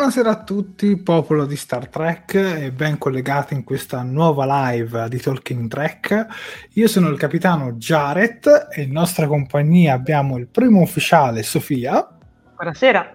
Buonasera 0.00 0.30
a 0.30 0.42
tutti, 0.44 0.96
popolo 0.96 1.44
di 1.44 1.56
Star 1.56 1.88
Trek 1.88 2.32
e 2.34 2.72
ben 2.72 2.96
collegati 2.96 3.52
in 3.52 3.64
questa 3.64 4.00
nuova 4.00 4.70
live 4.70 5.10
di 5.10 5.20
Talking 5.20 5.68
Trek. 5.68 6.26
Io 6.72 6.88
sono 6.88 7.10
il 7.10 7.18
capitano 7.18 7.72
Jared 7.72 8.68
e 8.70 8.80
in 8.80 8.92
nostra 8.92 9.26
compagnia 9.26 9.92
abbiamo 9.92 10.38
il 10.38 10.46
primo 10.46 10.80
ufficiale 10.80 11.42
Sofia. 11.42 12.08
Buonasera. 12.56 13.12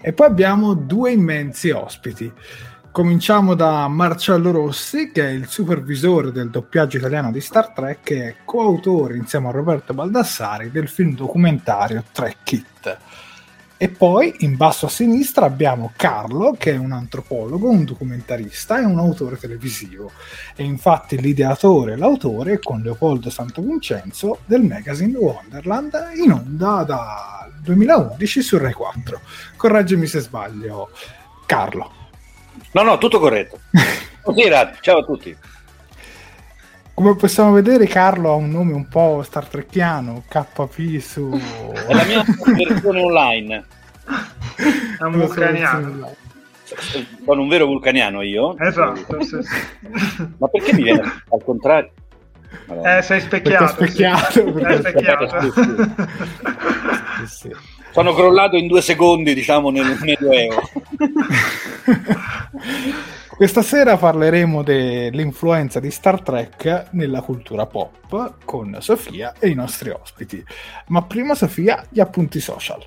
E 0.00 0.12
poi 0.12 0.26
abbiamo 0.28 0.74
due 0.74 1.10
immensi 1.10 1.70
ospiti. 1.70 2.32
Cominciamo 2.92 3.54
da 3.54 3.88
Marcello 3.88 4.52
Rossi, 4.52 5.10
che 5.10 5.26
è 5.26 5.30
il 5.30 5.48
supervisore 5.48 6.30
del 6.30 6.50
doppiaggio 6.50 6.98
italiano 6.98 7.32
di 7.32 7.40
Star 7.40 7.72
Trek 7.72 8.10
e 8.12 8.36
coautore 8.44 9.16
insieme 9.16 9.48
a 9.48 9.50
Roberto 9.50 9.92
Baldassari 9.92 10.70
del 10.70 10.86
film 10.86 11.16
documentario 11.16 12.04
Trek 12.12 12.36
Kit. 12.44 12.98
E 13.82 13.88
poi 13.88 14.34
in 14.40 14.56
basso 14.56 14.84
a 14.84 14.88
sinistra 14.90 15.46
abbiamo 15.46 15.92
Carlo, 15.96 16.54
che 16.58 16.72
è 16.74 16.76
un 16.76 16.92
antropologo, 16.92 17.70
un 17.70 17.86
documentarista 17.86 18.78
e 18.78 18.84
un 18.84 18.98
autore 18.98 19.38
televisivo. 19.38 20.12
E 20.54 20.64
infatti 20.64 21.18
l'ideatore 21.18 21.94
e 21.94 21.96
l'autore 21.96 22.58
con 22.58 22.82
Leopoldo 22.82 23.30
Santovincenzo 23.30 24.40
del 24.44 24.64
magazine 24.64 25.16
Wonderland 25.16 26.10
in 26.16 26.30
onda 26.30 26.82
dal 26.82 27.54
2011 27.62 28.42
su 28.42 28.58
Rai 28.58 28.74
4. 28.74 29.18
Correggimi 29.56 30.06
se 30.06 30.20
sbaglio, 30.20 30.90
Carlo. 31.46 31.90
No, 32.72 32.82
no, 32.82 32.98
tutto 32.98 33.18
corretto. 33.18 33.60
Buonasera, 34.24 34.76
ciao 34.82 34.98
a 34.98 35.04
tutti. 35.04 35.34
Come 37.00 37.16
possiamo 37.16 37.52
vedere, 37.52 37.86
Carlo 37.86 38.30
ha 38.30 38.34
un 38.34 38.50
nome 38.50 38.74
un 38.74 38.86
po' 38.86 39.22
Star 39.22 39.46
Trekiano, 39.46 40.24
KP 40.28 40.98
su... 40.98 41.30
È 41.30 41.94
la 41.94 42.04
mia 42.04 42.22
versione 42.54 43.00
online. 43.00 43.64
È 44.98 45.02
un 45.04 45.12
vulcaniano. 45.12 46.14
Sono 47.24 47.40
un 47.40 47.48
vero 47.48 47.64
vulcaniano 47.64 48.20
io. 48.20 48.54
Esatto, 48.58 49.22
sì, 49.22 49.38
sì. 49.40 50.28
Ma 50.36 50.46
perché 50.48 50.74
mi 50.74 50.82
viene 50.82 51.00
al 51.00 51.42
contrario? 51.42 51.90
Madonna. 52.66 52.98
Eh, 52.98 53.02
sei 53.02 53.20
specchiato. 53.22 53.66
specchiato, 53.68 54.32
sì. 54.32 54.42
perché 54.52 54.74
È 54.74 54.78
specchiato. 54.78 55.26
Sì, 57.20 57.26
sì. 57.26 57.50
Sono 57.92 58.12
crollato 58.12 58.56
in 58.56 58.66
due 58.66 58.82
secondi, 58.82 59.32
diciamo, 59.32 59.70
nel 59.70 59.96
Medioevo. 60.02 60.60
Questa 63.40 63.62
sera 63.62 63.96
parleremo 63.96 64.62
dell'influenza 64.62 65.80
di 65.80 65.90
Star 65.90 66.20
Trek 66.20 66.88
nella 66.90 67.22
cultura 67.22 67.64
pop 67.64 68.34
con 68.44 68.76
Sofia 68.80 69.32
e 69.38 69.48
i 69.48 69.54
nostri 69.54 69.88
ospiti. 69.88 70.44
Ma 70.88 71.04
prima, 71.04 71.34
Sofia, 71.34 71.82
gli 71.88 72.00
appunti 72.00 72.38
social. 72.38 72.84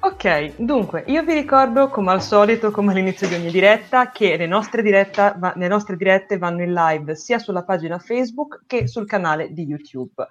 Ok, 0.00 0.56
dunque, 0.56 1.04
io 1.06 1.22
vi 1.22 1.32
ricordo 1.32 1.88
come 1.88 2.10
al 2.10 2.20
solito, 2.20 2.70
come 2.70 2.92
all'inizio 2.92 3.26
di 3.26 3.36
ogni 3.36 3.50
diretta, 3.50 4.10
che 4.10 4.36
le 4.36 4.46
nostre, 4.46 4.82
diretta, 4.82 5.54
le 5.56 5.68
nostre 5.68 5.96
dirette 5.96 6.36
vanno 6.36 6.62
in 6.62 6.74
live 6.74 7.14
sia 7.14 7.38
sulla 7.38 7.64
pagina 7.64 7.98
Facebook 7.98 8.64
che 8.66 8.86
sul 8.86 9.06
canale 9.06 9.50
di 9.50 9.64
YouTube. 9.64 10.26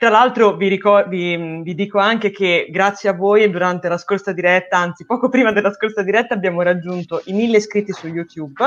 Tra 0.00 0.08
l'altro 0.08 0.56
vi, 0.56 0.68
ricor- 0.68 1.08
vi- 1.08 1.60
vi 1.62 1.74
dico 1.74 1.98
anche 1.98 2.30
che 2.30 2.68
grazie 2.70 3.10
a 3.10 3.12
voi 3.12 3.50
durante 3.50 3.86
la 3.86 3.98
scorsa 3.98 4.32
diretta, 4.32 4.78
anzi 4.78 5.04
poco 5.04 5.28
prima 5.28 5.52
della 5.52 5.70
scorsa 5.74 6.02
diretta, 6.02 6.32
abbiamo 6.32 6.62
raggiunto 6.62 7.20
i 7.26 7.34
mille 7.34 7.58
iscritti 7.58 7.92
su 7.92 8.06
YouTube 8.06 8.64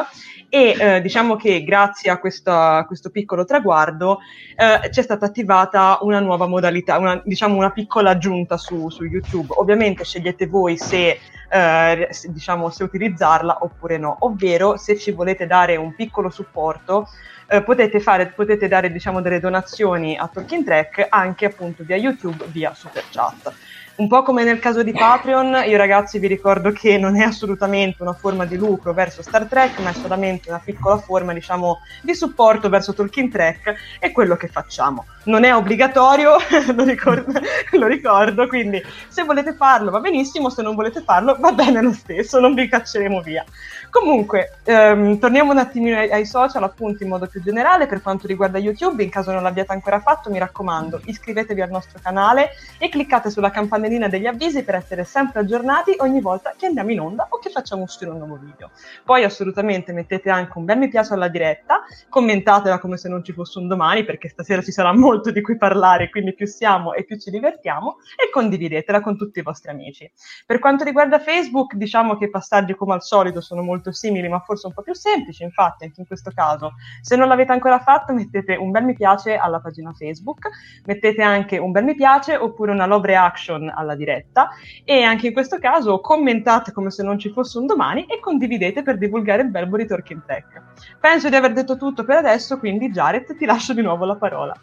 e 0.48 0.76
eh, 0.78 1.02
diciamo 1.02 1.36
che 1.36 1.64
grazie 1.64 2.12
a 2.12 2.20
questa- 2.20 2.76
a 2.76 2.86
questo 2.86 3.10
piccolo 3.10 3.46
traguardo 3.46 4.20
eh, 4.56 4.88
c'è 4.90 5.02
stata 5.02 5.26
attivata 5.26 5.98
una 6.02 6.20
nuova 6.20 6.46
modalità, 6.46 7.00
una, 7.00 7.20
diciamo 7.26 7.56
una 7.58 7.72
piccola 7.72 8.12
aggiunta 8.12 8.56
su, 8.58 8.92
su 8.92 9.04
YouTube. 9.04 9.56
Ovviamente 9.58 10.04
scegliete 10.04 10.46
voi 10.46 10.78
se 10.78 11.18
eh, 11.50 12.10
diciamo 12.28 12.70
se 12.70 12.84
utilizzarla 12.84 13.58
oppure 13.62 13.98
no, 13.98 14.18
ovvero 14.20 14.78
se 14.78 15.00
ci 15.00 15.10
volete 15.10 15.48
dare 15.48 15.78
un 15.78 15.96
piccolo 15.96 16.30
supporto 16.30 17.08
eh, 17.54 17.62
potete, 17.62 18.00
fare, 18.00 18.28
potete 18.28 18.68
dare 18.68 18.92
diciamo, 18.92 19.22
delle 19.22 19.40
donazioni 19.40 20.18
a 20.18 20.28
Talking 20.28 20.66
Track 20.66 21.06
anche 21.10 21.46
appunto 21.46 21.84
via 21.84 21.96
YouTube, 21.96 22.46
via 22.48 22.74
Super 22.74 23.04
Chat. 23.12 23.54
Un 23.96 24.08
po' 24.08 24.24
come 24.24 24.44
nel 24.44 24.58
caso 24.58 24.82
di 24.82 24.92
Patreon, 24.92 25.66
io 25.68 25.78
ragazzi 25.78 26.18
vi 26.18 26.26
ricordo 26.26 26.72
che 26.72 26.98
non 26.98 27.16
è 27.16 27.22
assolutamente 27.22 28.02
una 28.02 28.14
forma 28.14 28.44
di 28.44 28.58
lucro 28.58 28.92
verso 28.92 29.22
Star 29.22 29.46
Trek, 29.46 29.78
ma 29.82 29.92
è 29.92 29.94
solamente 29.94 30.50
una 30.50 30.60
piccola 30.64 30.98
forma, 30.98 31.32
diciamo, 31.32 31.78
di 32.02 32.16
supporto 32.16 32.70
verso 32.70 32.96
Talking 32.96 33.32
Trek 33.32 33.76
e 34.00 34.12
quello 34.12 34.36
che 34.36 34.48
facciamo. 34.48 35.06
Non 35.26 35.44
è 35.44 35.54
obbligatorio, 35.54 36.38
lo, 36.76 36.84
ricordo, 36.84 37.40
lo 37.74 37.86
ricordo, 37.86 38.48
quindi 38.48 38.82
se 39.10 39.24
volete 39.24 39.54
farlo 39.54 39.92
va 39.92 40.00
benissimo, 40.00 40.50
se 40.50 40.64
non 40.64 40.74
volete 40.74 41.04
farlo 41.04 41.38
va 41.40 41.52
bene 41.52 41.80
lo 41.80 41.94
stesso, 41.94 42.40
non 42.40 42.56
vi 42.56 42.68
cacceremo 42.68 43.22
via. 43.22 43.46
Comunque, 43.92 44.58
ehm, 44.64 45.20
torniamo 45.20 45.52
un 45.52 45.60
attimino 45.60 46.00
ai, 46.00 46.10
ai, 46.10 46.26
social, 46.26 46.64
appunto, 46.64 47.04
in 47.04 47.10
modo 47.10 47.28
più 47.28 47.44
generale, 47.44 47.86
per 47.86 48.02
quanto 48.02 48.26
riguarda 48.26 48.58
YouTube, 48.58 49.04
in 49.04 49.12
caso 49.12 49.32
non 49.32 49.44
l'abbiate 49.44 49.72
ancora 49.72 50.00
fatto, 50.00 50.32
mi 50.32 50.40
raccomando, 50.40 51.00
iscrivetevi 51.06 51.62
al 51.62 51.70
nostro 51.70 52.00
canale 52.02 52.50
e 52.80 52.90
cliccate 52.90 53.30
sulla 53.30 53.52
campanellina 53.84 54.08
degli 54.08 54.26
avvisi 54.26 54.64
per 54.64 54.76
essere 54.76 55.04
sempre 55.04 55.42
aggiornati 55.42 55.96
ogni 56.00 56.22
volta 56.22 56.54
che 56.58 56.68
andiamo 56.68 56.92
in 56.92 57.02
onda 57.02 57.28
o 57.30 57.40
che 57.40 57.50
facciamo 57.50 57.84
uscire 57.84 58.12
un 58.12 58.18
nuovo 58.18 58.38
video. 58.38 58.72
Poi 59.04 59.24
assolutamente 59.26 59.92
mettete 59.92 60.30
anche 60.30 60.58
un 60.58 60.66
bel 60.66 60.78
mi 60.78 60.88
piace 60.88 61.14
alla 61.14 61.28
diretta, 61.28 61.82
commentatela 62.08 62.80
come 62.80 62.96
se 62.96 63.10
non 63.10 63.24
ci 63.24 63.34
fosse 63.34 63.60
un 63.60 63.68
domani, 63.68 64.06
perché 64.06 64.30
stasera 64.30 64.62
ci 64.62 64.72
sarà 64.72 64.94
molto 64.94 65.32
di 65.32 65.42
cui 65.42 65.58
parlare, 65.58 66.10
quindi 66.10 66.34
più 66.34 66.46
siamo 66.46 66.94
e 66.94 67.04
più 67.04 67.18
ci 67.18 67.30
divertiamo, 67.30 67.98
e 68.16 68.30
condividetela 68.32 69.02
con 69.02 69.18
tutti 69.18 69.40
i 69.40 69.42
vostri 69.42 69.72
amici. 69.72 70.10
Per 70.46 70.60
quanto 70.60 70.86
riguarda 70.86 71.20
Facebook, 71.20 71.76
diciamo 71.76 72.18
che 72.18 72.26
i 72.26 72.30
passaggi 72.30 72.76
come 72.76 72.94
al 72.94 73.04
solito 73.04 73.42
sono 73.42 73.64
molto 73.64 73.92
simili, 73.92 74.30
ma 74.30 74.40
forse 74.40 74.68
un 74.68 74.74
po' 74.74 74.82
più 74.82 74.94
semplici. 74.94 75.44
Infatti, 75.44 75.84
anche 75.84 76.00
in 76.00 76.08
questo 76.08 76.32
caso, 76.34 76.74
se 77.02 77.16
non 77.18 77.28
l'avete 77.28 77.52
ancora 77.52 77.80
fatto, 77.80 78.14
mettete 78.14 78.56
un 78.56 78.72
bel 78.72 78.84
mi 78.84 78.94
piace 78.94 79.36
alla 79.36 79.60
pagina 79.60 79.92
Facebook, 79.92 80.48
mettete 80.86 81.22
anche 81.22 81.58
un 81.58 81.72
bel 81.72 81.84
mi 81.84 81.96
piace 81.96 82.38
oppure 82.38 82.72
una 82.72 82.86
love 82.86 83.08
reaction 83.08 83.72
alla 83.74 83.96
diretta 83.96 84.50
e 84.84 85.04
anche 85.04 85.28
in 85.28 85.34
questo 85.34 85.60
caso 85.60 86.00
commentate 86.00 86.72
come 86.72 86.92
se 86.92 87.04
non 87.04 87.20
ci 87.20 87.30
fosse 87.30 87.58
un 87.58 87.66
domani 87.66 88.06
e 88.06 88.20
condividete 88.20 88.84
per 88.84 88.98
divulgare 88.98 89.42
il 89.42 89.52
verbo 89.52 89.78
di 89.78 89.86
Talking 89.86 90.24
Tech. 90.26 90.62
Penso 91.00 91.30
di 91.30 91.36
aver 91.36 91.54
detto 91.54 91.78
tutto 91.78 92.04
per 92.04 92.18
adesso, 92.18 92.58
quindi 92.60 92.90
Jared 92.90 93.36
ti 93.36 93.46
lascio 93.46 93.74
di 93.74 93.82
nuovo 93.82 94.06
la 94.06 94.16
parola. 94.16 94.54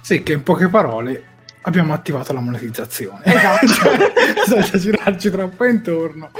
Sì, 0.00 0.22
che 0.22 0.32
in 0.32 0.42
poche 0.42 0.68
parole 0.68 1.29
abbiamo 1.62 1.92
attivato 1.92 2.32
la 2.32 2.40
monetizzazione. 2.40 3.24
Esatto. 3.24 3.66
cioè, 3.68 4.12
senza 4.46 4.78
girarci 4.78 5.30
troppo 5.30 5.64
intorno. 5.64 6.30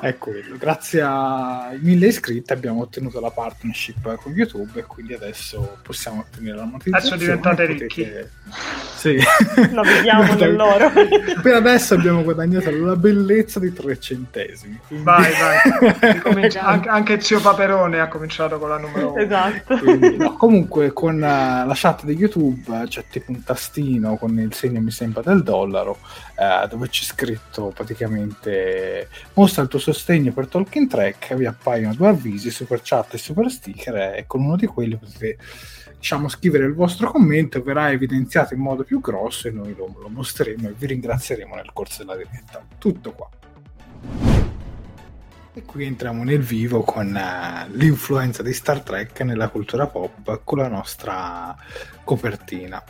È 0.00 0.16
quello. 0.18 0.56
Grazie 0.58 1.02
ai 1.02 1.78
mille 1.80 2.08
iscritti 2.08 2.52
abbiamo 2.52 2.82
ottenuto 2.82 3.20
la 3.20 3.30
partnership 3.30 4.16
con 4.16 4.32
YouTube 4.32 4.80
e 4.80 4.84
quindi 4.84 5.14
adesso 5.14 5.78
possiamo 5.82 6.20
ottenere 6.20 6.56
la 6.56 6.64
monetizzazione. 6.64 7.14
Adesso 7.14 7.16
diventate 7.16 7.66
ricchi. 7.66 8.08
Sì. 8.96 9.18
Lo 9.72 9.82
vediamo 9.82 10.32
nell'oro. 10.34 10.90
per 11.42 11.54
adesso 11.54 11.94
abbiamo 11.94 12.22
guadagnato 12.22 12.70
la 12.70 12.96
bellezza 12.96 13.60
di 13.60 13.72
tre 13.72 13.98
centesimi. 13.98 14.78
Quindi... 14.86 15.04
Vai, 15.04 15.32
vai. 15.32 16.20
Comincia... 16.20 16.62
anche, 16.62 16.88
anche 16.88 17.20
Zio 17.20 17.40
Paperone 17.40 18.00
ha 18.00 18.08
cominciato 18.08 18.58
con 18.58 18.68
la 18.68 18.78
numero 18.78 19.12
uno. 19.12 19.22
Esatto. 19.22 19.78
Quindi, 19.78 20.16
no, 20.16 20.34
comunque 20.34 20.92
con 20.92 21.16
uh, 21.16 21.18
la 21.18 21.72
chat 21.74 22.04
di 22.04 22.14
YouTube 22.14 22.84
c'è 22.88 23.04
tipo 23.10 23.30
un 23.30 23.42
tastino 23.42 24.16
con 24.16 24.38
il 24.38 24.52
segno 24.64 24.80
mi 24.80 24.90
sembra 24.90 25.22
del 25.22 25.42
dollaro 25.42 25.98
uh, 26.36 26.66
dove 26.68 26.88
c'è 26.88 27.04
scritto 27.04 27.72
praticamente 27.74 29.08
mostra 29.34 29.62
il 29.62 29.68
tuo 29.68 29.78
sostegno 29.78 30.32
per 30.32 30.48
Talking 30.48 30.88
Track 30.88 31.34
vi 31.34 31.46
appaiono 31.46 31.94
due 31.94 32.08
avvisi 32.08 32.50
super 32.50 32.80
chat 32.82 33.14
e 33.14 33.18
super 33.18 33.50
sticker 33.50 33.96
e 34.16 34.24
con 34.26 34.42
uno 34.42 34.56
di 34.56 34.66
quelli 34.66 34.96
potete 34.96 35.38
diciamo, 36.04 36.28
scrivere 36.28 36.66
il 36.66 36.74
vostro 36.74 37.10
commento, 37.10 37.62
verrà 37.62 37.90
evidenziato 37.90 38.52
in 38.52 38.60
modo 38.60 38.84
più 38.84 39.00
grosso 39.00 39.48
e 39.48 39.52
noi 39.52 39.74
lo, 39.74 39.90
lo 39.98 40.10
mostreremo 40.10 40.68
e 40.68 40.74
vi 40.76 40.86
ringrazieremo 40.88 41.54
nel 41.54 41.70
corso 41.72 42.04
della 42.04 42.14
diretta. 42.14 42.62
Tutto 42.76 43.12
qua. 43.12 43.26
E 45.54 45.62
qui 45.62 45.84
entriamo 45.86 46.22
nel 46.22 46.42
vivo 46.42 46.82
con 46.82 47.06
uh, 47.06 47.74
l'influenza 47.74 48.42
di 48.42 48.52
Star 48.52 48.80
Trek 48.82 49.20
nella 49.20 49.48
cultura 49.48 49.86
pop 49.86 50.42
con 50.44 50.58
la 50.58 50.68
nostra 50.68 51.56
copertina. 52.04 52.84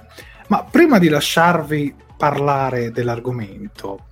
Ma 0.49 0.63
prima 0.63 0.99
di 0.99 1.09
lasciarvi 1.09 1.95
parlare 2.17 2.91
dell'argomento, 2.91 4.07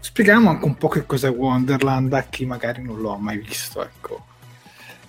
spieghiamo 0.00 0.48
anche 0.48 0.64
un 0.64 0.76
po' 0.76 0.88
che 0.88 1.04
cos'è 1.04 1.30
Wonderland 1.30 2.12
a 2.12 2.22
chi 2.22 2.46
magari 2.46 2.82
non 2.82 3.00
lo 3.00 3.12
ha 3.12 3.18
mai 3.18 3.38
visto, 3.38 3.82
ecco. 3.82 4.24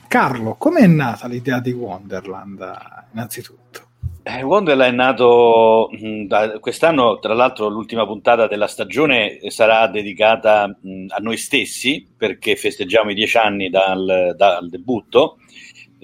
Carlo, 0.08 0.58
è 0.78 0.88
nata 0.88 1.28
l'idea 1.28 1.60
di 1.60 1.72
Wonderland 1.72 2.74
innanzitutto? 3.14 3.84
Eh, 4.24 4.42
Wonderland 4.42 4.94
è 4.94 4.96
nato 4.96 5.90
mh, 5.92 6.26
da, 6.26 6.60
quest'anno, 6.60 7.20
tra 7.20 7.34
l'altro 7.34 7.68
l'ultima 7.68 8.06
puntata 8.06 8.48
della 8.48 8.68
stagione 8.68 9.38
sarà 9.50 9.88
dedicata 9.88 10.68
mh, 10.68 11.06
a 11.10 11.18
noi 11.20 11.38
stessi 11.38 12.08
perché 12.18 12.56
festeggiamo 12.56 13.12
i 13.12 13.14
dieci 13.14 13.38
anni 13.38 13.70
dal, 13.70 14.34
dal 14.36 14.68
debutto 14.68 15.38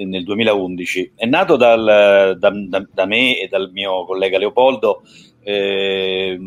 nel 0.06 0.24
2011. 0.24 1.14
È 1.16 1.26
nato 1.26 1.56
dal, 1.56 2.38
da, 2.38 2.52
da, 2.52 2.86
da, 2.92 3.06
me 3.06 3.40
e 3.40 3.48
dal 3.48 3.72
mio 3.72 4.06
collega 4.06 4.38
Leopoldo 4.38 5.04
eh, 5.44 6.40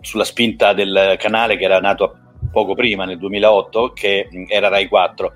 sulla 0.00 0.24
spinta 0.24 0.72
del 0.72 1.16
canale 1.18 1.56
che 1.56 1.64
era 1.64 1.80
nato 1.80 2.16
poco 2.50 2.74
prima, 2.74 3.04
nel 3.04 3.18
2008, 3.18 3.92
che 3.92 4.28
era 4.48 4.68
Rai 4.68 4.88
4 4.88 5.32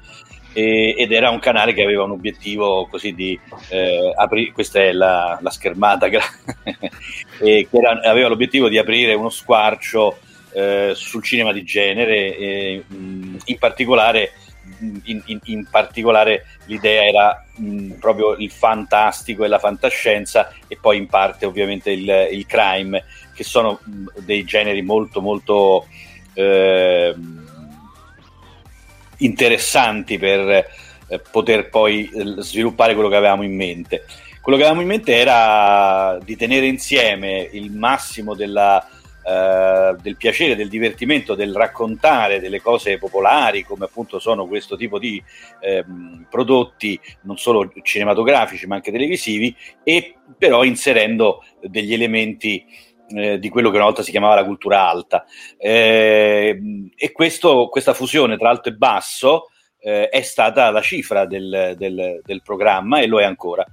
e, 0.53 0.95
ed 0.97 1.13
era 1.13 1.31
un 1.31 1.39
canale 1.39 1.73
che 1.73 1.83
aveva 1.83 2.05
un 2.05 2.13
obiettivo 2.13 2.87
così 2.87 3.15
di 3.15 3.39
eh, 3.69 4.13
aprire, 4.15 4.53
questa 4.53 4.81
è 4.81 4.93
la, 4.93 5.39
la 5.41 5.51
schermata, 5.51 6.09
che 6.09 7.69
era, 7.71 8.01
aveva 8.03 8.29
l'obiettivo 8.29 8.69
di 8.69 8.79
aprire 8.79 9.15
uno 9.15 9.31
squarcio 9.31 10.19
eh, 10.53 10.93
sul 10.95 11.23
cinema 11.23 11.53
di 11.53 11.63
genere, 11.63 12.37
e, 12.37 12.85
in 12.89 13.59
particolare 13.59 14.33
in, 14.81 15.23
in, 15.27 15.39
in, 15.45 15.67
particolare 15.71 16.47
l'idea 16.67 17.05
era 17.05 17.45
mh, 17.57 17.93
proprio 17.93 18.35
il 18.35 18.51
fantastico 18.51 19.45
e 19.45 19.49
la 19.49 19.59
fantascienza 19.59 20.53
e 20.67 20.79
poi 20.81 20.97
in 20.97 21.07
parte 21.07 21.47
ovviamente 21.47 21.91
il, 21.91 22.29
il 22.31 22.47
crime, 22.47 23.05
che 23.35 23.45
sono 23.45 23.81
dei 24.19 24.45
generi 24.45 24.83
molto 24.83 25.21
molto 25.21 25.87
eh, 26.35 27.15
interessanti 29.19 30.19
per 30.19 30.67
eh, 31.09 31.21
poter 31.31 31.69
poi 31.69 32.09
eh, 32.13 32.43
sviluppare 32.43 32.95
quello 32.95 33.09
che 33.09 33.17
avevamo 33.17 33.43
in 33.43 33.55
mente. 33.55 34.05
Quello 34.41 34.57
che 34.57 34.65
avevamo 34.65 34.83
in 34.83 34.89
mente 34.89 35.15
era 35.15 36.19
di 36.25 36.35
tenere 36.35 36.67
insieme 36.67 37.49
il 37.53 37.71
massimo 37.73 38.35
della, 38.35 38.87
eh, 39.31 39.97
del 40.03 40.17
piacere, 40.17 40.57
del 40.57 40.69
divertimento, 40.69 41.37
del 41.37 41.55
raccontare 41.55 42.41
delle 42.41 42.61
cose 42.61 42.99
popolari, 42.99 43.63
come 43.63 43.85
appunto 43.85 44.19
sono 44.19 44.49
questo 44.49 44.77
tipo 44.77 44.99
di 44.99 45.23
eh, 45.61 45.85
prodotti 46.29 46.99
non 47.23 47.39
solo 47.39 47.71
cinematografici 47.83 48.67
ma 48.67 48.75
anche 48.75 48.91
televisivi, 48.91 49.55
e 49.85 50.17
però 50.37 50.65
inserendo 50.65 51.45
degli 51.61 51.93
elementi 51.93 52.65
eh, 53.11 53.39
di 53.39 53.49
quello 53.49 53.71
che 53.71 53.77
una 53.77 53.85
volta 53.85 54.03
si 54.03 54.11
chiamava 54.11 54.35
la 54.35 54.45
cultura 54.45 54.89
alta. 54.89 55.25
Eh, 55.57 56.91
e 56.97 57.13
questo, 57.13 57.69
questa 57.69 57.95
fusione 57.95 58.37
tra 58.37 58.51
alto 58.51 58.69
e 58.69 58.73
basso 58.73 59.51
eh, 59.79 60.09
è 60.09 60.23
stata 60.23 60.71
la 60.71 60.83
cifra 60.83 61.25
del, 61.25 61.75
del, 61.77 62.21
del, 62.25 62.43
programma 62.43 63.01
e 63.01 63.07
lo 63.07 63.21
è 63.21 63.25
ancora, 63.25 63.65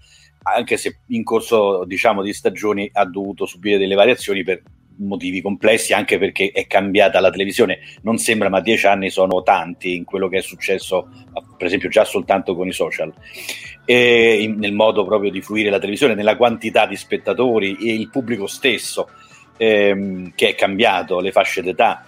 anche 0.43 0.77
se 0.77 0.99
in 1.07 1.23
corso 1.23 1.83
diciamo, 1.85 2.21
di 2.21 2.33
stagioni 2.33 2.89
ha 2.93 3.05
dovuto 3.05 3.45
subire 3.45 3.77
delle 3.77 3.95
variazioni 3.95 4.43
per 4.43 4.61
motivi 4.97 5.41
complessi, 5.41 5.93
anche 5.93 6.17
perché 6.17 6.51
è 6.53 6.67
cambiata 6.67 7.19
la 7.19 7.29
televisione. 7.29 7.79
Non 8.01 8.17
sembra, 8.17 8.49
ma 8.49 8.61
dieci 8.61 8.87
anni 8.87 9.09
sono 9.09 9.43
tanti 9.43 9.95
in 9.95 10.03
quello 10.03 10.27
che 10.27 10.37
è 10.37 10.41
successo, 10.41 11.09
per 11.57 11.67
esempio, 11.67 11.89
già 11.89 12.05
soltanto 12.05 12.55
con 12.55 12.67
i 12.67 12.73
social. 12.73 13.13
E 13.85 14.41
in, 14.41 14.57
nel 14.57 14.73
modo 14.73 15.05
proprio 15.05 15.31
di 15.31 15.41
fruire 15.41 15.69
la 15.69 15.79
televisione, 15.79 16.13
nella 16.13 16.35
quantità 16.35 16.85
di 16.85 16.95
spettatori 16.95 17.77
e 17.77 17.93
il 17.93 18.09
pubblico 18.09 18.47
stesso 18.47 19.09
ehm, 19.57 20.33
che 20.35 20.49
è 20.49 20.55
cambiato, 20.55 21.19
le 21.19 21.31
fasce 21.31 21.61
d'età, 21.61 22.05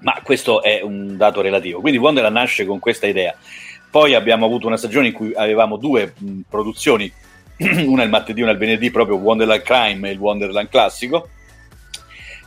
ma 0.00 0.20
questo 0.22 0.62
è 0.62 0.80
un 0.82 1.16
dato 1.16 1.40
relativo. 1.40 1.80
Quindi 1.80 1.98
Wonderland 1.98 2.34
nasce 2.34 2.64
con 2.64 2.78
questa 2.78 3.06
idea. 3.06 3.34
Poi 3.90 4.14
abbiamo 4.14 4.46
avuto 4.46 4.66
una 4.66 4.76
stagione 4.76 5.08
in 5.08 5.12
cui 5.12 5.32
avevamo 5.34 5.76
due 5.76 6.12
mh, 6.16 6.40
produzioni, 6.48 7.10
una 7.86 8.02
il 8.02 8.10
martedì 8.10 8.40
e 8.40 8.42
una 8.42 8.52
il 8.52 8.58
venerdì, 8.58 8.90
proprio 8.90 9.16
Wonderland 9.16 9.62
Crime 9.62 10.08
e 10.08 10.12
il 10.12 10.18
Wonderland 10.18 10.68
Classico. 10.68 11.30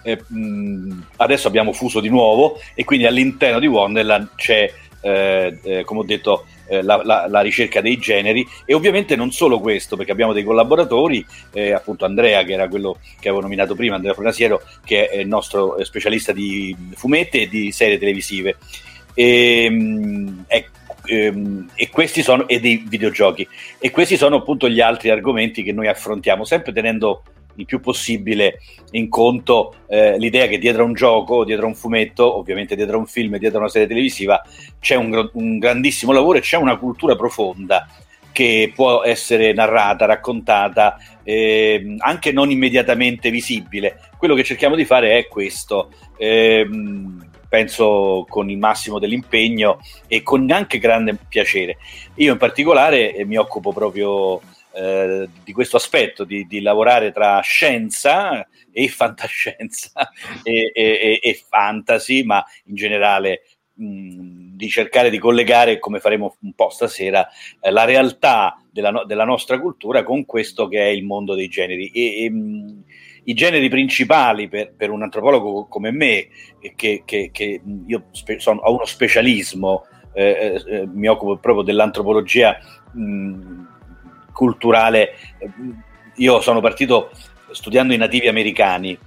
Eh, 0.02 0.22
mh, 0.26 1.06
adesso 1.18 1.48
abbiamo 1.48 1.74
fuso 1.74 2.00
di 2.00 2.10
nuovo 2.10 2.60
e 2.74 2.84
quindi 2.84 3.06
all'interno 3.06 3.60
di 3.60 3.68
Wonderland 3.68 4.30
c'è, 4.36 4.72
eh, 5.02 5.60
eh, 5.62 5.84
come 5.84 6.00
ho 6.02 6.04
detto, 6.04 6.46
eh, 6.70 6.82
la, 6.84 7.02
la, 7.04 7.26
la, 7.28 7.42
ricerca 7.42 7.82
dei 7.82 7.98
generi 7.98 8.46
e 8.66 8.74
ovviamente 8.74 9.16
non 9.16 9.32
solo 9.32 9.60
questo, 9.60 9.98
perché 9.98 10.12
abbiamo 10.12 10.34
dei 10.34 10.44
collaboratori, 10.44 11.26
eh, 11.52 11.74
appunto 11.74 12.06
Andrea 12.06 12.44
che 12.44 12.54
era 12.54 12.68
quello 12.68 13.00
che 13.20 13.28
avevo 13.28 13.42
nominato 13.42 13.76
prima, 13.76 13.96
Andrea 13.96 14.14
Fornasiero, 14.14 14.62
che 14.86 15.10
è 15.10 15.18
il 15.18 15.28
nostro 15.28 15.78
eh, 15.78 15.86
specialista 15.86 16.32
di 16.32 16.76
fumetti 16.94 17.42
e 17.42 17.50
di 17.50 17.72
serie 17.72 17.98
televisive. 17.98 18.58
E, 19.16 19.64
ehm, 19.66 20.44
è, 20.48 20.66
ehm, 21.06 21.72
e 21.74 21.90
questi 21.90 22.22
sono 22.22 22.48
e 22.48 22.60
dei 22.60 22.84
videogiochi 22.88 23.48
e 23.80 23.90
questi 23.90 24.16
sono 24.16 24.38
appunto 24.38 24.70
gli 24.70 24.80
altri 24.80 25.10
argomenti 25.10 25.64
che 25.64 25.74
noi 25.74 25.88
affrontiamo 25.88 26.46
sempre 26.46 26.72
tenendo 26.72 27.24
il 27.60 27.66
più 27.66 27.80
possibile 27.80 28.60
in 28.92 29.10
conto 29.10 29.76
eh, 29.88 30.18
l'idea 30.18 30.48
che 30.48 30.58
dietro 30.58 30.84
a 30.84 30.86
un 30.86 30.94
gioco, 30.94 31.44
dietro 31.44 31.66
a 31.66 31.70
un 31.70 31.76
fumetto, 31.76 32.38
ovviamente 32.38 32.76
dietro 32.76 32.96
a 32.96 33.00
un 33.00 33.06
film, 33.06 33.38
dietro 33.38 33.58
a 33.58 33.62
una 33.62 33.70
serie 33.70 33.88
televisiva 33.88 34.42
c'è 34.80 34.96
un, 34.96 35.30
un 35.34 35.58
grandissimo 35.60 36.12
lavoro 36.12 36.38
e 36.38 36.42
c'è 36.42 36.58
una 36.58 36.78
cultura 36.78 37.16
profonda 37.16 37.88
che 38.32 38.72
può 38.74 39.04
essere 39.04 39.54
narrata, 39.54 40.06
raccontata, 40.06 40.98
eh, 41.24 41.96
anche 41.98 42.32
non 42.32 42.52
immediatamente 42.52 43.32
visibile. 43.32 44.00
Quello 44.18 44.36
che 44.36 44.44
cerchiamo 44.44 44.76
di 44.76 44.86
fare 44.86 45.18
è 45.18 45.28
questo. 45.28 45.90
Eh, 46.18 46.68
penso 47.50 48.26
con 48.30 48.50
il 48.50 48.58
massimo 48.58 49.00
dell'impegno 49.00 49.80
e 50.08 50.22
con 50.22 50.50
anche 50.52 50.78
grande 50.78 51.18
piacere. 51.28 51.78
Io 52.16 52.32
in 52.32 52.38
particolare 52.38 53.14
eh, 53.14 53.26
mi 53.26 53.38
occupo 53.38 53.74
proprio 53.74 54.40
eh, 54.72 55.28
di 55.44 55.52
questo 55.52 55.78
aspetto, 55.78 56.24
di, 56.24 56.46
di, 56.46 56.62
lavorare 56.62 57.12
tra 57.12 57.40
scienza 57.42 58.48
e 58.72 58.88
fantascienza 58.88 59.92
e, 60.44 60.72
e, 60.74 61.20
e 61.22 61.44
fantasy, 61.48 62.24
ma 62.24 62.44
in 62.66 62.76
generale 62.76 63.42
mh, 63.74 64.56
di 64.56 64.70
cercare 64.70 65.10
di 65.10 65.18
collegare, 65.18 65.80
come 65.80 66.00
faremo 66.00 66.36
un 66.42 66.54
po' 66.54 66.70
stasera, 66.70 67.28
eh, 67.60 67.72
la 67.72 67.86
realtà 67.86 68.62
della, 68.72 68.92
no- 68.92 69.06
della, 69.06 69.26
nostra 69.26 69.60
cultura 69.60 70.04
con 70.04 70.26
questo 70.26 70.68
che 70.68 70.80
è 70.80 70.88
il 70.88 71.04
mondo 71.04 71.34
dei 71.34 71.48
generi. 71.48 71.88
E, 71.88 72.30
mh, 72.30 72.84
i 73.26 73.34
generi 73.34 73.70
principali 73.70 74.48
per, 74.48 74.74
per, 74.76 74.90
un 74.90 75.04
antropologo 75.04 75.68
come 75.68 75.92
me, 75.92 76.30
che, 76.76 77.04
che, 77.06 77.30
che 77.32 77.62
io 77.86 78.06
spe- 78.12 78.40
sono, 78.40 78.62
ho 78.62 78.74
uno 78.74 78.86
specialismo, 78.86 79.86
eh, 80.14 80.62
eh, 80.68 80.88
mi 80.88 81.08
occupo 81.08 81.38
proprio 81.38 81.64
dell'antropologia 81.64 82.58
mh, 82.94 83.64
culturale. 84.40 85.16
Io 86.16 86.40
sono 86.40 86.62
partito 86.62 87.12
studiando 87.52 87.94
i 87.94 87.98
nativi 87.98 88.30
americani, 88.30 88.98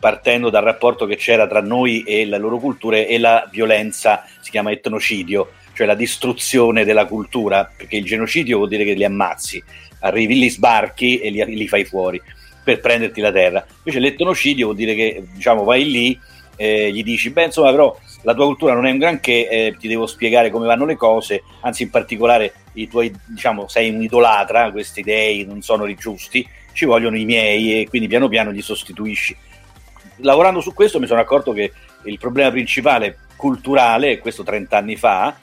partendo 0.00 0.50
dal 0.50 0.64
rapporto 0.64 1.06
che 1.06 1.14
c'era 1.14 1.46
tra 1.46 1.60
noi 1.60 2.02
e 2.02 2.26
le 2.26 2.38
loro 2.38 2.58
culture 2.58 3.06
e 3.06 3.18
la 3.18 3.48
violenza, 3.52 4.24
si 4.40 4.50
chiama 4.50 4.72
etnocidio, 4.72 5.52
cioè 5.74 5.86
la 5.86 5.94
distruzione 5.94 6.84
della 6.84 7.04
cultura, 7.04 7.70
perché 7.76 7.98
il 7.98 8.04
genocidio 8.04 8.56
vuol 8.56 8.68
dire 8.68 8.84
che 8.84 8.94
li 8.94 9.04
ammazzi, 9.04 9.62
arrivi 10.00 10.36
lì, 10.36 10.50
sbarchi 10.50 11.20
e 11.20 11.30
li, 11.30 11.44
li 11.44 11.68
fai 11.68 11.84
fuori 11.84 12.20
per 12.64 12.80
prenderti 12.80 13.20
la 13.20 13.30
terra. 13.30 13.64
Invece 13.84 14.00
l'etnocidio 14.00 14.66
vuol 14.66 14.76
dire 14.76 14.96
che 14.96 15.22
diciamo, 15.32 15.62
vai 15.62 15.88
lì, 15.88 16.18
eh, 16.60 16.92
gli 16.92 17.02
dici, 17.02 17.30
beh 17.30 17.44
insomma 17.44 17.70
però 17.70 17.98
la 18.20 18.34
tua 18.34 18.44
cultura 18.44 18.74
non 18.74 18.84
è 18.84 18.90
un 18.90 18.98
granché, 18.98 19.48
eh, 19.48 19.76
ti 19.78 19.88
devo 19.88 20.06
spiegare 20.06 20.50
come 20.50 20.66
vanno 20.66 20.84
le 20.84 20.94
cose, 20.94 21.42
anzi 21.60 21.84
in 21.84 21.90
particolare 21.90 22.52
i 22.74 22.86
tuoi, 22.86 23.10
diciamo, 23.24 23.66
sei 23.66 23.88
un 23.88 24.02
idolatra, 24.02 24.70
questi 24.70 25.00
dei 25.00 25.46
non 25.46 25.62
sono 25.62 25.86
i 25.86 25.94
giusti, 25.94 26.46
ci 26.74 26.84
vogliono 26.84 27.16
i 27.16 27.24
miei 27.24 27.80
e 27.80 27.88
quindi 27.88 28.08
piano 28.08 28.28
piano 28.28 28.50
li 28.50 28.60
sostituisci. 28.60 29.34
Lavorando 30.16 30.60
su 30.60 30.74
questo 30.74 31.00
mi 31.00 31.06
sono 31.06 31.20
accorto 31.20 31.52
che 31.52 31.72
il 32.04 32.18
problema 32.18 32.50
principale 32.50 33.20
culturale, 33.36 34.18
questo 34.18 34.42
30 34.42 34.76
anni 34.76 34.96
fa, 34.96 35.38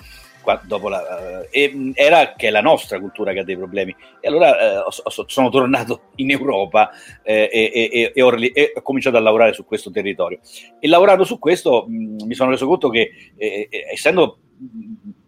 la, 0.90 1.44
uh, 1.44 1.92
era 1.94 2.34
che 2.36 2.48
è 2.48 2.52
la 2.52 2.62
nostra 2.62 3.00
cultura 3.00 3.34
che 3.34 3.40
ha 3.40 3.44
dei 3.44 3.58
problemi. 3.58 3.96
E 4.20 4.28
allora 4.28 4.84
uh, 4.86 5.26
sono 5.26 5.50
tornato 5.50 6.02
in 6.16 6.32
Europa 6.32 6.92
eh, 7.24 7.50
e, 7.52 7.90
e, 7.92 8.12
e, 8.14 8.22
ho, 8.22 8.34
e, 8.36 8.74
ho, 8.76 8.82
cominciato 8.82 9.18
a 9.18 9.22
lavorare 9.22 9.54
su 9.54 9.66
questo 9.66 9.92
territorio. 9.92 10.40
E 10.80 10.88
lavorando 10.88 11.24
su 11.24 11.40
questo 11.40 11.86
mh, 11.88 12.26
mi 12.26 12.34
sono 12.34 12.52
reso 12.52 12.68
conto 12.68 12.90
che, 12.90 13.12
eh, 13.36 13.68
eh 13.70 13.88
essendo 13.92 14.40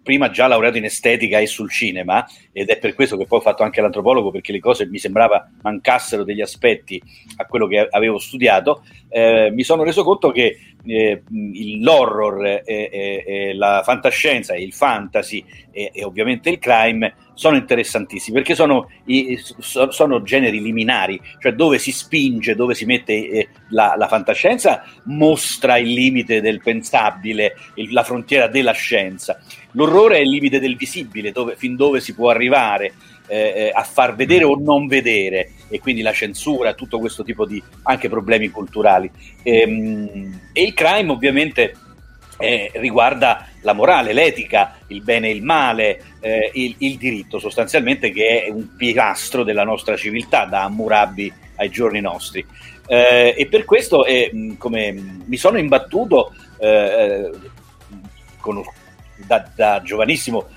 prima 0.01 0.29
già 0.29 0.47
laureato 0.47 0.77
in 0.77 0.85
estetica 0.85 1.39
e 1.39 1.47
sul 1.47 1.69
cinema, 1.69 2.25
ed 2.51 2.69
è 2.69 2.77
per 2.77 2.93
questo 2.95 3.17
che 3.17 3.25
poi 3.25 3.39
ho 3.39 3.41
fatto 3.41 3.63
anche 3.63 3.81
l'antropologo, 3.81 4.31
perché 4.31 4.51
le 4.51 4.59
cose 4.59 4.87
mi 4.87 4.97
sembrava 4.97 5.49
mancassero 5.61 6.23
degli 6.23 6.41
aspetti 6.41 7.01
a 7.37 7.45
quello 7.45 7.67
che 7.67 7.87
avevo 7.89 8.17
studiato, 8.17 8.83
eh, 9.09 9.51
mi 9.51 9.63
sono 9.63 9.83
reso 9.83 10.03
conto 10.03 10.31
che 10.31 10.57
eh, 10.85 11.23
l'horror, 11.81 12.63
eh, 12.65 13.53
la 13.53 13.81
fantascienza, 13.83 14.55
il 14.55 14.73
fantasy 14.73 15.43
e, 15.71 15.91
ovviamente 16.03 16.49
il 16.49 16.59
crime 16.59 17.15
sono 17.33 17.55
interessantissimi 17.55 18.37
perché 18.37 18.53
sono, 18.53 18.89
sono, 19.59 20.21
generi 20.23 20.61
liminari, 20.61 21.19
cioè 21.39 21.53
dove 21.53 21.77
si 21.77 21.91
spinge, 21.91 22.55
dove 22.55 22.75
si 22.75 22.85
mette 22.85 23.13
eh, 23.13 23.47
la, 23.69 23.95
la, 23.97 24.07
fantascienza, 24.07 24.83
mostra 25.05 25.77
il 25.77 25.91
limite 25.91 26.41
del 26.41 26.61
pensabile, 26.61 27.55
il, 27.75 27.93
la 27.93 28.03
frontiera 28.03 28.47
della 28.47 28.73
scienza. 28.73 29.39
L'orrore 29.73 30.17
è 30.17 30.21
il 30.21 30.29
limite 30.29 30.59
del 30.59 30.75
visibile, 30.75 31.31
dove, 31.31 31.55
fin 31.55 31.75
dove 31.75 31.99
si 31.99 32.13
può 32.13 32.29
arrivare 32.29 32.93
eh, 33.27 33.37
eh, 33.37 33.71
a 33.73 33.83
far 33.83 34.15
vedere 34.15 34.43
o 34.43 34.57
non 34.59 34.87
vedere, 34.87 35.51
e 35.69 35.79
quindi 35.79 36.01
la 36.01 36.13
censura, 36.13 36.73
tutto 36.73 36.99
questo 36.99 37.23
tipo 37.23 37.45
di 37.45 37.61
anche 37.83 38.09
problemi 38.09 38.49
culturali. 38.49 39.09
E, 39.43 39.59
ehm, 39.59 40.39
e 40.53 40.63
il 40.63 40.73
crime 40.73 41.11
ovviamente 41.11 41.75
eh, 42.39 42.71
riguarda 42.75 43.47
la 43.61 43.73
morale, 43.73 44.13
l'etica, 44.13 44.79
il 44.87 45.01
bene 45.03 45.27
e 45.27 45.31
il 45.31 45.43
male, 45.43 46.01
eh, 46.21 46.49
il, 46.53 46.75
il, 46.79 46.97
diritto 46.97 47.37
sostanzialmente 47.37 48.11
che 48.11 48.45
è 48.45 48.49
un 48.49 48.75
pilastro 48.75 49.43
della 49.43 49.65
nostra 49.65 49.97
civiltà 49.97 50.45
da 50.45 50.63
Hammurabi 50.63 51.31
ai 51.57 51.69
giorni 51.69 51.99
nostri. 51.99 52.43
Eh, 52.87 53.35
e 53.37 53.45
per 53.47 53.65
questo 53.65 54.05
eh, 54.05 54.55
come 54.57 54.91
mi 55.25 55.37
sono 55.37 55.59
imbattuto 55.59 56.33
eh, 56.57 57.29
con, 58.39 58.63
da, 59.29 59.45
da 59.55 59.81
giovanissimo 59.83 60.47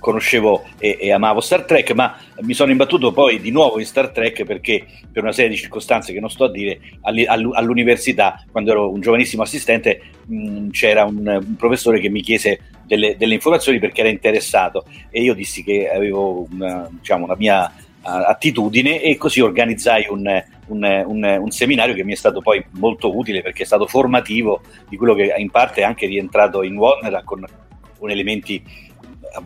conoscevo 0.00 0.64
e, 0.78 0.98
e, 1.00 1.12
amavo 1.12 1.40
Star 1.40 1.62
Trek, 1.62 1.92
ma 1.92 2.16
mi 2.40 2.54
sono 2.54 2.72
imbattuto 2.72 3.12
poi 3.12 3.40
di 3.40 3.52
nuovo 3.52 3.78
in 3.78 3.86
Star 3.86 4.10
Trek 4.10 4.42
perché 4.42 4.84
per 5.12 5.22
una 5.22 5.32
serie 5.32 5.50
di 5.50 5.56
circostanze 5.56 6.12
che 6.12 6.18
non 6.18 6.28
sto 6.28 6.44
a 6.44 6.50
dire, 6.50 6.80
all'università, 7.02 8.42
quando 8.50 8.72
ero 8.72 8.90
un 8.90 9.00
giovanissimo 9.00 9.42
assistente, 9.42 10.00
mh, 10.26 10.70
c'era 10.70 11.04
un, 11.04 11.24
un, 11.24 11.56
professore 11.56 12.00
che 12.00 12.08
mi 12.08 12.20
chiese 12.20 12.60
delle, 12.84 13.16
delle, 13.16 13.34
informazioni 13.34 13.78
perché 13.78 14.00
era 14.00 14.10
interessato 14.10 14.86
e 15.08 15.22
io 15.22 15.34
dissi 15.34 15.62
che 15.62 15.88
avevo 15.88 16.46
una, 16.50 16.88
diciamo, 16.90 17.24
una 17.24 17.36
mia 17.36 17.72
attitudine 18.00 19.02
e 19.02 19.16
così 19.16 19.40
organizzai 19.40 20.06
un, 20.08 20.42
un, 20.68 21.04
un, 21.06 21.38
un, 21.40 21.50
seminario 21.50 21.94
che 21.94 22.04
mi 22.04 22.12
è 22.12 22.16
stato 22.16 22.40
poi 22.40 22.64
molto 22.70 23.14
utile 23.14 23.42
perché 23.42 23.64
è 23.64 23.66
stato 23.66 23.86
formativo 23.86 24.62
di 24.88 24.96
quello 24.96 25.14
che 25.14 25.34
in 25.36 25.50
parte 25.50 25.82
è 25.82 25.84
anche 25.84 26.06
rientrato 26.06 26.62
in 26.62 26.76
Warner 26.76 27.22
con, 27.24 27.44
con 27.98 28.10
elementi 28.10 28.62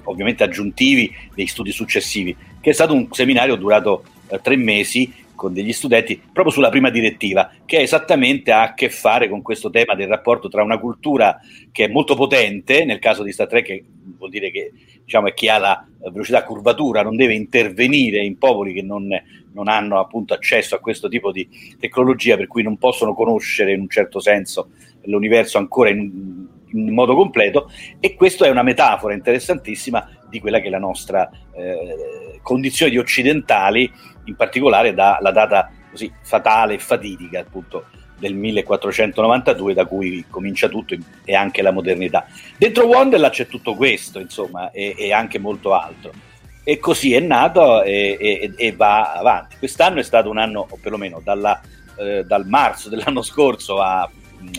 ovviamente 0.05 0.45
aggiuntivi 0.45 1.13
dei 1.35 1.47
studi 1.47 1.73
successivi, 1.73 2.37
che 2.61 2.71
è 2.71 2.73
stato 2.73 2.95
un 2.95 3.09
seminario 3.11 3.57
durato 3.57 4.05
eh, 4.29 4.41
tre 4.41 4.57
mesi 4.57 5.21
con 5.35 5.53
degli 5.53 5.73
studenti 5.73 6.21
proprio 6.33 6.53
sulla 6.53 6.69
prima 6.69 6.91
direttiva, 6.91 7.51
che 7.67 7.81
esattamente 7.81 8.53
ha 8.53 8.63
a 8.63 8.75
che 8.75 8.91
fare 8.91 9.29
con 9.29 9.43
questo 9.43 9.71
tema 9.71 9.95
del 9.95 10.07
rapporto 10.07 10.49
tra 10.49 10.63
una 10.63 10.79
cultura 10.79 11.41
che 11.73 11.87
è 11.87 11.89
molto 11.89 12.15
potente, 12.15 12.85
nel 12.85 13.01
caso 13.01 13.25
di 13.25 13.33
Star 13.33 13.49
Trek 13.49 13.65
che 13.65 13.85
vuol 14.17 14.31
dire 14.31 14.53
che 14.53 14.73
diciamo, 15.05 15.31
chi 15.31 15.49
ha 15.49 15.59
la 15.59 15.85
velocità 16.11 16.45
curvatura 16.45 17.03
non 17.03 17.17
deve 17.17 17.35
intervenire 17.35 18.25
in 18.25 18.39
popoli 18.39 18.73
che 18.73 18.83
non, 18.83 19.09
non 19.53 19.69
hanno 19.69 19.99
appunto 19.99 20.33
accesso 20.33 20.77
a 20.77 20.79
questo 20.79 21.09
tipo 21.09 21.33
di 21.33 21.49
tecnologia, 21.81 22.37
per 22.37 22.47
cui 22.47 22.63
non 22.63 22.79
possono 22.79 23.13
conoscere 23.13 23.73
in 23.73 23.81
un 23.81 23.89
certo 23.89 24.21
senso 24.21 24.71
l'universo 25.07 25.59
ancora 25.59 25.91
in, 25.91 26.47
in 26.73 26.93
modo 26.93 27.15
completo 27.15 27.71
e 28.01 28.15
questa 28.15 28.47
è 28.47 28.51
una 28.51 28.63
metafora 28.63 29.15
interessantissima 29.15 30.09
di 30.29 30.41
quella 30.41 30.61
che 30.61 30.69
è 30.69 30.71
la 30.71 30.79
nostra 30.79 31.31
eh, 31.55 32.41
condizione 32.43 32.91
di 32.91 32.99
occidentali, 32.99 33.91
in 34.25 34.37
particolare 34.37 34.95
dalla 34.95 35.31
data 35.31 35.71
così 35.91 36.11
fatale 36.23 36.75
e 36.75 36.79
fatidica 36.79 37.41
appunto 37.41 37.85
del 38.23 38.35
1492 38.35 39.75
da 39.75 39.85
cui 39.85 40.25
comincia 40.31 40.69
tutto 40.69 40.97
e 41.25 41.35
anche 41.35 41.61
la 41.61 41.73
modernità. 41.73 42.27
Dentro 42.57 42.87
Wonderland 42.87 43.33
c'è 43.33 43.49
tutto 43.49 43.75
questo, 43.75 44.21
insomma, 44.21 44.71
e, 44.71 44.95
e 44.97 45.13
anche 45.13 45.41
molto 45.41 45.75
altro. 45.75 46.13
E 46.63 46.79
così 46.79 47.15
è 47.15 47.19
nato 47.19 47.83
e, 47.83 48.17
e, 48.21 48.53
e, 48.57 48.73
va 48.73 49.15
avanti. 49.15 49.57
Quest'anno 49.59 49.99
è 49.99 50.05
stato 50.05 50.31
un 50.31 50.39
anno, 50.39 50.65
o 50.71 50.79
perlomeno 50.81 51.21
dalla, 51.23 51.61
eh, 51.99 52.25
dal 52.25 52.47
marzo 52.47 52.89
dell'anno 52.89 53.23
scorso 53.23 53.81
a, 53.81 54.09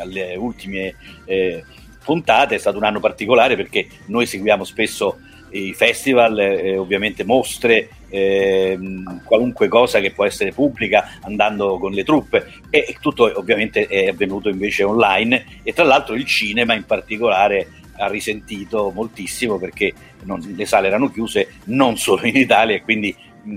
alle 0.02 0.36
ultime 0.36 0.96
eh, 1.24 1.64
puntate, 2.04 2.56
è 2.56 2.60
stato 2.60 2.78
un 2.78 2.84
anno 2.84 3.00
particolare 3.00 3.56
perché 3.56 3.88
noi 4.08 4.26
seguiamo 4.26 4.64
spesso 4.64 5.18
i 5.52 5.74
festival, 5.74 6.40
eh, 6.40 6.78
ovviamente 6.78 7.24
mostre, 7.24 7.90
eh, 8.10 8.78
qualunque 9.24 9.68
cosa 9.68 10.00
che 10.00 10.12
può 10.12 10.26
essere 10.26 10.52
pubblica 10.52 11.18
andando 11.22 11.78
con 11.78 11.92
le 11.92 12.04
truppe. 12.04 12.52
E, 12.70 12.86
e, 12.88 12.98
tutto 13.00 13.32
ovviamente 13.36 13.88
è 13.88 14.08
avvenuto 14.08 14.50
invece 14.50 14.84
online. 14.84 15.46
E 15.64 15.74
tra 15.74 15.84
l'altro 15.84 16.16
il 16.16 16.26
cinema 16.26 16.74
in 16.74 16.86
particolare 16.86 17.68
ha 17.98 18.08
risentito 18.08 18.92
moltissimo 18.94 19.60
perché 19.60 19.94
non, 20.24 20.40
le 20.40 20.66
sale 20.66 20.88
erano 20.88 21.12
chiuse 21.12 21.56
non 21.66 21.98
solo 21.98 22.26
in 22.26 22.36
Italia 22.36 22.76
e 22.76 22.82
quindi 22.82 23.16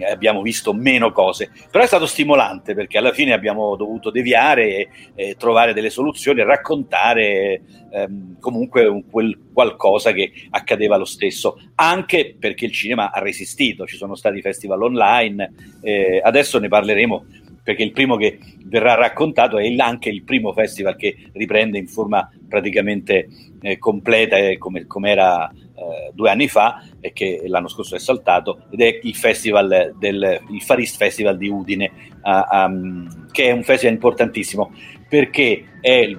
abbiamo 0.08 0.42
visto 0.42 0.72
meno 0.72 1.12
cose, 1.12 1.50
però 1.70 1.84
è 1.84 1.86
stato 1.86 2.06
stimolante 2.06 2.74
perché 2.74 2.98
alla 2.98 3.12
fine 3.12 3.32
abbiamo 3.32 3.76
dovuto 3.76 4.10
deviare 4.10 4.64
e, 4.66 4.88
e 5.14 5.36
trovare 5.36 5.72
delle 5.72 5.90
soluzioni 5.90 6.42
raccontare 6.42 7.62
ehm, 7.90 8.38
comunque 8.40 8.86
un, 8.86 9.08
quel 9.08 9.38
qualcosa 9.52 10.12
che 10.12 10.32
accadeva 10.50 10.96
lo 10.96 11.06
stesso, 11.06 11.58
anche 11.76 12.36
perché 12.38 12.66
il 12.66 12.72
cinema 12.72 13.10
ha 13.10 13.20
resistito, 13.20 13.86
ci 13.86 13.96
sono 13.96 14.14
stati 14.14 14.42
festival 14.42 14.82
online, 14.82 15.52
eh, 15.80 16.20
adesso 16.22 16.58
ne 16.58 16.68
parleremo 16.68 17.24
perché 17.62 17.82
il 17.82 17.92
primo 17.92 18.16
che 18.16 18.38
verrà 18.66 18.94
raccontato 18.94 19.58
è 19.58 19.74
anche 19.78 20.08
il 20.08 20.22
primo 20.22 20.52
festival 20.52 20.94
che 20.94 21.16
riprende 21.32 21.78
in 21.78 21.88
forma 21.88 22.30
praticamente 22.48 23.26
eh, 23.60 23.78
completa 23.78 24.36
eh, 24.36 24.56
come, 24.56 24.86
come 24.86 25.10
era 25.10 25.50
eh, 25.76 26.10
due 26.12 26.30
anni 26.30 26.48
fa 26.48 26.82
e 27.00 27.12
che 27.12 27.42
l'anno 27.46 27.68
scorso 27.68 27.94
è 27.96 27.98
saltato 27.98 28.62
ed 28.70 28.80
è 28.80 28.98
il 29.02 29.14
festival 29.14 29.94
del 29.98 30.40
il 30.50 30.62
Far 30.62 30.78
East 30.78 30.96
Festival 30.96 31.36
di 31.36 31.48
Udine 31.48 31.90
uh, 32.22 32.56
um, 32.56 33.30
che 33.30 33.44
è 33.44 33.50
un 33.50 33.62
festival 33.62 33.94
importantissimo 33.94 34.72
perché 35.08 35.78
è 35.80 35.92
il 35.92 36.18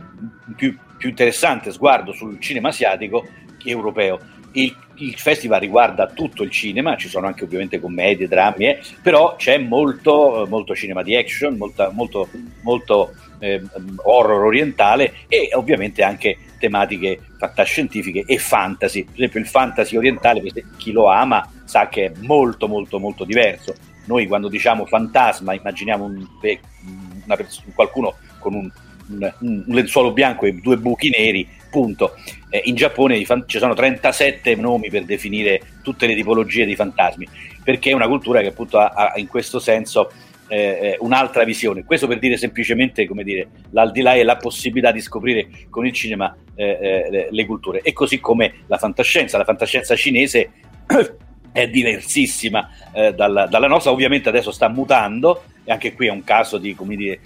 più, 0.56 0.78
più 0.98 1.10
interessante 1.10 1.72
sguardo 1.72 2.14
sul 2.14 2.40
cinema 2.40 2.70
asiatico 2.70 3.26
europeo. 3.66 4.20
Il, 4.54 4.76
il, 4.96 5.16
festival 5.16 5.60
riguarda 5.60 6.08
tutto 6.08 6.44
il 6.44 6.50
cinema, 6.50 6.96
ci 6.96 7.10
sono 7.10 7.28
anche 7.28 7.44
ovviamente 7.44 7.80
commedie, 7.80 8.28
drammi, 8.28 8.66
eh, 8.66 8.80
però 9.04 9.36
c'è 9.36 9.58
molto, 9.58 10.46
molto 10.50 10.74
cinema 10.74 11.04
di 11.04 11.16
action, 11.16 11.58
molta, 11.58 11.90
molto, 11.92 12.30
molto 12.62 13.14
eh, 13.40 13.62
horror 14.04 14.46
orientale 14.46 15.14
e 15.28 15.50
ovviamente 15.54 16.02
anche 16.02 16.38
tematiche 16.58 17.20
fantascientifiche 17.38 18.24
e 18.26 18.38
fantasy. 18.38 19.04
Per 19.04 19.16
esempio 19.16 19.40
il 19.40 19.48
fantasy 19.48 19.96
orientale, 19.96 20.42
chi 20.78 20.92
lo 20.92 21.08
ama 21.08 21.50
sa 21.66 21.88
che 21.90 22.06
è 22.06 22.12
molto 22.22 22.68
molto 22.68 23.00
molto 23.00 23.24
diverso. 23.24 23.76
Noi 24.06 24.28
quando 24.28 24.48
diciamo 24.48 24.86
fantasma 24.86 25.54
immaginiamo 25.54 26.06
un, 26.06 26.26
persona, 26.40 27.72
qualcuno 27.74 28.16
con 28.40 28.54
un, 28.54 28.72
un, 29.10 29.34
un, 29.40 29.64
lenzuolo 29.68 30.14
bianco 30.14 30.46
e 30.46 30.54
due 30.54 30.78
buchi 30.78 31.10
neri, 31.10 31.48
punto. 31.70 32.16
Eh, 32.50 32.62
in 32.66 32.76
Giappone 32.76 33.18
ci 33.46 33.58
sono 33.58 33.74
37 33.74 34.56
nomi 34.56 34.90
per 34.90 35.04
definire 35.04 35.62
tutte 35.84 36.08
le 36.08 36.16
tipologie 36.16 36.66
di 36.66 36.76
fantasmi, 36.76 37.28
perché 37.64 37.92
è 37.92 37.94
una 37.94 38.08
cultura 38.08 38.42
che 38.42 38.48
appunto 38.48 38.80
ha, 38.80 38.88
ha 38.88 39.14
in 39.18 39.28
questo 39.28 39.60
senso 39.60 40.12
eh, 40.48 40.58
eh, 40.58 40.98
un'altra 41.00 41.44
visione. 41.44 41.84
Questo 41.84 42.08
per 42.08 42.20
dire 42.20 42.38
semplicemente, 42.38 43.06
come 43.06 43.24
dire, 43.24 43.50
l'aldilà 43.72 44.14
è 44.14 44.24
la 44.24 44.38
possibilità 44.38 44.92
di 44.92 45.02
scoprire 45.02 45.48
con 45.70 45.86
il 45.86 45.94
cinema 45.94 46.36
eh, 46.56 46.78
eh 46.80 47.28
le 47.30 47.46
culture. 47.46 47.82
E 47.82 47.94
così 47.94 48.20
come 48.20 48.62
la 48.68 48.78
fantascienza, 48.78 49.38
la 49.38 49.44
fantascienza 49.44 49.96
cinese 49.96 50.52
è 51.52 51.68
diversissima 51.68 52.70
eh, 52.94 53.14
dalla, 53.14 53.48
dalla, 53.48 53.68
nostra, 53.68 53.92
ovviamente 53.92 54.30
adesso 54.30 54.52
sta 54.52 54.70
mutando 54.70 55.44
e 55.64 55.72
anche 55.72 55.94
qui 55.94 56.08
è 56.08 56.12
un 56.12 56.24
caso 56.24 56.58
di 56.58 56.76
dire, 56.80 57.20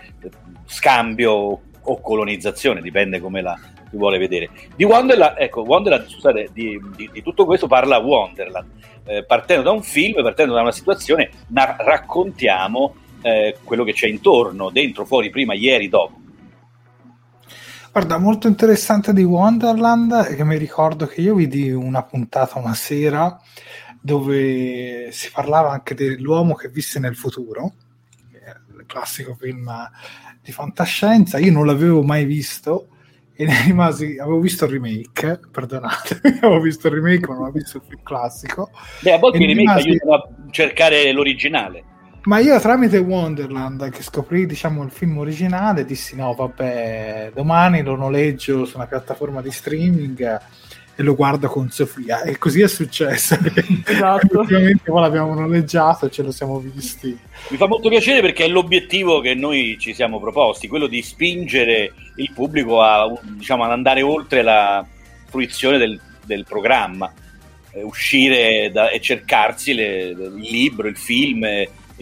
scambio 0.66 1.62
o 1.84 2.02
colonizzazione, 2.02 2.82
dipende 2.82 3.20
come 3.20 3.42
la 3.42 3.58
si 3.92 3.98
vuole 3.98 4.18
vedere. 4.18 4.50
Di 4.76 4.86
Wonderland, 4.86 5.36
ecco, 5.38 5.62
Wonderland, 5.62 6.08
scusate, 6.08 6.50
di, 6.54 6.80
di, 6.96 7.10
di 7.12 7.22
tutto 7.22 7.46
questo 7.46 7.68
parla 7.68 7.98
Wonderland. 8.00 8.66
Eh, 9.04 9.26
partendo 9.26 9.64
da 9.64 9.72
un 9.72 9.84
film, 9.84 10.22
partendo 10.24 10.54
da 10.54 10.62
una 10.62 10.72
situazione, 10.72 11.30
na- 11.48 11.76
raccontiamo 11.78 12.96
eh, 13.22 13.58
quello 13.64 13.84
che 13.84 13.94
c'è 13.94 14.08
intorno, 14.08 14.70
dentro, 14.70 15.06
fuori, 15.06 15.30
prima, 15.30 15.54
ieri, 15.54 15.90
dopo. 15.90 16.20
Guarda, 17.92 18.18
molto 18.18 18.48
interessante 18.48 19.12
di 19.12 19.24
Wonderland 19.24 20.14
è 20.14 20.36
che 20.36 20.46
mi 20.46 20.58
ricordo 20.58 21.08
che 21.08 21.20
io 21.20 21.36
vidi 21.36 21.72
una 21.72 22.04
puntata 22.04 22.58
una 22.58 22.74
sera 22.74 23.38
dove 24.00 25.10
si 25.12 25.30
parlava 25.30 25.72
anche 25.72 25.94
dell'uomo 25.94 26.56
che 26.56 26.70
visse 26.70 27.00
nel 27.00 27.18
futuro, 27.18 27.74
il 28.78 28.86
classico 28.88 29.36
film 29.36 29.70
di 30.42 30.52
fantascienza. 30.52 31.38
Io 31.38 31.52
non 31.52 31.66
l'avevo 31.66 32.02
mai 32.02 32.26
visto 32.26 32.88
e 33.36 33.46
ne 33.46 33.62
rimasi, 33.64 34.18
avevo 34.20 34.40
visto 34.40 34.66
il 34.66 34.72
remake, 34.72 35.40
perdonatemi, 35.52 36.38
avevo 36.42 36.62
visto 36.62 36.88
il 36.88 36.94
remake, 36.94 37.28
ma 37.28 37.36
non 37.36 37.48
ho 37.48 37.52
visto 37.52 37.78
il 37.78 37.84
film 37.88 38.04
classico. 38.04 38.72
Beh, 39.02 39.14
a 39.14 39.18
volte 39.18 39.38
i 39.38 39.46
remake 39.46 39.60
rimasi... 39.60 39.90
aiutano 39.90 40.14
a 40.14 40.30
cercare 40.50 41.12
l'originale. 41.12 41.84
Ma 42.24 42.40
io 42.40 42.60
tramite 42.60 42.98
Wonderland 42.98 43.90
che 43.90 44.04
scoprì 44.04 44.46
diciamo 44.46 44.84
il 44.84 44.92
film 44.92 45.18
originale 45.18 45.86
dissi 45.86 46.16
no 46.16 46.36
vabbè 46.36 47.32
domani 47.34 47.82
lo 47.82 47.96
noleggio 47.96 48.64
su 48.66 48.78
una 48.78 48.86
piattaforma 48.86 49.42
di 49.42 49.50
streaming 49.50 50.40
e 50.96 51.04
lo 51.04 51.16
guardo 51.16 51.48
con 51.48 51.70
Sofia. 51.70 52.22
E 52.22 52.38
così 52.38 52.62
è 52.62 52.68
successo. 52.68 53.38
Esatto. 53.86 54.38
ultimamente 54.40 54.84
poi 54.92 55.02
l'abbiamo 55.02 55.34
noleggiato 55.34 56.06
e 56.06 56.12
ce 56.12 56.22
lo 56.22 56.32
siamo 56.32 56.60
visti. 56.60 57.18
Mi 57.50 57.58
fa 57.58 57.68
molto 57.68 57.90
piacere 57.90 58.22
perché 58.22 58.46
è 58.46 58.48
l'obiettivo 58.48 59.20
che 59.20 59.34
noi 59.34 59.78
ci 59.80 59.94
siamo 59.94 60.20
proposti 60.20 60.68
quello 60.68 60.88
di 60.88 61.02
spingere 61.02 61.94
il 62.16 62.32
pubblico 62.34 62.82
a 62.82 63.12
diciamo, 63.24 63.64
ad 63.64 63.72
andare 63.72 64.02
oltre 64.02 64.44
la 64.44 64.86
fruizione 65.26 65.78
del, 65.78 66.00
del 66.26 66.46
programma 66.46 67.12
eh, 67.72 67.84
uscire 67.84 68.70
da, 68.72 68.90
e 68.90 69.00
cercarsi 69.00 69.74
le, 69.74 70.10
il 70.10 70.34
libro, 70.36 70.88
il 70.88 70.98
film 70.98 71.46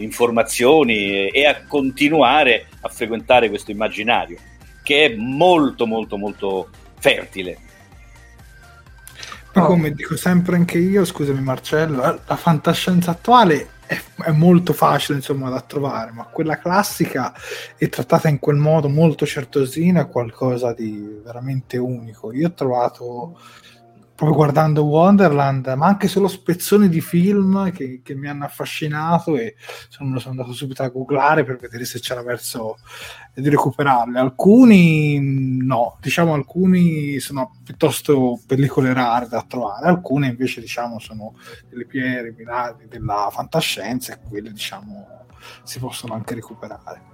informazioni 0.02 1.28
e 1.28 1.46
a 1.46 1.62
continuare 1.66 2.66
a 2.80 2.88
frequentare 2.88 3.48
questo 3.48 3.70
immaginario 3.70 4.38
che 4.82 5.06
è 5.06 5.14
molto 5.14 5.86
molto 5.86 6.16
molto 6.16 6.68
fertile. 6.98 7.58
Ma 9.52 9.64
come 9.64 9.92
dico 9.92 10.16
sempre 10.16 10.56
anche 10.56 10.78
io, 10.78 11.04
scusami 11.04 11.40
Marcello, 11.40 12.20
la 12.24 12.36
fantascienza 12.36 13.10
attuale 13.10 13.68
è, 13.84 14.00
è, 14.22 14.30
molto 14.30 14.72
facile 14.72 15.18
insomma 15.18 15.50
da 15.50 15.60
trovare, 15.60 16.12
ma 16.12 16.24
quella 16.24 16.58
classica 16.58 17.34
è 17.76 17.88
trattata 17.88 18.28
in 18.28 18.38
quel 18.38 18.56
modo 18.56 18.88
molto 18.88 19.26
certosino, 19.26 20.00
è 20.00 20.08
qualcosa 20.08 20.72
di 20.72 21.20
veramente 21.24 21.76
unico. 21.76 22.32
Io 22.32 22.46
ho 22.46 22.52
trovato 22.52 23.38
proprio 24.20 24.36
guardando 24.36 24.84
Wonderland, 24.84 25.66
ma 25.78 25.86
anche 25.86 26.06
solo 26.06 26.28
spezzoni 26.28 26.90
di 26.90 27.00
film 27.00 27.72
che, 27.72 28.02
che 28.04 28.14
mi 28.14 28.28
hanno 28.28 28.44
affascinato 28.44 29.34
e 29.34 29.54
sono, 29.88 30.18
sono, 30.18 30.32
andato 30.32 30.52
subito 30.52 30.82
a 30.82 30.88
googlare 30.88 31.42
per 31.42 31.56
vedere 31.56 31.86
se 31.86 32.00
c'era 32.00 32.22
verso 32.22 32.76
di 33.32 33.48
recuperarli. 33.48 34.18
Alcuni 34.18 35.18
no, 35.62 35.96
diciamo 36.02 36.34
alcuni 36.34 37.18
sono 37.18 37.56
piuttosto 37.64 38.38
pellicole 38.46 38.92
rare 38.92 39.26
da 39.26 39.42
trovare, 39.48 39.88
alcune 39.88 40.26
invece 40.26 40.60
diciamo 40.60 40.98
sono 40.98 41.34
delle 41.70 41.86
pietre 41.86 42.34
della 42.90 43.28
fantascienza 43.32 44.12
e 44.12 44.18
quelle 44.28 44.52
diciamo 44.52 45.28
si 45.62 45.78
possono 45.78 46.12
anche 46.12 46.34
recuperare. 46.34 47.09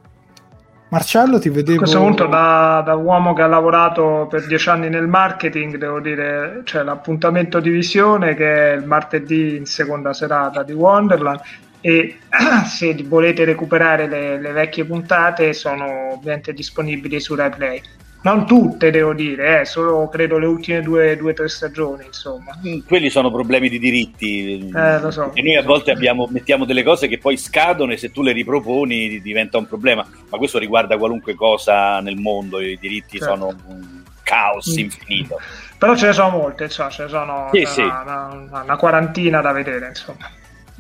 Marcello 0.89 1.39
ti 1.39 1.49
vedevo... 1.49 1.79
A 1.79 1.81
questo 1.81 1.99
punto 1.99 2.27
da, 2.27 2.83
da, 2.85 2.95
uomo 2.95 3.33
che 3.35 3.43
ha 3.43 3.47
lavorato 3.47 4.27
per 4.31 4.47
dieci 4.47 4.69
anni 4.69 4.89
nel 4.89 5.09
marketing, 5.09 5.77
devo 5.77 6.01
dire, 6.01 6.61
c'è 6.65 6.83
l'appuntamento 6.83 7.59
di 7.59 7.71
visione 7.71 8.35
che 8.35 8.73
è 8.73 8.77
il 8.77 8.85
martedì 8.85 9.57
in 9.57 9.67
seconda 9.67 10.13
serata 10.13 10.63
di 10.63 10.73
Wonderland 10.73 11.41
e 11.81 12.19
se 12.67 12.95
volete 13.07 13.45
recuperare 13.45 14.07
le, 14.07 14.41
le 14.41 14.53
vecchie 14.53 14.85
puntate 14.85 15.53
sono 15.53 16.13
ovviamente 16.13 16.53
disponibili 16.53 17.19
su 17.19 17.35
RaiPlay 17.35 17.83
non 18.23 18.47
tutte 18.47 18.91
devo 18.91 19.13
dire, 19.15 19.61
eh, 19.61 19.65
solo 19.65 20.09
credo 20.09 20.39
le 20.39 20.47
ultime 20.47 20.83
due 20.83 21.19
o 21.21 21.33
tre 21.33 21.49
stagioni 21.49 22.07
insomma. 22.07 22.59
Mm, 22.67 22.81
quelli 22.87 23.09
sono 23.09 23.31
problemi 23.31 23.69
di 23.69 23.79
diritti 23.79 24.71
eh, 24.75 25.01
lo 25.01 25.11
so, 25.11 25.31
e 25.33 25.43
noi 25.43 25.57
a 25.57 25.63
volte 25.63 25.93
abbiamo, 25.93 26.27
mettiamo 26.31 26.65
delle 26.65 26.83
cose 26.83 27.07
che 27.09 27.19
poi 27.19 27.37
scadono 27.37 27.93
e 27.93 27.97
se 27.97 28.11
tu 28.11 28.23
le 28.23 28.33
riproponi 28.33 29.21
diventa 29.21 29.59
un 29.59 29.67
problema, 29.67 30.05
ma 30.29 30.39
questo 30.39 30.59
riguarda 30.59 30.99
qualunque 30.99 31.35
cosa 31.35 32.01
nel 32.01 32.17
mondo, 32.17 32.61
i 32.61 32.79
diritti 32.81 33.19
certo. 33.19 33.35
sono 33.35 33.55
un 33.67 34.03
caos 34.23 34.75
mm. 34.75 34.79
infinito. 34.79 35.41
Però 35.79 35.95
ce 35.95 36.07
ne 36.07 36.13
sono 36.13 36.31
molte, 36.31 36.69
cioè, 36.69 36.91
ce 36.91 37.05
ne 37.05 37.09
sono 37.09 37.51
sì, 37.53 37.65
sì. 37.65 37.83
Una, 37.83 38.29
una, 38.33 38.63
una, 38.63 38.77
quarantina 38.77 39.41
da 39.41 39.53
vedere 39.53 39.89
insomma. 39.89 40.29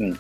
Mm. 0.03 0.13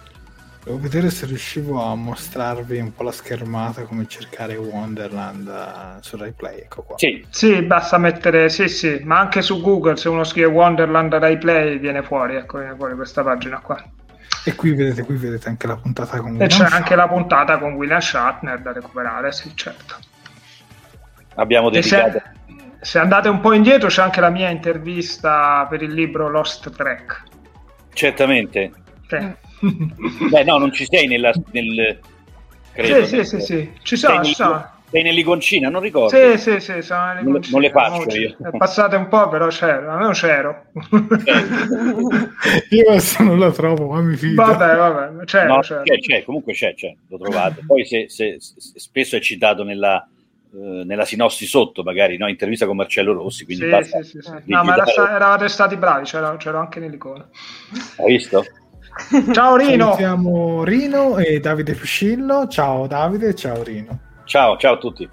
Devo 0.66 0.80
vedere 0.80 1.10
se 1.10 1.26
riuscivo 1.26 1.80
a 1.80 1.94
mostrarvi 1.94 2.80
un 2.80 2.92
po' 2.92 3.04
la 3.04 3.12
schermata 3.12 3.82
come 3.82 4.08
cercare 4.08 4.56
Wonderland 4.56 5.46
uh, 5.46 6.02
su 6.02 6.16
RaiPlay. 6.16 6.58
Ecco 6.58 6.82
qua. 6.82 6.98
Sì. 6.98 7.24
sì, 7.30 7.62
basta 7.62 7.98
mettere 7.98 8.48
sì, 8.48 8.66
sì, 8.66 9.00
ma 9.04 9.20
anche 9.20 9.42
su 9.42 9.62
Google 9.62 9.96
se 9.96 10.08
uno 10.08 10.24
scrive 10.24 10.48
Wonderland 10.48 11.14
RaiPlay 11.14 11.78
viene 11.78 12.02
fuori, 12.02 12.34
ecco, 12.34 12.58
viene 12.58 12.74
fuori 12.74 12.96
questa 12.96 13.22
pagina 13.22 13.60
qua. 13.60 13.80
E 14.44 14.56
qui 14.56 14.74
vedete, 14.74 15.04
qui 15.04 15.14
vedete 15.14 15.48
anche 15.48 15.68
la 15.68 15.76
puntata 15.76 16.18
con 16.18 16.30
William 16.30 16.42
E 16.42 16.48
c'è 16.48 16.56
Shatner. 16.56 16.72
anche 16.80 16.96
la 16.96 17.06
puntata 17.06 17.58
con 17.58 17.72
William 17.74 18.00
Shatner 18.00 18.58
da 18.58 18.72
recuperare, 18.72 19.30
sì, 19.30 19.52
certo. 19.54 19.94
Abbiamo 21.36 21.70
dedicato. 21.70 22.10
Se, 22.10 22.22
se 22.80 22.98
andate 22.98 23.28
un 23.28 23.38
po' 23.38 23.52
indietro 23.52 23.86
c'è 23.86 24.02
anche 24.02 24.20
la 24.20 24.30
mia 24.30 24.48
intervista 24.48 25.64
per 25.70 25.82
il 25.82 25.92
libro 25.92 26.28
Lost 26.28 26.68
Track. 26.74 27.22
Certamente. 27.92 28.72
Sì. 29.06 29.44
Beh, 30.30 30.44
no, 30.44 30.58
non 30.58 30.72
ci 30.72 30.86
sei 30.86 31.06
nella, 31.06 31.32
nel... 31.52 31.98
Credo, 32.72 33.06
sì, 33.06 33.24
sì, 33.24 33.24
sì, 33.24 33.40
sì, 33.40 33.70
ci 33.82 33.96
sono, 33.96 34.22
ci 34.22 34.34
sono. 34.34 34.74
Sei 34.88 35.02
nell'iconcina, 35.02 35.68
non 35.68 35.80
ricordo. 35.80 36.16
Sì, 36.16 36.38
sì, 36.38 36.60
sì, 36.60 36.80
sono 36.80 37.14
non, 37.22 37.40
non 37.50 37.60
le 37.60 37.70
faccio 37.70 38.16
io. 38.16 38.36
È 38.40 38.56
passate 38.56 38.94
un 38.94 39.08
po', 39.08 39.28
però 39.28 39.48
c'ero, 39.48 39.90
almeno 39.90 40.10
c'ero. 40.10 40.66
io 42.70 42.88
adesso 42.88 43.22
non 43.22 43.38
la 43.38 43.50
trovo, 43.50 43.88
ma 43.88 44.00
mi 44.00 44.14
fido. 44.14 44.44
Vabbè, 44.44 44.76
vabbè, 44.76 45.24
c'è, 45.24 45.46
no, 45.46 45.58
c'è. 45.58 45.82
c'è, 45.82 45.98
c'è, 45.98 46.22
comunque 46.22 46.52
c'è, 46.52 46.74
c'è, 46.74 46.94
lo 47.08 47.18
trovate. 47.18 47.64
Poi 47.66 47.84
se, 47.84 48.08
se, 48.08 48.36
se 48.38 48.78
spesso 48.78 49.16
è 49.16 49.20
citato 49.20 49.64
nella, 49.64 50.06
eh, 50.54 50.84
nella 50.84 51.04
sinossi 51.04 51.46
sotto, 51.46 51.82
magari, 51.82 52.16
no? 52.16 52.28
intervista 52.28 52.66
con 52.66 52.76
Marcello 52.76 53.12
Rossi. 53.12 53.44
Quindi 53.44 53.64
sì, 53.64 53.70
basta 53.70 54.02
sì, 54.02 54.10
sì, 54.10 54.20
sì. 54.22 54.32
No, 54.44 54.62
ma 54.62 54.74
era, 54.74 55.14
eravate 55.16 55.48
stati 55.48 55.76
bravi, 55.76 56.04
c'ero, 56.04 56.36
c'ero 56.36 56.58
anche 56.58 56.78
nell'icona. 56.78 57.28
Hai 57.96 58.06
visto? 58.06 58.44
Ciao 59.32 59.56
Rino! 59.56 59.84
Salutiamo 59.84 60.64
Rino 60.64 61.18
e 61.18 61.38
Davide 61.38 61.74
Fuscillo. 61.74 62.48
Ciao 62.48 62.86
Davide, 62.86 63.34
ciao 63.34 63.62
Rino. 63.62 63.98
Ciao, 64.24 64.56
ciao 64.56 64.74
a 64.74 64.78
tutti. 64.78 65.08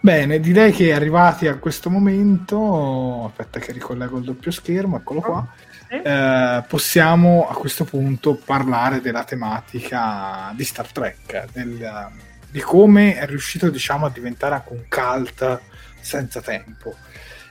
Bene, 0.00 0.40
direi 0.40 0.72
che 0.72 0.92
arrivati 0.92 1.46
a 1.46 1.56
questo 1.56 1.88
momento, 1.88 3.24
aspetta 3.26 3.58
che 3.58 3.72
ricollego 3.72 4.18
il 4.18 4.24
doppio 4.24 4.50
schermo, 4.50 4.98
eccolo 4.98 5.20
qua, 5.20 5.48
eh, 5.88 6.62
possiamo 6.68 7.48
a 7.48 7.54
questo 7.54 7.84
punto 7.84 8.34
parlare 8.34 9.00
della 9.00 9.24
tematica 9.24 10.52
di 10.54 10.64
Star 10.64 10.92
Trek, 10.92 11.46
del, 11.52 12.10
di 12.50 12.60
come 12.60 13.16
è 13.16 13.26
riuscito 13.26 13.70
diciamo, 13.70 14.04
a 14.04 14.10
diventare 14.10 14.56
anche 14.56 14.72
un 14.72 14.84
cult 14.88 15.60
senza 16.00 16.42
tempo. 16.42 16.94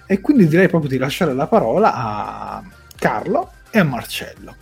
E 0.05 0.21
quindi 0.21 0.47
direi 0.47 0.67
proprio 0.67 0.91
di 0.91 0.97
lasciare 0.97 1.33
la 1.33 1.47
parola 1.47 1.93
a 1.95 2.63
Carlo 2.99 3.53
e 3.71 3.79
a 3.79 3.83
Marcello. 3.83 4.55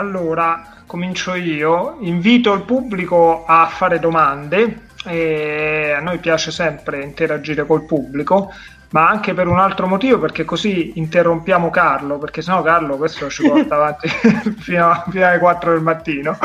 Allora, 0.00 0.82
comincio 0.86 1.34
io. 1.34 1.96
Invito 2.00 2.52
il 2.52 2.62
pubblico 2.62 3.44
a 3.44 3.66
fare 3.66 3.98
domande. 3.98 4.86
A 5.04 6.00
noi 6.00 6.18
piace 6.18 6.52
sempre 6.52 7.02
interagire 7.02 7.66
col 7.66 7.84
pubblico, 7.84 8.52
ma 8.90 9.08
anche 9.08 9.34
per 9.34 9.48
un 9.48 9.58
altro 9.58 9.88
motivo, 9.88 10.20
perché 10.20 10.44
così 10.44 10.98
interrompiamo 10.98 11.70
Carlo, 11.70 12.18
perché 12.18 12.42
sennò 12.42 12.62
Carlo 12.62 12.96
questo 12.96 13.28
ci 13.28 13.42
porta 13.48 13.74
avanti 13.76 14.08
fino, 14.58 14.88
a, 14.88 15.04
fino, 15.10 15.26
alle 15.26 15.38
4 15.38 15.72
del 15.72 15.82
mattino. 15.82 16.38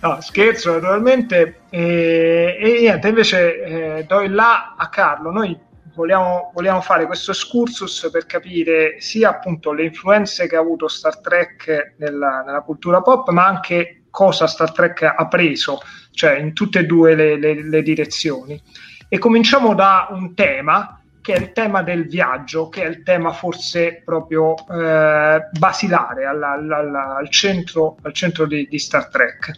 no, 0.00 0.20
scherzo 0.20 0.74
naturalmente. 0.74 1.62
E, 1.68 2.58
e 2.60 2.80
niente, 2.80 3.08
invece 3.08 3.64
eh, 3.64 4.04
do 4.06 4.20
il 4.20 4.34
là 4.34 4.74
a 4.76 4.88
Carlo. 4.88 5.32
Noi 5.32 5.58
vogliamo, 5.94 6.50
vogliamo, 6.54 6.80
fare 6.80 7.06
questo 7.06 7.30
excursus 7.30 8.08
per 8.10 8.26
capire 8.26 9.00
sia 9.00 9.30
appunto 9.30 9.72
le 9.72 9.84
influenze 9.84 10.46
che 10.48 10.56
ha 10.56 10.60
avuto 10.60 10.88
Star 10.88 11.20
Trek 11.20 11.94
nella, 11.98 12.42
nella 12.44 12.60
cultura 12.62 13.02
pop, 13.02 13.28
ma 13.30 13.46
anche 13.46 14.04
cosa 14.10 14.46
Star 14.46 14.72
Trek 14.72 15.02
ha 15.02 15.28
preso, 15.28 15.80
cioè 16.10 16.38
in 16.38 16.52
tutte 16.52 16.80
e 16.80 16.86
due 16.86 17.14
le, 17.14 17.38
le, 17.38 17.62
le 17.62 17.82
direzioni. 17.82 18.60
E 19.08 19.18
cominciamo 19.18 19.74
da 19.74 20.08
un 20.10 20.34
tema 20.34 21.02
che 21.20 21.34
è 21.34 21.38
il 21.38 21.52
tema 21.52 21.82
del 21.82 22.08
viaggio, 22.08 22.68
che 22.68 22.82
è 22.82 22.88
il 22.88 23.02
tema 23.02 23.32
forse 23.32 24.02
proprio 24.04 24.54
eh, 24.68 25.48
basilare 25.56 26.24
alla, 26.24 26.52
alla, 26.52 27.16
al 27.16 27.30
centro, 27.30 27.96
al 28.02 28.12
centro 28.12 28.46
di, 28.46 28.66
di 28.68 28.78
Star 28.78 29.08
Trek. 29.08 29.52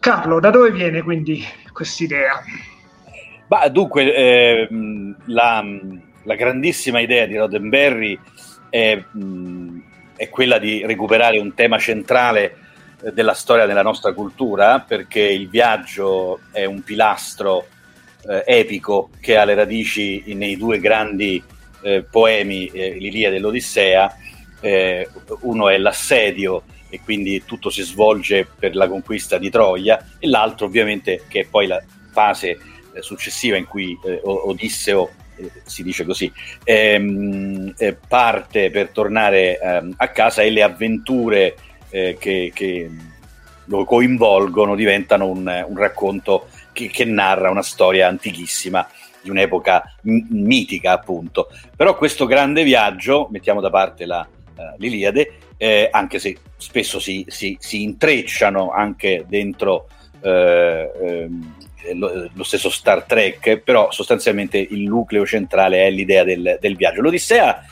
Carlo, 0.00 0.40
da 0.40 0.50
dove 0.50 0.70
viene 0.70 1.02
quindi 1.02 1.44
quest'idea? 1.72 2.42
Bah, 3.46 3.68
dunque, 3.68 4.14
eh, 4.14 4.68
la, 5.26 5.64
la, 6.22 6.34
grandissima 6.34 7.00
idea 7.00 7.26
di 7.26 7.36
Roddenberry 7.36 8.18
è, 8.70 9.02
è, 10.16 10.28
quella 10.30 10.58
di 10.58 10.84
recuperare 10.86 11.38
un 11.38 11.52
tema 11.52 11.78
centrale 11.78 12.56
eh, 13.02 13.12
della 13.12 13.34
storia 13.34 13.66
della 13.66 13.82
nostra 13.82 14.14
cultura, 14.14 14.80
perché 14.80 15.20
il 15.20 15.48
viaggio 15.50 16.40
è 16.52 16.64
un 16.64 16.82
pilastro 16.82 17.66
eh, 18.26 18.44
epico 18.46 19.10
che 19.20 19.36
ha 19.36 19.44
le 19.44 19.54
radici 19.54 20.22
nei 20.34 20.56
due 20.56 20.80
grandi 20.80 21.42
eh, 21.82 22.02
poemi, 22.02 22.66
eh, 22.68 22.94
l'Ilia 22.94 23.28
e 23.28 23.38
l'Odissea. 23.38 24.16
Eh, 24.60 25.06
uno 25.40 25.68
è 25.68 25.76
l'assedio 25.76 26.62
e 26.88 27.00
quindi 27.04 27.44
tutto 27.44 27.68
si 27.68 27.82
svolge 27.82 28.46
per 28.58 28.74
la 28.74 28.88
conquista 28.88 29.36
di 29.36 29.50
Troia, 29.50 30.12
e 30.18 30.26
l'altro 30.28 30.64
ovviamente 30.64 31.24
che 31.28 31.40
è 31.40 31.44
poi 31.44 31.66
la 31.66 31.82
fase 32.10 32.58
successiva 33.02 33.56
in 33.56 33.66
cui 33.66 33.98
eh, 34.04 34.20
Odisseo 34.22 35.10
eh, 35.36 35.50
si 35.64 35.82
dice 35.82 36.04
così, 36.04 36.32
ehm, 36.62 37.74
eh, 37.76 37.94
parte 37.94 38.70
per 38.70 38.90
tornare 38.90 39.58
ehm, 39.58 39.94
a 39.96 40.08
casa 40.08 40.42
e 40.42 40.50
le 40.50 40.62
avventure 40.62 41.56
eh, 41.90 42.16
che, 42.18 42.52
che, 42.54 42.90
lo 43.66 43.84
coinvolgono 43.86 44.74
diventano 44.74 45.26
un, 45.26 45.64
un 45.66 45.76
racconto 45.78 46.48
che, 46.72 46.88
che, 46.88 47.06
narra 47.06 47.50
una 47.50 47.62
storia 47.62 48.08
antichissima 48.08 48.86
di 49.22 49.30
un'epoca 49.30 49.96
mitica 50.02 50.92
appunto. 50.92 51.48
Però 51.74 51.96
questo 51.96 52.26
grande 52.26 52.62
viaggio, 52.62 53.26
mettiamo 53.30 53.62
da 53.62 53.70
parte 53.70 54.04
la, 54.04 54.28
uh, 54.56 54.62
l'Iliade, 54.76 55.38
eh, 55.56 55.88
anche 55.90 56.18
se 56.18 56.36
spesso 56.58 57.00
si, 57.00 57.24
si, 57.28 57.56
si 57.58 57.82
intrecciano 57.82 58.70
anche 58.70 59.24
dentro 59.26 59.88
eh, 60.20 60.90
ehm, 61.02 61.54
lo, 61.94 62.30
lo, 62.32 62.44
stesso 62.44 62.70
Star 62.70 63.04
Trek, 63.04 63.58
però 63.58 63.90
sostanzialmente 63.90 64.58
il 64.58 64.82
nucleo 64.82 65.26
centrale 65.26 65.86
è 65.86 65.90
l'idea 65.90 66.24
del, 66.24 66.58
del 66.60 66.76
viaggio. 66.76 67.02
L'Odissea 67.02 67.64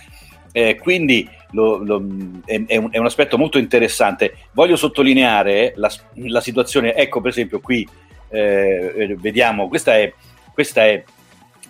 eh, 0.53 0.77
quindi 0.77 1.29
lo, 1.53 1.79
lo, 1.79 2.05
è, 2.45 2.63
è, 2.67 2.77
un, 2.77 2.89
è, 2.91 2.99
un, 2.99 3.07
aspetto 3.07 3.39
molto 3.39 3.59
interessante. 3.59 4.35
Voglio 4.53 4.77
sottolineare 4.77 5.73
la, 5.77 5.91
la 6.15 6.41
situazione, 6.41 6.95
ecco 6.95 7.21
per 7.21 7.31
esempio 7.31 7.61
qui 7.61 7.89
eh, 8.29 9.17
vediamo, 9.19 9.69
questa 9.69 9.97
è, 9.97 10.13
questa 10.53 10.87
è 10.87 11.03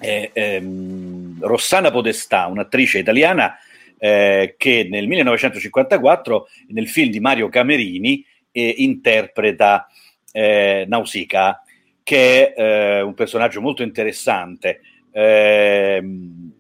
ehm, 0.01 1.39
Rossana 1.41 1.91
Podestà, 1.91 2.47
un'attrice 2.47 2.99
italiana 2.99 3.57
eh, 3.99 4.55
che 4.59 4.89
nel 4.91 5.07
1954 5.07 6.49
nel 6.69 6.89
film 6.89 7.11
di 7.11 7.21
Mario 7.21 7.49
Camerini 7.49 8.25
eh, 8.51 8.75
interpreta 8.79 9.87
eh, 10.33 10.85
Nausicaa 10.89 11.63
che 12.03 12.53
è 12.53 12.61
eh, 12.61 13.01
un 13.01 13.15
personaggio 13.15 13.61
molto 13.61 13.83
interessante. 13.83 14.81
Eh, 15.11 16.03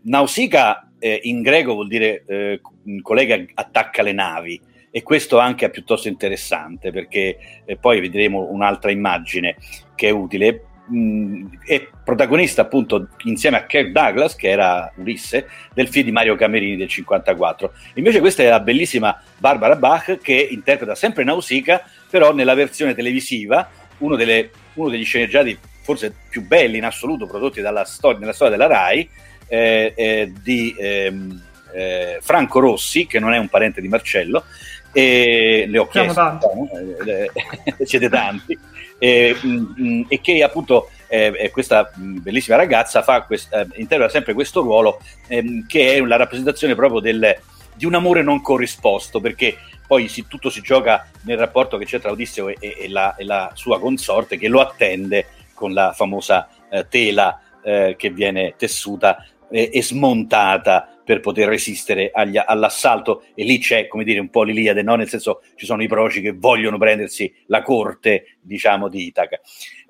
Nausicaa 0.02 0.90
eh, 0.98 1.20
in 1.24 1.42
greco 1.42 1.74
vuol 1.74 1.88
dire 1.88 2.24
eh, 2.26 2.60
collega 3.00 3.42
attacca 3.54 4.02
le 4.02 4.12
navi 4.12 4.60
e 4.90 5.02
questo 5.02 5.38
anche 5.38 5.66
è 5.66 5.70
piuttosto 5.70 6.08
interessante 6.08 6.92
perché 6.92 7.38
eh, 7.64 7.76
poi 7.76 8.00
vedremo 8.00 8.48
un'altra 8.50 8.90
immagine 8.90 9.56
che 9.94 10.08
è 10.08 10.10
utile. 10.10 10.66
Mm, 10.92 11.46
è 11.64 11.88
protagonista 12.04 12.62
appunto 12.62 13.08
insieme 13.24 13.56
a 13.56 13.66
Kirk 13.66 13.90
Douglas 13.90 14.34
che 14.34 14.48
era 14.48 14.92
Ulisse 14.96 15.48
del 15.72 15.88
film 15.88 16.06
di 16.06 16.12
Mario 16.12 16.34
Camerini 16.34 16.76
del 16.76 16.88
54 16.88 17.72
invece 17.94 18.18
questa 18.18 18.42
è 18.42 18.48
la 18.48 18.58
bellissima 18.58 19.22
Barbara 19.38 19.76
Bach 19.76 20.18
che 20.18 20.48
interpreta 20.50 20.96
sempre 20.96 21.22
Nausicaa 21.22 21.80
però 22.10 22.34
nella 22.34 22.54
versione 22.54 22.94
televisiva 22.94 23.70
uno, 23.98 24.16
delle, 24.16 24.50
uno 24.74 24.88
degli 24.88 25.04
sceneggiati 25.04 25.58
forse 25.82 26.14
più 26.28 26.46
belli 26.46 26.78
in 26.78 26.84
assoluto 26.84 27.26
prodotti 27.26 27.60
dalla 27.60 27.84
storia, 27.84 28.18
nella 28.18 28.32
storia 28.32 28.56
della 28.56 28.68
RAI, 28.68 29.08
eh, 29.48 29.92
eh, 29.94 30.32
di 30.42 30.74
ehm, 30.78 31.42
eh, 31.72 32.18
Franco 32.20 32.60
Rossi, 32.60 33.06
che 33.06 33.18
non 33.18 33.32
è 33.32 33.38
un 33.38 33.48
parente 33.48 33.80
di 33.80 33.88
Marcello, 33.88 34.44
e 34.92 35.64
le 35.68 35.78
ho 35.78 35.88
chiesto, 35.88 36.22
no? 36.22 36.68
Eh, 37.04 37.30
eh, 37.78 37.84
siete 37.84 38.08
tanti, 38.08 38.58
e, 38.98 39.36
mh, 39.40 39.74
mm, 39.80 40.02
e, 40.08 40.20
che 40.20 40.42
appunto 40.42 40.90
eh, 41.08 41.50
questa 41.52 41.90
bellissima 41.94 42.56
ragazza 42.56 43.02
fa 43.02 43.22
quest, 43.22 43.52
interpreta 43.74 44.08
sempre 44.08 44.32
questo 44.32 44.62
ruolo 44.62 45.00
ehm, 45.26 45.66
che 45.66 45.94
è 45.94 46.00
la 46.00 46.16
rappresentazione 46.16 46.74
proprio 46.74 47.00
del, 47.00 47.36
di 47.74 47.84
un 47.84 47.94
amore 47.94 48.22
non 48.22 48.40
corrisposto, 48.40 49.20
perché 49.20 49.56
poi 49.92 50.08
si, 50.08 50.26
tutto 50.26 50.48
si 50.48 50.62
gioca 50.62 51.06
nel 51.24 51.36
rapporto 51.36 51.76
che 51.76 51.84
c'è 51.84 52.00
tra 52.00 52.12
Odisseo 52.12 52.48
e, 52.48 52.56
e, 52.58 52.88
la, 52.88 53.14
e 53.14 53.24
la, 53.24 53.50
sua 53.52 53.78
consorte 53.78 54.38
che 54.38 54.48
lo 54.48 54.62
attende 54.62 55.26
con 55.52 55.74
la 55.74 55.92
famosa 55.92 56.48
eh, 56.70 56.88
tela 56.88 57.38
eh, 57.62 57.94
che 57.98 58.08
viene 58.08 58.54
tessuta 58.56 59.22
e, 59.50 59.68
e, 59.70 59.82
smontata 59.82 60.88
per 61.04 61.20
poter 61.20 61.46
resistere 61.46 62.10
agli, 62.10 62.40
all'assalto 62.42 63.24
e 63.34 63.44
lì 63.44 63.58
c'è 63.58 63.86
come 63.86 64.02
dire 64.02 64.18
un 64.18 64.30
po' 64.30 64.44
l'Iliade, 64.44 64.82
no? 64.82 64.94
nel 64.94 65.10
senso 65.10 65.42
ci 65.56 65.66
sono 65.66 65.82
i 65.82 65.88
proci 65.88 66.22
che 66.22 66.32
vogliono 66.32 66.78
prendersi 66.78 67.30
la 67.48 67.60
corte 67.60 68.38
diciamo 68.40 68.88
di 68.88 69.04
Itaca. 69.04 69.40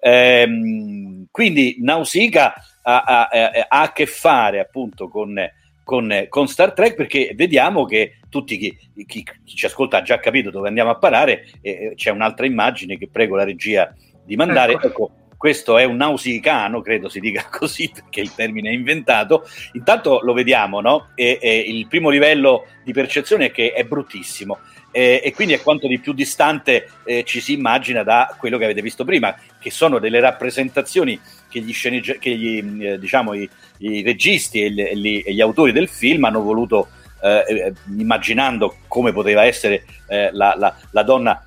Ehm, 0.01 1.27
quindi 1.31 1.77
Nausicaa 1.79 2.55
ha, 2.83 3.03
ha, 3.03 3.29
ha, 3.29 3.67
a 3.69 3.93
che 3.93 4.07
fare 4.07 4.59
appunto 4.59 5.09
con 5.09 5.39
con, 5.85 6.27
con, 6.29 6.49
Star 6.49 6.73
Trek 6.73 6.95
perché 6.95 7.33
vediamo 7.35 7.85
che 7.85 8.19
tutti 8.29 8.57
chi, 8.57 8.77
chi, 9.07 9.23
chi, 9.23 9.57
ci 9.57 9.67
ascolta 9.67 9.99
ha 9.99 10.03
già 10.03 10.19
capito 10.19 10.51
dove 10.51 10.69
andiamo 10.69 10.91
a 10.91 10.97
parare 10.97 11.47
e 11.61 11.93
c'è 11.97 12.11
un'altra 12.11 12.47
immagine 12.47 12.99
che 12.99 13.09
prego 13.11 13.37
la 13.37 13.45
regia 13.45 13.95
di 14.25 14.37
mandare. 14.37 14.75
Ecco. 14.75 14.87
ecco 14.87 15.13
questo 15.43 15.77
è 15.77 15.83
un 15.83 15.97
nausicano, 15.97 16.83
credo 16.83 17.09
si 17.09 17.19
dica 17.19 17.45
così 17.51 17.91
perché 17.93 18.21
il 18.21 18.33
termine 18.33 18.71
è 18.71 18.73
inventato. 18.75 19.45
Intanto 19.73 20.21
lo 20.23 20.35
vediamo, 20.35 20.81
no? 20.81 21.09
E, 21.17 21.37
e 21.43 21.59
il 21.59 21.89
primo 21.89 22.11
livello 22.11 22.67
di 22.85 22.93
percezione 22.93 23.47
è 23.47 23.51
che 23.51 23.73
è 23.73 23.83
bruttissimo. 23.83 24.61
eh, 24.93 25.21
e 25.25 25.33
quindi 25.33 25.55
è 25.55 25.61
quanto 25.61 25.89
di 25.89 25.99
più 25.99 26.13
distante 26.13 26.89
eh, 27.05 27.25
ci 27.25 27.41
si 27.41 27.55
immagina 27.55 28.05
da 28.05 28.37
quello 28.39 28.57
che 28.57 28.65
avete 28.65 28.83
visto 28.83 29.05
prima, 29.05 29.35
che 29.59 29.73
sono 29.73 29.99
delle 29.99 30.21
rappresentazioni 30.21 31.21
che 31.53 31.61
gli, 31.61 31.73
sceneggi- 31.73 32.19
che 32.19 32.31
gli, 32.31 32.87
eh, 32.87 32.99
diciamo, 32.99 33.35
i, 33.35 33.49
i 33.79 34.03
registi 34.03 34.63
e 34.63 34.71
gli, 34.71 35.23
e, 35.25 35.33
gli, 35.33 35.41
autori 35.41 35.73
del 35.73 35.89
film 35.89 36.25
hanno 36.25 36.41
voluto, 36.41 36.89
eh, 37.23 37.45
eh, 37.47 37.73
immaginando 37.99 38.77
come 38.89 39.13
poteva 39.13 39.45
essere 39.45 39.85
eh, 40.09 40.31
la, 40.33 40.55
la, 40.57 40.75
la, 40.91 41.03
donna 41.03 41.45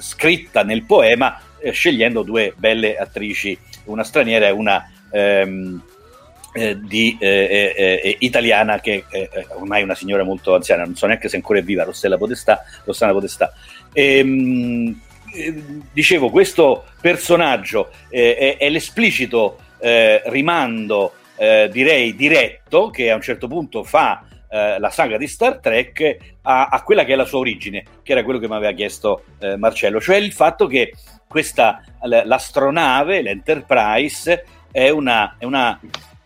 scritta 0.00 0.64
nel 0.64 0.84
poema, 0.84 1.40
scegliendo 1.70 2.22
due 2.22 2.54
belle 2.56 2.96
attrici, 2.96 3.58
una 3.84 4.04
straniera 4.04 4.46
e 4.46 4.50
una... 4.50 4.90
Ehm, 5.10 5.82
eh, 6.54 6.78
di, 6.78 7.16
eh, 7.18 7.72
eh, 7.74 8.00
eh 8.04 8.16
italiana 8.18 8.78
che 8.78 9.06
ormai 9.54 9.80
è 9.80 9.84
una 9.84 9.94
signora 9.94 10.22
molto 10.22 10.54
anziana, 10.54 10.84
non 10.84 10.94
so 10.96 11.06
neanche 11.06 11.30
se 11.30 11.36
ancora 11.36 11.60
è 11.60 11.62
viva, 11.62 11.84
Rossella 11.84 12.18
Podestà, 12.18 12.62
Rossana 12.84 13.12
Podestà. 13.12 13.54
E, 13.90 14.18
ehm, 14.18 15.00
dicevo, 15.92 16.30
questo 16.30 16.84
personaggio 17.00 17.90
è, 18.08 18.56
è, 18.58 18.68
l'esplicito 18.68 19.58
rimando, 20.26 21.14
direi 21.70 22.14
diretto, 22.14 22.90
che 22.90 23.10
a 23.10 23.16
un 23.16 23.20
certo 23.20 23.48
punto 23.48 23.82
fa 23.82 24.24
la 24.48 24.90
saga 24.90 25.16
di 25.16 25.26
Star 25.26 25.58
Trek 25.58 26.16
a, 26.42 26.66
a, 26.66 26.82
quella 26.82 27.04
che 27.04 27.14
è 27.14 27.16
la 27.16 27.24
sua 27.24 27.40
origine, 27.40 27.84
che 28.02 28.12
era 28.12 28.22
quello 28.22 28.38
che 28.38 28.46
mi 28.46 28.54
aveva 28.54 28.72
chiesto 28.72 29.24
Marcello, 29.56 30.00
cioè 30.00 30.16
il 30.16 30.32
fatto 30.32 30.68
che 30.68 30.92
questa, 31.26 31.82
l'astronave, 32.02 33.22
l'Enterprise, 33.22 34.44
è 34.70 34.88
una, 34.90 35.36
è 35.38 35.44
una 35.44 35.80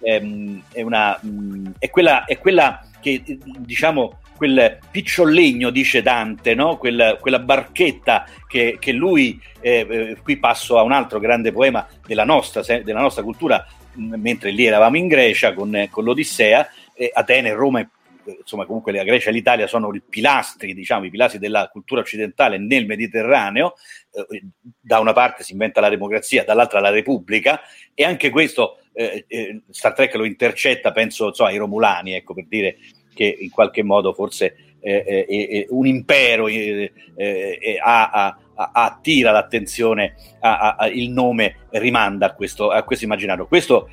ehm, 0.06 0.62
è, 0.72 0.82
una, 0.82 1.18
mm, 1.24 1.66
è, 1.78 1.90
quella, 1.90 2.24
è 2.24 2.38
quella 2.38 2.80
che 3.00 3.22
diciamo 3.58 4.20
quel 4.36 4.78
picciolegno, 4.90 5.70
dice 5.70 6.02
Dante, 6.02 6.54
no? 6.54 6.76
quella, 6.76 7.16
quella 7.16 7.38
barchetta 7.38 8.26
che, 8.46 8.76
che 8.78 8.92
lui, 8.92 9.40
eh, 9.60 9.86
eh, 9.88 10.16
qui 10.22 10.36
passo 10.36 10.78
a 10.78 10.82
un 10.82 10.92
altro 10.92 11.18
grande 11.18 11.52
poema 11.52 11.86
della 12.06 12.24
nostra, 12.24 12.62
della 12.62 13.00
nostra 13.00 13.22
cultura, 13.22 13.66
mh, 13.92 14.14
mentre 14.16 14.50
lì 14.50 14.66
eravamo 14.66 14.96
in 14.96 15.08
Grecia 15.08 15.54
con, 15.54 15.88
con 15.90 16.04
l'Odissea, 16.04 16.68
eh, 16.94 17.10
Atene, 17.12 17.52
Roma 17.52 17.80
e 17.80 17.88
insomma 18.40 18.66
comunque 18.66 18.92
la 18.92 19.04
Grecia 19.04 19.30
e 19.30 19.32
l'Italia 19.32 19.66
sono 19.66 19.94
i 19.94 20.02
pilastri, 20.02 20.74
diciamo, 20.74 21.04
i 21.04 21.10
pilastri 21.10 21.38
della 21.38 21.68
cultura 21.70 22.00
occidentale 22.00 22.58
nel 22.58 22.86
Mediterraneo, 22.86 23.74
eh, 24.12 24.42
da 24.60 24.98
una 24.98 25.12
parte 25.12 25.44
si 25.44 25.52
inventa 25.52 25.80
la 25.80 25.88
democrazia, 25.88 26.44
dall'altra 26.44 26.80
la 26.80 26.90
Repubblica, 26.90 27.60
e 27.94 28.04
anche 28.04 28.30
questo 28.30 28.80
eh, 28.92 29.24
eh, 29.28 29.60
Star 29.70 29.92
Trek 29.92 30.14
lo 30.14 30.24
intercetta, 30.24 30.92
penso 30.92 31.32
so, 31.32 31.44
ai 31.44 31.56
Romulani, 31.56 32.14
ecco, 32.14 32.34
per 32.34 32.46
dire 32.46 32.78
che 33.16 33.36
in 33.40 33.50
qualche 33.50 33.82
modo 33.82 34.12
forse 34.12 34.56
eh, 34.80 35.02
eh, 35.06 35.26
eh 35.28 35.66
un 35.70 35.86
impero 35.86 36.46
a, 37.82 38.10
a, 38.10 38.38
a, 38.54 38.70
attira 38.72 39.32
l'attenzione, 39.32 40.14
il 40.92 41.10
nome 41.10 41.66
rimanda 41.70 42.26
a 42.26 42.34
questo, 42.34 42.70
a 42.70 42.82
questo 42.82 43.06
immaginario. 43.06 43.46
Questo 43.46 43.88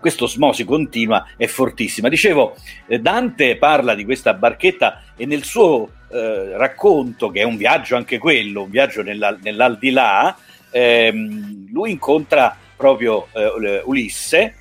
questo 0.00 0.26
smosi 0.26 0.64
continua 0.64 1.28
è 1.36 1.46
fortissima. 1.46 2.08
Dicevo, 2.08 2.56
Dante 3.00 3.56
parla 3.56 3.94
di 3.94 4.04
questa 4.04 4.34
barchetta 4.34 5.02
e 5.16 5.26
nel 5.26 5.44
suo 5.44 5.88
eh, 6.10 6.56
racconto, 6.56 7.30
che 7.30 7.40
è 7.40 7.44
un 7.44 7.56
viaggio 7.56 7.96
anche 7.96 8.18
quello, 8.18 8.62
un 8.62 8.70
viaggio 8.70 9.02
nella, 9.02 9.36
nell'aldilà, 9.40 10.36
ehm, 10.70 11.68
lui 11.70 11.92
incontra 11.92 12.56
proprio 12.76 13.28
eh, 13.32 13.82
Ulisse 13.84 14.54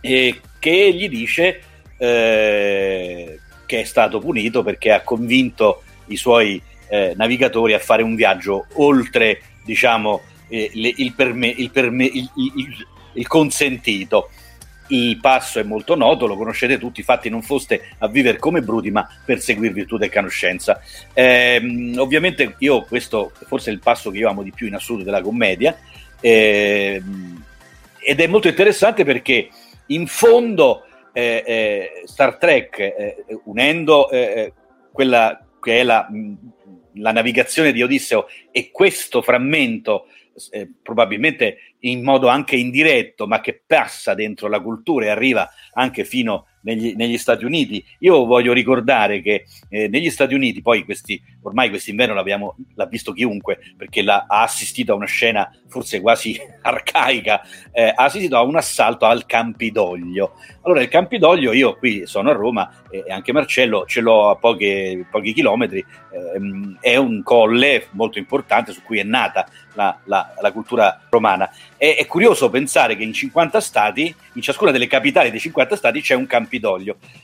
eh, 0.00 0.40
che 0.58 0.92
gli 0.92 1.08
dice 1.08 1.60
eh, 1.96 3.40
che 3.66 3.80
è 3.80 3.84
stato 3.84 4.18
punito 4.18 4.62
perché 4.62 4.92
ha 4.92 5.02
convinto 5.02 5.82
i 6.06 6.16
suoi 6.16 6.60
eh, 6.88 7.14
navigatori 7.16 7.74
a 7.74 7.78
fare 7.78 8.02
un 8.02 8.14
viaggio 8.14 8.66
oltre 8.74 9.40
diciamo 9.64 10.22
eh, 10.48 10.70
le, 10.74 10.92
il, 10.96 11.12
perme, 11.14 11.48
il, 11.48 11.70
perme, 11.70 12.04
il, 12.04 12.30
il, 13.14 13.26
consentito 13.26 14.30
il 14.88 15.18
passo 15.18 15.58
è 15.58 15.64
molto 15.64 15.96
noto, 15.96 16.26
lo 16.26 16.36
conoscete 16.36 16.78
tutti, 16.78 17.00
infatti 17.00 17.28
non 17.28 17.42
foste 17.42 17.88
a 17.98 18.06
vivere 18.06 18.38
come 18.38 18.62
bruti, 18.62 18.92
ma 18.92 19.08
per 19.24 19.40
seguir 19.40 19.72
virtù 19.72 19.98
e 20.00 20.08
conoscenza. 20.08 20.80
Eh, 21.12 21.92
ovviamente 21.96 22.54
io 22.58 22.82
questo 22.82 23.32
forse 23.46 23.70
è 23.70 23.72
il 23.72 23.80
passo 23.80 24.12
che 24.12 24.18
io 24.18 24.28
amo 24.28 24.44
di 24.44 24.52
più 24.52 24.68
in 24.68 24.74
assoluto 24.74 25.04
della 25.04 25.22
commedia, 25.22 25.76
eh, 26.20 27.02
ed 27.98 28.20
è 28.20 28.26
molto 28.28 28.46
interessante 28.46 29.04
perché 29.04 29.48
in 29.86 30.06
fondo 30.06 30.85
eh, 31.16 31.42
eh, 31.46 32.02
Star 32.04 32.36
Trek, 32.36 32.78
eh, 32.78 33.24
unendo 33.44 34.10
eh, 34.10 34.18
eh, 34.18 34.52
quella 34.92 35.42
che 35.58 35.80
è 35.80 35.82
la, 35.82 36.06
la, 36.92 37.12
navigazione 37.12 37.72
di 37.72 37.82
Odisseo 37.82 38.26
e 38.50 38.70
questo 38.70 39.22
frammento, 39.22 40.08
eh, 40.50 40.70
probabilmente 40.82 41.74
in 41.80 42.02
modo 42.02 42.28
anche 42.28 42.56
indiretto, 42.56 43.26
ma 43.26 43.40
che 43.40 43.62
passa 43.66 44.12
dentro 44.12 44.48
la 44.48 44.60
cultura 44.60 45.06
e 45.06 45.08
arriva 45.08 45.48
anche 45.72 46.04
fino 46.04 46.34
a 46.34 46.44
negli, 46.62 46.94
negli, 46.96 47.18
Stati 47.18 47.44
Uniti. 47.44 47.84
Io 48.00 48.24
voglio 48.24 48.52
ricordare 48.52 49.20
che 49.20 49.46
eh, 49.68 49.88
negli 49.88 50.10
Stati 50.10 50.34
Uniti, 50.34 50.62
poi 50.62 50.84
questi, 50.84 51.20
ormai 51.42 51.68
quest'inverno 51.68 52.14
l'ha 52.14 52.86
visto 52.86 53.12
chiunque, 53.12 53.58
perché 53.76 54.02
la, 54.02 54.26
ha 54.28 54.42
assistito 54.42 54.92
a 54.92 54.96
una 54.96 55.06
scena 55.06 55.50
forse 55.68 56.00
quasi 56.00 56.38
arcaica, 56.62 57.42
eh, 57.72 57.92
ha 57.94 58.04
assistito 58.04 58.36
a 58.36 58.42
un 58.42 58.56
assalto 58.56 59.06
al 59.06 59.26
Campidoglio. 59.26 60.34
Allora 60.62 60.80
il 60.80 60.88
Campidoglio, 60.88 61.52
io 61.52 61.76
qui 61.76 62.06
sono 62.06 62.30
a 62.30 62.32
Roma 62.32 62.70
e 62.90 63.04
eh, 63.06 63.12
anche 63.12 63.32
Marcello 63.32 63.84
ce 63.86 64.00
l'ho 64.00 64.30
a 64.30 64.36
pochi, 64.36 65.04
pochi 65.10 65.32
chilometri, 65.32 65.84
ehm, 66.12 66.78
è 66.80 66.96
un 66.96 67.22
colle 67.22 67.86
molto 67.90 68.18
importante 68.18 68.72
su 68.72 68.82
cui 68.82 68.98
è 68.98 69.04
nata 69.04 69.46
la, 69.74 69.96
la, 70.04 70.34
la 70.40 70.52
cultura 70.52 71.00
romana. 71.08 71.50
È, 71.76 71.96
è, 71.96 72.06
curioso 72.06 72.50
pensare 72.50 72.96
che 72.96 73.04
in 73.04 73.12
50 73.12 73.60
stati, 73.60 74.14
in 74.32 74.42
ciascuna 74.42 74.70
delle 74.70 74.86
capitali 74.86 75.30
dei 75.30 75.40
50 75.40 75.76
stati 75.76 76.00
c'è 76.00 76.14
un 76.14 76.26
Campidoglio. 76.26 76.54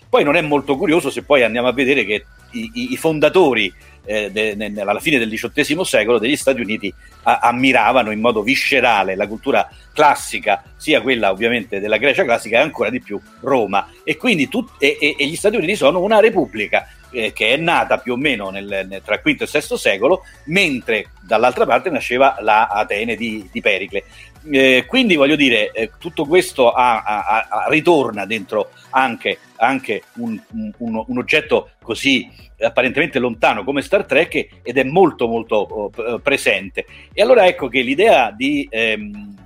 Poi 0.08 0.24
non 0.24 0.36
è 0.36 0.40
molto 0.40 0.76
curioso 0.76 1.10
se 1.10 1.22
poi 1.22 1.42
andiamo 1.42 1.68
a 1.68 1.72
vedere 1.72 2.04
che 2.04 2.24
i, 2.52 2.70
i, 2.74 2.92
i 2.92 2.96
fondatori 2.96 3.72
eh, 4.04 4.30
de, 4.30 4.56
de, 4.56 4.80
alla 4.80 5.00
fine 5.00 5.18
del 5.18 5.30
XVIII 5.30 5.84
secolo 5.84 6.18
degli 6.18 6.36
Stati 6.36 6.60
Uniti 6.60 6.92
a, 7.22 7.38
ammiravano 7.42 8.10
in 8.10 8.20
modo 8.20 8.42
viscerale 8.42 9.14
la 9.14 9.26
cultura 9.26 9.68
classica, 9.92 10.62
sia 10.76 11.00
quella 11.00 11.30
ovviamente 11.30 11.80
della 11.80 11.98
Grecia 11.98 12.24
classica 12.24 12.58
e 12.58 12.62
ancora 12.62 12.90
di 12.90 13.00
più 13.00 13.20
Roma. 13.40 13.88
E 14.04 14.16
quindi 14.16 14.48
tut, 14.48 14.70
e, 14.78 14.96
e, 15.00 15.16
e 15.18 15.26
gli 15.26 15.36
Stati 15.36 15.56
Uniti 15.56 15.76
sono 15.76 16.00
una 16.00 16.20
repubblica 16.20 16.86
eh, 17.12 17.32
che 17.32 17.54
è 17.54 17.56
nata 17.56 17.98
più 17.98 18.14
o 18.14 18.16
meno 18.16 18.50
nel, 18.50 18.86
nel, 18.88 19.02
tra 19.02 19.14
il 19.14 19.20
V 19.22 19.26
e 19.26 19.44
il 19.44 19.48
VI 19.50 19.76
secolo, 19.76 20.22
mentre 20.44 21.10
dall'altra 21.20 21.66
parte 21.66 21.90
nasceva 21.90 22.36
la 22.40 22.66
Atene 22.66 23.14
di, 23.16 23.48
di 23.50 23.60
Pericle. 23.60 24.04
Eh, 24.50 24.84
quindi 24.88 25.14
voglio 25.14 25.36
dire, 25.36 25.70
eh, 25.70 25.92
tutto 25.98 26.26
questo 26.26 26.72
ha, 26.72 27.02
ha, 27.02 27.46
ha, 27.48 27.66
ritorna 27.68 28.26
dentro 28.26 28.70
anche, 28.90 29.38
anche 29.56 30.02
un, 30.14 30.40
un, 30.78 31.04
un, 31.06 31.18
oggetto 31.18 31.70
così 31.80 32.28
apparentemente 32.58 33.20
lontano 33.20 33.62
come 33.62 33.82
Star 33.82 34.04
Trek 34.04 34.60
ed 34.62 34.78
è 34.78 34.82
molto 34.82 35.28
molto 35.28 35.56
oh, 35.56 36.18
presente. 36.18 36.86
E 37.12 37.22
allora 37.22 37.46
ecco 37.46 37.68
che 37.68 37.82
l'idea 37.82 38.32
di 38.32 38.66
ehm, 38.68 39.36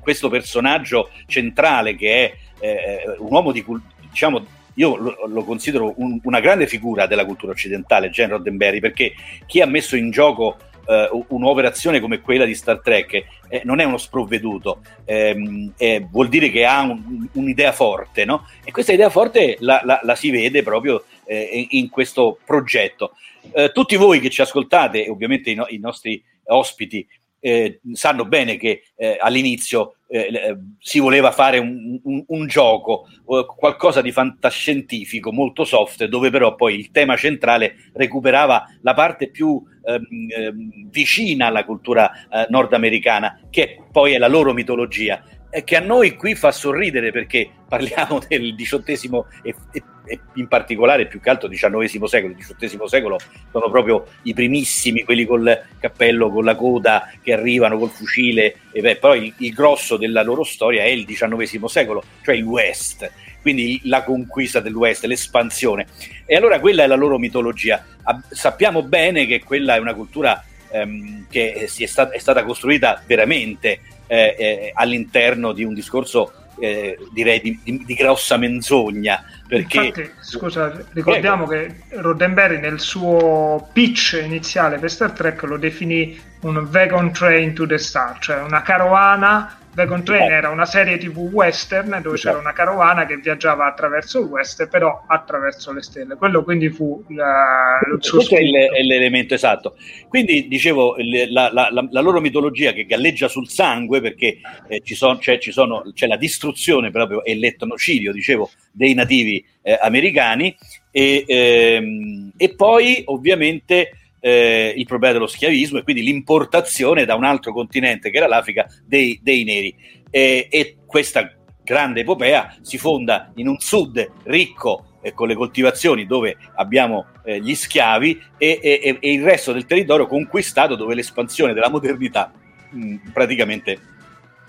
questo 0.00 0.28
personaggio 0.28 1.10
centrale 1.26 1.96
che 1.96 2.24
è 2.24 2.34
eh, 2.60 3.16
un 3.18 3.32
uomo 3.32 3.50
di 3.50 3.64
diciamo 4.10 4.44
io 4.74 4.96
lo, 4.96 5.26
lo 5.26 5.44
considero 5.44 5.92
un, 5.96 6.18
una 6.22 6.40
grande 6.40 6.66
figura 6.66 7.06
della 7.06 7.24
cultura 7.24 7.52
occidentale, 7.52 8.10
Gene 8.10 8.32
Roddenberry, 8.32 8.80
perché 8.80 9.14
chi 9.46 9.60
ha 9.60 9.66
messo 9.66 9.96
in 9.96 10.10
gioco 10.10 10.56
eh, 10.86 11.08
un'operazione 11.28 12.00
come 12.00 12.20
quella 12.20 12.44
di 12.44 12.54
Star 12.54 12.80
Trek 12.80 13.24
eh, 13.48 13.62
non 13.64 13.80
è 13.80 13.84
uno 13.84 13.96
sprovveduto, 13.96 14.82
ehm, 15.04 15.72
eh, 15.76 16.06
vuol 16.10 16.28
dire 16.28 16.50
che 16.50 16.64
ha 16.64 16.82
un, 16.82 17.26
un'idea 17.32 17.72
forte, 17.72 18.24
no? 18.24 18.46
E 18.64 18.70
questa 18.70 18.92
idea 18.92 19.10
forte 19.10 19.56
la, 19.60 19.80
la, 19.84 20.00
la 20.02 20.14
si 20.14 20.30
vede 20.30 20.62
proprio 20.62 21.04
eh, 21.24 21.66
in 21.70 21.88
questo 21.88 22.38
progetto. 22.44 23.12
Eh, 23.52 23.70
tutti 23.72 23.96
voi 23.96 24.20
che 24.20 24.30
ci 24.30 24.42
ascoltate, 24.42 25.08
ovviamente 25.08 25.50
i, 25.50 25.54
no, 25.54 25.66
i 25.68 25.78
nostri 25.78 26.22
ospiti, 26.46 27.06
eh, 27.40 27.80
sanno 27.92 28.24
bene 28.24 28.56
che 28.56 28.84
all'inizio 29.20 29.96
eh, 30.14 30.28
eh 30.32 30.56
si 30.78 31.00
voleva 31.00 31.32
fare 31.32 31.58
un, 31.58 31.98
un, 32.04 32.24
un, 32.26 32.46
gioco, 32.46 33.08
qualcosa 33.24 34.02
di 34.02 34.12
fantascientifico, 34.12 35.32
molto 35.32 35.64
soft, 35.64 36.04
dove 36.04 36.30
però 36.30 36.54
poi 36.54 36.74
il 36.74 36.90
tema 36.90 37.16
centrale 37.16 37.76
recuperava 37.94 38.64
la 38.82 38.92
parte 38.92 39.30
più 39.30 39.62
ehm, 39.82 40.06
ehm 40.28 40.88
vicina 40.90 41.46
alla 41.46 41.64
cultura 41.64 42.12
eh, 42.12 42.46
nordamericana, 42.50 43.40
che 43.50 43.82
poi 43.90 44.12
è 44.12 44.18
la 44.18 44.28
loro 44.28 44.52
mitologia 44.52 45.20
che 45.62 45.76
a 45.76 45.80
noi 45.80 46.16
qui 46.16 46.34
fa 46.34 46.50
sorridere 46.50 47.12
perché 47.12 47.48
parliamo 47.68 48.20
del 48.26 48.54
XVIII 48.56 49.22
e, 49.42 49.54
e, 49.72 49.82
e, 50.06 50.20
in 50.34 50.48
particolare 50.48 51.06
più 51.06 51.20
che 51.20 51.30
altro 51.30 51.48
XIX 51.48 52.04
secolo. 52.04 52.32
Il 52.32 52.38
XVIII 52.38 52.88
secolo 52.88 53.18
sono 53.52 53.70
proprio 53.70 54.06
i 54.22 54.34
primissimi, 54.34 55.04
quelli 55.04 55.24
col 55.24 55.66
cappello, 55.78 56.30
con 56.30 56.44
la 56.44 56.56
coda 56.56 57.10
che 57.22 57.32
arrivano 57.32 57.78
col 57.78 57.90
fucile, 57.90 58.56
e 58.72 58.80
beh, 58.80 58.96
poi 58.96 59.26
il, 59.26 59.34
il 59.38 59.52
grosso 59.52 59.96
della 59.96 60.22
loro 60.22 60.42
storia 60.42 60.82
è 60.82 60.88
il 60.88 61.04
XIX 61.04 61.64
secolo, 61.66 62.02
cioè 62.22 62.34
il 62.34 62.44
West. 62.44 63.10
quindi 63.40 63.80
la 63.84 64.02
conquista 64.02 64.58
dell'West, 64.58 65.04
l'espansione. 65.04 65.86
E 66.26 66.34
allora 66.34 66.58
quella 66.58 66.82
è 66.82 66.86
la 66.86 66.96
loro 66.96 67.18
mitologia. 67.18 67.84
Sappiamo 68.30 68.82
bene 68.82 69.26
che 69.26 69.42
quella 69.42 69.76
è 69.76 69.78
una 69.78 69.94
cultura 69.94 70.42
ehm, 70.74 71.26
che 71.30 71.52
è, 71.52 71.66
sta- 71.66 72.10
è, 72.10 72.18
stata 72.18 72.42
costruita 72.44 73.02
veramente 73.06 73.80
eh, 74.06 74.34
eh, 74.38 74.72
all'interno 74.74 75.52
di 75.52 75.62
un 75.62 75.72
discorso 75.72 76.32
eh, 76.58 76.98
direi 77.12 77.40
di, 77.40 77.60
di, 77.62 77.84
di, 77.84 77.94
grossa 77.94 78.36
menzogna. 78.36 79.22
Perché... 79.46 79.86
Infatti, 79.86 80.10
scusa, 80.20 80.84
ricordiamo 80.92 81.46
Prego. 81.46 81.74
che 81.88 82.00
Roddenberry 82.00 82.60
nel 82.60 82.80
suo 82.80 83.68
pitch 83.72 84.20
iniziale 84.24 84.78
per 84.78 84.90
Star 84.90 85.12
Trek 85.12 85.42
lo 85.42 85.56
definì 85.56 86.20
un 86.40 86.68
wagon 86.70 87.12
train 87.12 87.54
to 87.54 87.66
the 87.66 87.78
star, 87.78 88.18
cioè 88.18 88.42
una 88.42 88.62
carovana 88.62 89.58
Wagon 89.76 90.04
Train 90.04 90.30
era 90.30 90.50
una 90.50 90.66
serie 90.66 90.98
tv 90.98 91.18
western 91.32 91.98
dove 92.00 92.16
c'era 92.16 92.38
una 92.38 92.52
carovana 92.52 93.06
che 93.06 93.16
viaggiava 93.16 93.66
attraverso 93.66 94.20
il 94.20 94.26
west, 94.26 94.68
però 94.68 95.04
attraverso 95.06 95.72
le 95.72 95.82
stelle. 95.82 96.14
Quello 96.14 96.44
quindi 96.44 96.70
fu 96.70 97.04
la, 97.08 97.80
il 97.92 97.98
suo 97.98 98.18
Questo 98.18 98.36
è, 98.36 98.38
è, 98.38 98.82
l'elemento 98.82 99.34
esatto. 99.34 99.76
Quindi 100.08 100.46
dicevo, 100.46 100.96
la, 101.28 101.50
la, 101.52 101.68
la, 101.90 102.00
loro 102.00 102.20
mitologia 102.20 102.72
che 102.72 102.84
galleggia 102.84 103.26
sul 103.26 103.48
sangue 103.48 104.00
perché 104.00 104.38
eh, 104.68 104.80
ci 104.84 104.94
son, 104.94 105.20
cioè, 105.20 105.38
ci 105.38 105.50
sono, 105.50 105.82
c'è 105.92 106.06
la 106.06 106.16
distruzione 106.16 106.90
proprio 106.90 107.24
e 107.24 107.34
l'etnocidio, 107.34 108.12
dicevo, 108.12 108.50
dei 108.70 108.94
nativi 108.94 109.44
eh, 109.62 109.76
americani 109.80 110.56
e, 110.92 111.24
ehm, 111.26 112.30
e 112.36 112.54
poi 112.54 113.02
ovviamente 113.06 113.90
eh, 114.26 114.72
il 114.74 114.86
problema 114.86 115.12
dello 115.12 115.26
schiavismo 115.26 115.78
e 115.78 115.82
quindi 115.82 116.02
l'importazione 116.02 117.04
da 117.04 117.14
un 117.14 117.24
altro 117.24 117.52
continente 117.52 118.08
che 118.08 118.16
era 118.16 118.26
l'Africa 118.26 118.66
dei, 118.82 119.20
dei 119.22 119.44
neri. 119.44 119.76
E, 120.10 120.48
e, 120.50 120.76
questa 120.86 121.30
grande 121.62 122.00
epopea 122.00 122.56
si 122.62 122.78
fonda 122.78 123.32
in 123.34 123.48
un 123.48 123.58
sud 123.58 124.12
ricco 124.22 124.98
eh, 125.02 125.12
con 125.12 125.28
le 125.28 125.34
coltivazioni 125.34 126.06
dove 126.06 126.38
abbiamo 126.54 127.08
eh, 127.22 127.38
gli 127.38 127.54
schiavi 127.54 128.18
e, 128.38 128.60
e, 128.62 128.98
e, 128.98 129.12
il 129.12 129.22
resto 129.22 129.52
del 129.52 129.66
territorio 129.66 130.06
conquistato 130.06 130.74
dove 130.74 130.94
l'espansione 130.94 131.52
della 131.52 131.68
modernità 131.68 132.32
mh, 132.70 133.10
praticamente 133.12 133.78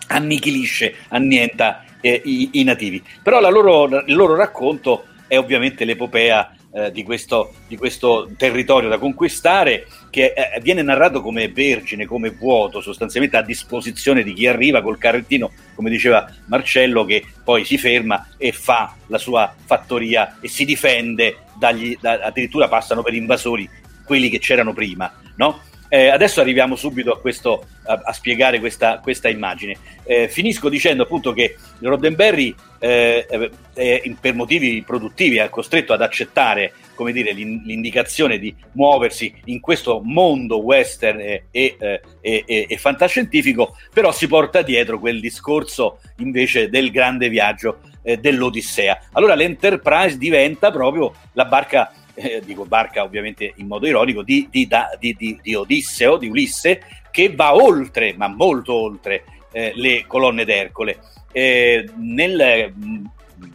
annichilisce, 0.07 0.95
annienta 1.09 1.83
eh, 1.99 2.21
i, 2.23 2.49
i, 2.53 2.63
nativi. 2.63 3.03
Però 3.21 3.41
loro, 3.49 4.05
il 4.05 4.15
loro 4.15 4.35
racconto 4.35 5.03
è 5.27 5.37
ovviamente 5.37 5.83
l'epopea 5.83 6.55
eh, 6.75 6.91
di, 6.91 7.03
questo, 7.03 7.53
di, 7.67 7.77
questo, 7.77 8.29
territorio 8.35 8.89
da 8.89 8.97
conquistare 8.97 9.87
che 10.09 10.33
eh, 10.35 10.59
viene 10.61 10.81
narrato 10.81 11.21
come 11.21 11.47
vergine, 11.47 12.05
come 12.05 12.31
vuoto, 12.31 12.81
sostanzialmente 12.81 13.37
a 13.37 13.41
disposizione 13.41 14.23
di 14.23 14.33
chi 14.33 14.45
arriva 14.45 14.81
col 14.81 14.97
carrettino, 14.97 15.51
come 15.73 15.89
diceva 15.89 16.29
Marcello, 16.47 17.05
che 17.05 17.23
poi 17.45 17.63
si 17.63 17.77
ferma 17.77 18.27
e 18.37 18.51
fa 18.51 18.93
la 19.07 19.17
sua 19.17 19.55
fattoria 19.65 20.37
e 20.41 20.49
si 20.49 20.65
difende, 20.65 21.37
dagli, 21.57 21.97
da, 22.01 22.19
addirittura 22.23 22.67
passano 22.67 23.01
per 23.01 23.13
invasori 23.13 23.69
quelli 24.03 24.29
che 24.29 24.39
c'erano 24.39 24.73
prima. 24.73 25.09
No? 25.37 25.61
Eh, 25.87 26.09
adesso 26.09 26.41
arriviamo 26.41 26.75
subito 26.75 27.13
a, 27.13 27.19
questo, 27.21 27.67
a, 27.85 28.01
a 28.03 28.13
spiegare 28.13 28.59
questa, 28.59 28.99
questa 28.99 29.29
immagine. 29.29 29.77
Eh, 30.03 30.27
finisco 30.27 30.69
dicendo 30.69 31.03
appunto 31.03 31.33
che 31.33 31.55
Roddenberry 31.79 32.53
eh, 32.79 33.25
eh 33.73 34.15
per 34.19 34.35
motivi 34.35 34.83
produttivi 34.85 35.37
è 35.37 35.49
costretto 35.49 35.93
ad 35.93 36.01
accettare 36.01 36.73
come 36.95 37.11
dire, 37.11 37.33
l'indicazione 37.33 38.39
di 38.39 38.55
muoversi 38.73 39.33
in 39.45 39.59
questo 39.59 40.01
mondo 40.03 40.61
western 40.61 41.19
e, 41.19 41.43
e, 41.51 41.75
eh, 41.77 42.01
e, 42.21 42.65
e, 42.69 42.77
fantascientifico, 42.77 43.75
però 43.93 44.11
si 44.11 44.27
porta 44.27 44.61
dietro 44.61 44.99
quel 44.99 45.19
discorso 45.19 45.99
invece 46.17 46.69
del 46.69 46.89
grande 46.91 47.29
viaggio 47.29 47.79
eh, 48.01 48.17
dell'Odissea. 48.17 49.07
Allora 49.11 49.35
l'Enterprise 49.35 50.17
diventa 50.17 50.71
proprio 50.71 51.13
la 51.33 51.45
barca 51.45 51.91
eh, 52.15 52.41
dico 52.45 52.65
barca 52.65 53.03
ovviamente 53.03 53.53
in 53.57 53.67
modo 53.67 53.87
ironico, 53.87 54.23
di, 54.23 54.47
di, 54.49 54.67
di, 54.99 55.39
di, 55.41 55.55
Odisseo, 55.55 56.17
di 56.17 56.29
Ulisse, 56.29 56.81
che 57.15 57.33
va 57.33 57.55
oltre, 57.55 58.13
ma 58.17 58.27
molto 58.27 58.73
oltre, 58.73 59.23
eh, 59.53 59.71
le 59.73 60.03
colonne 60.05 60.43
d'Ercole, 60.43 60.99
eh, 61.31 61.89
nel, 61.95 62.73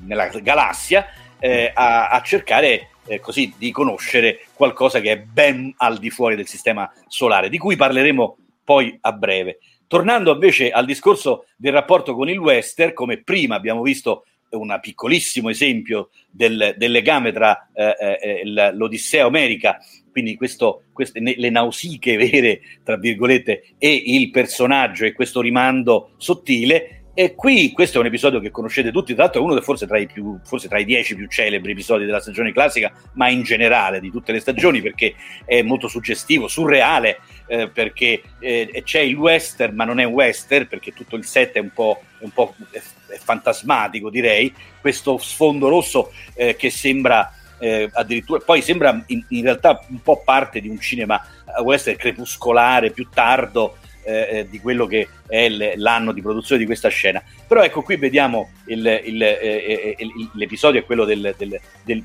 nella 0.01 0.29
galassia 0.29 1.07
eh, 1.39 1.71
a, 1.75 2.09
a, 2.09 2.23
cercare 2.23 2.93
eh, 3.05 3.21
così 3.21 3.53
di 3.59 3.71
conoscere 3.71 4.47
qualcosa 4.55 5.01
che 5.01 5.13
è 5.13 5.19
ben 5.19 5.75
al 5.77 5.99
di 5.99 6.09
fuori 6.09 6.37
del 6.37 6.47
sistema 6.47 6.91
solare, 7.07 7.51
di 7.51 7.59
cui 7.59 7.77
parleremo 7.77 8.39
poi 8.65 8.97
a 8.99 9.13
breve. 9.13 9.59
Tornando 9.87 10.33
invece 10.33 10.71
al 10.71 10.87
discorso 10.87 11.45
del 11.55 11.75
rapporto 11.75 12.15
con 12.15 12.31
il 12.31 12.39
Wester, 12.39 12.95
come 12.95 13.23
prima 13.23 13.57
abbiamo 13.57 13.83
visto 13.83 14.25
un 14.51 14.79
piccolissimo 14.81 15.49
esempio 15.49 16.11
del, 16.31 16.75
del 16.77 16.91
legame 16.91 17.33
tra 17.33 17.71
eh, 17.73 18.19
eh, 18.21 18.73
l'Odissea 18.73 19.27
Omerica, 19.27 19.79
quindi 20.11 20.35
questo, 20.35 20.85
queste, 20.93 21.21
le 21.21 21.51
nausiche 21.51 22.17
vere, 22.17 22.61
tra 22.83 22.97
virgolette, 22.97 23.75
e 23.79 24.03
il 24.07 24.31
personaggio 24.31 25.05
e 25.05 25.13
questo 25.13 25.41
rimando 25.41 26.15
sottile, 26.17 27.01
e 27.13 27.35
qui 27.35 27.73
questo 27.73 27.99
è 27.99 28.01
un 28.01 28.07
episodio 28.07 28.41
che 28.41 28.51
conoscete 28.51 28.93
tutti, 28.93 29.15
tra 29.15 29.25
l'altro 29.25 29.43
è 29.43 29.45
uno 29.45 29.61
forse 29.61 29.87
tra, 29.87 29.99
i 29.99 30.07
più, 30.07 30.39
forse 30.45 30.69
tra 30.69 30.79
i 30.79 30.85
dieci 30.85 31.17
più 31.17 31.29
celebri 31.29 31.73
episodi 31.73 32.05
della 32.05 32.21
stagione 32.21 32.53
classica, 32.53 32.93
ma 33.15 33.29
in 33.29 33.43
generale 33.43 34.01
di 34.01 34.11
tutte 34.11 34.33
le 34.33 34.41
stagioni, 34.41 34.81
perché 34.81 35.15
è 35.45 35.61
molto 35.63 35.89
suggestivo, 35.89 36.49
surreale, 36.49 37.19
eh, 37.47 37.69
perché 37.69 38.23
eh, 38.39 38.83
c'è 38.85 39.01
il 39.01 39.17
western, 39.17 39.75
ma 39.75 39.85
non 39.85 39.99
è 39.99 40.05
un 40.05 40.13
western, 40.13 40.67
perché 40.69 40.93
tutto 40.93 41.17
il 41.17 41.25
set 41.25 41.55
è 41.55 41.59
un 41.59 41.73
po', 41.75 42.01
un 42.21 42.31
po' 42.31 42.55
fantasmatico, 43.19 44.11
direi. 44.11 44.53
Questo 44.81 45.19
sfondo 45.19 45.69
rosso 45.69 46.13
eh, 46.35 46.57
che 46.57 46.71
sembra 46.71 47.33
eh, 47.59 47.91
addirittura, 47.93 48.41
poi 48.45 48.63
sembra 48.63 49.03
in, 49.09 49.23
in, 49.29 49.43
realtà 49.43 49.85
un 49.89 50.01
po' 50.01 50.23
parte 50.25 50.61
di 50.61 50.69
un 50.69 50.81
cinema 50.81 51.23
western 51.63 51.97
crepuscolare, 51.97 52.91
più 52.91 53.09
tardo 53.13 53.77
eh, 54.03 54.29
eh, 54.31 54.49
di 54.49 54.59
quello 54.61 54.87
che 54.87 55.09
è 55.27 55.49
l'anno 55.77 56.13
di 56.13 56.23
produzione 56.23 56.61
di 56.61 56.67
questa 56.67 56.89
scena. 56.89 57.23
Però 57.47 57.63
ecco 57.63 57.83
qui 57.83 57.97
vediamo 57.97 58.51
il, 58.67 58.79
il, 59.05 59.23
eh, 59.23 59.39
eh, 59.41 59.97
il, 59.99 60.31
l'episodio 60.35 60.81
è 60.81 60.85
quello 60.85 61.05
del, 61.05 61.35
del, 61.37 61.61
del 61.85 62.05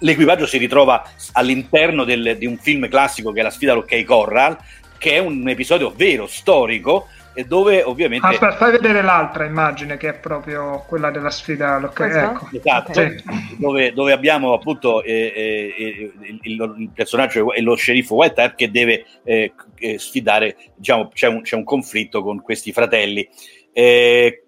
l'equipaggio 0.00 0.46
si 0.46 0.58
ritrova 0.58 1.04
all'interno 1.32 2.04
del, 2.04 2.36
di 2.38 2.46
un 2.46 2.56
film 2.56 2.88
classico 2.88 3.30
che 3.32 3.40
è 3.40 3.42
La 3.42 3.50
sfida 3.50 3.72
all'Ok 3.72 4.04
Corral, 4.04 4.56
che 4.98 5.12
è 5.12 5.18
un 5.18 5.48
episodio 5.48 5.92
vero, 5.94 6.26
storico, 6.26 7.08
e 7.36 7.44
dove 7.44 7.82
ovviamente... 7.82 8.26
Aspetta, 8.26 8.56
fai 8.56 8.70
vedere 8.70 9.02
l'altra 9.02 9.44
immagine 9.44 9.98
che 9.98 10.08
è 10.08 10.14
proprio 10.14 10.82
quella 10.88 11.10
della 11.10 11.28
sfida 11.28 11.78
locale. 11.78 12.18
Ecco. 12.18 12.48
Esatto, 12.50 12.90
okay. 12.92 13.22
dove, 13.58 13.92
dove, 13.92 14.12
abbiamo 14.12 14.54
appunto 14.54 15.02
eh, 15.02 15.32
eh, 15.36 16.12
il, 16.44 16.74
il, 16.78 16.90
personaggio 16.94 17.52
e 17.52 17.60
lo 17.60 17.74
sceriffo 17.74 18.14
White 18.14 18.54
che 18.56 18.70
deve 18.70 19.04
eh, 19.22 19.52
eh, 19.74 19.98
sfidare, 19.98 20.56
diciamo, 20.76 21.10
c'è 21.12 21.28
un, 21.28 21.42
c'è 21.42 21.56
un, 21.56 21.64
conflitto 21.64 22.22
con 22.22 22.40
questi 22.40 22.72
fratelli. 22.72 23.28
Eh, 23.70 24.44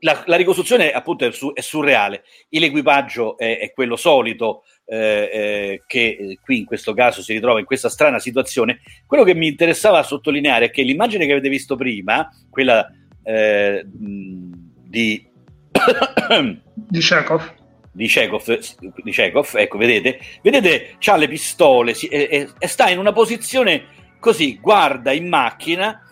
la, 0.00 0.22
la, 0.26 0.36
ricostruzione 0.36 0.90
appunto 0.90 1.24
è, 1.24 1.32
su, 1.32 1.50
è 1.54 1.62
surreale, 1.62 2.24
l'equipaggio 2.50 3.38
è, 3.38 3.58
è 3.58 3.72
quello 3.72 3.96
solito, 3.96 4.64
eh, 4.90 5.30
eh, 5.30 5.82
che 5.86 6.16
eh, 6.18 6.38
qui 6.42 6.60
in 6.60 6.64
questo 6.64 6.94
caso 6.94 7.20
si 7.20 7.34
ritrova 7.34 7.58
in 7.58 7.66
questa 7.66 7.90
strana 7.90 8.18
situazione, 8.18 8.80
quello 9.04 9.22
che 9.22 9.34
mi 9.34 9.46
interessava 9.46 10.02
sottolineare 10.02 10.66
è 10.66 10.70
che 10.70 10.82
l'immagine 10.82 11.26
che 11.26 11.32
avete 11.32 11.50
visto 11.50 11.76
prima, 11.76 12.26
quella 12.48 12.90
eh, 13.22 13.84
di... 13.86 15.28
di 16.72 17.00
Chekhov, 17.00 17.54
di 17.92 18.06
Chekhov, 18.06 18.58
di 19.02 19.10
Chekhov, 19.10 19.50
ecco, 19.56 19.76
vedete, 19.76 20.20
vedete, 20.42 20.96
ha 21.04 21.16
le 21.16 21.28
pistole 21.28 21.92
si, 21.92 22.06
e, 22.06 22.48
e, 22.58 22.66
sta 22.66 22.88
in 22.88 22.98
una 22.98 23.12
posizione 23.12 23.84
così, 24.18 24.58
guarda 24.58 25.12
in 25.12 25.28
macchina, 25.28 26.02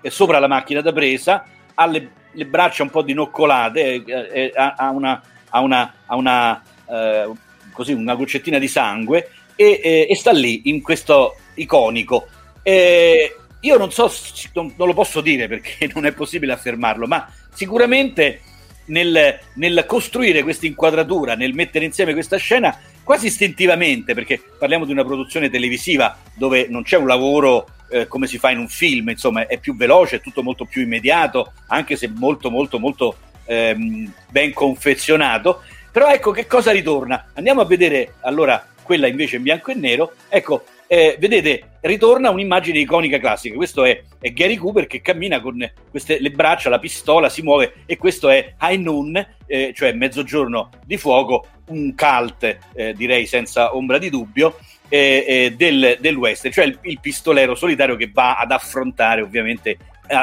è 0.00 0.08
sopra 0.08 0.40
la 0.40 0.48
macchina 0.48 0.80
da 0.80 0.92
presa, 0.92 1.46
ha 1.72 1.86
le, 1.86 2.10
le 2.32 2.46
braccia 2.46 2.82
un 2.82 2.90
po' 2.90 3.02
dinoccolate, 3.02 4.02
eh, 4.04 4.52
ha, 4.52 4.74
ha, 4.76 4.90
una, 4.90 5.22
ha 5.50 5.60
una, 5.60 5.94
ha 6.04 6.16
una 6.16 6.62
eh, 6.90 7.32
così 7.74 7.92
una 7.92 8.14
goccettina 8.14 8.58
di 8.58 8.68
sangue 8.68 9.28
e, 9.56 9.80
e, 9.82 10.06
e 10.08 10.16
sta 10.16 10.32
lì 10.32 10.62
in 10.64 10.80
questo 10.80 11.36
iconico. 11.54 12.26
E 12.62 13.36
io 13.60 13.76
non 13.76 13.90
so, 13.90 14.10
non, 14.54 14.72
non, 14.76 14.86
lo 14.86 14.94
posso 14.94 15.20
dire 15.20 15.48
perché 15.48 15.90
non 15.92 16.06
è 16.06 16.12
possibile 16.12 16.52
affermarlo, 16.52 17.06
ma 17.06 17.30
sicuramente 17.52 18.40
nel, 18.86 19.38
nel 19.54 19.84
costruire 19.86 20.42
questa 20.42 20.66
inquadratura, 20.66 21.34
nel 21.34 21.54
mettere 21.54 21.84
insieme 21.84 22.12
questa 22.12 22.36
scena, 22.36 22.78
quasi 23.02 23.26
istintivamente, 23.26 24.14
perché 24.14 24.40
parliamo 24.58 24.84
di 24.84 24.92
una 24.92 25.04
produzione 25.04 25.50
televisiva 25.50 26.16
dove 26.34 26.66
non 26.68 26.82
c'è 26.82 26.96
un 26.96 27.06
lavoro 27.06 27.66
eh, 27.90 28.06
come 28.06 28.26
si 28.26 28.38
fa 28.38 28.50
in 28.50 28.58
un 28.58 28.68
film, 28.68 29.10
insomma 29.10 29.46
è 29.46 29.58
più 29.58 29.76
veloce, 29.76 30.16
è 30.16 30.20
tutto 30.20 30.42
molto 30.42 30.64
più 30.64 30.82
immediato, 30.82 31.52
anche 31.68 31.96
se 31.96 32.08
molto 32.08 32.50
molto 32.50 32.78
molto 32.78 33.16
ehm, 33.44 34.12
ben 34.30 34.52
confezionato 34.52 35.62
però 35.94 36.08
ecco 36.08 36.32
che 36.32 36.48
cosa 36.48 36.72
ritorna. 36.72 37.26
Andiamo 37.34 37.60
a 37.60 37.64
vedere 37.64 38.14
allora 38.22 38.66
quella 38.82 39.06
invece 39.06 39.36
in 39.36 39.42
bianco 39.42 39.70
e 39.70 39.74
nero. 39.74 40.14
Ecco, 40.28 40.64
eh, 40.88 41.14
vedete, 41.20 41.76
ritorna 41.82 42.30
un'immagine 42.30 42.80
iconica 42.80 43.20
classica. 43.20 43.54
Questo 43.54 43.84
è, 43.84 44.02
è, 44.18 44.32
Gary 44.32 44.56
Cooper 44.56 44.88
che 44.88 45.00
cammina 45.00 45.40
con 45.40 45.70
queste, 45.88 46.18
le 46.18 46.32
braccia, 46.32 46.68
la 46.68 46.80
pistola, 46.80 47.28
si 47.28 47.42
muove 47.42 47.74
e 47.86 47.96
questo 47.96 48.28
è 48.28 48.54
High 48.60 48.80
Noon, 48.80 49.24
eh, 49.46 49.72
cioè 49.72 49.92
mezzogiorno 49.92 50.70
di 50.84 50.96
fuoco, 50.96 51.46
un 51.66 51.94
cult, 51.94 52.58
eh, 52.74 52.92
direi 52.94 53.26
senza 53.26 53.76
ombra 53.76 53.98
di 53.98 54.10
dubbio, 54.10 54.58
eh, 54.88 55.24
eh, 55.28 55.54
del, 55.56 55.98
del 56.00 56.16
western, 56.16 56.52
cioè 56.52 56.64
il, 56.64 56.76
il, 56.82 56.98
pistolero 56.98 57.54
solitario 57.54 57.94
che 57.94 58.10
va 58.12 58.34
ad 58.34 58.50
affrontare 58.50 59.22
ovviamente 59.22 59.78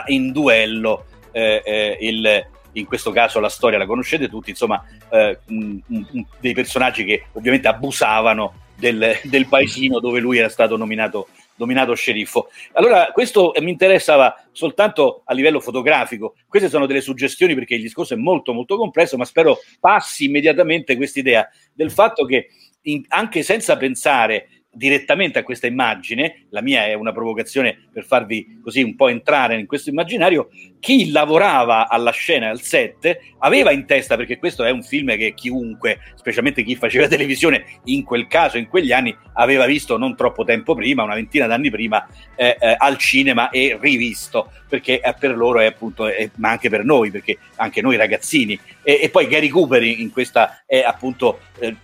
in 0.08 0.34
duello 0.34 1.06
il, 1.34 2.46
in 2.74 2.86
questo 2.86 3.12
caso 3.12 3.40
la 3.40 3.50
storia 3.50 3.78
la 3.78 3.86
conoscete 3.86 4.30
tutti, 4.30 4.52
insomma, 4.52 4.84
eh, 5.10 5.40
un, 5.48 5.80
un, 5.88 6.26
dei 6.40 6.54
personaggi 6.54 7.04
che 7.04 7.26
ovviamente 7.34 7.68
abusavano 7.68 8.70
del, 8.76 9.20
del 9.24 9.48
paesino 9.48 10.00
dove 10.00 10.20
lui 10.20 10.38
era 10.38 10.50
stato 10.50 10.78
nominato 10.78 11.28
nominato 11.62 11.94
sceriffo. 11.94 12.50
Allora, 12.74 13.12
questo 13.14 13.54
mi 13.60 13.70
interessava 13.70 14.36
soltanto 14.52 15.22
a 15.26 15.34
livello 15.34 15.60
fotografico. 15.60 16.34
Queste 16.48 16.70
sono 16.70 16.88
delle 16.88 17.02
suggestioni 17.02 17.54
perché 17.54 17.76
il 17.76 17.84
discorso 17.84 18.16
è 18.16 18.18
molto 18.18 18.52
molto 18.52 18.78
complesso, 18.78 19.16
ma 19.16 19.26
spero 19.26 19.60
passi 19.80 20.26
immediatamente 20.26 20.96
questa 20.96 21.20
idea 21.20 21.48
del 21.72 21.92
fatto 21.92 22.26
che 22.26 22.48
in, 22.84 23.04
anche 23.10 23.44
senza 23.44 23.78
pensare 23.78 24.61
direttamente 24.74 25.40
a 25.40 25.44
questa 25.44 25.68
immagine, 25.68 26.46
la 26.50 26.62
mia 26.62 26.86
è 26.86 26.94
una 26.94 27.12
provocazione 27.12 27.78
per 27.92 28.06
farvi 28.06 28.60
così 28.64 28.82
un 28.82 28.96
po' 28.96 29.10
entrare 29.10 29.60
in 29.60 29.66
questo 29.66 29.90
immaginario, 29.90 30.50
chi 30.80 31.12
lavorava 31.12 31.90
alla 31.90 32.12
scena, 32.12 32.50
al 32.50 32.62
set, 32.62 33.20
aveva 33.40 33.72
in 33.72 33.86
testa, 33.86 34.16
perché 34.16 34.38
questo 34.38 34.64
è 34.64 34.72
un 34.72 34.82
film 34.82 35.16
che 35.18 35.34
chiunque, 35.34 36.00
specialmente 36.16 36.64
chi 36.64 36.76
faceva 36.76 37.08
televisione 37.10 37.66
in 37.86 38.04
quel 38.04 38.28
caso, 38.28 38.58
in 38.58 38.68
quegli 38.68 38.92
anni, 38.92 39.16
aveva 39.34 39.66
visto 39.66 39.98
non 39.98 40.16
troppo 40.16 40.44
tempo 40.44 40.74
prima, 40.74 41.04
una 41.04 41.16
ventina 41.16 41.48
d'anni 41.48 41.70
prima, 41.70 42.08
eh, 42.36 42.58
eh, 42.60 42.76
al 42.78 42.98
cinema 42.98 43.50
e 43.50 43.78
rivisto, 43.80 44.52
perché 44.68 45.02
eh, 45.02 45.14
per 45.20 45.36
loro 45.36 45.60
è 45.60 45.66
appunto, 45.66 46.08
ma 46.36 46.50
anche 46.50 46.70
per 46.70 46.86
noi, 46.86 47.12
perché 47.12 47.38
anche 47.58 47.82
noi 47.82 47.98
ragazzini. 47.98 48.60
E, 48.84 49.00
e 49.04 49.10
poi 49.10 49.28
Gary 49.28 49.50
Cooper 49.50 49.84
in 49.84 50.12
questa 50.12 50.64
è 50.66 50.82
appunto, 50.82 51.42
eh, 51.60 51.76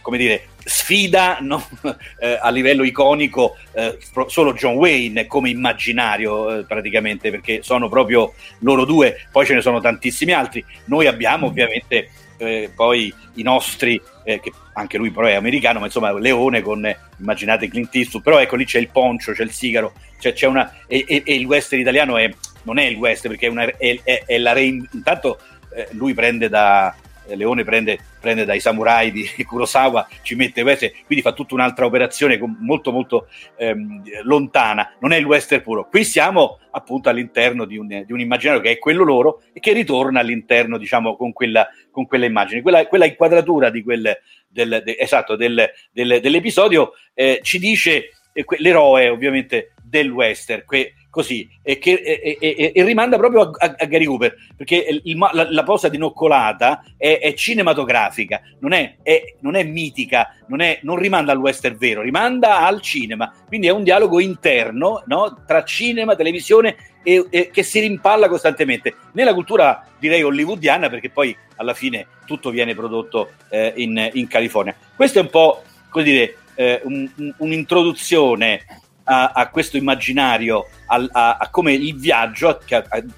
come 0.00 0.18
dire, 0.18 0.48
sfida 0.64 1.38
no? 1.40 1.66
eh, 2.18 2.38
a 2.40 2.48
livello 2.50 2.84
iconico 2.84 3.56
eh, 3.72 3.98
solo 4.26 4.54
John 4.54 4.74
Wayne 4.74 5.26
come 5.26 5.50
immaginario 5.50 6.58
eh, 6.58 6.64
praticamente 6.64 7.30
perché 7.30 7.62
sono 7.62 7.88
proprio 7.88 8.32
loro 8.60 8.84
due 8.84 9.26
poi 9.30 9.44
ce 9.44 9.54
ne 9.54 9.60
sono 9.60 9.80
tantissimi 9.80 10.32
altri 10.32 10.64
noi 10.86 11.06
abbiamo 11.06 11.46
ovviamente 11.46 12.08
eh, 12.38 12.70
poi 12.74 13.12
i 13.34 13.42
nostri 13.42 14.00
eh, 14.24 14.40
che 14.40 14.52
anche 14.72 14.96
lui 14.96 15.10
però 15.10 15.26
è 15.26 15.34
americano 15.34 15.80
ma 15.80 15.86
insomma 15.86 16.12
Leone 16.12 16.62
con 16.62 16.90
immaginate 17.18 17.68
Clint 17.68 17.94
Eastwood 17.94 18.24
però 18.24 18.38
ecco 18.38 18.56
lì 18.56 18.64
c'è 18.64 18.78
il 18.78 18.88
poncio 18.88 19.32
c'è 19.32 19.42
il 19.42 19.52
sigaro 19.52 19.92
cioè, 20.18 20.32
c'è 20.32 20.46
una 20.46 20.72
e, 20.86 21.04
e, 21.06 21.22
e, 21.26 21.34
il 21.34 21.44
western 21.44 21.82
italiano 21.82 22.16
è, 22.16 22.32
non 22.62 22.78
è 22.78 22.84
il 22.84 22.96
western 22.96 23.32
perché 23.32 23.46
è, 23.46 23.50
una, 23.50 23.66
è, 23.76 24.24
è 24.24 24.38
la 24.38 24.52
rein, 24.52 24.88
intanto 24.92 25.38
eh, 25.74 25.88
lui 25.90 26.14
prende 26.14 26.48
da 26.48 26.94
Leone 27.28 27.64
prende, 27.64 27.98
prende, 28.20 28.44
dai 28.44 28.60
samurai 28.60 29.10
di 29.10 29.24
Kurosawa, 29.44 30.06
ci 30.22 30.34
mette 30.34 30.62
queste, 30.62 30.94
quindi 31.06 31.24
fa 31.24 31.32
tutta 31.32 31.54
un'altra 31.54 31.86
operazione 31.86 32.38
molto 32.58 32.92
molto 32.92 33.28
ehm, 33.56 34.02
lontana, 34.22 34.94
non 35.00 35.12
è 35.12 35.16
il 35.16 35.24
western 35.24 35.62
puro. 35.62 35.88
Qui 35.88 36.04
siamo 36.04 36.58
appunto 36.70 37.08
all'interno 37.08 37.64
di 37.64 37.76
un, 37.76 37.86
di 37.86 38.12
un, 38.12 38.20
immaginario 38.20 38.60
che 38.60 38.72
è 38.72 38.78
quello 38.78 39.04
loro 39.04 39.42
e 39.52 39.60
che 39.60 39.72
ritorna 39.72 40.20
all'interno, 40.20 40.78
diciamo, 40.78 41.16
con 41.16 41.32
quella, 41.32 41.68
con 41.90 42.06
quella 42.06 42.26
immagine. 42.26 42.62
Quella, 42.62 42.86
quella 42.86 43.06
inquadratura 43.06 43.70
di 43.70 43.82
quel, 43.82 44.16
del, 44.48 44.82
de, 44.84 44.96
esatto, 44.98 45.36
del, 45.36 45.70
del, 45.92 46.20
dell'episodio 46.20 46.92
eh, 47.14 47.40
ci 47.42 47.58
dice 47.58 48.10
eh, 48.32 48.44
l'eroe 48.58 49.08
ovviamente 49.08 49.72
del 49.82 50.10
western, 50.10 50.64
que, 50.64 50.94
così, 51.14 51.48
e, 51.62 51.78
che, 51.78 51.92
e, 51.92 52.36
e, 52.40 52.72
e 52.74 52.82
rimanda 52.82 53.16
proprio 53.16 53.52
a, 53.56 53.76
a, 53.78 53.84
Gary 53.84 54.04
Cooper, 54.04 54.34
perché 54.56 55.00
il, 55.04 55.16
la, 55.16 55.46
la, 55.48 55.62
posa 55.62 55.88
di 55.88 55.96
Noccolata 55.96 56.82
è, 56.96 57.20
è 57.22 57.34
cinematografica, 57.34 58.40
non 58.58 58.72
è, 58.72 58.96
è, 59.00 59.36
non 59.38 59.54
è 59.54 59.62
mitica, 59.62 60.34
non, 60.48 60.60
non, 60.82 60.96
rimanda 60.96 61.30
al 61.30 61.38
western 61.38 61.76
vero, 61.76 62.02
rimanda 62.02 62.66
al 62.66 62.80
cinema, 62.80 63.32
quindi 63.46 63.68
è 63.68 63.70
un 63.70 63.84
dialogo 63.84 64.18
interno 64.18 65.04
no? 65.06 65.44
tra 65.46 65.62
cinema, 65.62 66.16
televisione 66.16 66.74
e, 67.04 67.50
che 67.52 67.62
si 67.62 67.78
rimpalla 67.78 68.28
costantemente. 68.28 68.96
Nella 69.12 69.34
cultura 69.34 69.86
direi 70.00 70.24
hollywoodiana, 70.24 70.88
perché 70.88 71.10
poi 71.10 71.36
alla 71.56 71.74
fine 71.74 72.08
tutto 72.26 72.50
viene 72.50 72.74
prodotto 72.74 73.34
eh, 73.50 73.72
in, 73.76 74.10
in, 74.14 74.26
California. 74.26 74.74
Questo 74.96 75.20
è 75.20 75.22
un 75.22 75.30
po', 75.30 75.62
come 75.90 76.04
dire, 76.04 76.38
eh, 76.56 76.80
un, 76.82 77.08
un, 77.18 77.34
un'introduzione 77.36 78.82
a, 79.04 79.32
a 79.34 79.48
questo 79.48 79.76
immaginario, 79.76 80.68
a, 80.86 81.08
a, 81.12 81.36
a, 81.36 81.48
come 81.50 81.72
il 81.72 81.96
viaggio, 81.96 82.60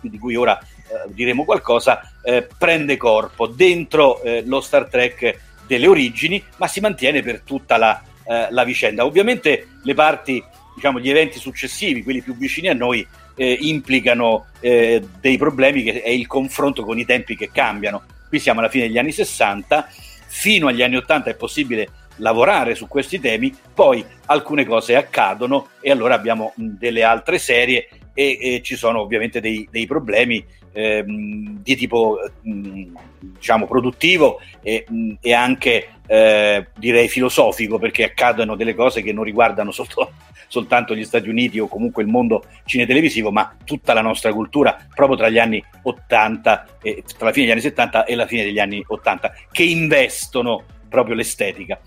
di 0.01 0.19
cui 0.19 0.37
ora 0.37 0.59
eh, 0.59 1.13
diremo 1.13 1.45
qualcosa, 1.45 2.13
eh, 2.23 2.47
prende 2.57 2.97
corpo 2.97 3.47
dentro 3.47 4.23
eh, 4.23 4.43
lo 4.45 4.61
Star 4.61 4.89
Trek 4.89 5.39
delle 5.67 5.87
origini, 5.87 6.43
ma 6.57 6.67
si 6.67 6.81
mantiene 6.81 7.23
per 7.23 7.41
tutta 7.41 7.77
la, 7.77 8.03
eh, 8.25 8.49
la 8.51 8.65
vicenda. 8.65 9.05
Ovviamente 9.05 9.69
le 9.83 9.95
parti, 9.95 10.43
diciamo, 10.75 11.01
gli 11.01 11.11
eventi 11.11 11.39
successivi, 11.39 12.03
quelli 12.03 12.23
più 12.23 12.37
vicini 12.37 12.69
a 12.69 12.75
noi, 12.75 13.07
eh, 13.37 13.59
implicano 13.61 14.47
eh, 14.61 15.07
dei 15.21 15.37
problemi 15.37 15.83
che 15.83 16.03
è 16.03 16.09
il 16.09 16.27
confronto 16.27 16.85
con 16.85 16.99
i 16.99 17.05
tempi 17.05 17.37
che 17.37 17.51
cambiano. 17.53 18.03
Qui 18.29 18.39
siamo 18.39 18.61
alla 18.61 18.69
fine 18.69 18.87
degli 18.87 18.99
anni 18.99 19.13
60, 19.13 19.89
fino 20.27 20.69
agli 20.69 20.83
anni 20.83 20.97
80 20.97 21.31
è 21.31 21.35
possibile 21.35 21.89
lavorare 22.17 22.75
su 22.75 22.89
questi 22.89 23.21
temi, 23.21 23.55
poi 23.75 24.05
alcune 24.27 24.65
cose 24.65 24.97
accadono 24.97 25.69
e 25.81 25.91
allora 25.91 26.15
abbiamo 26.15 26.53
delle 26.55 27.03
altre 27.03 27.39
serie 27.39 27.89
e, 28.15 28.39
e 28.41 28.61
ci 28.63 28.77
sono 28.77 29.01
ovviamente 29.01 29.41
dei, 29.41 29.69
dei 29.71 29.87
problemi 29.87 30.45
ehm, 30.73 31.63
di 31.63 31.77
tipo 31.77 32.19
mh, 32.43 32.85
diciamo 33.21 33.67
produttivo 33.67 34.41
e, 34.63 34.85
mh, 34.89 35.13
e 35.21 35.33
anche 35.35 35.89
eh, 36.07 36.67
direi 36.77 37.09
filosofico 37.09 37.79
perché 37.79 38.05
accadono 38.05 38.57
delle 38.57 38.75
cose 38.75 39.03
che 39.03 39.13
non 39.13 39.25
riguardano 39.25 39.71
solo, 39.71 40.13
soltanto 40.49 40.95
gli 40.95 41.05
Stati 41.05 41.29
Uniti 41.29 41.59
o 41.59 41.69
comunque 41.69 42.03
il 42.03 42.09
mondo 42.09 42.45
cinetelevisivo 42.65 43.31
ma 43.31 43.55
tutta 43.65 43.93
la 43.93 44.03
nostra 44.03 44.33
cultura 44.33 44.77
proprio 44.95 45.17
tra 45.19 45.29
gli 45.29 45.39
anni 45.39 45.63
80 45.83 46.67
e, 46.83 47.03
tra 47.17 47.27
la 47.27 47.33
fine 47.33 47.47
degli 47.47 47.53
anni 47.53 47.63
70 47.63 48.05
e 48.05 48.15
la 48.15 48.27
fine 48.27 48.45
degli 48.45 48.59
anni 48.59 48.85
80 48.87 49.33
che 49.51 49.63
investono 49.63 50.65
proprio 50.89 51.15
l'estetica. 51.15 51.79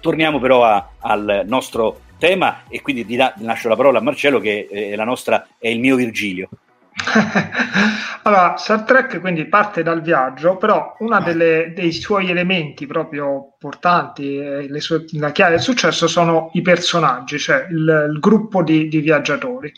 Torniamo 0.00 0.38
però 0.38 0.64
a, 0.64 0.90
al 0.98 1.42
nostro 1.46 2.00
tema 2.18 2.62
e 2.68 2.82
quindi 2.82 3.04
di 3.04 3.16
là, 3.16 3.32
lascio 3.38 3.68
la 3.68 3.76
parola 3.76 3.98
a 3.98 4.02
Marcello 4.02 4.40
che 4.40 4.68
è, 4.70 4.94
la 4.96 5.04
nostra, 5.04 5.46
è 5.58 5.68
il 5.68 5.80
mio 5.80 5.96
Virgilio. 5.96 6.48
allora, 8.22 8.56
Star 8.56 8.82
Trek 8.82 9.20
quindi 9.20 9.46
parte 9.46 9.82
dal 9.82 10.02
viaggio, 10.02 10.56
però 10.56 10.96
uno 10.98 11.20
dei 11.20 11.92
suoi 11.92 12.28
elementi 12.30 12.86
proprio 12.86 13.54
portanti, 13.58 14.36
eh, 14.36 14.80
sue, 14.80 15.04
la 15.12 15.30
chiave 15.30 15.52
del 15.52 15.60
successo 15.60 16.08
sono 16.08 16.50
i 16.54 16.60
personaggi, 16.60 17.38
cioè 17.38 17.66
il, 17.70 18.10
il 18.12 18.18
gruppo 18.18 18.62
di, 18.62 18.88
di, 18.88 18.98
viaggiatori. 19.00 19.72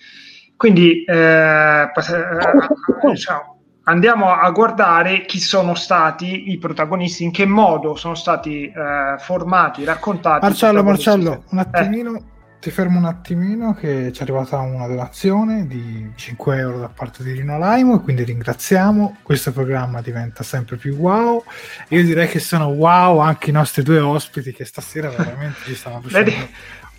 Quindi 0.57 1.05
eh, 1.05 1.83
eh, 1.83 1.91
diciamo, 3.11 3.60
andiamo 3.91 4.33
a 4.33 4.49
guardare 4.51 5.25
chi 5.27 5.41
sono 5.41 5.75
stati 5.75 6.51
i 6.51 6.59
protagonisti, 6.59 7.25
in 7.25 7.33
che 7.33 7.45
modo 7.45 7.97
sono 7.97 8.15
stati 8.15 8.67
eh, 8.67 9.17
formati, 9.19 9.85
raccontati. 9.85 10.45
Marcello, 10.45 10.85
Marcello, 10.85 11.45
un 11.51 11.59
attimino, 11.59 12.15
eh. 12.15 12.23
ti 12.61 12.71
fermo 12.71 12.99
un 12.99 13.07
attimino 13.07 13.75
che 13.75 14.13
ci 14.13 14.21
è 14.21 14.23
arrivata 14.23 14.59
una 14.59 14.87
donazione 14.87 15.67
di 15.67 16.09
5 16.15 16.57
euro 16.57 16.79
da 16.79 16.89
parte 16.89 17.25
di 17.25 17.33
Rino 17.33 17.59
Laimo 17.59 17.97
e 17.97 18.01
quindi 18.01 18.23
ringraziamo, 18.23 19.17
questo 19.23 19.51
programma 19.51 20.01
diventa 20.01 20.45
sempre 20.45 20.77
più 20.77 20.95
wow, 20.97 21.43
io 21.89 22.03
direi 22.05 22.29
che 22.29 22.39
sono 22.39 22.67
wow 22.67 23.19
anche 23.19 23.51
i 23.51 23.53
nostri 23.53 23.83
due 23.83 23.99
ospiti 23.99 24.53
che 24.53 24.65
stasera 24.65 25.09
veramente 25.11 25.59
ci 25.65 25.75
stanno 25.75 26.01
facendo... 26.01 26.31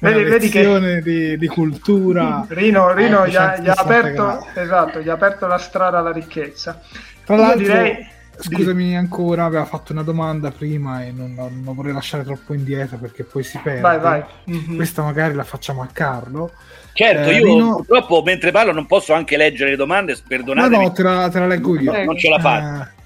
Vedi, 0.02 0.24
vedi 0.24 0.50
che 0.50 1.02
di, 1.04 1.38
di, 1.38 1.48
cultura. 1.48 2.44
Rino, 2.50 2.92
Rino 2.92 3.24
eh, 3.24 3.30
gli, 3.30 3.36
ha, 3.36 3.60
gli, 3.60 3.70
ha 3.70 3.74
aperto, 3.74 4.48
esatto, 4.56 5.00
gli 5.00 5.10
ha 5.10 5.14
aperto 5.14 5.46
la 5.46 5.60
strada 5.60 6.00
alla 6.00 6.12
ricchezza. 6.12 6.82
Tra 7.24 7.36
l'altro, 7.36 7.60
direi... 7.60 8.08
scusami 8.36 8.98
ancora, 8.98 9.46
aveva 9.46 9.66
fatto 9.66 9.92
una 9.92 10.02
domanda 10.02 10.50
prima 10.50 11.04
e 11.06 11.12
non, 11.12 11.36
non, 11.36 11.62
non, 11.64 11.76
vorrei 11.76 11.94
lasciare 11.94 12.24
troppo 12.24 12.56
indietro 12.56 12.98
perché 12.98 13.24
poi 13.24 13.44
si 13.44 13.60
perde. 13.62 13.82
Vai, 13.82 14.00
vai. 14.00 14.24
Mm-hmm. 14.50 14.76
Questa 14.76 15.04
magari 15.04 15.36
la 15.36 15.44
facciamo 15.44 15.84
a 15.84 15.88
Carlo. 15.94 16.52
Certo, 16.94 17.30
eh, 17.30 17.36
io 17.36 17.46
Rino... 17.46 17.76
purtroppo 17.76 18.24
mentre 18.24 18.50
parlo 18.50 18.72
non 18.72 18.88
posso 18.88 19.14
anche 19.14 19.38
leggere 19.38 19.70
le 19.70 19.76
domande, 19.76 20.18
perdonatemi. 20.28 20.78
No, 20.78 20.82
no, 20.82 20.92
te 20.94 21.04
la, 21.04 21.30
te 21.30 21.38
la 21.38 21.46
leggo 21.46 21.80
io. 21.80 21.92
No, 21.92 22.04
non 22.06 22.18
ce 22.18 22.28
la 22.28 22.40
faccio. 22.40 22.82
Eh, 22.82 23.01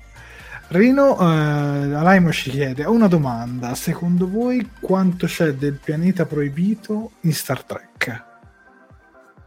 Rino 0.67 1.19
eh, 1.19 1.93
Alaimo 1.93 2.31
ci 2.31 2.49
chiede: 2.49 2.85
Ho 2.85 2.91
una 2.91 3.07
domanda. 3.07 3.75
Secondo 3.75 4.29
voi 4.29 4.71
quanto 4.79 5.27
c'è 5.27 5.51
del 5.51 5.79
pianeta 5.81 6.25
proibito 6.25 7.11
in 7.21 7.33
Star 7.33 7.63
Trek? 7.63 8.23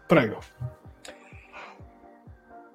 Prego. 0.06 0.42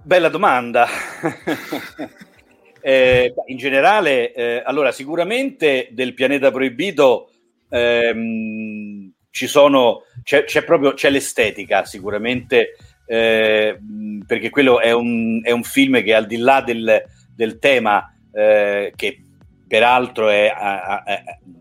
Bella 0.01 0.27
domanda. 0.27 0.87
eh, 2.81 3.33
in 3.45 3.57
generale, 3.57 4.33
eh, 4.33 4.61
allora, 4.65 4.91
sicuramente 4.91 5.87
del 5.91 6.13
pianeta 6.13 6.51
proibito 6.51 7.31
ehm, 7.69 9.11
ci 9.31 9.47
sono 9.47 10.03
c'è, 10.21 10.43
c'è 10.43 10.63
proprio 10.63 10.93
c'è 10.93 11.09
l'estetica 11.09 11.85
sicuramente 11.85 12.75
eh, 13.07 13.79
perché 14.27 14.49
quello 14.49 14.79
è 14.79 14.91
un, 14.91 15.41
è 15.43 15.51
un, 15.51 15.63
film 15.63 16.03
che 16.03 16.13
al 16.13 16.27
di 16.27 16.37
là 16.37 16.61
del, 16.61 17.03
del 17.35 17.57
tema 17.57 18.12
eh, 18.33 18.91
che 18.95 19.19
peraltro 19.67 20.29
è 20.29 20.47
a, 20.47 20.83
a, 20.83 21.03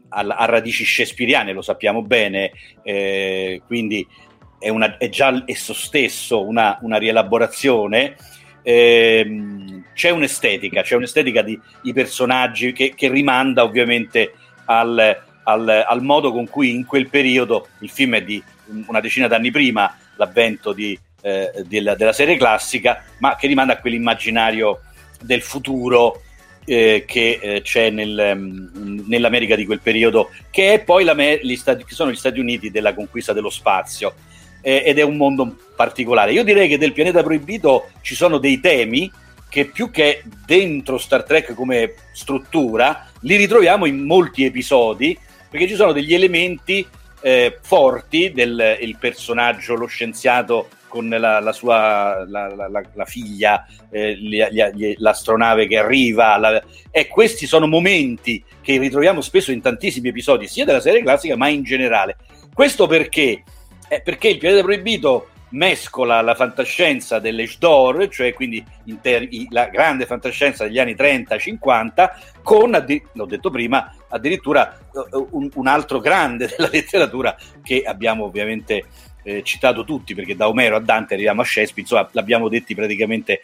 a, 0.09 0.21
a, 0.21 0.45
radici 0.47 0.85
shakespeariane, 0.85 1.53
lo 1.53 1.63
sappiamo 1.63 2.03
bene, 2.03 2.53
eh, 2.83 3.63
quindi 3.67 4.07
è, 4.59 4.69
una, 4.69 4.97
è, 4.99 5.09
già 5.09 5.43
esso 5.47 5.73
stesso 5.73 6.47
una, 6.47 6.79
una 6.83 6.99
rielaborazione. 6.99 8.17
Eh, 8.63 9.27
c'è 9.95 10.11
un'estetica, 10.11 10.83
c'è 10.83 10.95
un'estetica 10.95 11.43
di, 11.43 11.59
di 11.83 11.93
personaggi 11.93 12.73
che, 12.73 12.95
che, 12.95 13.09
rimanda 13.09 13.65
ovviamente 13.65 14.35
al, 14.67 15.23
al, 15.45 15.85
al 15.87 16.03
modo 16.03 16.33
con 16.33 16.49
cui 16.49 16.71
in 16.71 16.87
quel 16.87 17.09
periodo 17.09 17.69
il 17.81 17.91
film 17.91 18.15
è 18.15 18.23
di 18.23 18.43
una 18.87 19.01
decina 19.01 19.27
d'anni 19.27 19.51
prima 19.51 19.97
l'avvento 20.17 20.73
di, 20.73 20.99
eh, 21.23 21.51
della, 21.67 21.95
della, 21.95 22.13
serie 22.13 22.37
classica, 22.37 23.05
ma 23.19 23.37
che 23.37 23.47
rimanda 23.47 23.75
a 23.75 23.79
quell'immaginario 23.79 24.81
del 25.21 25.43
futuro 25.43 26.23
eh, 26.65 27.05
che 27.07 27.39
eh, 27.41 27.63
c'è 27.63 27.91
nel, 27.91 28.33
um, 28.35 29.05
nell'America 29.07 29.57
di 29.57 29.67
quel 29.67 29.81
periodo, 29.81 30.31
che, 30.51 30.75
è 30.75 30.83
poi 30.83 31.05
gli 31.43 31.57
stati, 31.57 31.85
che 31.85 31.95
sono 31.95 32.11
gli 32.11 32.17
Stati 32.17 32.41
Uniti 32.41 32.71
della 32.71 32.95
conquista 32.95 33.33
dello 33.33 33.51
spazio. 33.51 34.15
Eh, 34.65 34.85
ed 34.87 34.99
è 34.99 35.03
un 35.03 35.17
mondo 35.17 35.57
particolare. 35.75 36.33
Io 36.33 36.45
direi 36.45 36.69
che 36.69 36.79
del 36.79 36.93
pianeta 36.93 37.25
proibito 37.25 37.89
ci 38.01 38.15
sono 38.15 38.39
dei 38.39 38.61
temi 38.61 39.11
che 39.49 39.67
più 39.67 39.91
che 39.91 40.23
dentro 40.47 40.99
Star 40.99 41.25
Trek 41.25 41.53
come 41.53 41.95
struttura, 42.13 43.09
li 43.23 43.37
ritroviamo 43.37 43.85
in 43.85 44.05
molti 44.05 44.45
episodi, 44.45 45.19
perché 45.51 45.69
ci 45.69 45.75
sono 45.75 45.93
degli 45.93 46.15
elementi 46.15 46.87
eh, 47.21 47.59
forti 47.61 48.33
del 48.33 48.97
personaggio, 48.99 49.75
lo 49.75 49.87
scienziato 49.87 50.69
con 50.93 51.09
la, 51.09 51.41
la 51.41 51.53
sua 51.53 52.23
la, 52.29 52.55
la, 52.55 52.83
la 52.93 53.05
figlia, 53.07 53.67
eh, 53.89 54.15
gli, 54.15 54.45
gli, 54.45 54.95
l'astronave 54.99 55.67
che 55.67 55.79
arriva. 55.79 56.63
E 56.91 57.09
questi 57.09 57.47
sono 57.47 57.67
momenti 57.67 58.45
che 58.61 58.77
ritroviamo 58.77 59.23
spesso 59.23 59.53
in 59.53 59.63
tantissimi 59.63 60.09
episodi, 60.09 60.47
sia 60.47 60.67
della 60.67 60.81
serie 60.81 61.01
classica, 61.01 61.35
ma 61.35 61.49
in 61.49 61.63
generale. 61.63 62.17
Questo 62.53 62.87
perché? 62.87 63.43
Eh, 63.89 64.03
perché 64.03 64.29
il 64.29 64.37
pianeta 64.37 64.63
proibito 64.63 65.29
mescola 65.53 66.21
la 66.21 66.35
fantascienza 66.35 67.19
dell'Age 67.19 67.57
d'Or, 67.59 68.09
cioè 68.09 68.35
quindi 68.35 68.63
inter- 68.85 69.29
la 69.49 69.69
grande 69.69 70.05
fantascienza 70.05 70.65
degli 70.65 70.79
anni 70.79 70.95
30-50, 70.95 72.11
con, 72.43 72.75
addi- 72.75 73.03
l'ho 73.13 73.25
detto 73.25 73.49
prima, 73.49 73.95
addirittura 74.09 74.79
uh, 74.93 75.29
un, 75.31 75.49
un, 75.55 75.67
altro 75.67 76.01
grande 76.01 76.49
della 76.55 76.69
letteratura 76.71 77.35
che 77.63 77.83
abbiamo 77.83 78.25
ovviamente 78.25 78.85
eh, 79.23 79.43
citato 79.43 79.85
tutti, 79.85 80.15
perché 80.15 80.37
da 80.37 80.49
Omero 80.49 80.77
a 80.77 80.81
Dante 80.81 81.15
arriviamo 81.15 81.43
a 81.43 81.45
Shakespeare, 81.45 81.83
insomma 81.83 82.09
l'abbiamo 82.13 82.49
detti 82.49 82.75
praticamente 82.75 83.43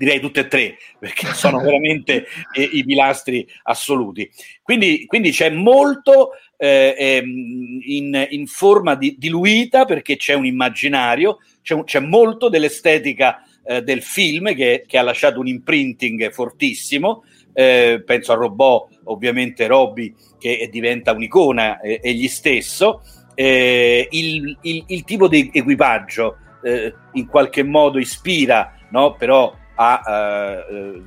direi 0.00 0.18
tutte 0.18 0.40
e 0.40 0.48
tre, 0.48 0.78
perché 0.98 1.26
sono 1.34 1.60
veramente 1.60 2.26
eh, 2.54 2.62
i 2.62 2.82
pilastri 2.84 3.46
assoluti. 3.64 4.30
Quindi, 4.62 5.04
quindi 5.04 5.30
c'è 5.30 5.50
molto 5.50 6.30
eh, 6.56 6.94
ehm, 6.98 7.80
in, 7.82 8.26
in, 8.30 8.46
forma 8.46 8.94
di, 8.94 9.16
diluita, 9.18 9.84
perché 9.84 10.16
c'è 10.16 10.32
un 10.32 10.46
immaginario, 10.46 11.38
c'è, 11.60 11.74
un, 11.74 11.84
c'è 11.84 12.00
molto 12.00 12.48
dell'estetica 12.48 13.44
eh, 13.62 13.82
del 13.82 14.00
film 14.00 14.54
che, 14.54 14.84
che, 14.86 14.96
ha 14.96 15.02
lasciato 15.02 15.38
un 15.38 15.48
imprinting 15.48 16.30
fortissimo. 16.30 17.24
Eh, 17.52 18.02
penso 18.06 18.32
a 18.32 18.36
Robot, 18.36 19.00
ovviamente 19.04 19.66
Robby, 19.66 20.14
che 20.38 20.66
diventa 20.72 21.12
un'icona 21.12 21.80
eh, 21.80 22.00
egli 22.02 22.28
stesso 22.28 23.02
eh, 23.40 24.06
il, 24.10 24.54
il, 24.60 24.84
il, 24.88 25.04
tipo 25.04 25.26
di 25.26 25.50
equipaggio 25.50 26.36
eh, 26.62 26.94
in 27.12 27.26
qualche 27.26 27.62
modo 27.62 27.98
ispira, 27.98 28.74
no? 28.90 29.14
però 29.14 29.56
ha 29.76 30.02
eh, 30.06 31.02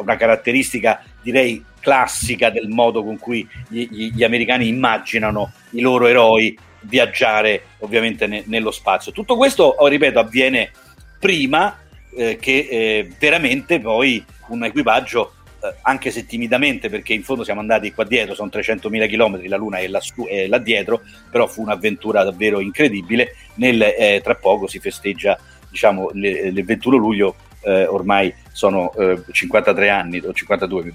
una 0.00 0.16
caratteristica 0.16 1.04
direi 1.22 1.64
classica 1.78 2.50
del 2.50 2.66
modo 2.66 3.04
con 3.04 3.16
cui 3.16 3.48
gli, 3.68 3.86
gli, 3.88 4.12
gli 4.12 4.24
americani 4.24 4.66
immaginano 4.66 5.52
i 5.70 5.80
loro 5.80 6.08
eroi 6.08 6.58
viaggiare 6.80 7.62
ovviamente 7.78 8.26
ne, 8.26 8.42
nello 8.46 8.72
spazio. 8.72 9.12
Tutto 9.12 9.36
questo, 9.36 9.62
oh, 9.62 9.86
ripeto, 9.86 10.18
avviene 10.18 10.72
prima 11.20 11.78
eh, 12.16 12.38
che 12.40 12.66
eh, 12.68 13.12
veramente 13.20 13.78
poi 13.78 14.24
un 14.48 14.64
equipaggio 14.64 15.34
anche 15.82 16.10
se 16.10 16.26
timidamente, 16.26 16.88
perché 16.88 17.12
in 17.12 17.22
fondo 17.22 17.44
siamo 17.44 17.60
andati 17.60 17.92
qua 17.92 18.04
dietro, 18.04 18.34
sono 18.34 18.50
300.000 18.52 19.08
km, 19.08 19.48
la 19.48 19.56
Luna 19.56 19.78
è, 19.78 19.86
lassù, 19.86 20.26
è 20.26 20.46
là 20.46 20.58
dietro, 20.58 21.02
però 21.30 21.46
fu 21.46 21.62
un'avventura 21.62 22.24
davvero 22.24 22.60
incredibile. 22.60 23.34
Nel, 23.54 23.80
eh, 23.82 24.20
tra 24.22 24.34
poco 24.34 24.66
si 24.66 24.78
festeggia 24.78 25.38
diciamo, 25.68 26.10
le, 26.12 26.28
il 26.28 26.64
21 26.64 26.96
luglio, 26.96 27.36
eh, 27.64 27.86
ormai 27.86 28.32
sono 28.52 28.92
53 29.30 29.84
eh, 29.84 29.88
anni, 29.88 30.18
o 30.18 30.32
52, 30.32 30.94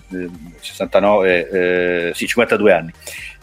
69, 0.60 1.50
eh, 1.50 2.12
sì, 2.14 2.28
52 2.28 2.74
anni. 2.74 2.92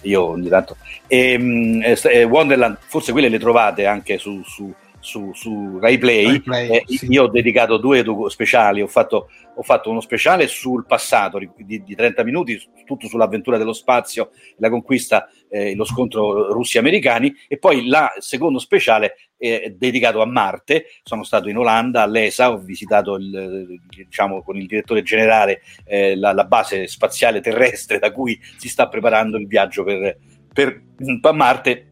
Io 0.03 0.23
ogni 0.23 0.49
tanto. 0.49 0.77
E, 1.07 1.33
ehm, 1.33 2.31
Wonderland, 2.31 2.79
forse 2.87 3.13
quelle 3.13 3.29
le 3.29 3.39
trovate 3.39 3.87
anche 3.87 4.19
su, 4.19 4.43
su 4.45 4.73
su, 5.05 5.33
su 5.35 5.79
Rai 5.79 5.99
Play, 5.99 6.25
Rai 6.25 6.41
Play 6.41 6.71
eh, 6.71 6.85
sì. 6.87 7.07
io 7.11 7.25
ho 7.25 7.29
dedicato 7.29 7.77
due 7.77 8.03
speciali, 8.29 8.81
ho 8.81 8.87
fatto, 8.87 9.29
ho 9.55 9.63
fatto 9.63 9.91
uno 9.91 10.01
speciale 10.01 10.47
sul 10.49 10.87
passato 10.87 11.39
di, 11.39 11.83
di, 11.85 11.95
30 11.95 12.25
minuti, 12.25 12.61
tutto 12.87 13.07
sull'avventura 13.07 13.59
dello 13.59 13.75
spazio, 13.75 14.31
la 14.57 14.71
conquista, 14.71 15.29
eh, 15.51 15.75
lo 15.75 15.85
scontro 15.85 16.53
russi-americani 16.53 17.33
e 17.47 17.59
poi 17.59 17.85
il 17.85 17.97
secondo 18.19 18.59
speciale 18.59 19.17
è 19.37 19.75
dedicato 19.77 20.23
a 20.23 20.27
Marte, 20.27 20.87
sono 21.03 21.23
stato 21.23 21.51
in 21.51 21.59
Olanda, 21.59 22.01
all'ESA, 22.01 22.51
ho 22.51 22.57
visitato 22.57 23.17
il, 23.17 23.79
diciamo, 23.87 24.43
con 24.43 24.57
il 24.57 24.67
direttore 24.67 25.03
generale 25.03 25.61
eh, 25.85 26.17
la, 26.17 26.33
la, 26.33 26.45
base 26.45 26.87
spaziale 26.87 27.43
terrestre 27.43 27.99
da 27.99 28.11
cui 28.11 28.41
si 28.57 28.71
sta 28.71 28.89
preparando 28.89 29.37
il 29.37 29.47
viaggio 29.47 29.85
per, 29.85 30.17
per, 30.51 30.83
per 31.21 31.33
Marte 31.35 31.89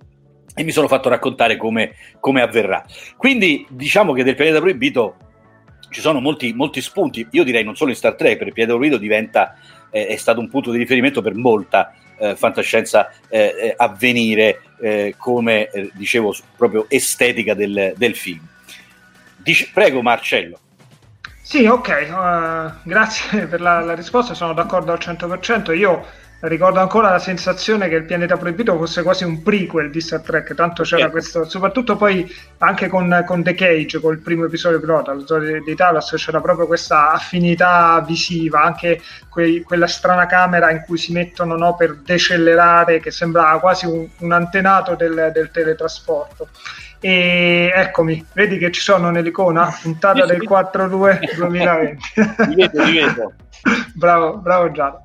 e 0.55 0.63
mi 0.65 0.71
sono 0.71 0.89
fatto 0.89 1.09
raccontare 1.09 1.57
come, 1.57 1.95
come 2.21 2.43
avverrà. 2.43 2.85
Quindi 3.17 3.67
diciamo 3.71 4.13
che 4.13 4.25
del 4.25 4.35
pianeta 4.35 4.61
proibito 4.61 5.17
ci 5.89 6.01
sono 6.01 6.21
molti, 6.21 6.53
molti 6.53 6.81
spunti, 6.81 7.27
io 7.31 7.45
direi 7.45 7.65
non 7.65 7.77
solo 7.77 7.91
in 7.91 7.97
Star 7.97 8.15
Trek, 8.15 8.39
per 8.39 8.47
il 8.49 8.53
pianeta 8.53 8.77
proibito 8.77 9.01
diventa, 9.01 9.57
eh, 9.91 10.07
è 10.07 10.17
stato 10.17 10.41
un 10.41 10.49
punto 10.49 10.71
di 10.71 10.79
riferimento 10.79 11.23
per 11.23 11.35
molta 11.35 11.95
eh, 12.19 12.37
fantascienza 12.37 13.11
eh, 13.29 13.55
eh 13.61 13.75
a 13.77 13.89
venire 13.89 14.61
eh, 14.81 15.15
come, 15.17 15.69
eh, 15.69 15.91
dicevo, 15.95 16.35
proprio 16.57 16.87
estetica 16.89 17.55
del, 17.55 17.95
del 17.97 18.17
film. 18.17 18.47
Dice, 19.37 19.71
prego 19.73 20.03
Marcello. 20.03 20.59
Sì, 21.43 21.67
ok, 21.67 22.07
uh, 22.09 22.89
grazie 22.89 23.45
per 23.49 23.61
la, 23.61 23.81
la 23.81 23.95
risposta, 23.95 24.33
sono 24.33 24.55
d'accordo 24.55 24.93
al 24.93 24.99
100%. 25.01 25.77
Io 25.77 26.07
ricordo 26.49 26.81
ancora 26.81 27.11
la 27.11 27.21
sensazione 27.21 27.89
che 27.89 27.95
il 27.95 28.05
pianeta 28.05 28.37
proibito 28.37 28.77
fosse 28.77 29.03
quasi 29.03 29.23
un 29.23 29.43
prequel 29.43 29.91
di 29.91 30.01
Star 30.01 30.23
Trek, 30.23 30.55
tanto 30.55 30.83
c'era 30.83 31.09
questo, 31.09 31.49
soprattutto 31.49 31.97
poi 31.97 32.29
anche 32.59 32.89
con, 32.89 33.23
con 33.27 33.45
The 33.45 33.55
Cage, 33.55 34.01
col 34.01 34.19
primo 34.19 34.47
episodio 34.47 34.81
pilota, 34.81 35.15
la 35.15 35.21
storia 35.21 35.61
di 35.61 35.75
Talos, 35.77 36.13
c'era 36.17 36.41
proprio 36.41 36.67
questa 36.67 37.13
affinità 37.13 38.03
visiva, 38.05 38.63
anche 38.63 39.01
quei, 39.29 39.63
quella 39.63 39.87
strana 39.87 40.27
camera 40.27 40.71
in 40.73 40.83
cui 40.85 40.99
si 40.99 41.13
mettono 41.13 41.57
no, 41.57 41.77
per 41.77 41.99
decelerare, 42.05 42.99
che 42.99 43.13
sembrava 43.13 43.61
quasi 43.61 43.87
un, 43.87 44.09
un 44.19 44.33
antenato 44.33 44.97
del, 44.97 45.31
del 45.33 45.51
teletrasporto. 45.53 46.49
E 46.99 47.73
eccomi, 47.75 48.25
vedi 48.33 48.59
che 48.59 48.71
ci 48.71 48.81
sono 48.81 49.11
nell'icona, 49.11 49.77
puntata 49.81 50.25
del 50.25 50.43
4-2 50.43 51.35
2020. 51.37 52.03
Li 52.49 52.55
vedo, 52.55 52.83
li 52.85 52.93
vedo. 52.93 53.33
bravo, 53.95 54.37
bravo 54.39 54.71
Giada. 54.71 55.03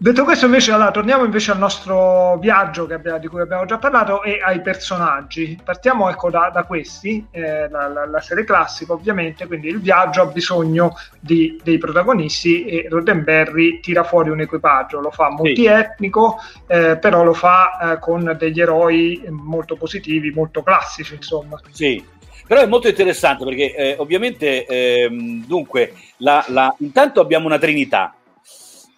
Detto 0.00 0.22
questo, 0.22 0.44
invece, 0.44 0.70
allora, 0.70 0.92
torniamo 0.92 1.24
invece 1.24 1.50
al 1.50 1.58
nostro 1.58 2.38
viaggio 2.38 2.84
abbiamo, 2.84 3.18
di 3.18 3.26
cui 3.26 3.40
abbiamo 3.40 3.64
già 3.64 3.78
parlato 3.78 4.22
e 4.22 4.38
ai 4.40 4.60
personaggi. 4.60 5.58
Partiamo 5.62 6.08
ecco, 6.08 6.30
da, 6.30 6.52
da 6.54 6.62
questi, 6.62 7.26
eh, 7.32 7.68
la, 7.68 7.88
la, 7.88 8.06
la, 8.06 8.20
serie 8.20 8.44
classica 8.44 8.92
ovviamente, 8.92 9.48
quindi 9.48 9.66
il 9.66 9.80
viaggio 9.80 10.22
ha 10.22 10.26
bisogno 10.26 10.94
di, 11.18 11.60
dei 11.64 11.78
protagonisti 11.78 12.64
e 12.64 12.86
Roddenberry 12.88 13.80
tira 13.80 14.04
fuori 14.04 14.30
un 14.30 14.40
equipaggio, 14.40 15.00
lo 15.00 15.10
fa 15.10 15.30
multietnico, 15.30 16.36
eh, 16.68 16.96
però 16.96 17.24
lo 17.24 17.34
fa 17.34 17.94
eh, 17.94 17.98
con 17.98 18.36
degli 18.38 18.60
eroi 18.60 19.24
molto 19.30 19.74
positivi, 19.74 20.30
molto 20.30 20.62
classici, 20.62 21.16
insomma. 21.16 21.60
Sì, 21.72 22.04
però 22.46 22.60
è 22.60 22.66
molto 22.66 22.86
interessante 22.86 23.44
perché 23.44 23.74
eh, 23.74 23.96
ovviamente 23.98 24.64
ehm, 24.64 25.44
dunque 25.44 25.92
la, 26.18 26.44
la, 26.48 26.72
intanto 26.78 27.20
abbiamo 27.20 27.46
una 27.46 27.58
trinità 27.58 28.14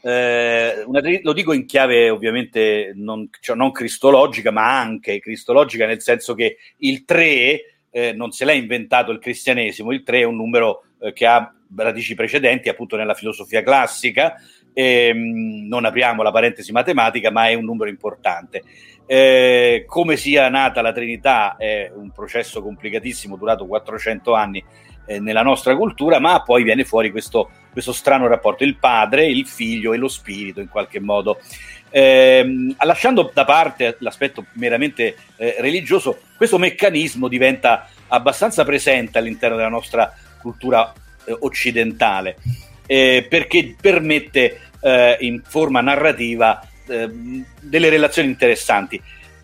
eh, 0.02 0.82
una, 0.86 1.00
lo 1.22 1.32
dico 1.32 1.52
in 1.52 1.66
chiave 1.66 2.08
ovviamente 2.08 2.92
non, 2.94 3.28
cioè 3.40 3.56
non, 3.56 3.70
cristologica, 3.70 4.50
ma 4.50 4.78
anche 4.78 5.20
cristologica, 5.20 5.86
nel 5.86 6.00
senso 6.00 6.34
che 6.34 6.56
il 6.78 7.04
3 7.04 7.60
eh, 7.90 8.12
non 8.12 8.30
se 8.30 8.44
l'ha 8.44 8.52
inventato 8.52 9.10
il 9.10 9.18
cristianesimo, 9.18 9.92
il 9.92 10.02
3 10.02 10.20
è 10.20 10.24
un 10.24 10.36
numero 10.36 10.84
eh, 11.00 11.12
che 11.12 11.26
ha 11.26 11.52
radici 11.76 12.14
precedenti 12.14 12.68
appunto 12.68 12.96
nella 12.96 13.14
filosofia 13.14 13.62
classica, 13.62 14.36
ehm, 14.72 15.66
non 15.68 15.84
apriamo 15.84 16.22
la 16.22 16.32
parentesi 16.32 16.72
matematica, 16.72 17.30
ma 17.30 17.48
è 17.48 17.54
un 17.54 17.64
numero 17.64 17.90
importante. 17.90 18.62
Eh, 19.06 19.84
come 19.86 20.16
sia 20.16 20.48
nata 20.48 20.82
la 20.82 20.92
Trinità 20.92 21.56
è 21.56 21.90
un 21.92 22.10
processo 22.12 22.62
complicatissimo, 22.62 23.36
durato 23.36 23.66
400 23.66 24.34
anni 24.34 24.64
eh, 25.10 25.20
nella 25.20 25.42
nostra 25.42 25.74
cultura, 25.76 26.18
ma 26.18 26.42
poi 26.42 26.62
viene 26.62 26.84
fuori 26.84 27.10
questo, 27.10 27.50
questo, 27.72 27.92
strano 27.92 28.26
rapporto, 28.26 28.64
il 28.64 28.76
padre, 28.76 29.26
il 29.26 29.46
figlio 29.46 29.92
e 29.92 29.96
lo 29.96 30.08
spirito 30.08 30.60
in 30.60 30.68
qualche 30.68 31.00
modo. 31.00 31.40
Eh, 31.90 32.74
lasciando 32.82 33.30
da 33.32 33.44
parte 33.44 33.96
l'aspetto 34.00 34.46
meramente 34.52 35.16
eh, 35.36 35.56
religioso, 35.58 36.20
questo 36.36 36.58
meccanismo 36.58 37.28
diventa 37.28 37.88
abbastanza 38.08 38.64
presente 38.64 39.18
all'interno 39.18 39.56
della 39.56 39.68
nostra 39.68 40.14
cultura 40.40 40.92
eh, 41.24 41.36
occidentale, 41.40 42.36
eh, 42.86 43.26
perché 43.28 43.76
permette 43.80 44.60
in 45.18 45.42
forma 45.44 45.82
narrativa 45.82 46.58
Ehm, 46.90 47.44
delle 47.60 47.88
relazioni 47.88 48.28
interessanti. 48.28 49.00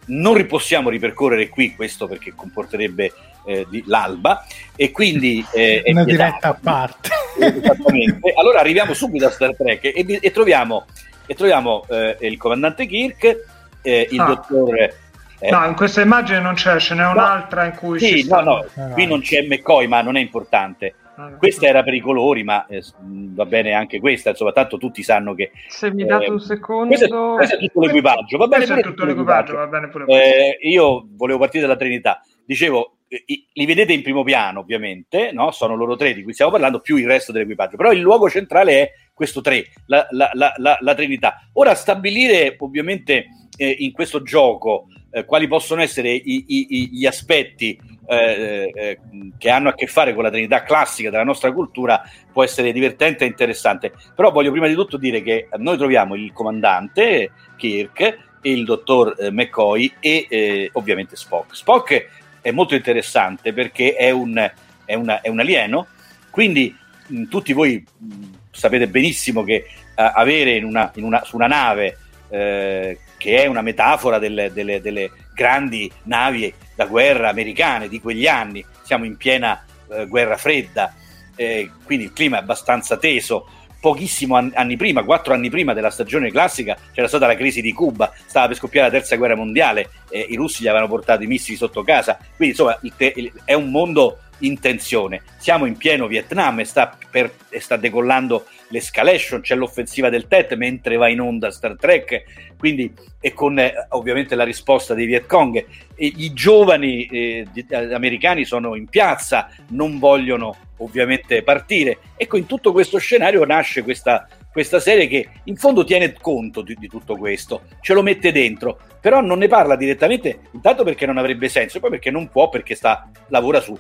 Non 0.07 0.45
possiamo 0.47 0.89
ripercorrere 0.89 1.49
qui 1.49 1.75
questo 1.77 2.09
perché 2.09 2.33
comporterebbe 2.35 3.13
eh, 3.47 3.67
di, 3.71 3.83
l'alba 3.87 4.45
e 4.75 4.91
quindi 4.91 5.45
eh, 5.55 5.83
una 5.87 6.05
diretta 6.05 6.49
a 6.49 6.59
parte. 6.61 7.09
Esattamente. 7.39 8.33
Allora 8.35 8.61
arriviamo 8.61 8.93
subito 8.93 9.27
a 9.27 9.31
Star 9.31 9.57
Trek 9.57 9.85
e, 9.85 10.19
e 10.21 10.31
troviamo, 10.31 10.87
e 11.25 11.35
troviamo 11.35 11.85
eh, 11.89 12.17
il 12.21 12.37
comandante 12.37 12.87
Kirk, 12.87 13.39
eh, 13.83 14.09
il 14.11 14.21
ah. 14.21 14.27
dottore 14.27 15.01
eh. 15.39 15.51
No, 15.51 15.67
in 15.67 15.75
questa 15.75 16.01
immagine 16.01 16.41
non 16.41 16.55
c'è, 16.55 16.79
ce 16.81 16.95
n'è 16.95 17.07
un'altra 17.07 17.67
in 17.67 17.75
cui 17.75 17.99
sì, 17.99 18.27
no, 18.27 18.41
no, 18.41 18.65
qui 18.93 19.07
non 19.07 19.21
c'è 19.21 19.47
McCoy, 19.47 19.87
ma 19.87 20.01
non 20.01 20.17
è 20.17 20.21
importante. 20.21 20.95
Ah, 21.19 21.33
questa 21.37 21.67
era 21.67 21.83
per 21.83 21.95
i 21.95 22.01
colori, 22.01 22.43
ma 22.43 22.67
eh, 22.67 22.83
va 23.01 23.47
bene 23.47 23.73
anche 23.73 24.01
questa, 24.01 24.31
insomma, 24.31 24.53
tanto 24.53 24.77
tutti 24.77 25.03
sanno 25.03 25.35
che... 25.35 25.51
Se 25.69 25.91
mi 25.91 26.05
date 26.05 26.27
eh, 26.27 26.31
un 26.31 26.41
secondo... 26.41 26.89
Questo 26.89 27.35
è, 27.35 27.37
questo 27.37 27.57
è 27.57 27.59
tutto 27.59 27.81
l'equipaggio, 27.81 28.37
va 28.37 28.47
bene, 28.47 28.67
pure 28.67 28.83
tutto 28.83 29.05
l'equipaggio, 29.05 29.55
va 29.55 29.67
bene 29.67 29.89
pure 29.89 30.05
eh, 30.07 30.59
Io 30.69 31.07
volevo 31.17 31.39
partire 31.39 31.63
dalla 31.63 31.77
Trinità, 31.79 32.23
dicevo, 32.45 32.96
li 33.09 33.67
vedete 33.67 33.93
in 33.93 34.03
primo 34.03 34.25
piano 34.25 34.61
ovviamente, 34.61 35.31
no? 35.33 35.51
sono 35.53 35.77
loro 35.77 35.97
tre 35.97 36.13
di 36.13 36.23
cui 36.23 36.33
stiamo 36.33 36.51
parlando, 36.51 36.81
più 36.81 36.97
il 36.97 37.07
resto 37.07 37.33
dell'equipaggio, 37.33 37.77
però 37.77 37.93
il 37.93 38.01
luogo 38.01 38.29
centrale 38.29 38.81
è 38.81 38.93
questo 39.15 39.41
tre, 39.41 39.67
la, 39.87 40.07
la, 40.11 40.31
la, 40.33 40.77
la 40.81 40.95
Trinità. 40.95 41.49
Ora 41.55 41.75
stabilire 41.75 42.57
ovviamente 42.59 43.27
eh, 43.57 43.77
in 43.79 43.93
questo 43.93 44.23
gioco 44.23 44.89
eh, 45.11 45.25
quali 45.25 45.47
possono 45.47 45.83
essere 45.83 46.11
i, 46.11 46.45
i, 46.47 46.89
gli 46.93 47.07
aspetti 47.07 47.79
eh, 48.09 48.73
eh, 48.75 48.99
che 49.39 49.51
hanno 49.51 49.69
a 49.69 49.75
che 49.75 49.87
fare 49.87 50.15
con 50.15 50.23
la 50.23 50.31
Trinità 50.31 50.63
classica 50.63 51.11
della 51.11 51.25
nostra 51.25 51.53
cultura 51.53 52.03
può 52.33 52.43
essere 52.43 52.73
divertente 52.73 53.25
e 53.25 53.29
interessante. 53.29 53.93
Però 54.15 54.31
voglio 54.31 54.51
prima 54.51 54.67
di 54.67 54.75
tutto 54.75 54.97
dire 54.97 55.23
che 55.23 55.49
noi 55.59 55.77
troviamo 55.77 56.15
il 56.15 56.33
comandante 56.33 57.31
Kirk 57.57 58.25
il 58.43 58.65
dottor 58.65 59.15
eh, 59.19 59.31
McCoy 59.31 59.93
e 60.01 60.27
eh, 60.29 60.71
ovviamente 60.75 61.17
Spock. 61.17 61.57
Spock 61.57 62.09
è 62.47 62.53
molto 62.53 62.77
interessante 62.77 63.53
perché 63.53 63.97
è 63.97 64.11
un, 64.11 64.37
è 64.85 64.95
una, 64.95 65.21
è 65.21 65.29
un 65.29 65.41
alieno, 65.41 65.89
quindi 66.31 66.73
mh, 67.09 67.25
tutti 67.25 67.53
voi 67.53 67.85
mh, 67.85 68.25
sapete 68.53 68.87
benissimo 68.87 69.43
che 69.43 69.67
avere 69.97 70.53
in 70.53 70.65
una, 70.65 70.93
in 70.95 71.03
una, 71.03 71.25
su 71.25 71.35
una 71.35 71.49
nave 71.49 71.99
eh, 72.29 72.99
che 73.17 73.43
è 73.43 73.47
una 73.47 73.63
metafora 73.63 74.19
delle, 74.19 74.53
delle, 74.53 74.81
delle, 74.81 75.11
grandi 75.35 75.91
navi 76.05 76.53
da 76.75 76.87
guerra 76.87 77.31
americane 77.31 77.89
di 77.89 78.01
quegli 78.01 78.29
anni. 78.29 78.65
Siamo 78.83 79.05
in 79.05 79.17
piena 79.17 79.65
eh, 79.91 80.07
guerra 80.07 80.37
fredda, 80.37 80.95
eh, 81.35 81.71
quindi 81.83 82.05
il 82.05 82.13
clima 82.13 82.37
è 82.37 82.41
abbastanza 82.41 82.97
teso. 82.97 83.49
Pochissimo 83.87 84.35
an- 84.35 84.51
anni 84.57 84.77
prima, 84.77 85.05
quattro 85.05 85.33
anni 85.33 85.49
prima 85.49 85.73
della 85.73 85.91
stagione 85.91 86.33
classica, 86.33 86.77
c'era 86.93 87.07
stata 87.07 87.29
la 87.29 87.37
crisi 87.37 87.61
di 87.61 87.73
Cuba, 87.73 88.13
stava 88.27 88.49
per 88.49 88.57
scoppiare 88.57 88.89
la 88.89 88.99
terza 88.99 89.15
guerra 89.15 89.37
mondiale, 89.37 89.91
i 90.11 90.35
russi 90.35 90.65
gli 90.65 90.67
avevano 90.67 90.89
portato 90.89 91.23
i 91.23 91.29
missili 91.29 91.57
sotto 91.57 91.85
casa. 91.85 92.19
Quindi, 92.35 92.57
insomma, 92.57 92.77
te- 92.97 93.33
è 93.45 93.55
un 93.55 93.71
mondo 93.71 94.23
in 94.39 94.59
tensione. 94.59 95.23
Siamo 95.39 95.67
in 95.67 95.77
pieno 95.77 96.09
Vietnam 96.09 96.59
e 96.59 96.65
sta, 96.65 96.99
per, 97.09 97.33
e 97.49 97.61
sta 97.61 97.77
decollando 97.77 98.47
l'escalation, 98.69 99.41
c'è 99.41 99.55
l'offensiva 99.55 100.09
del 100.09 100.27
TET 100.27 100.55
mentre 100.55 100.97
va 100.97 101.09
in 101.09 101.21
onda 101.21 101.51
Star 101.51 101.77
Trek, 101.77 102.25
quindi 102.59 102.93
e 103.21 103.33
con 103.33 103.59
eh, 103.59 103.73
ovviamente 103.91 104.35
la 104.35 104.45
risposta 104.45 104.95
dei 104.95 105.07
Viet 105.07 105.27
Cong. 105.27 105.57
E 105.95 106.13
I 106.17 106.33
giovani 106.33 107.07
eh, 107.07 107.47
di, 107.53 107.67
eh, 107.69 107.95
americani 107.95 108.45
sono 108.45 108.75
in 108.75 108.87
piazza, 108.87 109.49
non 109.69 109.99
vogliono 109.99 110.57
ovviamente 110.79 111.43
partire. 111.43 111.99
Ecco, 112.17 112.37
in 112.37 112.47
tutto 112.47 112.73
questo 112.73 112.99
scenario 112.99 113.45
nasce 113.45 113.83
questa, 113.83 114.29
questa 114.53 114.81
serie 114.81 115.07
che 115.07 115.29
in 115.45 115.57
fondo 115.57 115.85
tiene 115.85 116.13
conto 116.15 116.63
di, 116.63 116.75
di, 116.79 116.89
tutto 116.89 117.17
questo, 117.17 117.63
ce 117.81 117.95
lo 117.95 118.03
mette 118.03 118.33
dentro, 118.33 118.79
però 119.01 119.21
non 119.21 119.39
ne 119.39 119.49
parla 119.49 119.77
direttamente, 119.77 120.41
intanto 120.53 120.85
perché 120.85 121.07
non 121.07 121.19
avrebbe 121.19 121.49
senso, 121.49 121.79
e 121.79 121.81
poi 121.81 121.91
perché 121.91 122.11
non 122.11 122.29
può, 122.29 122.49
perché 122.49 122.75
sta, 122.75 123.11
lavora 123.29 123.61
su 123.61 123.77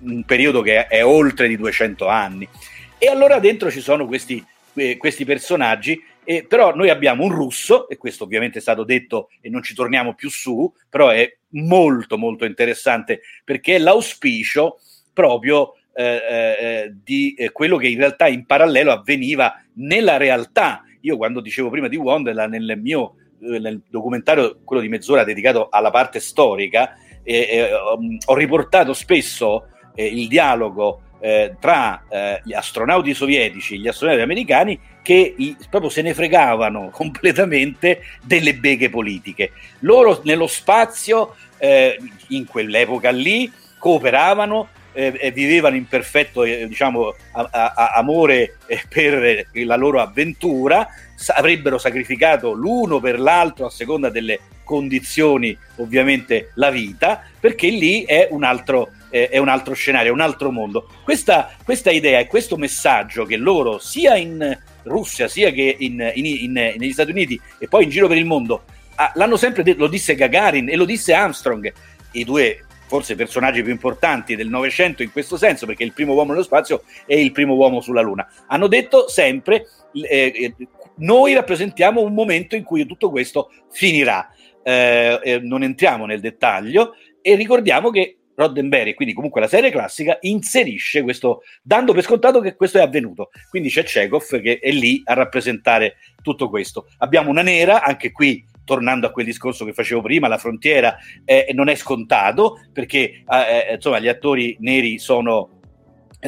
un 0.00 0.22
periodo 0.24 0.60
che 0.60 0.86
è 0.86 1.04
oltre 1.04 1.48
di 1.48 1.56
200 1.56 2.06
anni. 2.08 2.48
E 3.04 3.08
allora 3.08 3.38
dentro 3.38 3.70
ci 3.70 3.82
sono 3.82 4.06
questi, 4.06 4.42
eh, 4.72 4.96
questi 4.96 5.26
personaggi, 5.26 6.02
eh, 6.24 6.46
però 6.48 6.74
noi 6.74 6.88
abbiamo 6.88 7.24
un 7.24 7.32
russo, 7.32 7.86
e 7.86 7.98
questo 7.98 8.24
ovviamente 8.24 8.56
è 8.56 8.62
stato 8.62 8.82
detto 8.82 9.28
e 9.42 9.50
non 9.50 9.62
ci 9.62 9.74
torniamo 9.74 10.14
più 10.14 10.30
su, 10.30 10.72
però 10.88 11.10
è 11.10 11.30
molto 11.50 12.16
molto 12.16 12.46
interessante 12.46 13.20
perché 13.44 13.74
è 13.74 13.78
l'auspicio 13.78 14.78
proprio 15.12 15.74
eh, 15.92 16.22
eh 16.58 16.94
di 17.04 17.36
quello 17.52 17.76
che 17.76 17.88
in 17.88 17.98
realtà 17.98 18.26
in 18.26 18.46
parallelo 18.46 18.90
avveniva 18.90 19.62
nella 19.74 20.16
realtà. 20.16 20.82
Io 21.02 21.18
quando 21.18 21.42
dicevo 21.42 21.68
prima 21.68 21.88
di 21.88 21.96
Wonderland, 21.96 22.54
nel 22.54 22.80
mio 22.80 23.16
nel 23.40 23.82
documentario, 23.86 24.60
quello 24.64 24.80
di 24.80 24.88
mezz'ora 24.88 25.24
dedicato 25.24 25.68
alla 25.68 25.90
parte 25.90 26.20
storica, 26.20 26.96
ho 28.24 28.34
riportato 28.34 28.94
spesso 28.94 29.66
il 29.96 30.26
dialogo 30.26 31.02
eh, 31.24 31.54
tra 31.58 32.04
eh, 32.10 32.42
gli 32.44 32.52
astronauti 32.52 33.14
sovietici 33.14 33.76
e 33.76 33.78
gli 33.78 33.88
astronauti 33.88 34.20
americani 34.20 34.78
che 35.00 35.34
i, 35.38 35.56
proprio 35.70 35.90
se 35.90 36.02
ne 36.02 36.12
fregavano 36.12 36.90
completamente 36.92 38.02
delle 38.22 38.54
beghe 38.54 38.90
politiche. 38.90 39.52
Loro 39.80 40.20
nello 40.24 40.46
spazio, 40.46 41.34
eh, 41.56 41.98
in 42.28 42.44
quell'epoca 42.44 43.08
lì, 43.08 43.50
cooperavano, 43.78 44.68
eh, 44.92 45.32
vivevano 45.34 45.76
in 45.76 45.88
perfetto 45.88 46.44
eh, 46.44 46.68
diciamo, 46.68 47.14
a, 47.32 47.48
a, 47.50 47.92
amore 47.94 48.58
eh, 48.66 48.82
per 48.86 49.46
la 49.52 49.76
loro 49.76 50.02
avventura, 50.02 50.86
avrebbero 51.28 51.78
sacrificato 51.78 52.52
l'uno 52.52 53.00
per 53.00 53.18
l'altro 53.18 53.64
a 53.64 53.70
seconda 53.70 54.10
delle 54.10 54.40
condizioni, 54.62 55.56
ovviamente, 55.76 56.50
la 56.56 56.70
vita, 56.70 57.22
perché 57.40 57.68
lì 57.68 58.04
è 58.04 58.28
un 58.30 58.44
altro 58.44 58.90
è 59.14 59.38
un 59.38 59.48
altro 59.48 59.74
scenario, 59.74 60.10
è 60.10 60.14
un 60.14 60.20
altro 60.20 60.50
mondo. 60.50 60.88
Questa, 61.04 61.50
questa, 61.64 61.90
idea 61.90 62.18
e 62.18 62.26
questo 62.26 62.56
messaggio 62.56 63.24
che 63.24 63.36
loro, 63.36 63.78
sia 63.78 64.16
in 64.16 64.58
Russia 64.82 65.28
sia 65.28 65.50
che 65.52 65.76
in, 65.78 66.10
in, 66.14 66.26
in, 66.26 66.52
negli 66.52 66.92
Stati 66.92 67.12
Uniti 67.12 67.40
e 67.58 67.68
poi 67.68 67.84
in 67.84 67.90
giro 67.90 68.08
per 68.08 68.16
il 68.16 68.24
mondo, 68.24 68.64
ah, 68.96 69.12
l'hanno 69.14 69.36
sempre 69.36 69.62
detto, 69.62 69.80
lo 69.80 69.88
disse 69.88 70.16
Gagarin 70.16 70.68
e 70.68 70.76
lo 70.76 70.84
disse 70.84 71.14
Armstrong, 71.14 71.72
i 72.12 72.24
due 72.24 72.66
forse 72.86 73.14
personaggi 73.14 73.62
più 73.62 73.72
importanti 73.72 74.36
del 74.36 74.48
Novecento 74.48 75.02
in 75.02 75.12
questo 75.12 75.36
senso, 75.36 75.64
perché 75.64 75.84
il 75.84 75.92
primo 75.92 76.12
uomo 76.12 76.32
nello 76.32 76.44
spazio 76.44 76.82
è 77.06 77.14
il 77.14 77.32
primo 77.32 77.54
uomo 77.54 77.80
sulla 77.80 78.02
Luna. 78.02 78.28
Hanno 78.48 78.66
detto 78.66 79.08
sempre, 79.08 79.66
eh, 79.92 80.32
eh 80.34 80.54
noi 80.96 81.34
rappresentiamo 81.34 82.02
un 82.02 82.14
momento 82.14 82.54
in 82.56 82.62
cui 82.62 82.86
tutto 82.86 83.10
questo 83.10 83.50
finirà. 83.70 84.28
Eh, 84.62 85.20
eh, 85.22 85.38
non 85.40 85.62
entriamo 85.62 86.06
nel 86.06 86.20
dettaglio 86.20 86.94
e 87.20 87.34
ricordiamo 87.34 87.90
che 87.90 88.16
Roddenberry, 88.34 88.94
quindi 88.94 89.14
comunque 89.14 89.40
la 89.40 89.48
serie 89.48 89.70
classica, 89.70 90.18
inserisce 90.22 91.02
questo, 91.02 91.42
dando 91.62 91.92
per 91.92 92.02
scontato 92.02 92.40
che 92.40 92.56
questo 92.56 92.78
è 92.78 92.82
avvenuto. 92.82 93.30
Quindi 93.48 93.68
c'è 93.68 93.84
Chekhov 93.84 94.40
che 94.40 94.58
è 94.58 94.70
lì 94.70 95.02
a 95.04 95.14
rappresentare 95.14 95.96
tutto 96.22 96.48
questo. 96.48 96.88
Abbiamo 96.98 97.30
una 97.30 97.42
nera, 97.42 97.82
anche 97.82 98.12
qui 98.12 98.44
tornando 98.64 99.06
a 99.06 99.10
quel 99.10 99.26
discorso 99.26 99.64
che 99.64 99.72
facevo 99.72 100.00
prima, 100.00 100.26
la 100.26 100.38
frontiera 100.38 100.96
eh, 101.24 101.50
non 101.52 101.68
è 101.68 101.74
scontato 101.74 102.60
perché 102.72 103.22
eh, 103.28 103.66
eh 103.68 103.74
insomma 103.74 103.98
gli 103.98 104.08
attori 104.08 104.56
neri 104.60 104.98
sono 104.98 105.60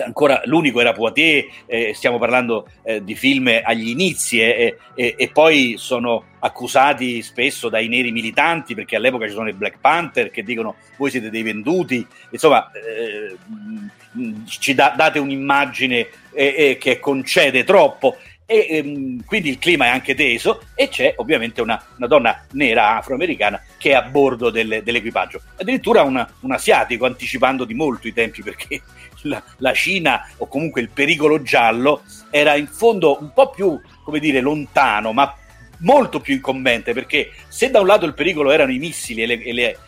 ancora 0.03 0.43
l'unico 0.45 0.81
era 0.81 0.93
Poitier, 0.93 1.47
eh, 1.67 1.95
stiamo 1.95 2.19
parlando 2.19 2.69
eh, 2.83 3.03
di 3.03 3.15
film 3.15 3.61
agli 3.63 3.89
inizi 3.89 4.41
eh, 4.41 4.77
e 4.95 5.31
poi 5.33 5.75
sono 5.79 6.25
accusati 6.39 7.23
spesso 7.23 7.69
dai 7.69 7.89
neri 7.89 8.13
militanti 8.13 8.75
perché 8.75 8.97
all'epoca 8.97 9.27
ci 9.27 9.33
sono 9.33 9.49
i 9.49 9.55
Black 9.55 9.79
Panther 9.81 10.31
che 10.31 10.43
dicono 10.43 10.77
voi 10.97 11.11
siete 11.11 11.31
dei 11.31 11.43
venduti, 11.43 12.07
insomma 12.31 12.71
eh, 12.73 13.37
ci 14.47 14.75
da, 14.75 14.95
date 14.97 15.19
un'immagine 15.19 16.09
che 16.33 16.99
concede 17.01 17.65
troppo. 17.65 18.17
E 18.49 18.67
ehm, 18.71 19.25
quindi 19.25 19.49
il 19.49 19.59
clima 19.59 19.87
è 19.87 19.89
anche 19.89 20.15
teso 20.15 20.63
e 20.77 20.89
c'è 20.89 21.15
ovviamente 21.17 21.61
una, 21.61 21.83
una 21.97 22.07
donna 22.07 22.45
nera 22.53 22.97
afroamericana 22.97 23.61
che 23.77 23.91
è 23.91 23.95
a 23.95 24.03
bordo 24.03 24.51
del, 24.51 24.83
dell'equipaggio. 24.85 25.41
Addirittura 25.57 26.03
un 26.03 26.53
asiatico 26.53 27.07
anticipando 27.07 27.65
di 27.65 27.75
molto 27.75 28.07
i 28.07 28.13
tempi 28.13 28.43
perché 28.43 28.81
la, 29.23 29.43
la, 29.59 29.73
Cina 29.73 30.29
o 30.39 30.47
comunque 30.47 30.81
il 30.81 30.91
pericolo 30.91 31.43
giallo 31.43 32.03
era 32.31 32.55
in 32.57 32.67
fondo 32.67 33.19
un 33.21 33.33
po' 33.33 33.51
più 33.51 33.81
come 34.03 34.19
dire 34.19 34.41
lontano 34.41 35.12
ma 35.12 35.35
molto 35.79 36.21
più 36.21 36.35
incombente 36.35 36.93
perché 36.93 37.31
se 37.49 37.71
da 37.71 37.81
un 37.81 37.87
lato 37.87 38.07
il 38.07 38.14
pericolo 38.14 38.51
erano 38.51 38.73
i 38.73 38.79
missili 38.79 39.23
e 39.23 39.27
le, 39.27 39.43
e 39.43 39.53
le, 39.53 39.79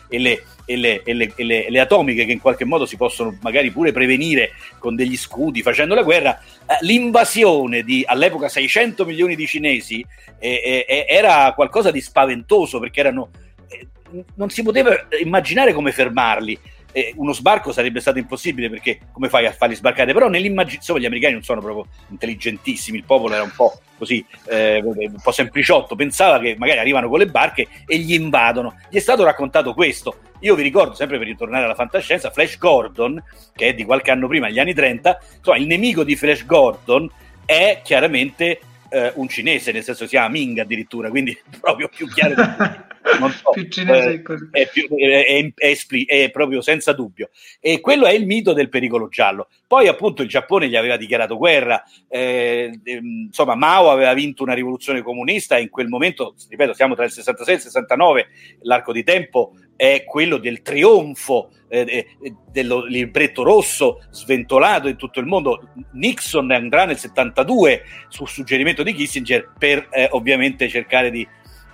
e 0.65 0.75
le, 0.77 1.03
e 1.03 1.69
le, 1.69 1.79
atomiche 1.79 2.25
che 2.25 2.31
in 2.31 2.39
qualche 2.39 2.65
modo 2.65 2.85
si 2.85 2.95
possono 2.95 3.37
magari 3.41 3.71
pure 3.71 3.91
prevenire 3.91 4.51
con 4.77 4.95
degli 4.95 5.17
scudi 5.17 5.61
facendo 5.61 5.95
la 5.95 6.03
guerra, 6.03 6.39
eh, 6.39 6.77
l'invasione 6.81 7.83
di 7.83 8.03
all'epoca 8.05 8.49
600 8.49 9.05
milioni 9.05 9.35
di 9.35 9.47
cinesi 9.47 10.05
eh, 10.37 10.85
eh, 10.87 11.05
era 11.07 11.53
qualcosa 11.53 11.89
di 11.91 12.01
spaventoso 12.01 12.79
perché 12.79 12.99
erano, 12.99 13.29
eh, 13.67 13.87
non 14.35 14.49
si 14.49 14.61
poteva 14.61 15.07
immaginare 15.19 15.73
come 15.73 15.91
fermarli 15.91 16.59
eh, 16.91 17.13
uno 17.17 17.33
sbarco 17.33 17.71
sarebbe 17.71 17.99
stato 17.99 18.17
impossibile 18.17 18.69
perché 18.69 18.99
come 19.11 19.29
fai 19.29 19.45
a 19.45 19.51
farli 19.51 19.75
sbarcare? 19.75 20.13
Però 20.13 20.27
nell'immaginazione 20.27 20.99
gli 20.99 21.05
americani 21.05 21.33
non 21.33 21.43
sono 21.43 21.61
proprio 21.61 21.87
intelligentissimi, 22.09 22.97
il 22.97 23.03
popolo 23.03 23.33
era 23.33 23.43
un 23.43 23.53
po' 23.55 23.79
così, 23.97 24.25
eh, 24.47 24.81
un 24.81 25.15
po' 25.21 25.31
sempliciotto, 25.31 25.95
pensava 25.95 26.39
che 26.39 26.55
magari 26.57 26.79
arrivano 26.79 27.09
con 27.09 27.19
le 27.19 27.27
barche 27.27 27.67
e 27.85 27.97
gli 27.97 28.13
invadono. 28.13 28.79
Gli 28.89 28.95
è 28.95 29.01
stato 29.01 29.23
raccontato 29.23 29.73
questo. 29.73 30.19
Io 30.39 30.55
vi 30.55 30.63
ricordo, 30.63 30.95
sempre 30.95 31.17
per 31.17 31.27
ritornare 31.27 31.65
alla 31.65 31.75
fantascienza, 31.75 32.31
Flash 32.31 32.57
Gordon, 32.57 33.21
che 33.53 33.67
è 33.67 33.73
di 33.73 33.83
qualche 33.83 34.11
anno 34.11 34.27
prima, 34.27 34.47
negli 34.47 34.59
anni 34.59 34.73
30, 34.73 35.19
insomma, 35.37 35.57
il 35.57 35.67
nemico 35.67 36.03
di 36.03 36.15
Flash 36.15 36.45
Gordon 36.45 37.11
è 37.45 37.81
chiaramente 37.83 38.59
eh, 38.89 39.11
un 39.15 39.27
cinese, 39.27 39.71
nel 39.71 39.83
senso 39.83 40.05
si 40.05 40.11
chiama 40.11 40.29
Ming 40.29 40.59
addirittura, 40.59 41.09
quindi 41.09 41.37
proprio 41.59 41.89
più 41.89 42.07
chiaro. 42.07 42.35
Non 43.19 43.31
so, 43.31 43.49
più 43.51 43.67
cinese 43.67 44.09
eh, 44.11 44.21
è, 44.51 44.69
più, 44.69 44.87
è, 44.95 45.53
è, 45.55 46.05
è, 46.05 46.31
proprio 46.31 46.61
senza 46.61 46.93
dubbio. 46.93 47.29
E 47.59 47.79
quello 47.79 48.05
è 48.05 48.11
il 48.13 48.25
mito 48.25 48.53
del 48.53 48.69
pericolo 48.69 49.07
giallo. 49.07 49.47
Poi 49.67 49.87
appunto 49.87 50.21
il 50.21 50.29
Giappone 50.29 50.67
gli 50.67 50.75
aveva 50.75 50.97
dichiarato 50.97 51.37
guerra, 51.37 51.83
eh, 52.07 52.79
ehm, 52.83 53.25
insomma 53.27 53.55
Mao 53.55 53.89
aveva 53.91 54.13
vinto 54.13 54.43
una 54.43 54.53
rivoluzione 54.53 55.01
comunista 55.01 55.57
e 55.57 55.61
in 55.61 55.69
quel 55.69 55.87
momento, 55.87 56.35
ripeto, 56.49 56.73
siamo 56.73 56.95
tra 56.95 57.05
il 57.05 57.11
66 57.11 57.53
e 57.53 57.57
il 57.57 57.63
69, 57.63 58.27
l'arco 58.61 58.91
di 58.91 59.03
tempo 59.03 59.53
è 59.75 60.03
quello 60.03 60.37
del 60.37 60.61
trionfo 60.61 61.51
eh, 61.69 62.05
eh, 62.21 62.33
del 62.51 62.85
libretto 62.89 63.43
rosso 63.43 64.01
sventolato 64.11 64.89
in 64.89 64.97
tutto 64.97 65.19
il 65.19 65.25
mondo. 65.25 65.69
Nixon 65.93 66.51
andrà 66.51 66.85
nel 66.85 66.97
72 66.97 67.83
su 68.09 68.25
suggerimento 68.25 68.83
di 68.83 68.93
Kissinger 68.93 69.53
per 69.57 69.87
eh, 69.91 70.09
ovviamente 70.11 70.67
cercare 70.67 71.11
di 71.11 71.25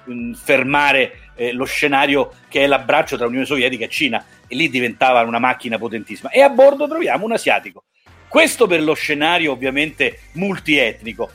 mm, 0.09 0.33
fermare 0.33 1.31
eh, 1.35 1.51
lo 1.51 1.65
scenario 1.65 2.33
che 2.47 2.63
è 2.63 2.67
l'abbraccio 2.67 3.17
tra 3.17 3.27
Unione 3.27 3.45
Sovietica 3.45 3.85
e 3.85 3.89
Cina 3.89 4.25
e 4.47 4.55
lì 4.55 4.69
diventava 4.69 5.21
una 5.21 5.39
macchina 5.39 5.77
potentissima. 5.77 6.29
E 6.29 6.41
a 6.41 6.49
bordo 6.49 6.87
troviamo 6.87 7.25
un 7.25 7.33
asiatico. 7.33 7.83
Questo 8.27 8.67
per 8.67 8.81
lo 8.83 8.93
scenario 8.93 9.51
ovviamente 9.51 10.19
multietnico. 10.33 11.31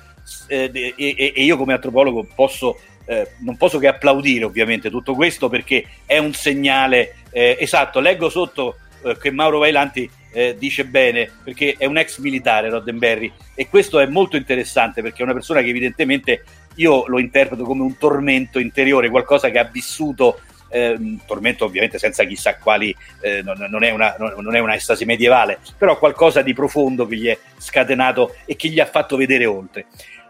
Eh, 0.46 0.94
e, 0.96 1.32
e, 1.34 1.42
io 1.42 1.56
come 1.56 1.72
antropologo 1.72 2.26
posso 2.34 2.78
eh, 3.06 3.32
non 3.38 3.56
posso 3.56 3.78
che 3.78 3.88
applaudire 3.88 4.44
ovviamente 4.44 4.88
tutto 4.88 5.14
questo 5.14 5.48
perché 5.48 5.84
è 6.06 6.18
un 6.18 6.32
segnale 6.32 7.16
eh, 7.32 7.56
esatto. 7.58 7.98
Leggo 7.98 8.28
sotto 8.28 8.76
eh, 9.02 9.16
che 9.18 9.32
Mauro 9.32 9.58
Vailanti 9.58 10.08
eh, 10.32 10.54
dice 10.56 10.84
bene 10.84 11.30
perché 11.42 11.74
è 11.76 11.86
un 11.86 11.98
ex 11.98 12.18
militare 12.18 12.68
Roddenberry 12.68 13.32
e 13.54 13.68
questo 13.68 13.98
è 13.98 14.06
molto 14.06 14.36
interessante 14.36 15.02
perché 15.02 15.20
è 15.20 15.24
una 15.24 15.32
persona 15.32 15.60
che 15.60 15.68
evidentemente 15.68 16.44
io 16.76 17.06
lo 17.06 17.18
interpreto 17.18 17.64
come 17.64 17.82
un 17.82 17.96
tormento 17.96 18.58
interiore, 18.58 19.10
qualcosa 19.10 19.50
che 19.50 19.58
ha 19.58 19.64
vissuto 19.64 20.40
eh, 20.70 21.16
tormento 21.26 21.64
ovviamente 21.64 21.98
senza 21.98 22.24
chissà 22.24 22.56
quali, 22.56 22.94
eh, 23.20 23.42
non, 23.42 23.66
non, 23.68 23.82
è 23.82 23.90
una, 23.90 24.14
non, 24.18 24.54
è 24.54 24.58
una, 24.60 24.74
estasi 24.74 25.04
medievale, 25.04 25.58
però 25.76 25.98
qualcosa 25.98 26.42
di 26.42 26.54
profondo 26.54 27.06
che 27.06 27.16
gli 27.16 27.26
è 27.26 27.38
scatenato 27.58 28.34
e 28.44 28.56
che 28.56 28.68
gli 28.68 28.80
ha 28.80 28.86
fatto 28.86 29.16
vedere 29.16 29.44
oltre. 29.46 29.86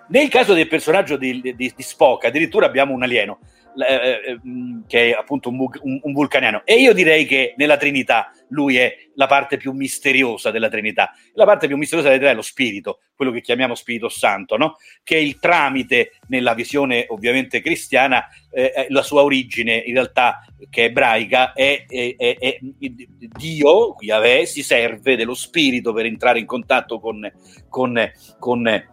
Nel 0.08 0.28
caso 0.28 0.54
del 0.54 0.66
personaggio 0.66 1.16
di, 1.16 1.40
di, 1.40 1.54
di 1.54 1.74
Spock, 1.76 2.24
addirittura 2.24 2.66
abbiamo 2.66 2.94
un 2.94 3.02
alieno, 3.02 3.38
eh, 3.76 4.32
eh 4.32 4.40
mm, 4.46 4.82
che 4.86 5.10
è 5.10 5.12
appunto 5.12 5.48
un, 5.48 5.58
un, 5.58 6.00
un, 6.02 6.12
vulcaniano. 6.12 6.62
E 6.64 6.80
io 6.80 6.92
direi 6.92 7.26
che 7.26 7.54
nella 7.56 7.76
Trinità 7.76 8.32
lui 8.48 8.76
è 8.76 8.96
la 9.14 9.26
parte 9.26 9.56
più 9.56 9.72
misteriosa 9.72 10.50
della 10.50 10.68
Trinità. 10.68 11.12
La 11.34 11.44
parte 11.44 11.66
più 11.66 11.76
misteriosa 11.76 12.08
della 12.08 12.20
Trinità 12.20 12.38
è 12.38 12.42
lo 12.42 12.46
Spirito, 12.46 13.00
quello 13.14 13.30
che 13.30 13.40
chiamiamo 13.40 13.74
Spirito 13.74 14.08
Santo, 14.08 14.56
no? 14.56 14.76
che 15.02 15.16
è 15.16 15.18
il 15.18 15.38
tramite, 15.38 16.12
nella 16.28 16.54
visione 16.54 17.04
ovviamente 17.08 17.60
cristiana, 17.60 18.26
eh, 18.52 18.72
eh 18.74 18.86
la 18.88 19.02
sua 19.02 19.22
origine 19.22 19.76
in 19.76 19.94
realtà 19.94 20.44
che 20.68 20.82
è 20.82 20.86
ebraica, 20.86 21.52
è, 21.52 21.84
è, 21.86 22.14
è, 22.16 22.36
è 22.38 22.58
Dio, 22.60 23.96
Yahweh, 23.98 24.46
si 24.46 24.62
serve 24.62 25.16
dello 25.16 25.34
Spirito 25.34 25.92
per 25.92 26.06
entrare 26.06 26.38
in 26.38 26.46
contatto 26.46 26.98
con, 27.00 27.30
con, 27.68 28.10
con 28.38 28.88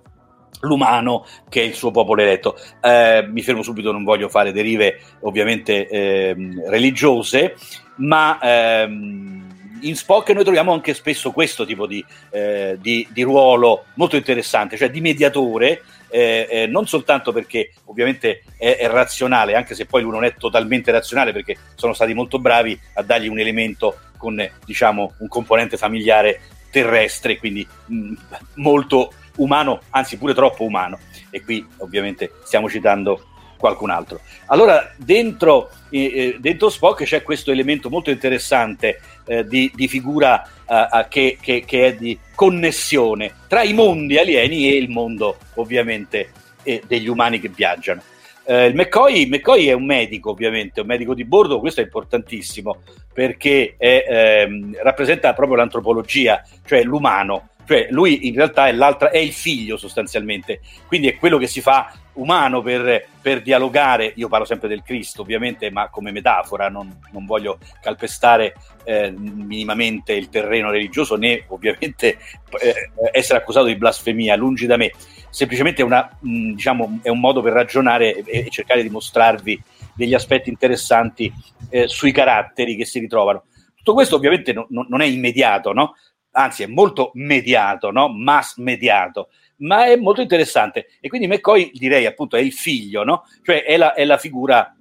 l'umano 0.61 1.25
che 1.49 1.61
è 1.61 1.65
il 1.65 1.73
suo 1.73 1.91
popolo 1.91 2.21
eletto. 2.21 2.57
Eh, 2.81 3.25
mi 3.29 3.41
fermo 3.41 3.63
subito, 3.63 3.91
non 3.91 4.03
voglio 4.03 4.29
fare 4.29 4.51
derive 4.51 4.99
ovviamente 5.21 5.87
eh, 5.87 6.35
religiose, 6.67 7.55
ma 7.97 8.39
ehm, 8.41 9.47
in 9.81 9.95
Spock 9.95 10.29
noi 10.31 10.43
troviamo 10.43 10.73
anche 10.73 10.93
spesso 10.93 11.31
questo 11.31 11.65
tipo 11.65 11.85
di, 11.85 12.03
eh, 12.31 12.77
di, 12.79 13.07
di 13.11 13.21
ruolo 13.21 13.85
molto 13.95 14.15
interessante, 14.15 14.77
cioè 14.77 14.89
di 14.89 15.01
mediatore. 15.01 15.81
Eh, 16.09 16.47
eh, 16.49 16.67
non 16.67 16.87
soltanto 16.87 17.33
perché 17.33 17.73
ovviamente 17.85 18.43
è, 18.57 18.77
è, 18.77 18.87
razionale, 18.87 19.55
anche 19.55 19.75
se 19.75 19.85
poi 19.85 20.01
lui 20.01 20.11
non 20.11 20.23
è 20.23 20.35
totalmente 20.35 20.89
razionale, 20.89 21.33
perché 21.33 21.57
sono 21.75 21.93
stati 21.93 22.13
molto 22.13 22.39
bravi 22.39 22.79
a 22.93 23.03
dargli 23.03 23.27
un 23.27 23.39
elemento 23.39 23.97
con 24.15 24.41
diciamo 24.63 25.15
un 25.19 25.27
componente 25.27 25.75
familiare 25.75 26.39
terrestre, 26.71 27.37
quindi 27.37 27.67
mh, 27.87 28.13
molto 28.55 29.11
umano, 29.37 29.81
anzi 29.91 30.17
pure 30.17 30.33
troppo 30.33 30.63
umano. 30.63 30.99
E 31.29 31.43
qui 31.43 31.65
ovviamente 31.77 32.31
stiamo 32.43 32.69
citando 32.69 33.23
qualcun 33.57 33.89
altro. 33.89 34.21
Allora, 34.47 34.93
dentro, 34.95 35.69
eh, 35.89 36.03
eh, 36.05 36.37
dentro 36.39 36.69
Spock 36.69 37.03
c'è 37.03 37.23
questo 37.23 37.51
elemento 37.51 37.89
molto 37.89 38.11
interessante 38.11 39.01
eh, 39.25 39.45
di, 39.45 39.71
di, 39.73 39.87
figura 39.87 40.47
eh, 40.67 41.07
che, 41.09 41.37
che, 41.41 41.63
che, 41.65 41.85
è 41.87 41.95
di 41.95 42.17
connessione 42.35 43.33
tra 43.47 43.63
i 43.63 43.73
mondi 43.73 44.17
alieni 44.17 44.69
e 44.69 44.77
il 44.77 44.89
mondo, 44.89 45.37
ovviamente, 45.55 46.29
eh, 46.63 46.81
degli 46.87 47.07
umani 47.07 47.39
che 47.39 47.49
viaggiano. 47.49 48.01
Eh, 48.45 48.67
il 48.67 48.75
McCoy, 48.75 49.25
McCoy, 49.27 49.65
è 49.65 49.73
un 49.73 49.85
medico, 49.85 50.29
ovviamente, 50.29 50.79
un 50.79 50.87
medico 50.87 51.13
di 51.13 51.25
bordo, 51.25 51.59
questo 51.59 51.81
è 51.81 51.83
importantissimo 51.83 52.81
perché 53.13 53.75
è, 53.77 54.05
ehm, 54.07 54.77
rappresenta 54.83 55.33
proprio 55.33 55.57
l'antropologia, 55.57 56.43
cioè 56.65 56.83
l'umano 56.83 57.49
cioè 57.67 57.87
lui 57.89 58.27
in 58.27 58.35
realtà 58.35 58.67
è, 58.67 58.75
è 58.75 59.17
il 59.17 59.33
figlio 59.33 59.75
sostanzialmente, 59.75 60.61
quindi 60.87 61.09
è 61.09 61.17
quello 61.17 61.37
che 61.37 61.47
si 61.47 61.59
fa 61.59 61.91
umano 62.13 62.61
per, 62.61 63.07
per, 63.21 63.41
dialogare, 63.41 64.13
io 64.15 64.29
parlo 64.29 64.45
sempre 64.45 64.69
del 64.69 64.83
Cristo 64.83 65.21
ovviamente, 65.21 65.69
ma 65.69 65.89
come 65.89 66.11
metafora, 66.11 66.69
non, 66.69 66.97
non 67.11 67.25
voglio 67.25 67.59
calpestare 67.81 68.55
eh, 68.85 69.11
minimamente 69.11 70.13
il 70.13 70.29
terreno 70.29 70.71
religioso 70.71 71.15
né 71.15 71.43
ovviamente 71.47 72.17
eh, 72.61 72.91
essere 73.11 73.39
accusato 73.39 73.65
di 73.65 73.75
blasfemia, 73.75 74.37
lungi 74.37 74.65
da 74.65 74.77
me, 74.77 74.93
semplicemente 75.29 75.83
una, 75.83 76.09
mh, 76.19 76.53
diciamo, 76.53 76.99
è 77.01 77.09
un 77.09 77.19
modo 77.19 77.41
per 77.41 77.51
ragionare 77.51 78.15
e, 78.15 78.45
e, 78.45 78.49
cercare 78.49 78.81
di 78.81 78.89
mostrarvi 78.89 79.61
degli 79.93 80.13
aspetti 80.13 80.49
interessanti 80.49 81.31
eh, 81.69 81.87
sui 81.89 82.13
caratteri 82.13 82.77
che 82.77 82.85
si 82.85 82.99
ritrovano. 82.99 83.43
Tutto 83.75 83.93
questo 83.93 84.15
ovviamente 84.15 84.53
no, 84.53 84.67
no, 84.69 84.85
non 84.89 85.01
è 85.01 85.05
immediato, 85.05 85.73
no? 85.73 85.95
Anzi 86.37 86.63
è 86.63 86.67
molto 86.67 87.11
mediato, 87.15 87.91
no? 87.91 88.09
mass 88.09 88.57
mediato, 88.57 89.29
ma 89.57 89.85
è 89.85 89.95
molto 89.95 90.21
interessante. 90.21 90.87
E 90.99 91.09
quindi 91.09 91.27
McCoy 91.27 91.71
direi 91.73 92.05
appunto 92.05 92.35
è 92.35 92.39
il 92.39 92.53
figlio, 92.53 93.03
no? 93.03 93.23
cioè 93.41 93.63
è 93.63 93.75
la, 93.75 93.93
è 93.93 94.05
la 94.05 94.17
figura 94.17 94.75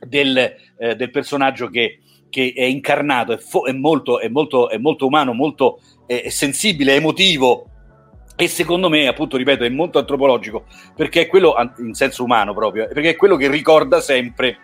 del, 0.00 0.36
eh, 0.78 0.96
del 0.96 1.10
personaggio 1.10 1.68
che, 1.68 2.00
che, 2.28 2.52
è 2.54 2.64
incarnato, 2.64 3.32
è, 3.32 3.38
fo- 3.38 3.64
è, 3.64 3.72
molto, 3.72 4.18
è, 4.18 4.28
molto, 4.28 4.68
è 4.68 4.76
molto 4.76 5.06
umano, 5.06 5.32
molto 5.32 5.80
eh, 6.06 6.30
sensibile, 6.30 6.94
emotivo. 6.94 7.70
E 8.36 8.46
secondo 8.46 8.88
me, 8.88 9.06
appunto, 9.06 9.36
ripeto, 9.36 9.64
è 9.64 9.68
molto 9.68 9.98
antropologico 9.98 10.66
perché 10.94 11.22
è 11.22 11.26
quello 11.26 11.54
in 11.78 11.94
senso 11.94 12.22
umano 12.22 12.54
proprio, 12.54 12.86
perché 12.86 13.10
è 13.10 13.16
quello 13.16 13.36
che 13.36 13.48
ricorda 13.48 14.00
sempre 14.00 14.58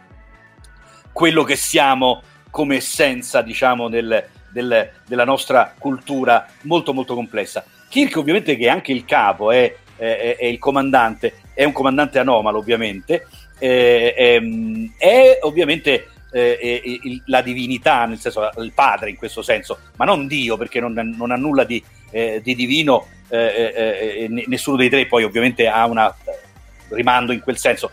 quello 1.12 1.43
che 1.43 1.57
siamo 1.57 2.22
come 2.51 2.76
essenza, 2.76 3.43
diciamo, 3.43 3.89
del, 3.89 4.30
del, 4.55 4.88
della 5.07 5.24
nostra 5.24 5.74
cultura 5.76 6.46
molto 6.62 6.94
molto 6.94 7.14
complessa. 7.14 7.64
Kirk 7.88 8.16
ovviamente 8.16 8.57
che 8.57 8.66
è 8.66 8.68
anche 8.68 8.92
il 8.92 9.05
capo, 9.05 9.50
è, 9.50 9.74
è, 9.96 10.36
è 10.38 10.44
il 10.46 10.59
comandante, 10.59 11.34
è 11.52 11.64
un 11.64 11.72
comandante 11.72 12.20
anomalo 12.20 12.59
ovviamente, 12.59 13.26
è, 13.59 14.14
è 14.96 15.38
ovviamente 15.42 16.09
eh, 16.32 17.00
la 17.26 17.42
divinità, 17.42 18.07
nel 18.07 18.18
senso 18.18 18.48
il 18.59 18.72
padre 18.72 19.11
in 19.11 19.16
questo 19.16 19.42
senso, 19.42 19.78
ma 19.96 20.05
non 20.05 20.26
Dio 20.28 20.57
perché 20.57 20.80
non, 20.80 20.92
non 21.16 21.30
ha 21.32 21.36
nulla 21.36 21.64
di, 21.64 21.82
eh, 22.11 22.40
di 22.42 22.55
divino, 22.55 23.09
eh, 23.28 23.38
eh, 23.38 24.24
eh 24.24 24.44
nessuno 24.46 24.76
dei 24.76 24.88
tre 24.88 25.07
poi 25.07 25.24
ovviamente 25.24 25.66
ha 25.66 25.84
una 25.86 26.14
rimando 26.90 27.32
in 27.32 27.40
quel 27.40 27.59
senso. 27.59 27.90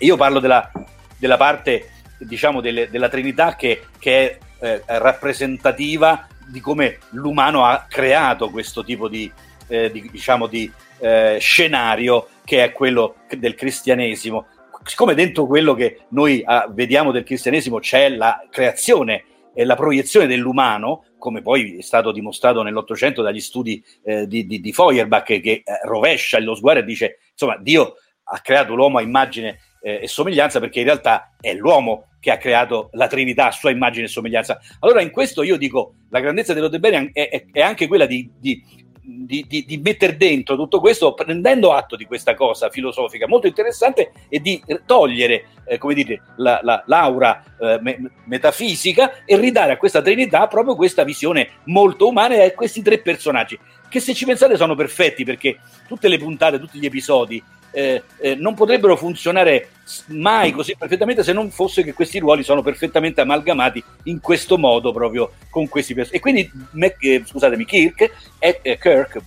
io 0.00 0.16
parlo 0.16 0.40
della, 0.40 0.70
della 1.16 1.36
parte 1.36 1.90
diciamo 2.18 2.60
delle, 2.60 2.90
della 2.90 3.08
Trinità 3.08 3.54
che, 3.54 3.82
che 3.98 4.30
è 4.30 4.38
eh, 4.60 4.82
rappresentativa 4.86 6.26
di 6.46 6.60
come 6.60 6.98
l'umano 7.10 7.64
ha 7.64 7.86
creato 7.88 8.50
questo 8.50 8.82
tipo 8.82 9.08
di, 9.08 9.30
eh, 9.68 9.90
di, 9.90 10.08
diciamo 10.10 10.46
di 10.46 10.70
eh, 11.00 11.36
scenario 11.40 12.28
che 12.44 12.64
è 12.64 12.72
quello 12.72 13.16
del 13.36 13.54
cristianesimo, 13.54 14.46
siccome 14.84 15.14
dentro 15.14 15.46
quello 15.46 15.74
che 15.74 16.00
noi 16.10 16.42
ah, 16.44 16.66
vediamo 16.70 17.12
del 17.12 17.24
cristianesimo 17.24 17.78
c'è 17.78 18.08
la 18.08 18.46
creazione 18.50 19.24
e 19.54 19.64
la 19.64 19.74
proiezione 19.74 20.26
dell'umano, 20.26 21.04
come 21.18 21.42
poi 21.42 21.78
è 21.78 21.82
stato 21.82 22.12
dimostrato 22.12 22.62
nell'Ottocento 22.62 23.22
dagli 23.22 23.40
studi 23.40 23.84
eh, 24.04 24.26
di, 24.26 24.46
di, 24.46 24.60
di, 24.60 24.72
Feuerbach, 24.72 25.24
che 25.24 25.40
eh, 25.40 25.62
rovescia 25.82 26.38
lo 26.38 26.54
sguardo 26.54 26.80
e 26.80 26.84
dice, 26.84 27.18
insomma, 27.32 27.56
Dio 27.58 27.96
ha 28.22 28.38
creato 28.40 28.74
l'uomo 28.74 28.98
a 28.98 29.02
immagine 29.02 29.58
eh, 29.82 30.00
e 30.02 30.08
somiglianza 30.08 30.60
perché 30.60 30.78
in 30.78 30.84
realtà 30.86 31.34
è 31.40 31.54
l'uomo 31.54 32.07
che 32.20 32.30
ha 32.30 32.36
creato 32.36 32.90
la 32.92 33.06
Trinità 33.06 33.46
a 33.46 33.52
sua 33.52 33.70
immagine 33.70 34.06
e 34.06 34.08
somiglianza. 34.08 34.58
Allora 34.80 35.00
in 35.00 35.10
questo 35.10 35.42
io 35.42 35.56
dico, 35.56 35.94
la 36.10 36.20
grandezza 36.20 36.54
dell'Odeberian 36.54 37.10
è, 37.12 37.28
è, 37.28 37.44
è 37.52 37.60
anche 37.60 37.86
quella 37.86 38.06
di, 38.06 38.28
di 38.38 38.86
di, 39.08 39.46
di, 39.48 39.64
di 39.64 39.78
mettere 39.78 40.16
dentro 40.16 40.54
tutto 40.54 40.80
questo, 40.80 41.14
prendendo 41.14 41.72
atto 41.72 41.96
di 41.96 42.04
questa 42.04 42.34
cosa 42.34 42.68
filosofica 42.68 43.26
molto 43.26 43.46
interessante 43.46 44.12
e 44.28 44.40
di 44.40 44.62
togliere, 44.84 45.46
eh, 45.66 45.78
come 45.78 45.94
dite, 45.94 46.20
la, 46.36 46.60
la, 46.62 46.82
l'aura 46.86 47.42
eh, 47.58 47.78
me, 47.80 48.10
metafisica 48.24 49.24
e 49.24 49.36
ridare 49.36 49.72
a 49.72 49.76
questa 49.78 50.02
Trinità 50.02 50.46
proprio 50.46 50.76
questa 50.76 51.04
visione 51.04 51.48
molto 51.64 52.06
umana 52.06 52.34
e 52.34 52.42
a 52.42 52.52
questi 52.52 52.82
tre 52.82 52.98
personaggi, 52.98 53.58
che 53.88 54.00
se 54.00 54.12
ci 54.12 54.26
pensate 54.26 54.56
sono 54.56 54.74
perfetti 54.74 55.24
perché 55.24 55.58
tutte 55.86 56.08
le 56.08 56.18
puntate, 56.18 56.58
tutti 56.58 56.78
gli 56.78 56.86
episodi 56.86 57.42
eh, 57.70 58.02
eh, 58.20 58.34
non 58.34 58.54
potrebbero 58.54 58.96
funzionare 58.96 59.68
mai 60.08 60.52
così 60.52 60.76
perfettamente 60.76 61.22
se 61.22 61.32
non 61.32 61.50
fosse 61.50 61.82
che 61.82 61.94
questi 61.94 62.18
ruoli 62.18 62.42
sono 62.42 62.62
perfettamente 62.62 63.20
amalgamati 63.20 63.82
in 64.04 64.20
questo 64.20 64.58
modo 64.58 64.92
proprio 64.92 65.32
con 65.50 65.68
questi 65.68 65.94
personaggi. 65.94 66.18
E 66.18 66.20
quindi, 66.20 66.50
me, 66.72 66.96
eh, 66.98 67.22
scusatemi, 67.24 67.64
Kirk 67.64 68.10
è, 68.38 68.60
è 68.62 68.78
Kirk, 68.78 69.18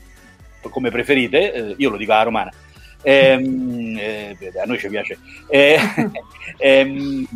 come 0.70 0.92
preferite, 0.92 1.54
eh, 1.54 1.76
io 1.78 1.90
lo 1.90 1.98
dico 1.98 2.12
alla 2.12 2.24
romana, 2.24 2.52
ehm, 3.02 3.98
eh, 3.98 4.38
a 4.62 4.66
noi 4.66 4.78
ci 4.78 4.90
piace. 4.90 5.18
Eh, 5.48 5.80
ehm, 6.58 7.28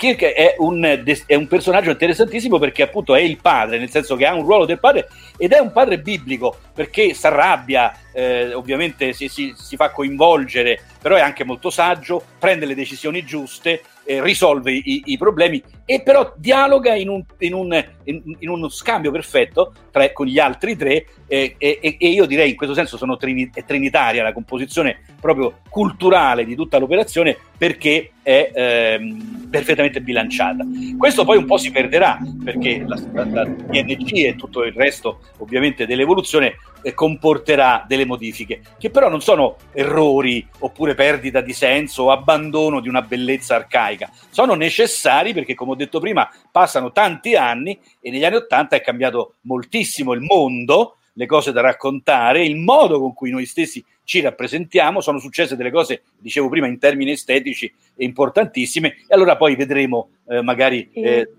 Kirk 0.00 0.22
è 0.22 0.54
un, 0.56 0.82
è 1.26 1.34
un, 1.34 1.46
personaggio 1.46 1.90
interessantissimo 1.90 2.58
perché 2.58 2.80
appunto 2.80 3.14
è 3.14 3.20
il 3.20 3.36
padre, 3.36 3.78
nel 3.78 3.90
senso 3.90 4.16
che 4.16 4.24
ha 4.24 4.32
un 4.32 4.44
ruolo 4.44 4.64
del 4.64 4.78
padre 4.78 5.08
ed 5.36 5.52
è 5.52 5.58
un 5.58 5.72
padre 5.72 5.98
biblico 5.98 6.56
perché 6.72 7.12
si 7.12 7.26
arrabbia, 7.26 7.94
eh, 8.12 8.52
ovviamente 8.54 9.12
si, 9.12 9.28
si, 9.28 9.52
si, 9.56 9.76
fa 9.76 9.90
coinvolgere, 9.90 10.80
però 11.00 11.16
è 11.16 11.20
anche 11.20 11.44
molto 11.44 11.70
saggio, 11.70 12.22
prende 12.38 12.66
le 12.66 12.74
decisioni 12.74 13.24
giuste, 13.24 13.82
eh, 14.04 14.22
risolve 14.22 14.72
i, 14.72 15.02
i, 15.06 15.18
problemi 15.18 15.62
e 15.84 16.02
però 16.02 16.32
dialoga 16.36 16.94
in, 16.94 17.08
un, 17.08 17.22
in, 17.38 17.54
un, 17.54 17.84
in, 18.04 18.36
in 18.40 18.48
uno 18.48 18.68
scambio 18.68 19.12
perfetto 19.12 19.72
tra, 19.92 20.10
con 20.12 20.26
gli 20.26 20.38
altri 20.38 20.76
tre 20.76 21.06
eh, 21.28 21.54
e, 21.58 21.78
e, 21.80 22.08
io 22.08 22.26
direi 22.26 22.50
in 22.50 22.56
questo 22.56 22.74
senso 22.74 22.96
sono 22.96 23.16
trini, 23.16 23.50
è 23.54 23.64
trinitaria 23.64 24.24
la 24.24 24.32
composizione 24.32 25.04
proprio 25.20 25.60
culturale 25.68 26.44
di 26.44 26.56
tutta 26.56 26.78
l'operazione 26.78 27.36
perché 27.56 28.12
è 28.22 28.50
ehm, 28.52 29.48
perfettamente 29.50 30.00
bilanciata. 30.00 30.64
Questo 30.96 31.24
poi 31.24 31.36
un 31.36 31.44
po' 31.44 31.58
si 31.58 31.70
perderà 31.70 32.18
perché 32.42 32.84
la, 32.86 33.00
la, 33.12 33.24
la 33.24 33.44
TNG 33.44 34.26
e 34.26 34.34
tutto 34.36 34.64
il 34.64 34.72
resto 34.72 35.20
ovviamente 35.38 35.86
dell'evoluzione 35.86 36.56
eh, 36.82 36.94
comporterà 36.94 37.84
delle 37.86 37.99
modifiche, 38.04 38.62
che 38.78 38.90
però 38.90 39.08
non 39.08 39.20
sono 39.20 39.56
errori 39.72 40.46
oppure 40.60 40.94
perdita 40.94 41.40
di 41.40 41.52
senso 41.52 42.04
o 42.04 42.10
abbandono 42.10 42.80
di 42.80 42.88
una 42.88 43.02
bellezza 43.02 43.56
arcaica, 43.56 44.10
sono 44.30 44.54
necessari 44.54 45.32
perché, 45.32 45.54
come 45.54 45.72
ho 45.72 45.76
detto 45.76 46.00
prima, 46.00 46.28
passano 46.50 46.92
tanti 46.92 47.34
anni 47.34 47.78
e 48.00 48.10
negli 48.10 48.24
anni 48.24 48.36
Ottanta 48.36 48.76
è 48.76 48.80
cambiato 48.80 49.34
moltissimo 49.42 50.12
il 50.12 50.20
mondo, 50.20 50.96
le 51.14 51.26
cose 51.26 51.52
da 51.52 51.60
raccontare, 51.60 52.44
il 52.44 52.56
modo 52.56 52.98
con 52.98 53.12
cui 53.12 53.30
noi 53.30 53.44
stessi 53.44 53.84
ci 54.04 54.20
rappresentiamo, 54.20 55.00
sono 55.00 55.18
successe 55.18 55.56
delle 55.56 55.70
cose, 55.70 56.02
dicevo 56.18 56.48
prima, 56.48 56.66
in 56.66 56.78
termini 56.78 57.12
estetici 57.12 57.72
importantissime, 57.96 58.96
e 59.06 59.14
allora 59.14 59.36
poi 59.36 59.54
vedremo 59.54 60.10
eh, 60.28 60.42
magari 60.42 60.90
eh, 60.92 61.30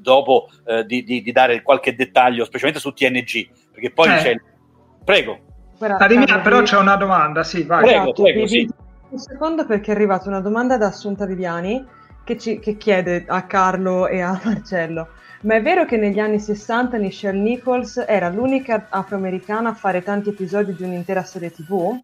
dopo 0.00 0.50
eh, 0.66 0.84
di, 0.84 1.02
di, 1.04 1.22
di, 1.22 1.32
dare 1.32 1.62
qualche 1.62 1.94
dettaglio, 1.94 2.44
specialmente 2.44 2.80
su 2.80 2.92
TNG, 2.92 3.48
perché 3.72 3.90
poi 3.90 4.08
c'è... 4.08 4.30
Il... 4.30 4.42
Prego. 5.04 5.46
Arriviamo, 5.78 6.42
però 6.42 6.62
c'è 6.62 6.76
una 6.76 6.96
domanda, 6.96 7.44
sì, 7.44 7.62
vai. 7.62 7.82
Prego, 7.84 8.02
esatto, 8.02 8.22
prego, 8.22 8.46
sì. 8.46 8.68
Un 9.10 9.18
secondo 9.18 9.64
perché 9.64 9.92
è 9.92 9.94
arrivata 9.94 10.28
una 10.28 10.40
domanda 10.40 10.76
da 10.76 10.86
Assunta 10.86 11.24
Viviani 11.24 11.84
che, 12.24 12.36
ci, 12.36 12.58
che 12.58 12.76
chiede 12.76 13.24
a 13.26 13.42
Carlo 13.42 14.06
e 14.06 14.20
a 14.20 14.38
Marcello. 14.44 15.08
Ma 15.42 15.54
è 15.54 15.62
vero 15.62 15.84
che 15.84 15.96
negli 15.96 16.18
anni 16.18 16.40
60 16.40 16.96
Nichelle 16.96 17.38
Nichols 17.38 18.04
era 18.06 18.28
l'unica 18.28 18.86
afroamericana 18.88 19.70
a 19.70 19.74
fare 19.74 20.02
tanti 20.02 20.30
episodi 20.30 20.74
di 20.74 20.82
un'intera 20.82 21.22
serie 21.22 21.52
TV? 21.52 21.96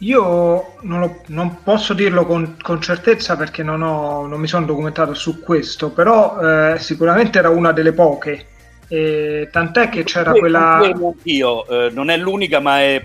Io 0.00 0.74
non, 0.80 1.00
lo, 1.00 1.22
non 1.28 1.62
posso 1.62 1.94
dirlo 1.94 2.26
con, 2.26 2.56
con 2.60 2.80
certezza 2.80 3.36
perché 3.36 3.62
non, 3.62 3.82
ho, 3.82 4.26
non, 4.26 4.40
mi 4.40 4.48
sono 4.48 4.66
documentato 4.66 5.14
su 5.14 5.40
questo, 5.40 5.90
però 5.90 6.72
eh, 6.72 6.78
sicuramente 6.78 7.38
era 7.38 7.50
una 7.50 7.72
delle 7.72 7.92
poche. 7.92 8.48
E 8.92 9.48
tant'è 9.50 9.88
che 9.88 10.04
c'era 10.04 10.32
quella. 10.32 10.92
Io, 11.22 11.66
eh, 11.66 11.90
non 11.92 12.10
è 12.10 12.16
l'unica, 12.18 12.60
ma 12.60 12.80
è 12.80 13.02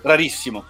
rarissimo 0.00 0.64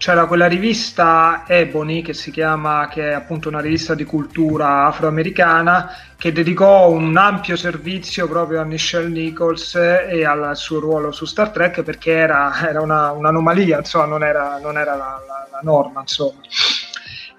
c'era 0.00 0.24
quella 0.24 0.46
rivista 0.46 1.44
Ebony 1.46 2.00
che 2.00 2.14
si 2.14 2.30
chiama, 2.30 2.88
che 2.88 3.10
è 3.10 3.12
appunto 3.12 3.50
una 3.50 3.60
rivista 3.60 3.94
di 3.94 4.04
cultura 4.04 4.86
afroamericana, 4.86 5.94
che 6.16 6.32
dedicò 6.32 6.88
un 6.88 7.14
ampio 7.18 7.54
servizio 7.54 8.26
proprio 8.26 8.62
a 8.62 8.64
Nichelle 8.64 9.10
Nichols 9.10 9.74
e 9.74 10.24
al 10.24 10.56
suo 10.56 10.80
ruolo 10.80 11.12
su 11.12 11.26
Star 11.26 11.50
Trek 11.50 11.82
perché 11.82 12.12
era, 12.12 12.66
era 12.66 12.80
una, 12.80 13.12
un'anomalia, 13.12 13.76
insomma, 13.76 14.06
non 14.06 14.24
era, 14.24 14.58
non 14.58 14.78
era 14.78 14.96
la, 14.96 15.22
la, 15.26 15.48
la, 15.50 15.60
norma, 15.62 16.00
insomma. 16.00 16.40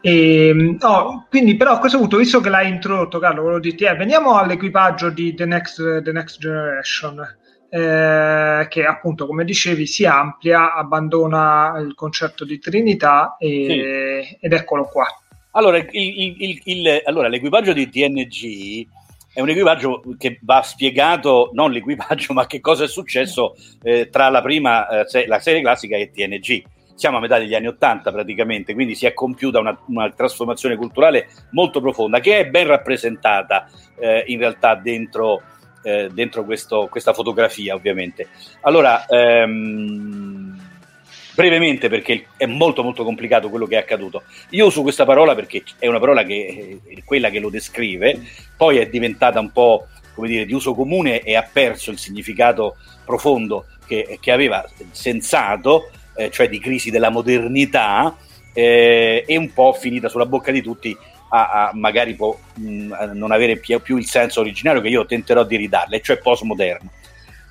E, 0.02 0.78
oh, 0.80 1.26
quindi, 1.30 1.56
però, 1.56 1.74
a 1.74 1.80
questo 1.80 2.00
punto, 2.00 2.18
visto 2.18 2.40
che 2.42 2.50
l'hai 2.50 2.70
introdotto, 2.70 3.20
Carlo, 3.20 3.42
volevo 3.42 3.60
dirti, 3.60 3.84
eh, 3.84 3.96
veniamo 3.96 4.36
all'equipaggio 4.38 5.10
di 5.10 5.34
The 5.34 5.46
Next, 5.46 6.02
The 6.02 6.12
Next 6.12 6.40
Generation 6.40 7.40
eh, 7.74 8.68
che 8.68 8.84
appunto, 8.84 9.26
come 9.26 9.46
dicevi, 9.46 9.88
si 9.88 10.06
amplia, 10.06 10.74
abbandona 10.74 11.78
il 11.80 11.94
concetto 11.96 12.44
di 12.44 12.60
Trinità 12.60 13.38
e, 13.40 14.26
sì. 14.28 14.38
ed 14.42 14.52
eccolo 14.52 14.86
qua. 14.86 15.06
Allora, 15.52 15.78
il, 15.78 15.88
il, 15.92 16.62
il, 16.66 17.02
allora, 17.06 17.30
l'equipaggio 17.30 17.72
di 17.72 17.90
TNG 17.90 18.88
è 19.34 19.40
un 19.40 19.50
equipaggio 19.50 20.02
che 20.18 20.40
va 20.42 20.62
spiegato, 20.62 21.52
non 21.54 21.72
l'equipaggio, 21.72 22.34
ma 22.36 22.46
che 22.46 22.60
cosa 22.60 22.84
è 22.84 22.88
successo 22.88 23.56
eh, 23.84 24.10
tra 24.10 24.28
la 24.28 24.42
prima, 24.42 25.06
eh, 25.06 25.28
la 25.28 25.40
serie 25.40 25.62
classica 25.62 25.96
e 25.96 26.12
TNG. 26.12 26.64
Siamo 26.96 27.18
a 27.18 27.20
metà 27.20 27.38
degli 27.38 27.56
anni 27.56 27.68
Ottanta 27.68 28.12
praticamente, 28.12 28.74
quindi 28.74 28.96
si 28.96 29.06
è 29.06 29.14
compiuta 29.14 29.60
una, 29.60 29.78
una, 29.88 30.10
trasformazione 30.12 30.76
culturale 30.76 31.28
molto 31.52 31.82
profonda 31.82 32.20
che 32.20 32.40
è 32.40 32.48
ben 32.48 32.68
rappresentata 32.68 33.68
eh, 33.98 34.24
in 34.28 34.38
realtà 34.40 34.76
dentro 34.76 35.42
eh, 35.84 36.10
dentro 36.12 36.44
questo, 36.44 36.88
questa 36.90 37.14
fotografia, 37.14 37.74
ovviamente. 37.74 38.28
Allora, 38.62 39.06
ehm, 39.08 40.60
brevemente, 41.34 41.90
perché 41.90 42.28
è 42.38 42.46
molto 42.46 42.84
molto 42.84 43.04
complicato 43.04 43.50
quello 43.50 43.66
che 43.66 43.76
è 43.76 43.80
accaduto. 43.80 44.24
Io 44.52 44.68
uso 44.68 44.82
questa 44.82 45.06
parola 45.06 45.34
perché 45.36 45.64
è 45.80 45.88
una 45.88 46.00
parola 46.00 46.24
che 46.24 46.82
è 46.88 47.04
quella 47.04 47.30
che 47.30 47.40
lo 47.40 47.50
descrive, 47.50 48.20
poi 48.56 48.78
è 48.78 48.90
diventata 48.90 49.40
un 49.40 49.52
po' 49.52 49.88
come 50.14 50.28
dire 50.28 50.46
di 50.46 50.54
uso 50.54 50.74
comune 50.74 51.22
e 51.22 51.36
ha 51.36 51.48
perso 51.52 51.90
il 51.90 51.98
significato 51.98 52.76
profondo 53.06 53.66
che, 53.88 54.20
che 54.20 54.32
aveva 54.32 54.64
sensato, 54.92 55.90
eh, 56.16 56.30
cioè 56.30 56.50
di 56.50 56.60
crisi 56.60 56.90
della 56.90 57.10
modernità, 57.10 58.16
eh, 58.54 59.24
e 59.26 59.38
un 59.38 59.52
po' 59.54 59.74
finita 59.74 60.10
sulla 60.10 60.26
bocca 60.26 60.52
di 60.52 60.62
tutti 60.62 60.96
a, 61.30 61.68
a 61.68 61.72
magari 61.74 62.16
può 62.16 62.38
mh, 62.56 63.12
non 63.14 63.32
avere 63.32 63.58
più, 63.58 63.80
più, 63.82 63.98
il 63.98 64.08
senso 64.08 64.42
originario 64.42 64.82
che 64.82 64.90
io 64.90 65.06
tenterò 65.06 65.44
di 65.44 65.56
ridarle, 65.56 66.02
cioè 66.02 66.18
postmoderno. 66.18 66.90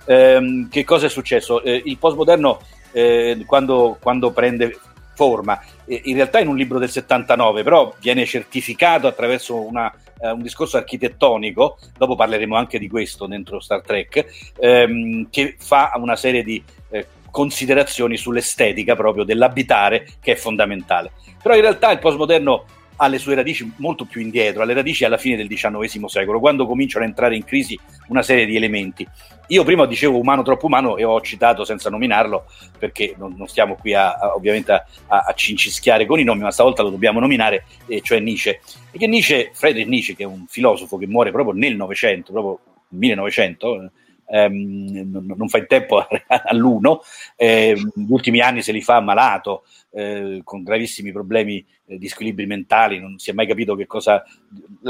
Ehm, 0.07 0.69
che 0.69 0.85
cosa 0.85 1.07
è 1.07 1.09
successo? 1.09 1.63
Eh, 1.63 1.83
il 1.85 1.97
postmoderno 1.99 2.61
eh, 2.93 3.43
quando, 3.47 3.97
quando, 4.01 4.33
prende 4.33 4.79
forma, 5.15 5.61
eh, 5.87 6.01
in 6.05 6.15
realtà 6.15 6.41
in 6.41 6.49
un 6.49 6.57
libro 6.57 6.79
del 6.79 6.91
79, 6.91 7.63
però 7.63 7.95
viene 8.01 8.27
certificato 8.27 9.07
attraverso 9.07 9.61
una, 9.61 9.93
eh, 10.21 10.31
un 10.31 10.43
discorso 10.43 10.77
architettonico, 10.77 11.79
dopo 11.97 12.17
parleremo 12.17 12.57
anche 12.57 12.79
di 12.79 12.89
questo 12.89 13.27
dentro 13.27 13.61
Star 13.61 13.83
Trek, 13.83 14.53
ehm, 14.59 15.29
che 15.31 15.57
fa 15.59 15.93
una 15.97 16.17
serie 16.17 16.43
di 16.43 16.63
eh, 16.91 17.07
considerazioni 17.31 18.17
sull'estetica 18.17 18.97
proprio 18.97 19.25
dell'abitare 19.25 20.07
che 20.21 20.33
è 20.33 20.37
fondamentale. 20.37 21.13
Però 21.43 21.55
in 21.55 21.63
realtà 21.63 21.91
il 21.91 21.99
postmoderno 21.99 22.65
ha 23.03 23.09
le 23.09 23.19
sue 23.19 23.35
radici 23.35 23.73
molto 23.77 24.05
più 24.05 24.21
indietro, 24.21 24.63
alle 24.63 24.75
radici 24.75 25.05
alla 25.05 25.17
fine 25.17 25.37
del 25.37 25.49
XIX 25.49 26.05
secolo, 26.05 26.39
quando 26.39 26.67
cominciano 26.67 27.05
a 27.05 27.09
entrare 27.09 27.35
in 27.35 27.45
crisi 27.45 27.79
una 28.09 28.23
serie 28.23 28.45
di 28.45 28.57
elementi. 28.57 29.07
Io 29.49 29.65
prima 29.65 29.87
dicevo 29.87 30.19
umano 30.19 30.43
troppo 30.43 30.67
umano 30.67 30.97
e 30.99 31.05
ho 31.05 31.21
citato 31.23 31.65
senza 31.65 31.89
nominarlo 31.89 32.45
perché 32.79 33.15
non, 33.17 33.35
non 33.37 33.49
stiamo 33.49 33.75
qui 33.75 33.95
a, 33.95 34.13
a, 34.13 34.35
ovviamente 34.35 34.73
a, 34.73 34.85
a, 35.07 35.33
cincischiare 35.33 36.05
con 36.05 36.21
i 36.21 36.25
nomi, 36.25 36.43
ma 36.43 36.51
stavolta 36.51 36.83
lo 36.83 36.91
dobbiamo 36.91 37.21
nominare, 37.21 37.65
eh, 37.87 38.03
cioè 38.03 38.21
Nietzsche. 38.21 38.61
E 38.91 38.99
che 38.99 39.07
Nietzsche, 39.07 39.51
Friedrich 39.55 39.89
Nietzsche, 39.89 40.15
che 40.15 40.25
è 40.25 40.27
un 40.27 40.45
filosofo 40.47 40.99
che 40.99 41.07
muore 41.07 41.33
proprio 41.33 41.55
nel 41.55 41.77
Novecento, 41.77 42.33
proprio 42.33 42.61
nel 42.91 42.99
1900, 43.01 43.91
ehm, 44.31 45.35
non, 45.37 45.49
fa 45.49 45.59
in 45.59 45.67
tempo 45.67 46.07
all'uno, 46.27 47.03
eh, 47.37 47.75
gli 47.77 48.11
ultimi 48.11 48.41
anni 48.41 48.63
se 48.63 48.73
li 48.73 48.83
fa 48.83 48.97
ammalato, 48.97 49.65
eh, 49.93 50.41
con 50.45 50.63
gravissimi 50.63 51.13
problemi 51.13 51.65
eh, 51.87 51.99
di 51.99 52.09
squilibri 52.09 52.47
mentali, 52.47 52.99
non 52.99 53.19
si 53.19 53.31
è 53.31 53.33
mai 53.33 53.47
capito 53.47 53.75
che 53.75 53.87
cosa 53.87 54.23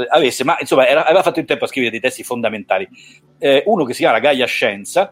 avesse, 0.09 0.43
ma 0.43 0.57
insomma 0.59 0.87
era, 0.87 1.05
aveva 1.05 1.23
fatto 1.23 1.39
in 1.39 1.45
tempo 1.45 1.65
a 1.65 1.67
scrivere 1.67 1.91
dei 1.91 1.99
testi 1.99 2.23
fondamentali. 2.23 2.87
Eh, 3.39 3.63
uno 3.65 3.83
che 3.83 3.93
si 3.93 3.99
chiama 3.99 4.15
La 4.15 4.21
Gaia 4.21 4.45
Scienza, 4.45 5.11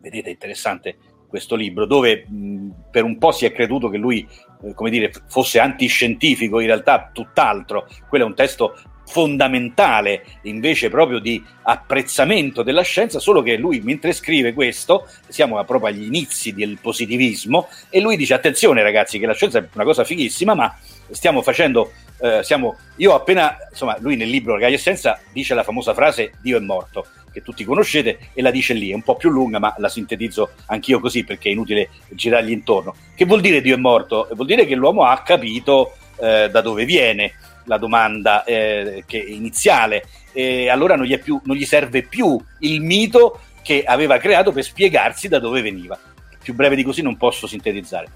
vedete, 0.00 0.30
interessante 0.30 0.96
questo 1.28 1.54
libro, 1.54 1.86
dove 1.86 2.26
mh, 2.26 2.70
per 2.90 3.04
un 3.04 3.18
po' 3.18 3.32
si 3.32 3.44
è 3.44 3.52
creduto 3.52 3.88
che 3.88 3.98
lui, 3.98 4.26
eh, 4.62 4.74
come 4.74 4.90
dire, 4.90 5.12
fosse 5.28 5.58
antiscientifico, 5.58 6.60
in 6.60 6.66
realtà 6.66 7.10
tutt'altro. 7.12 7.86
Quello 8.08 8.24
è 8.24 8.26
un 8.26 8.34
testo 8.34 8.76
fondamentale 9.06 10.24
invece 10.42 10.90
proprio 10.90 11.18
di 11.18 11.42
apprezzamento 11.62 12.62
della 12.62 12.82
scienza, 12.82 13.18
solo 13.18 13.42
che 13.42 13.56
lui 13.56 13.80
mentre 13.80 14.12
scrive 14.12 14.52
questo, 14.52 15.06
siamo 15.28 15.62
proprio 15.64 15.90
agli 15.90 16.04
inizi 16.04 16.52
del 16.52 16.78
positivismo, 16.80 17.68
e 17.88 18.00
lui 18.00 18.16
dice 18.16 18.34
attenzione 18.34 18.82
ragazzi 18.82 19.18
che 19.18 19.26
la 19.26 19.34
scienza 19.34 19.58
è 19.58 19.66
una 19.72 19.84
cosa 19.84 20.04
fighissima, 20.04 20.54
ma 20.54 20.76
stiamo 21.10 21.42
facendo, 21.42 21.92
eh, 22.20 22.42
siamo, 22.42 22.76
io 22.96 23.14
appena, 23.14 23.56
insomma 23.70 23.96
lui 24.00 24.16
nel 24.16 24.28
libro 24.28 24.56
Gaia 24.56 24.74
Essenza 24.74 25.20
dice 25.32 25.54
la 25.54 25.62
famosa 25.62 25.94
frase 25.94 26.32
Dio 26.40 26.58
è 26.58 26.60
morto, 26.60 27.06
che 27.32 27.42
tutti 27.42 27.64
conoscete 27.64 28.30
e 28.32 28.42
la 28.42 28.50
dice 28.50 28.72
lì, 28.74 28.90
è 28.90 28.94
un 28.94 29.02
po' 29.02 29.16
più 29.16 29.30
lunga 29.30 29.58
ma 29.58 29.74
la 29.78 29.88
sintetizzo 29.88 30.50
anch'io 30.66 31.00
così 31.00 31.22
perché 31.22 31.48
è 31.48 31.52
inutile 31.52 31.90
girargli 32.08 32.50
intorno. 32.50 32.94
Che 33.14 33.24
vuol 33.24 33.40
dire 33.40 33.60
Dio 33.60 33.76
è 33.76 33.78
morto? 33.78 34.28
Vuol 34.32 34.46
dire 34.46 34.66
che 34.66 34.74
l'uomo 34.74 35.04
ha 35.04 35.22
capito 35.22 35.96
eh, 36.18 36.48
da 36.50 36.60
dove 36.62 36.84
viene, 36.86 37.34
la 37.66 37.78
domanda 37.78 38.44
eh, 38.44 39.04
iniziale, 39.08 40.04
e 40.32 40.68
allora 40.68 40.96
non 40.96 41.06
gli, 41.06 41.18
più, 41.18 41.40
non 41.44 41.56
gli 41.56 41.64
serve 41.64 42.02
più 42.02 42.38
il 42.60 42.80
mito 42.80 43.40
che 43.62 43.84
aveva 43.84 44.18
creato 44.18 44.52
per 44.52 44.64
spiegarsi 44.64 45.28
da 45.28 45.38
dove 45.38 45.62
veniva. 45.62 45.98
Più 46.42 46.54
breve 46.54 46.76
di 46.76 46.84
così 46.84 47.02
non 47.02 47.16
posso 47.16 47.46
sintetizzare 47.46 48.08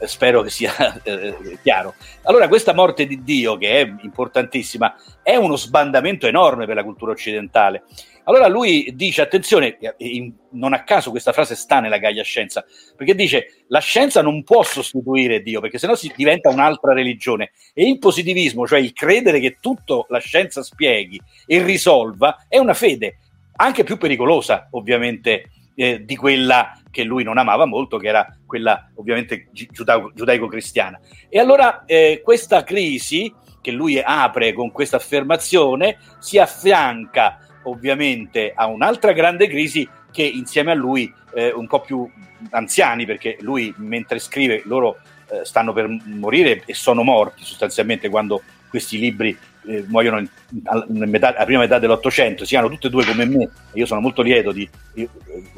eh, 0.00 0.06
spero 0.06 0.42
che 0.42 0.50
sia 0.50 1.00
eh, 1.04 1.58
chiaro. 1.62 1.94
Allora, 2.22 2.48
questa 2.48 2.72
morte 2.72 3.06
di 3.06 3.22
Dio, 3.22 3.56
che 3.58 3.80
è 3.80 3.94
importantissima, 4.00 4.94
è 5.22 5.36
uno 5.36 5.56
sbandamento 5.56 6.26
enorme 6.26 6.66
per 6.66 6.74
la 6.74 6.82
cultura 6.82 7.12
occidentale. 7.12 7.84
Allora 8.24 8.48
lui 8.48 8.92
dice, 8.94 9.22
attenzione, 9.22 9.78
in, 9.98 10.32
non 10.52 10.72
a 10.72 10.82
caso 10.84 11.10
questa 11.10 11.32
frase 11.32 11.54
sta 11.54 11.80
nella 11.80 11.98
Gaia 11.98 12.22
Scienza, 12.22 12.64
perché 12.96 13.14
dice 13.14 13.64
la 13.68 13.80
scienza 13.80 14.22
non 14.22 14.42
può 14.42 14.62
sostituire 14.62 15.42
Dio, 15.42 15.60
perché 15.60 15.78
sennò 15.78 15.94
si 15.94 16.12
diventa 16.14 16.50
un'altra 16.50 16.92
religione. 16.92 17.52
E 17.74 17.88
il 17.88 17.98
positivismo, 17.98 18.66
cioè 18.66 18.78
il 18.78 18.92
credere 18.92 19.40
che 19.40 19.56
tutto 19.60 20.06
la 20.08 20.18
scienza 20.18 20.62
spieghi 20.62 21.20
e 21.46 21.62
risolva, 21.62 22.46
è 22.48 22.58
una 22.58 22.74
fede, 22.74 23.18
anche 23.56 23.84
più 23.84 23.96
pericolosa 23.96 24.68
ovviamente 24.72 25.50
eh, 25.74 26.04
di 26.04 26.16
quella 26.16 26.78
che 26.90 27.04
lui 27.04 27.24
non 27.24 27.38
amava 27.38 27.64
molto, 27.64 27.96
che 27.96 28.08
era 28.08 28.26
quella 28.46 28.90
ovviamente 28.96 29.48
giudaico-cristiana. 29.52 31.00
E 31.28 31.38
allora 31.38 31.84
eh, 31.86 32.20
questa 32.22 32.64
crisi 32.64 33.32
che 33.60 33.70
lui 33.70 34.00
apre 34.02 34.52
con 34.52 34.70
questa 34.72 34.96
affermazione 34.96 35.98
si 36.18 36.38
affianca 36.38 37.38
ovviamente 37.64 38.52
a 38.54 38.66
un'altra 38.66 39.12
grande 39.12 39.48
crisi 39.48 39.88
che 40.10 40.22
insieme 40.22 40.72
a 40.72 40.74
lui 40.74 41.12
eh, 41.34 41.52
un 41.52 41.66
po' 41.66 41.80
più 41.80 42.08
anziani, 42.50 43.06
perché 43.06 43.36
lui 43.40 43.72
mentre 43.76 44.18
scrive 44.18 44.62
loro 44.64 44.98
eh, 45.28 45.44
stanno 45.44 45.72
per 45.72 45.88
morire 46.04 46.62
e 46.64 46.74
sono 46.74 47.02
morti 47.02 47.44
sostanzialmente 47.44 48.08
quando 48.08 48.42
questi 48.68 48.98
libri 48.98 49.36
eh, 49.66 49.84
muoiono 49.88 50.26
alla 50.64 51.44
prima 51.44 51.60
metà 51.60 51.78
dell'Ottocento, 51.78 52.44
siano 52.44 52.68
tutte 52.68 52.86
e 52.86 52.90
due 52.90 53.04
come 53.04 53.24
me, 53.24 53.48
io 53.74 53.86
sono 53.86 54.00
molto 54.00 54.22
lieto 54.22 54.52
di, 54.52 54.68
di, 54.92 55.08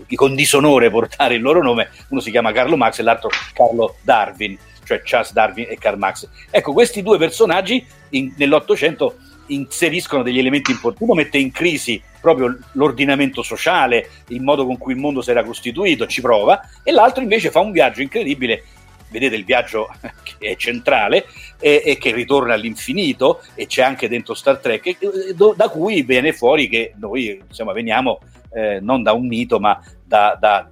di, 0.07 0.17
con 0.17 0.35
disonore 0.35 0.91
portare 0.91 1.35
il 1.35 1.43
loro 1.43 1.63
nome, 1.63 1.91
uno 2.09 2.21
si 2.21 2.31
chiama 2.31 2.53
Carlo 2.53 2.77
Marx 2.77 2.99
e 2.99 3.03
l'altro 3.03 3.31
Carlo 3.53 3.97
Darwin, 4.03 4.59
cioè 4.85 5.03
Charles 5.05 5.33
Darwin 5.33 5.67
e 5.69 5.79
Karl 5.79 5.99
Marx. 5.99 6.29
Ecco, 6.51 6.73
questi 6.73 7.03
due 7.03 7.19
personaggi 7.19 7.85
in, 8.11 8.35
nell'Ottocento 8.37 9.17
inseriscono 9.55 10.23
degli 10.23 10.39
elementi 10.39 10.71
importanti. 10.71 11.05
Uno 11.05 11.15
mette 11.15 11.39
in 11.39 11.51
crisi 11.51 12.01
proprio 12.21 12.57
l'ordinamento 12.73 13.43
sociale, 13.43 14.09
il 14.29 14.43
modo 14.43 14.65
con 14.65 14.79
cui 14.79 14.93
il 14.93 14.99
mondo 14.99 15.23
si 15.23 15.31
era 15.31 15.43
costituito, 15.43 16.07
ci 16.07 16.21
prova, 16.21 16.61
e 16.83 16.93
l'altro 16.93 17.23
invece 17.23 17.51
fa 17.51 17.61
un 17.61 17.73
viaggio 17.73 18.03
incredibile. 18.03 18.65
Vedete 19.11 19.35
il 19.35 19.45
viaggio 19.45 19.89
che 20.23 20.37
è 20.39 20.57
centrale 20.57 21.27
e, 21.61 21.83
e 21.85 21.99
che 21.99 22.13
ritorna 22.13 22.55
all'infinito 22.55 23.43
e 23.55 23.67
c'è 23.67 23.83
anche 23.83 24.09
dentro 24.09 24.35
Star 24.35 24.59
Trek, 24.59 25.33
do, 25.35 25.55
da 25.57 25.69
cui 25.69 26.03
viene 26.03 26.33
fuori 26.33 26.69
che 26.69 26.95
noi 26.99 27.43
insomma, 27.47 27.73
veniamo 27.73 28.21
eh, 28.55 28.81
non 28.81 29.03
da 29.03 29.13
un 29.13 29.27
mito 29.27 29.59
ma 29.59 29.83
da, 30.05 30.37
da 30.39 30.69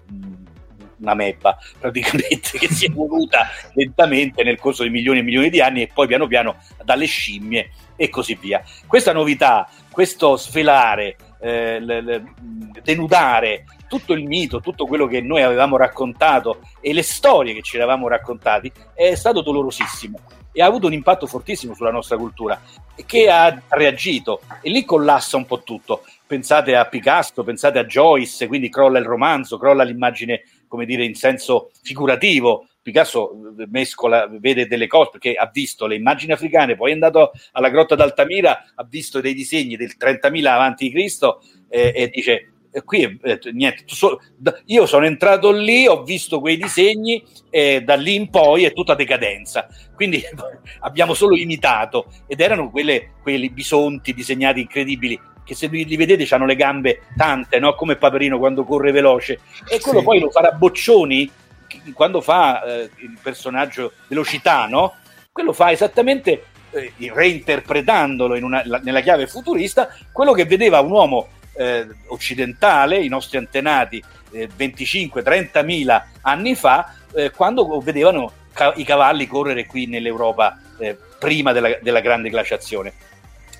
una 1.01 1.15
mebba 1.15 1.59
praticamente 1.79 2.59
che 2.59 2.69
si 2.69 2.87
è 2.87 2.91
evoluta 2.91 3.49
lentamente 3.75 4.43
nel 4.43 4.59
corso 4.59 4.83
di 4.83 4.91
milioni 4.91 5.19
e 5.19 5.23
milioni 5.23 5.51
di 5.51 5.61
anni 5.61 5.83
e 5.83 5.91
poi 5.93 6.07
piano 6.07 6.27
piano 6.27 6.57
dalle 6.85 7.07
scimmie 7.07 7.71
e 8.01 8.09
così 8.09 8.35
via. 8.41 8.63
Questa 8.87 9.13
novità, 9.13 9.69
questo 9.91 10.39
svelare, 10.39 11.17
eh, 11.39 11.79
le, 11.81 12.01
le, 12.01 12.25
denudare 12.83 13.67
tutto 13.89 14.15
il 14.15 14.25
mito, 14.25 14.61
tutto 14.61 14.87
quello 14.87 15.07
che 15.07 15.21
noi 15.21 15.43
avevamo 15.43 15.77
raccontato 15.77 16.61
e 16.81 16.95
le 16.95 17.03
storie 17.03 17.53
che 17.53 17.61
ci 17.61 17.77
eravamo 17.77 18.09
raccontati 18.09 18.73
è 18.95 19.15
stato 19.15 19.43
dolorosissimo 19.43 20.19
e 20.51 20.63
ha 20.63 20.67
avuto 20.67 20.87
un 20.87 20.95
impatto 20.95 21.27
fortissimo 21.27 21.75
sulla 21.75 21.91
nostra 21.91 22.17
cultura 22.17 22.59
che 23.05 23.29
ha 23.29 23.61
reagito 23.69 24.41
e 24.63 24.71
lì 24.71 24.83
collassa 24.87 25.37
un 25.37 25.45
po' 25.45 25.63
tutto. 25.63 26.05
Pensate 26.27 26.77
a 26.77 26.87
Picasso, 26.87 27.45
pensate 27.45 27.79
a 27.79 27.85
Joyce, 27.85 28.47
quindi 28.47 28.71
crolla 28.71 28.99
il 28.99 29.05
romanzo, 29.05 29.59
crolla 29.59 29.83
l'immagine 29.83 30.43
come 30.69 30.87
dire, 30.87 31.05
in 31.05 31.17
senso 31.17 31.71
figurativo. 31.83 32.67
Picasso 32.83 33.33
eh, 33.59 33.67
mescola, 33.71 34.27
vede 34.27 34.67
delle 34.67 34.87
cose 34.87 35.11
perché 35.13 35.35
ha 35.35 35.51
visto 35.53 35.87
le 35.87 35.97
immagini 35.97 36.33
africane, 36.33 36.77
poi 36.77 36.91
è 36.91 36.95
andato 36.95 37.33
alla 37.53 37.69
grotta 37.69 37.95
d'Altamira, 37.95 38.73
ha 38.75 38.87
visto 38.89 39.21
dei 39.21 39.35
disegni 39.35 39.77
del 39.77 39.95
30.000 39.99 40.47
avanti 40.47 40.91
Cristo 40.91 41.43
eh, 41.69 41.93
e 41.95 42.09
dice 42.09 42.53
qui 42.85 43.19
eh, 43.23 43.41
niente, 43.53 43.83
so, 43.87 44.21
io 44.67 44.87
sono 44.87 45.05
entrato 45.05 45.51
lì, 45.51 45.87
ho 45.87 46.05
visto 46.05 46.41
quei 46.41 46.57
disegni 46.57 47.23
e 47.51 47.83
da 47.83 47.97
lì 47.97 48.15
in 48.15 48.31
poi 48.31 48.65
è 48.65 48.73
tutta 48.73 48.95
decadenza. 48.95 49.67
Quindi 49.95 50.23
abbiamo 50.81 51.15
solo 51.15 51.37
imitato 51.37 52.07
ed 52.27 52.41
erano 52.41 52.71
quelle, 52.71 53.15
quelli 53.23 53.51
bisonti 53.51 54.15
disegnati 54.15 54.61
incredibili 54.61 55.21
che 55.43 55.57
se 55.57 55.67
li 55.67 55.97
vedete 55.97 56.33
hanno 56.33 56.47
le 56.47 56.55
gambe 56.55 57.01
tante, 57.17 57.59
no? 57.59 57.75
come 57.75 57.97
Paperino 57.97 58.39
quando 58.39 58.63
corre 58.63 58.93
veloce, 58.93 59.41
e 59.69 59.81
quello 59.81 59.99
sì. 59.99 60.05
poi 60.05 60.21
lo 60.21 60.31
farà 60.31 60.53
Boccioni 60.53 61.29
quando 61.93 62.21
fa 62.21 62.63
eh, 62.63 62.91
il 62.97 63.19
personaggio 63.21 63.93
velocità, 64.09 64.67
no? 64.67 64.95
quello 65.33 65.53
fa 65.53 65.71
esattamente 65.71 66.45
eh, 66.71 66.93
reinterpretandolo 66.99 68.35
una, 68.45 68.63
la, 68.65 68.81
nella 68.83 69.01
chiave 69.01 69.27
futurista 69.27 69.95
quello 70.13 70.33
che 70.33 70.45
vedeva 70.45 70.81
un 70.81 70.91
uomo 70.91 71.29
eh, 71.57 71.87
occidentale, 72.09 72.99
i 72.99 73.09
nostri 73.09 73.39
antenati 73.39 74.03
25-30 74.33 75.69
eh, 75.69 76.03
anni 76.23 76.55
fa, 76.55 76.95
eh, 77.13 77.31
quando 77.31 77.81
vedevano 77.81 78.33
ca- 78.53 78.73
i 78.77 78.85
cavalli 78.85 79.27
correre 79.27 79.67
qui 79.67 79.87
nell'Europa 79.87 80.59
eh, 80.79 80.97
prima 81.19 81.53
della, 81.53 81.77
della 81.81 82.01
grande 82.01 82.31
glaciazione. 82.31 82.93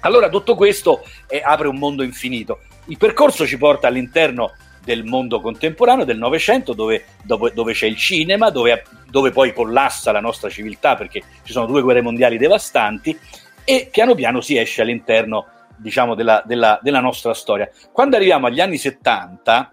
Allora 0.01 0.31
tutto 0.31 0.55
questo 0.55 1.05
apre 1.43 1.69
un 1.69 1.77
mondo 1.77 2.03
infinito. 2.03 2.61
Il 2.87 2.97
percorso 2.97 3.47
ci 3.47 3.59
porta 3.59 3.87
all'interno 3.87 4.55
del 4.83 5.05
mondo 5.05 5.41
contemporaneo, 5.41 6.05
del 6.05 6.19
Novecento, 6.19 6.73
dove, 6.73 7.05
dove, 7.25 7.73
c'è 7.73 7.87
il 7.87 7.97
cinema, 7.97 8.51
dove, 8.51 8.85
dove, 9.09 9.31
poi 9.31 9.53
collassa 9.53 10.13
la 10.13 10.21
nostra 10.21 10.49
civiltà 10.49 10.97
perché 10.97 11.23
ci 11.43 11.53
sono 11.53 11.67
due 11.67 11.83
guerre 11.83 12.01
mondiali 12.01 12.39
devastanti 12.39 13.19
e 13.65 13.89
piano 13.91 14.15
piano 14.15 14.41
si 14.41 14.57
esce 14.57 14.83
all'interno 14.83 15.47
diciamo, 15.77 16.15
della, 16.15 16.43
della, 16.45 16.79
della 16.83 17.01
nostra 17.01 17.35
storia. 17.35 17.71
Quando 17.93 18.17
arriviamo 18.17 18.47
agli 18.47 18.61
anni 18.61 18.79
70, 18.79 19.73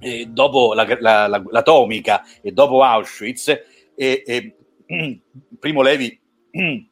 eh, 0.00 0.26
dopo 0.28 0.74
la, 0.74 0.86
la, 1.00 1.26
la, 1.26 1.42
l'atomica 1.50 2.22
e 2.42 2.52
dopo 2.52 2.82
Auschwitz, 2.82 3.48
eh, 3.96 4.22
eh, 4.26 4.56
Primo 5.58 5.82
Levi, 5.82 6.18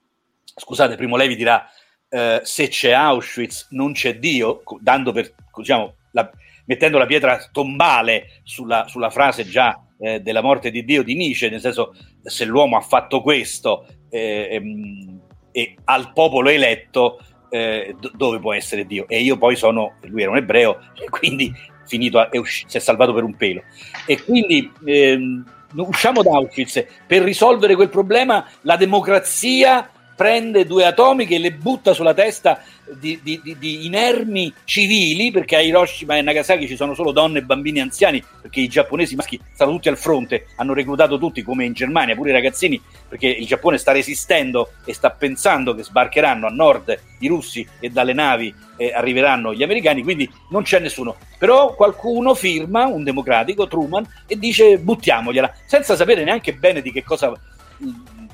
scusate, 0.54 0.96
Primo 0.96 1.16
Levi 1.16 1.36
dirà 1.36 1.68
eh, 2.08 2.40
se 2.42 2.68
c'è 2.68 2.92
Auschwitz 2.92 3.68
non 3.70 3.92
c'è 3.92 4.18
Dio, 4.18 4.62
dando 4.80 5.12
per, 5.12 5.34
diciamo, 5.56 5.94
la, 6.12 6.30
mettendo 6.66 6.98
la 6.98 7.06
pietra 7.06 7.38
tombale 7.50 8.40
sulla, 8.42 8.86
sulla 8.88 9.10
frase 9.10 9.44
già 9.44 9.80
eh, 9.98 10.20
della 10.20 10.42
morte 10.42 10.70
di 10.70 10.84
Dio 10.84 11.02
di 11.02 11.14
Nietzsche, 11.14 11.48
nel 11.48 11.60
senso 11.60 11.94
se 12.22 12.44
l'uomo 12.44 12.76
ha 12.76 12.80
fatto 12.80 13.20
questo 13.20 13.86
eh, 14.10 14.48
ehm, 14.50 15.20
e 15.52 15.74
al 15.84 16.12
popolo 16.12 16.48
eletto, 16.48 17.20
eh, 17.50 17.94
do, 17.98 18.10
dove 18.14 18.38
può 18.40 18.52
essere 18.54 18.86
Dio? 18.86 19.06
E 19.08 19.20
io 19.20 19.36
poi 19.36 19.56
sono, 19.56 19.96
lui 20.02 20.22
era 20.22 20.30
un 20.30 20.38
ebreo, 20.38 20.78
quindi 21.10 21.52
finito, 21.86 22.18
a, 22.18 22.28
usci- 22.32 22.64
si 22.66 22.76
è 22.76 22.80
salvato 22.80 23.12
per 23.12 23.22
un 23.22 23.36
pelo. 23.36 23.62
E 24.06 24.22
quindi 24.22 24.70
ehm, 24.84 25.44
usciamo 25.76 26.22
da 26.22 26.30
Auschwitz, 26.30 26.84
per 27.06 27.22
risolvere 27.22 27.74
quel 27.74 27.88
problema 27.88 28.46
la 28.62 28.76
democrazia 28.76 29.90
prende 30.14 30.66
due 30.66 30.84
atomiche 30.84 31.36
e 31.36 31.38
le 31.38 31.52
butta 31.52 31.94
sulla 31.94 32.14
testa 32.14 32.62
di, 32.98 33.20
di, 33.22 33.40
di, 33.42 33.56
di, 33.58 33.86
inermi 33.86 34.52
civili, 34.64 35.30
perché 35.30 35.56
a 35.56 35.60
Hiroshima 35.60 36.16
e 36.16 36.22
Nagasaki 36.22 36.66
ci 36.66 36.76
sono 36.76 36.94
solo 36.94 37.12
donne, 37.12 37.42
bambini 37.42 37.78
e 37.78 37.82
anziani, 37.82 38.22
perché 38.40 38.60
i 38.60 38.68
giapponesi 38.68 39.14
maschi 39.14 39.40
stanno 39.52 39.72
tutti 39.72 39.88
al 39.88 39.96
fronte, 39.96 40.46
hanno 40.56 40.74
reclutato 40.74 41.18
tutti 41.18 41.42
come 41.42 41.64
in 41.64 41.72
Germania, 41.72 42.14
pure 42.14 42.30
i 42.30 42.34
ragazzini, 42.34 42.80
perché 43.08 43.28
il 43.28 43.46
Giappone 43.46 43.78
sta 43.78 43.92
resistendo 43.92 44.72
e 44.84 44.92
sta 44.92 45.10
pensando 45.10 45.74
che 45.74 45.84
sbarcheranno 45.84 46.46
a 46.46 46.50
nord 46.50 47.00
i 47.20 47.28
russi 47.28 47.66
e 47.78 47.88
dalle 47.88 48.12
navi 48.12 48.52
eh, 48.76 48.92
arriveranno 48.92 49.54
gli 49.54 49.62
americani, 49.62 50.02
quindi 50.02 50.30
non 50.50 50.62
c'è 50.62 50.78
nessuno. 50.80 51.16
Però 51.38 51.74
qualcuno 51.74 52.34
firma, 52.34 52.86
un 52.86 53.04
democratico, 53.04 53.66
Truman, 53.66 54.06
e 54.26 54.38
dice 54.38 54.78
buttiamogliela, 54.78 55.52
senza 55.66 55.96
sapere 55.96 56.24
neanche 56.24 56.54
bene 56.54 56.82
di 56.82 56.92
che 56.92 57.02
cosa 57.02 57.32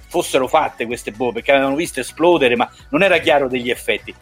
fossero 0.08 0.48
fatte 0.48 0.86
queste 0.86 1.12
bombe, 1.12 1.34
perché 1.34 1.52
avevano 1.52 1.76
visto 1.76 2.00
esplodere, 2.00 2.56
ma 2.56 2.68
non 2.90 3.02
era 3.02 3.18
chiaro 3.18 3.48
degli 3.48 3.70
effetti. 3.70 4.14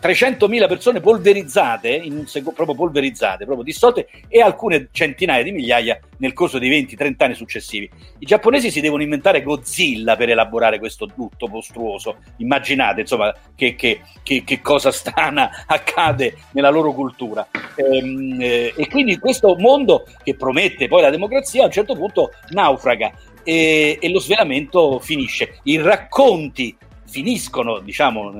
300.000 0.00 0.68
persone 0.68 1.00
polverizzate, 1.00 2.02
sec- 2.26 2.52
proprio 2.52 2.74
polverizzate, 2.74 3.44
proprio 3.44 3.64
dissolte, 3.64 4.08
e 4.28 4.40
alcune 4.40 4.88
centinaia 4.92 5.42
di 5.42 5.52
migliaia 5.52 5.98
nel 6.18 6.32
corso 6.32 6.58
dei 6.58 6.70
20-30 6.70 7.14
anni 7.18 7.34
successivi. 7.34 7.88
I 8.18 8.26
giapponesi 8.26 8.70
si 8.70 8.80
devono 8.80 9.02
inventare 9.02 9.42
Godzilla 9.42 10.16
per 10.16 10.28
elaborare 10.28 10.78
questo 10.78 11.08
lutto 11.14 11.46
mostruoso. 11.46 12.16
Immaginate, 12.38 13.02
insomma, 13.02 13.34
che, 13.54 13.74
che, 13.74 14.00
che, 14.22 14.44
che 14.44 14.60
cosa 14.60 14.90
strana 14.90 15.64
accade 15.66 16.36
nella 16.52 16.70
loro 16.70 16.92
cultura. 16.92 17.46
Ehm, 17.76 18.36
eh, 18.40 18.74
e 18.76 18.88
quindi 18.88 19.18
questo 19.18 19.54
mondo 19.56 20.06
che 20.22 20.34
promette 20.34 20.88
poi 20.88 21.02
la 21.02 21.10
democrazia 21.10 21.62
a 21.62 21.66
un 21.66 21.72
certo 21.72 21.94
punto 21.94 22.32
naufraga 22.50 23.12
e, 23.48 23.96
e 23.98 24.10
lo 24.10 24.20
svelamento 24.20 24.98
finisce. 24.98 25.60
I 25.62 25.80
racconti 25.80 26.76
finiscono, 27.06 27.78
diciamo, 27.78 28.30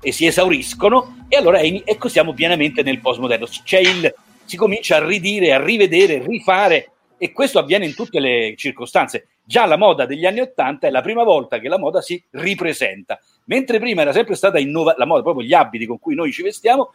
e 0.00 0.12
si 0.12 0.24
esauriscono, 0.24 1.24
e 1.28 1.36
allora 1.36 1.60
ecco 1.60 2.06
siamo 2.06 2.32
pienamente 2.32 2.84
nel 2.84 3.00
postmoderno. 3.00 3.46
Il, 3.80 4.14
si 4.44 4.56
comincia 4.56 4.98
a 4.98 5.04
ridire, 5.04 5.52
a 5.52 5.60
rivedere, 5.60 6.24
rifare, 6.24 6.92
e 7.18 7.32
questo 7.32 7.58
avviene 7.58 7.86
in 7.86 7.94
tutte 7.96 8.20
le 8.20 8.54
circostanze. 8.56 9.30
Già 9.42 9.66
la 9.66 9.76
moda 9.76 10.06
degli 10.06 10.24
anni 10.24 10.38
Ottanta 10.38 10.86
è 10.86 10.90
la 10.90 11.02
prima 11.02 11.24
volta 11.24 11.58
che 11.58 11.66
la 11.66 11.78
moda 11.78 12.00
si 12.00 12.22
ripresenta, 12.30 13.18
mentre 13.46 13.80
prima 13.80 14.02
era 14.02 14.12
sempre 14.12 14.36
stata 14.36 14.60
innova- 14.60 14.94
la 14.96 15.06
moda, 15.06 15.22
proprio 15.22 15.44
gli 15.44 15.54
abiti 15.54 15.86
con 15.86 15.98
cui 15.98 16.14
noi 16.14 16.30
ci 16.30 16.42
vestiamo, 16.42 16.92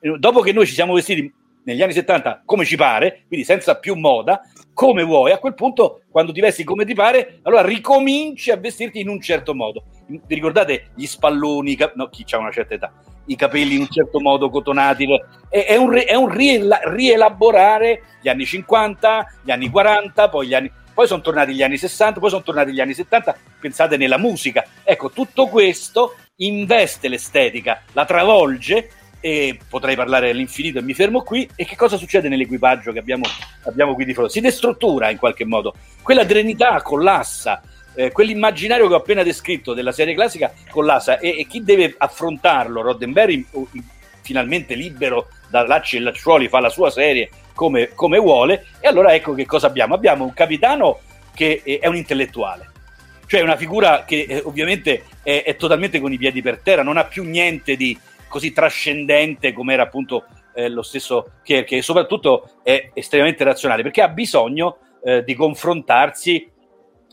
eh, 0.00 0.16
dopo 0.16 0.40
che 0.40 0.52
noi 0.52 0.64
ci 0.66 0.72
siamo 0.72 0.94
vestiti 0.94 1.30
negli 1.64 1.82
anni 1.82 1.92
70 1.92 2.42
come 2.44 2.64
ci 2.64 2.76
pare, 2.76 3.24
quindi 3.26 3.44
senza 3.44 3.76
più 3.76 3.94
moda, 3.94 4.40
come 4.72 5.02
vuoi, 5.02 5.32
a 5.32 5.38
quel 5.38 5.54
punto 5.54 6.02
quando 6.10 6.32
ti 6.32 6.40
vesti 6.40 6.64
come 6.64 6.84
ti 6.84 6.94
pare, 6.94 7.40
allora 7.42 7.62
ricominci 7.62 8.50
a 8.50 8.56
vestirti 8.56 9.00
in 9.00 9.08
un 9.08 9.20
certo 9.20 9.54
modo. 9.54 9.84
Vi 10.06 10.34
ricordate 10.34 10.90
gli 10.94 11.06
spalloni, 11.06 11.76
no, 11.94 12.08
chi 12.08 12.24
ha 12.30 12.38
una 12.38 12.50
certa 12.50 12.74
età, 12.74 12.92
i 13.26 13.36
capelli 13.36 13.74
in 13.74 13.80
un 13.80 13.88
certo 13.88 14.20
modo 14.20 14.50
cotonati, 14.50 15.06
è, 15.48 15.64
è 15.64 15.76
un, 15.76 15.94
è 16.06 16.14
un 16.14 16.28
rielaborare 16.28 18.02
gli 18.20 18.28
anni 18.28 18.44
50, 18.44 19.38
gli 19.42 19.50
anni 19.50 19.68
40, 19.68 20.28
poi 20.28 20.46
gli 20.46 20.54
anni... 20.54 20.70
Poi 20.94 21.08
sono 21.08 21.22
tornati 21.22 21.52
gli 21.52 21.62
anni 21.62 21.76
60, 21.76 22.20
poi 22.20 22.30
sono 22.30 22.44
tornati 22.44 22.72
gli 22.72 22.78
anni 22.78 22.94
70, 22.94 23.36
pensate 23.58 23.96
nella 23.96 24.16
musica. 24.16 24.64
Ecco, 24.84 25.10
tutto 25.10 25.48
questo 25.48 26.14
investe 26.36 27.08
l'estetica, 27.08 27.82
la 27.94 28.04
travolge 28.04 28.90
e 29.24 29.58
potrei 29.70 29.96
parlare 29.96 30.28
all'infinito 30.28 30.80
e 30.80 30.82
mi 30.82 30.92
fermo 30.92 31.22
qui. 31.22 31.48
E 31.56 31.64
che 31.64 31.76
cosa 31.76 31.96
succede 31.96 32.28
nell'equipaggio 32.28 32.92
che 32.92 32.98
abbiamo, 32.98 33.24
abbiamo 33.62 33.94
qui 33.94 34.04
di 34.04 34.12
fronte? 34.12 34.30
Si 34.30 34.40
destruttura 34.42 35.08
in 35.08 35.16
qualche 35.16 35.46
modo, 35.46 35.74
quella 36.02 36.26
trenità 36.26 36.82
collassa. 36.82 37.62
Eh, 37.94 38.12
quell'immaginario 38.12 38.86
che 38.86 38.92
ho 38.92 38.98
appena 38.98 39.22
descritto 39.22 39.72
della 39.72 39.92
serie 39.92 40.14
classica 40.14 40.52
collassa 40.68 41.20
e, 41.20 41.38
e 41.38 41.46
chi 41.46 41.64
deve 41.64 41.94
affrontarlo? 41.96 42.82
Roddenberry 42.82 43.46
finalmente 44.20 44.74
libero 44.74 45.28
da 45.48 45.66
lacci 45.66 45.96
e 45.96 46.00
lacciuoli 46.00 46.48
fa 46.48 46.60
la 46.60 46.68
sua 46.68 46.90
serie 46.90 47.30
come, 47.54 47.94
come, 47.94 48.18
vuole 48.18 48.66
e 48.80 48.88
allora 48.88 49.14
ecco 49.14 49.32
che 49.32 49.46
cosa 49.46 49.68
abbiamo 49.68 49.94
abbiamo 49.94 50.24
un 50.24 50.34
capitano 50.34 51.00
che 51.34 51.62
è 51.62 51.86
un 51.86 51.94
intellettuale 51.94 52.70
cioè 53.26 53.42
una 53.42 53.56
figura 53.56 54.04
che 54.04 54.26
eh, 54.28 54.42
ovviamente 54.44 55.04
è, 55.22 55.44
è, 55.44 55.56
totalmente 55.56 56.00
con 56.00 56.12
i 56.12 56.18
piedi 56.18 56.42
per 56.42 56.58
terra 56.58 56.82
non 56.82 56.96
ha 56.96 57.04
più 57.04 57.22
niente 57.22 57.76
di, 57.76 57.96
così 58.34 58.52
trascendente 58.52 59.52
come 59.52 59.74
era 59.74 59.84
appunto 59.84 60.24
eh, 60.56 60.68
lo 60.68 60.82
stesso 60.82 61.34
Kirk 61.44 61.70
e 61.70 61.82
soprattutto 61.82 62.54
è 62.64 62.90
estremamente 62.92 63.44
razionale 63.44 63.84
perché 63.84 64.02
ha 64.02 64.08
bisogno 64.08 64.78
eh, 65.04 65.22
di 65.22 65.34
confrontarsi 65.34 66.50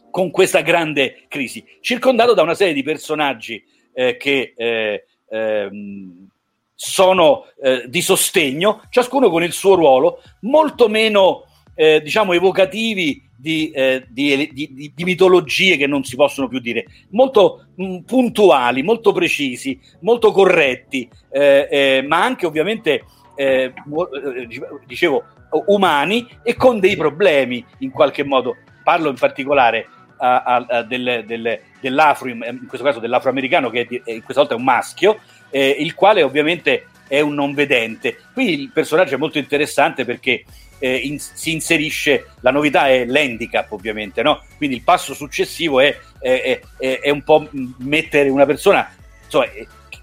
con 0.09 0.31
questa 0.31 0.61
grande 0.61 1.25
crisi, 1.27 1.63
circondato 1.79 2.33
da 2.33 2.41
una 2.41 2.55
serie 2.55 2.73
di 2.73 2.81
personaggi 2.81 3.63
eh, 3.93 4.17
che 4.17 4.55
eh, 4.57 5.05
ehm, 5.29 6.27
sono 6.73 7.45
eh, 7.61 7.83
di 7.87 8.01
sostegno, 8.01 8.81
ciascuno 8.89 9.29
con 9.29 9.43
il 9.43 9.51
suo 9.51 9.75
ruolo, 9.75 10.23
molto 10.41 10.89
meno 10.89 11.45
eh, 11.75 12.01
diciamo 12.01 12.33
evocativi 12.33 13.21
di, 13.41 13.71
eh, 13.71 14.05
di, 14.07 14.49
di, 14.53 14.91
di, 14.95 15.03
mitologie 15.03 15.75
che 15.75 15.87
non 15.87 16.03
si 16.03 16.15
possono 16.15 16.47
più 16.47 16.59
dire, 16.59 16.85
molto 17.09 17.65
mh, 17.75 17.83
mm, 17.83 17.97
puntuali, 17.99 18.83
molto 18.83 19.11
precisi, 19.11 19.79
molto 20.01 20.31
corretti, 20.31 21.09
eh, 21.31 21.67
eh, 21.69 22.05
ma 22.07 22.23
anche 22.23 22.45
ovviamente, 22.45 23.03
eh, 23.35 23.73
eh, 23.73 24.47
dicevo, 24.85 25.23
umani 25.65 26.27
e 26.43 26.55
con 26.55 26.79
dei 26.79 26.95
problemi 26.95 27.65
in 27.79 27.89
qualche 27.89 28.23
modo. 28.23 28.57
Parlo 28.83 29.09
in 29.09 29.15
particolare 29.15 29.87
a, 30.17 30.43
a, 30.43 30.65
a 30.67 30.83
del, 30.83 31.23
del, 31.25 31.59
dell'afro, 31.79 32.29
in 32.29 32.65
questo 32.67 32.85
caso 32.85 32.99
dell'afroamericano, 32.99 33.71
che 33.71 33.87
è, 34.03 34.11
in 34.11 34.23
questa 34.23 34.41
volta 34.41 34.53
è 34.53 34.57
un 34.57 34.63
maschio, 34.63 35.19
eh, 35.49 35.77
il 35.79 35.95
quale 35.95 36.21
ovviamente 36.21 36.85
è 37.07 37.19
un 37.19 37.33
non 37.33 37.55
vedente. 37.55 38.17
Qui 38.33 38.53
il 38.53 38.71
personaggio 38.71 39.15
è 39.15 39.17
molto 39.17 39.39
interessante 39.39 40.05
perché 40.05 40.45
eh, 40.81 40.95
in, 40.95 41.19
si 41.19 41.53
inserisce, 41.53 42.31
la 42.41 42.51
novità 42.51 42.87
è 42.87 43.05
l'handicap 43.05 43.71
ovviamente, 43.71 44.23
no? 44.23 44.43
quindi 44.57 44.75
il 44.77 44.81
passo 44.81 45.13
successivo 45.13 45.79
è, 45.79 45.95
è, 46.19 46.59
è, 46.77 46.99
è 46.99 47.09
un 47.11 47.21
po' 47.21 47.47
mettere 47.77 48.29
una 48.29 48.47
persona 48.47 48.91
insomma, 49.23 49.45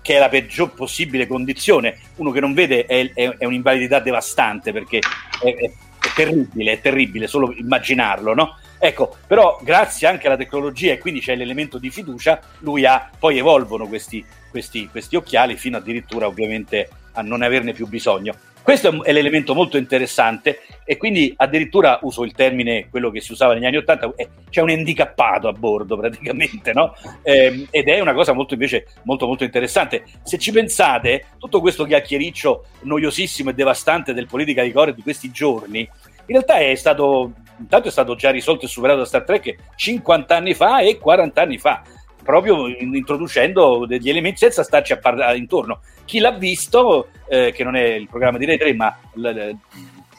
che 0.01 0.17
è 0.17 0.19
la 0.19 0.29
peggior 0.29 0.73
possibile 0.73 1.27
condizione, 1.27 1.99
uno 2.17 2.31
che 2.31 2.41
non 2.41 2.55
vede 2.55 2.87
è, 2.87 3.13
è 3.13 3.45
un'invalidità 3.45 3.99
devastante 3.99 4.73
perché 4.73 5.01
è, 5.43 5.71
terribile, 6.15 6.73
è 6.73 6.81
terribile 6.81 7.27
solo 7.27 7.53
immaginarlo, 7.53 8.35
no? 8.35 8.59
Ecco, 8.79 9.17
però 9.27 9.61
grazie 9.63 10.07
anche 10.07 10.29
alla 10.29 10.37
tecnologia 10.37 10.93
e 10.93 10.99
quindi 10.99 11.21
c'è 11.21 11.35
l'elemento 11.35 11.79
di 11.79 11.91
fiducia, 11.91 12.41
lui 12.61 12.87
ha, 12.87 13.11
poi 13.19 13.39
evolvono 13.39 13.87
questi, 13.89 14.25
questi, 14.51 14.89
questi 14.89 15.17
occhiali 15.17 15.57
fino 15.57 15.77
addirittura 15.77 16.27
ovviamente 16.27 16.89
a 17.13 17.23
non 17.23 17.43
averne 17.43 17.73
più 17.73 17.87
bisogno. 17.87 18.35
Questo 18.69 19.03
è 19.03 19.13
l'elemento 19.13 19.55
molto 19.55 19.79
interessante 19.79 20.61
e 20.85 20.99
quindi 20.99 21.33
addirittura 21.35 22.01
uso 22.03 22.23
il 22.23 22.33
termine, 22.33 22.91
quello 22.91 23.11
che 23.11 23.23
si 23.23 23.33
usava 23.33 23.55
negli 23.55 23.65
anni 23.65 23.79
Ottanta, 23.79 24.13
eh, 24.15 24.29
c'è 24.51 24.61
un 24.61 24.69
handicappato 24.69 25.49
a 25.49 25.53
bordo 25.53 25.97
praticamente, 25.97 26.75
no? 26.75 26.95
Eh, 27.23 27.67
ed 27.71 27.89
è 27.89 27.99
una 28.01 28.13
cosa 28.13 28.35
molto 28.35 28.53
invece 28.53 28.89
molto 29.05 29.27
molto 29.27 29.43
interessante. 29.43 30.05
Se 30.23 30.37
ci 30.37 30.53
pensate, 30.53 31.29
tutto 31.39 31.63
questo 31.63 31.87
chiacchiericcio 31.87 32.67
noiosissimo 32.83 33.49
e 33.49 33.55
devastante 33.55 34.13
del 34.13 34.27
politica 34.27 34.63
di 34.63 34.71
core 34.71 34.93
di 34.93 35.01
questi 35.01 35.31
giorni, 35.31 35.79
in 35.79 35.89
realtà 36.27 36.59
è 36.59 36.75
stato, 36.75 37.33
intanto 37.59 37.89
è 37.89 37.91
stato 37.91 38.17
già 38.17 38.29
risolto 38.29 38.67
e 38.67 38.69
superato 38.69 38.99
da 38.99 39.07
Star 39.07 39.25
Trek 39.25 39.55
50 39.77 40.37
anni 40.37 40.53
fa 40.53 40.81
e 40.81 40.99
40 40.99 41.41
anni 41.41 41.57
fa 41.57 41.83
proprio 42.29 42.67
introducendo 42.67 43.87
degli 43.87 44.11
elementi 44.11 44.41
senza 44.41 44.63
starci 44.63 44.93
a 44.93 44.99
parlare 44.99 45.39
intorno. 45.39 45.81
Chi 46.05 46.19
l'ha 46.19 46.33
visto, 46.33 47.09
eh, 47.27 47.53
che 47.53 47.65
non 47.65 47.75
è 47.75 47.85
il 47.85 48.07
programma 48.07 48.37
di 48.37 48.45
Rai 48.45 48.59
3, 48.59 48.75
ma 48.75 48.95
l- 49.15 49.29
l- 49.29 49.57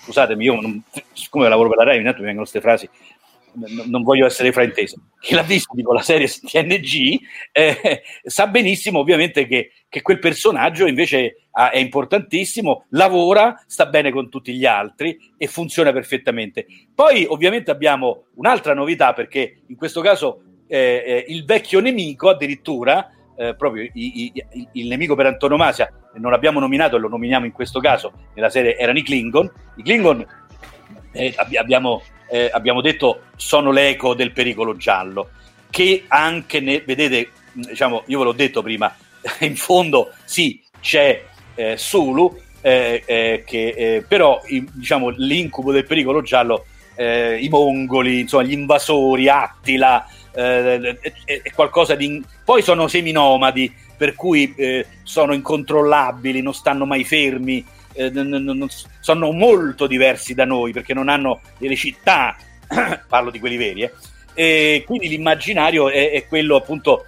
scusatemi, 0.05 0.43
io 0.43 0.59
non, 0.59 0.81
siccome 1.13 1.47
lavoro 1.47 1.69
per 1.69 1.77
la 1.77 1.83
Rai, 1.83 1.99
mi 1.99 2.05
vengono 2.05 2.37
queste 2.37 2.61
frasi, 2.61 2.89
non 3.85 4.01
voglio 4.01 4.25
essere 4.25 4.51
frainteso. 4.51 4.97
Chi 5.19 5.35
l'ha 5.35 5.43
visto, 5.43 5.75
dico 5.75 5.93
la 5.93 6.01
serie 6.01 6.27
TNG, 6.27 7.19
eh, 7.51 8.01
sa 8.23 8.47
benissimo 8.47 8.97
ovviamente 8.97 9.45
che, 9.45 9.73
che 9.87 10.01
quel 10.01 10.17
personaggio 10.17 10.87
invece 10.87 11.43
ha, 11.51 11.69
è 11.69 11.77
importantissimo, 11.77 12.85
lavora, 12.89 13.63
sta 13.67 13.85
bene 13.85 14.09
con 14.09 14.29
tutti 14.29 14.55
gli 14.55 14.65
altri 14.65 15.15
e 15.37 15.45
funziona 15.45 15.91
perfettamente. 15.91 16.65
Poi 16.95 17.27
ovviamente 17.29 17.69
abbiamo 17.69 18.23
un'altra 18.37 18.73
novità 18.73 19.13
perché 19.13 19.61
in 19.67 19.75
questo 19.75 20.01
caso 20.01 20.41
eh, 20.71 21.03
eh, 21.03 21.25
il 21.29 21.45
vecchio 21.45 21.79
nemico 21.79 22.29
addirittura, 22.29 23.09
eh, 23.35 23.55
proprio 23.55 23.89
i, 23.93 24.31
i, 24.33 24.67
il 24.73 24.87
nemico 24.87 25.15
per 25.15 25.25
antonomasia, 25.25 25.91
non 26.15 26.29
l'abbiamo 26.29 26.59
nominato 26.59 26.95
e 26.95 26.99
lo 26.99 27.09
nominiamo 27.09 27.45
in 27.45 27.51
questo 27.51 27.79
caso, 27.79 28.13
nella 28.35 28.51
serie 28.51 28.77
erano 28.77 28.99
i 28.99 29.03
Klingon. 29.03 29.51
I 29.77 29.81
Klingon 29.81 30.23
eh, 31.11 31.33
abbiamo, 31.35 32.03
eh, 32.29 32.51
abbiamo, 32.53 32.81
detto 32.81 33.21
sono 33.35 33.71
l'eco 33.71 34.13
del 34.13 34.31
pericolo 34.31 34.77
giallo, 34.77 35.29
che 35.71 36.03
anche, 36.07 36.59
ne, 36.59 36.83
vedete, 36.85 37.31
diciamo, 37.53 38.03
io 38.05 38.19
ve 38.19 38.25
l'ho 38.25 38.33
detto 38.33 38.61
prima, 38.61 38.95
in 39.41 39.55
fondo 39.55 40.11
sì, 40.23 40.61
c'è 40.79 41.23
eh, 41.55 41.77
Sulu, 41.77 42.41
che, 42.61 44.05
però 44.07 44.41
diciamo, 44.45 45.09
l'incubo 45.15 45.71
del 45.71 45.85
pericolo 45.85 46.21
giallo, 46.21 46.65
i 46.97 47.47
mongoli, 47.49 48.19
insomma, 48.19 48.43
gli 48.43 48.51
invasori, 48.51 49.29
Attila, 49.29 50.05
eh, 50.33 50.99
è, 51.25 51.51
qualcosa 51.53 51.95
di... 51.95 52.23
Poi 52.43 52.61
sono 52.61 52.87
seminomadi, 52.87 53.73
per 53.97 54.15
cui 54.15 54.53
eh, 54.55 54.85
sono 55.03 55.33
incontrollabili, 55.33 56.41
non 56.41 56.53
stanno 56.53 56.85
mai 56.85 57.03
fermi, 57.03 57.63
eh, 57.93 58.09
non, 58.09 58.29
non, 58.29 58.67
sono 58.99 59.31
molto 59.31 59.87
diversi 59.87 60.33
da 60.33 60.45
noi 60.45 60.71
perché 60.71 60.93
non 60.93 61.09
hanno 61.09 61.41
delle 61.57 61.75
città, 61.75 62.35
parlo 63.07 63.31
di 63.31 63.39
quelli 63.39 63.57
veri, 63.57 63.83
eh, 63.83 63.91
e 64.33 64.83
quindi 64.85 65.09
l'immaginario 65.09 65.89
è, 65.89 66.11
è 66.11 66.27
quello 66.27 66.55
appunto 66.55 67.05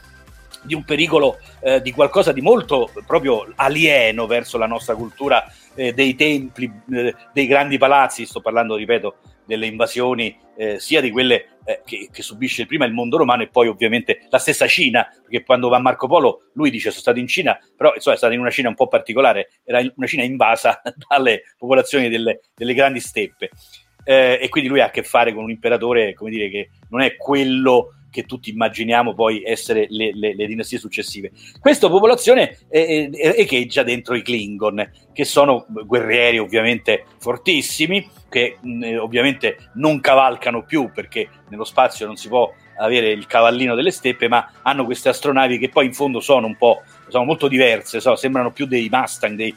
di 0.64 0.76
un 0.76 0.84
pericolo 0.84 1.40
eh, 1.62 1.82
di 1.82 1.92
qualcosa 1.92 2.32
di 2.32 2.42
molto 2.42 2.92
proprio 3.06 3.52
alieno 3.56 4.28
verso 4.28 4.58
la 4.58 4.68
nostra 4.68 4.96
cultura 4.96 5.44
eh, 5.74 5.94
dei 5.94 6.16
templi, 6.16 6.72
eh, 6.92 7.16
dei 7.34 7.48
grandi 7.48 7.78
palazzi, 7.78 8.26
sto 8.26 8.42
parlando, 8.42 8.76
ripeto, 8.76 9.16
delle 9.46 9.66
invasioni 9.66 10.38
eh, 10.56 10.80
sia 10.80 11.02
di 11.02 11.12
quelle 11.12 11.58
eh, 11.64 11.82
che, 11.86 12.10
che, 12.12 12.22
subisce 12.22 12.66
prima 12.66 12.86
il 12.86 12.94
mondo 12.94 13.18
romano 13.18 13.44
e 13.44 13.50
poi 13.50 13.68
ovviamente 13.68 14.28
la 14.30 14.38
stessa 14.38 14.68
Cina, 14.68 15.08
perché 15.22 15.44
quando 15.44 15.70
va 15.70 15.80
Marco 15.80 16.08
Polo 16.08 16.50
lui 16.54 16.70
dice 16.70 16.90
sono 16.90 17.02
stato 17.02 17.20
in 17.20 17.28
Cina, 17.28 17.58
però 17.76 17.94
insomma, 17.94 18.16
è 18.16 18.18
stato 18.18 18.34
in 18.34 18.40
una 18.40 18.50
Cina 18.50 18.70
un 18.70 18.76
po' 18.76 18.88
particolare, 18.88 19.50
era 19.64 19.80
una 19.96 20.08
Cina 20.08 20.24
invasa 20.24 20.82
dalle 21.08 21.44
popolazioni 21.58 22.10
delle, 22.10 22.42
delle 22.56 22.74
grandi 22.74 23.00
steppe. 23.00 23.50
Eh, 24.04 24.40
e 24.42 24.50
quindi 24.50 24.70
lui 24.70 24.82
ha 24.82 24.86
a 24.86 24.90
che 24.90 25.04
fare 25.04 25.32
con 25.34 25.44
un 25.44 25.52
imperatore, 25.52 26.14
come 26.14 26.32
dire, 26.32 26.50
che 26.50 26.70
non 26.90 27.02
è 27.02 27.16
quello 27.18 28.01
che 28.12 28.26
tutti 28.26 28.52
immaginiamo 28.52 29.16
poi 29.16 29.42
essere 29.44 29.88
le, 29.90 30.12
le, 30.14 30.36
le 30.36 30.46
dinastie 30.46 30.78
successive. 30.78 31.32
Questa 31.60 31.90
popolazione 31.90 32.60
echeggia 32.70 33.82
dentro 33.82 34.14
i 34.14 34.22
Klingon, 34.22 34.92
che 35.14 35.26
sono 35.26 35.66
guerrieri 35.68 36.38
ovviamente 36.38 37.06
fortissimi, 37.18 38.08
che 38.30 38.58
mh, 38.62 38.98
ovviamente 39.00 39.70
non 39.76 40.00
cavalcano 40.00 40.64
più 40.64 40.92
perché 40.94 41.28
nello 41.50 41.64
spazio 41.64 42.06
non 42.06 42.18
si 42.18 42.28
può 42.28 42.54
avere 42.78 43.12
il 43.12 43.28
cavallino 43.28 43.76
delle 43.76 43.92
steppe, 43.92 44.28
ma 44.28 44.52
hanno 44.62 44.86
queste 44.86 45.10
astronavi 45.10 45.58
che 45.58 45.70
poi 45.70 45.86
in 45.86 45.94
fondo 45.94 46.20
sono 46.20 46.48
un 46.48 46.58
po' 46.58 46.82
sono 47.08 47.26
molto 47.26 47.48
diverse, 47.48 48.00
so, 48.00 48.16
sembrano 48.16 48.52
più 48.52 48.66
dei 48.66 48.88
Mustang, 48.90 49.36
dei, 49.36 49.56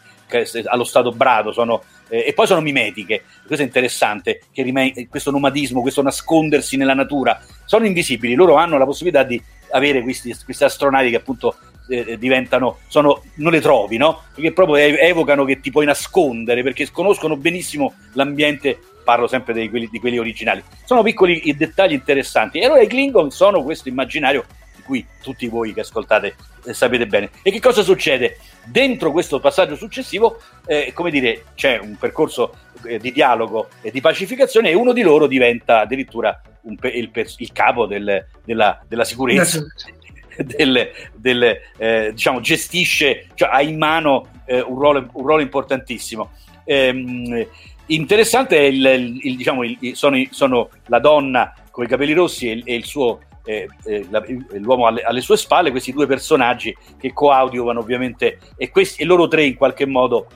allo 0.65 0.85
stato 0.85 1.13
brado, 1.13 1.53
sono 1.53 1.83
eh, 2.15 2.25
e 2.29 2.33
poi 2.33 2.47
sono 2.47 2.61
mimetiche. 2.61 3.25
Questo 3.45 3.65
è 3.65 3.67
interessante, 3.67 4.43
rimane, 4.55 5.09
questo 5.09 5.33
nomadismo, 5.33 5.81
questo 5.81 6.01
nascondersi 6.01 6.77
nella 6.77 6.95
natura, 6.95 7.41
sono 7.65 7.87
invisibili, 7.87 8.35
loro 8.35 8.55
hanno 8.55 8.79
la 8.79 8.85
possibilità 8.85 9.25
di 9.25 9.43
avere 9.73 10.03
questi, 10.03 10.35
queste 10.45 10.65
astronavi 10.65 11.11
che 11.11 11.17
appunto 11.17 11.57
eh, 11.89 12.05
eh 12.07 12.19
diventano, 12.19 12.79
sono, 12.87 13.23
non 13.37 13.51
le 13.51 13.61
trovi, 13.61 13.97
no? 13.97 14.23
Perché 14.33 14.53
proprio 14.53 14.77
evocano 14.77 15.45
che 15.45 15.61
ti 15.61 15.73
puoi 15.73 15.87
nascondere, 15.87 16.63
perché 16.63 16.89
conoscono 16.93 17.37
benissimo 17.37 17.95
l'ambiente 18.13 18.79
parlo 19.05 19.27
sempre 19.27 19.53
di 19.53 19.69
quelli, 19.69 19.89
di 19.91 19.99
quelli, 19.99 20.19
originali. 20.19 20.63
Sono 20.85 21.03
piccoli 21.03 21.43
dettagli 21.59 21.93
interessanti. 21.93 22.59
E 22.59 22.65
allora 22.65 22.81
i 22.81 22.87
Klingon 22.87 23.31
sono 23.31 23.63
questo 23.63 23.91
immaginario 23.91 24.47
cui 24.85 25.05
tutti 25.23 25.49
voi 25.49 25.75
che 25.75 25.81
ascoltate 25.81 26.37
eh, 26.65 26.75
sapete 26.75 27.07
bene. 27.07 27.31
E 27.43 27.51
che 27.51 27.61
cosa 27.61 27.83
succede? 27.83 28.39
Dentro 28.67 29.13
questo 29.13 29.41
passaggio 29.41 29.77
successivo, 29.77 30.41
eh, 30.67 30.93
come 30.95 31.11
dire, 31.11 31.45
c'è 31.55 31.79
un 31.79 31.97
percorso 31.97 32.55
eh, 32.85 32.99
di 32.99 33.13
dialogo 33.13 33.69
e 33.81 33.91
di 33.91 34.01
pacificazione 34.01 34.71
e 34.71 34.75
uno 34.75 34.93
di 34.93 35.03
loro 35.03 35.27
diventa 35.27 35.81
addirittura 35.81 36.41
pe- 36.79 36.89
il, 36.89 37.11
pe- 37.11 37.31
il, 37.37 37.53
capo 37.53 37.87
del, 37.87 38.25
della, 38.45 38.81
della, 38.87 39.05
sicurezza. 39.05 39.63
Del, 40.37 40.91
del, 41.15 41.61
eh, 41.77 42.11
diciamo, 42.11 42.41
gestisce, 42.41 43.29
cioè 43.35 43.51
ha 43.53 43.63
in 43.63 43.79
mano 43.79 44.43
eh, 44.47 44.61
un 44.61 44.77
ruolo, 44.77 45.09
un, 45.13 45.25
ruolo, 45.25 45.41
importantissimo. 45.41 46.33
Ehm, 46.65 47.47
interessante 47.87 48.59
è 48.59 48.63
il, 48.63 49.21
il, 49.23 49.37
diciamo, 49.37 49.63
sono, 49.93 50.21
sono, 50.31 50.71
la 50.87 50.99
donna 50.99 51.55
con 51.71 51.85
i 51.85 51.87
capelli 51.87 52.15
rossi 52.15 52.51
e, 52.51 52.63
e 52.65 52.75
il 52.75 52.85
suo 52.85 53.21
eh, 53.45 53.69
la, 54.11 54.25
l'uomo 54.53 54.87
alle, 54.87 55.03
alle, 55.03 55.21
sue 55.21 55.37
spalle, 55.37 55.71
questi 55.71 55.93
due 55.93 56.07
personaggi 56.07 56.75
che 56.99 57.13
coadiuvano 57.13 57.81
ovviamente 57.81 58.39
e, 58.57 58.71
questi, 58.71 59.03
e 59.03 59.05
loro 59.05 59.29
tre 59.29 59.45
in 59.45 59.57
qualche 59.57 59.87
modo 59.87 60.27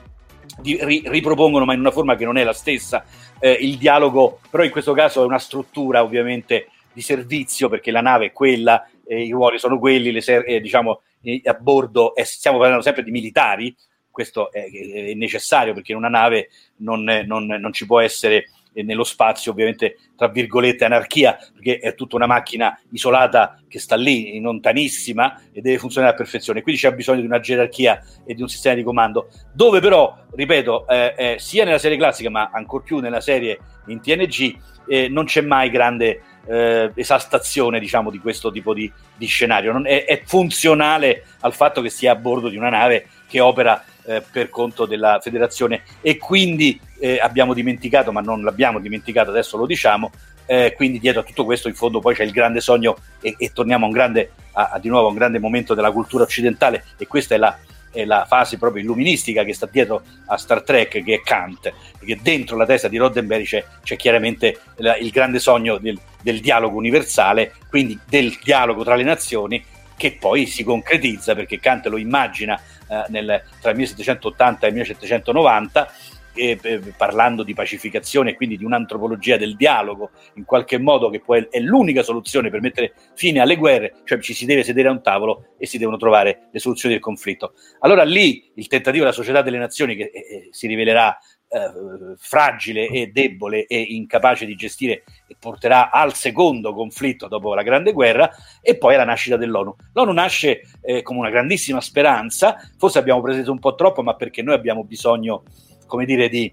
di, 0.61 0.77
ri, 0.81 1.03
ripropongono 1.05 1.65
ma 1.65 1.73
in 1.73 1.79
una 1.79 1.91
forma 1.91 2.15
che 2.15 2.25
non 2.25 2.37
è 2.37 2.43
la 2.43 2.53
stessa 2.53 3.03
eh, 3.39 3.51
il 3.51 3.77
dialogo, 3.77 4.39
però 4.49 4.63
in 4.63 4.71
questo 4.71 4.93
caso 4.93 5.23
è 5.23 5.25
una 5.25 5.39
struttura 5.39 6.03
ovviamente 6.03 6.69
di 6.91 7.01
servizio 7.01 7.69
perché 7.69 7.91
la 7.91 8.01
nave 8.01 8.27
è 8.27 8.31
quella, 8.31 8.87
i 9.07 9.31
ruoli 9.31 9.57
sono 9.57 9.79
quelli, 9.79 10.21
ser- 10.21 10.59
diciamo 10.59 11.01
a 11.43 11.53
bordo 11.53 12.13
stiamo 12.23 12.57
parlando 12.57 12.83
sempre 12.83 13.03
di 13.03 13.11
militari, 13.11 13.75
questo 14.11 14.51
è, 14.51 14.65
è 14.69 15.13
necessario 15.13 15.73
perché 15.73 15.91
in 15.91 15.97
una 15.97 16.09
nave 16.09 16.49
non, 16.77 17.03
non, 17.25 17.45
non 17.45 17.73
ci 17.73 17.85
può 17.85 17.99
essere 17.99 18.49
e 18.79 18.83
nello 18.83 19.03
spazio 19.03 19.51
ovviamente 19.51 19.97
tra 20.15 20.29
virgolette 20.29 20.85
anarchia 20.85 21.37
perché 21.53 21.79
è 21.79 21.95
tutta 21.95 22.15
una 22.15 22.27
macchina 22.27 22.79
isolata 22.91 23.59
che 23.67 23.77
sta 23.77 23.95
lì 23.95 24.39
lontanissima 24.39 25.41
e 25.51 25.59
deve 25.61 25.77
funzionare 25.77 26.13
a 26.13 26.15
perfezione. 26.15 26.61
Quindi 26.61 26.79
c'è 26.79 26.93
bisogno 26.93 27.19
di 27.19 27.25
una 27.25 27.41
gerarchia 27.41 28.01
e 28.25 28.33
di 28.33 28.41
un 28.41 28.47
sistema 28.47 28.75
di 28.75 28.83
comando 28.83 29.29
dove 29.51 29.81
però 29.81 30.15
ripeto 30.33 30.87
eh, 30.87 31.13
eh, 31.17 31.35
sia 31.39 31.65
nella 31.65 31.77
serie 31.77 31.97
classica 31.97 32.29
ma 32.29 32.49
ancor 32.53 32.83
più 32.83 32.99
nella 32.99 33.21
serie 33.21 33.59
in 33.87 33.99
TNG 33.99 34.57
eh, 34.87 35.09
non 35.09 35.25
c'è 35.25 35.41
mai 35.41 35.69
grande 35.69 36.21
eh, 36.47 36.91
esaltazione 36.95 37.79
diciamo 37.79 38.09
di 38.09 38.19
questo 38.19 38.49
tipo 38.51 38.73
di, 38.73 38.91
di 39.15 39.25
scenario. 39.25 39.71
Non, 39.71 39.85
è, 39.85 40.05
è 40.05 40.21
funzionale 40.25 41.25
al 41.41 41.53
fatto 41.53 41.81
che 41.81 41.89
sia 41.89 42.13
a 42.13 42.15
bordo 42.15 42.49
di 42.49 42.57
una 42.57 42.69
nave 42.69 43.07
che 43.27 43.39
opera 43.39 43.83
eh, 44.05 44.21
per 44.21 44.49
conto 44.49 44.85
della 44.85 45.19
federazione. 45.21 45.83
E 46.01 46.17
quindi 46.17 46.79
eh, 46.99 47.19
abbiamo 47.19 47.53
dimenticato, 47.53 48.11
ma 48.11 48.21
non 48.21 48.43
l'abbiamo 48.43 48.79
dimenticato, 48.79 49.29
adesso 49.29 49.57
lo 49.57 49.65
diciamo, 49.65 50.11
eh, 50.45 50.73
quindi 50.75 50.99
dietro 50.99 51.21
a 51.21 51.23
tutto 51.23 51.45
questo 51.45 51.67
in 51.67 51.75
fondo 51.75 51.99
poi 51.99 52.15
c'è 52.15 52.23
il 52.23 52.31
grande 52.31 52.59
sogno 52.59 52.97
e, 53.21 53.35
e 53.37 53.51
torniamo 53.53 53.85
a 53.85 53.87
un 53.87 53.93
grande, 53.93 54.31
a, 54.53 54.71
a 54.73 54.79
di 54.79 54.89
nuovo 54.89 55.07
a 55.07 55.09
un 55.11 55.15
grande 55.15 55.37
momento 55.37 55.75
della 55.75 55.91
cultura 55.91 56.23
occidentale 56.23 56.85
e 56.97 57.05
questa 57.05 57.35
è 57.35 57.37
la, 57.37 57.55
è 57.91 58.03
la 58.03 58.25
fase 58.27 58.57
proprio 58.57 58.81
illuministica 58.81 59.43
che 59.43 59.53
sta 59.53 59.67
dietro 59.71 60.01
a 60.25 60.37
Star 60.37 60.63
Trek 60.63 61.03
che 61.03 61.13
è 61.13 61.21
Kant, 61.21 61.71
perché 61.99 62.17
dentro 62.21 62.57
la 62.57 62.65
testa 62.65 62.87
di 62.87 62.97
Roddenberry 62.97 63.43
c'è, 63.43 63.63
c'è 63.83 63.95
chiaramente 63.95 64.59
la, 64.77 64.97
il 64.97 65.11
grande 65.11 65.37
sogno 65.37 65.77
del, 65.77 65.99
del 66.21 66.39
dialogo 66.39 66.77
universale, 66.77 67.53
quindi 67.69 67.99
del 68.07 68.37
dialogo 68.43 68.83
tra 68.83 68.95
le 68.95 69.03
nazioni 69.03 69.63
che 69.95 70.17
poi 70.19 70.45
si 70.45 70.63
concretizza 70.63 71.35
perché 71.35 71.59
Kant 71.59 71.85
lo 71.87 71.97
immagina 71.97 72.59
eh, 72.87 73.03
nel, 73.09 73.43
tra 73.59 73.71
il 73.71 73.77
1780 73.77 74.65
e 74.65 74.69
il 74.69 74.75
1790 74.75 75.93
eh, 76.33 76.81
parlando 76.95 77.43
di 77.43 77.53
pacificazione 77.53 78.31
e 78.31 78.35
quindi 78.35 78.57
di 78.57 78.65
un'antropologia 78.65 79.37
del 79.37 79.55
dialogo, 79.55 80.11
in 80.35 80.45
qualche 80.45 80.77
modo 80.77 81.09
che 81.09 81.19
poi 81.19 81.47
è 81.49 81.59
l'unica 81.59 82.03
soluzione 82.03 82.49
per 82.49 82.61
mettere 82.61 82.93
fine 83.15 83.39
alle 83.39 83.55
guerre, 83.55 83.95
cioè 84.03 84.19
ci 84.19 84.33
si 84.33 84.45
deve 84.45 84.63
sedere 84.63 84.87
a 84.87 84.91
un 84.91 85.01
tavolo 85.01 85.53
e 85.57 85.65
si 85.65 85.77
devono 85.77 85.97
trovare 85.97 86.49
le 86.51 86.59
soluzioni 86.59 86.95
del 86.95 87.03
conflitto. 87.03 87.53
Allora 87.79 88.03
lì 88.03 88.51
il 88.55 88.67
tentativo 88.67 89.03
della 89.03 89.15
società 89.15 89.41
delle 89.41 89.57
nazioni 89.57 89.95
che 89.95 90.11
eh, 90.13 90.47
si 90.51 90.67
rivelerà 90.67 91.17
eh, 91.51 92.15
fragile 92.17 92.87
e 92.89 93.07
debole 93.07 93.65
e 93.65 93.81
incapace 93.81 94.45
di 94.45 94.53
gestire 94.55 95.03
e 95.27 95.35
porterà 95.39 95.89
al 95.89 96.13
secondo 96.13 96.73
conflitto 96.73 97.27
dopo 97.27 97.55
la 97.55 97.63
Grande 97.63 97.91
Guerra 97.91 98.29
e 98.61 98.77
poi 98.77 98.93
alla 98.93 99.03
nascita 99.03 99.35
dell'ONU. 99.35 99.75
L'ONU 99.93 100.11
nasce 100.11 100.61
eh, 100.81 101.01
come 101.01 101.19
una 101.19 101.31
grandissima 101.31 101.81
speranza, 101.81 102.55
forse 102.77 102.99
abbiamo 102.99 103.21
preso 103.21 103.51
un 103.51 103.59
po' 103.59 103.73
troppo, 103.73 104.03
ma 104.03 104.15
perché 104.15 104.43
noi 104.43 104.53
abbiamo 104.53 104.83
bisogno, 104.83 105.43
come 105.89 106.05
dire, 106.05 106.29
di, 106.29 106.49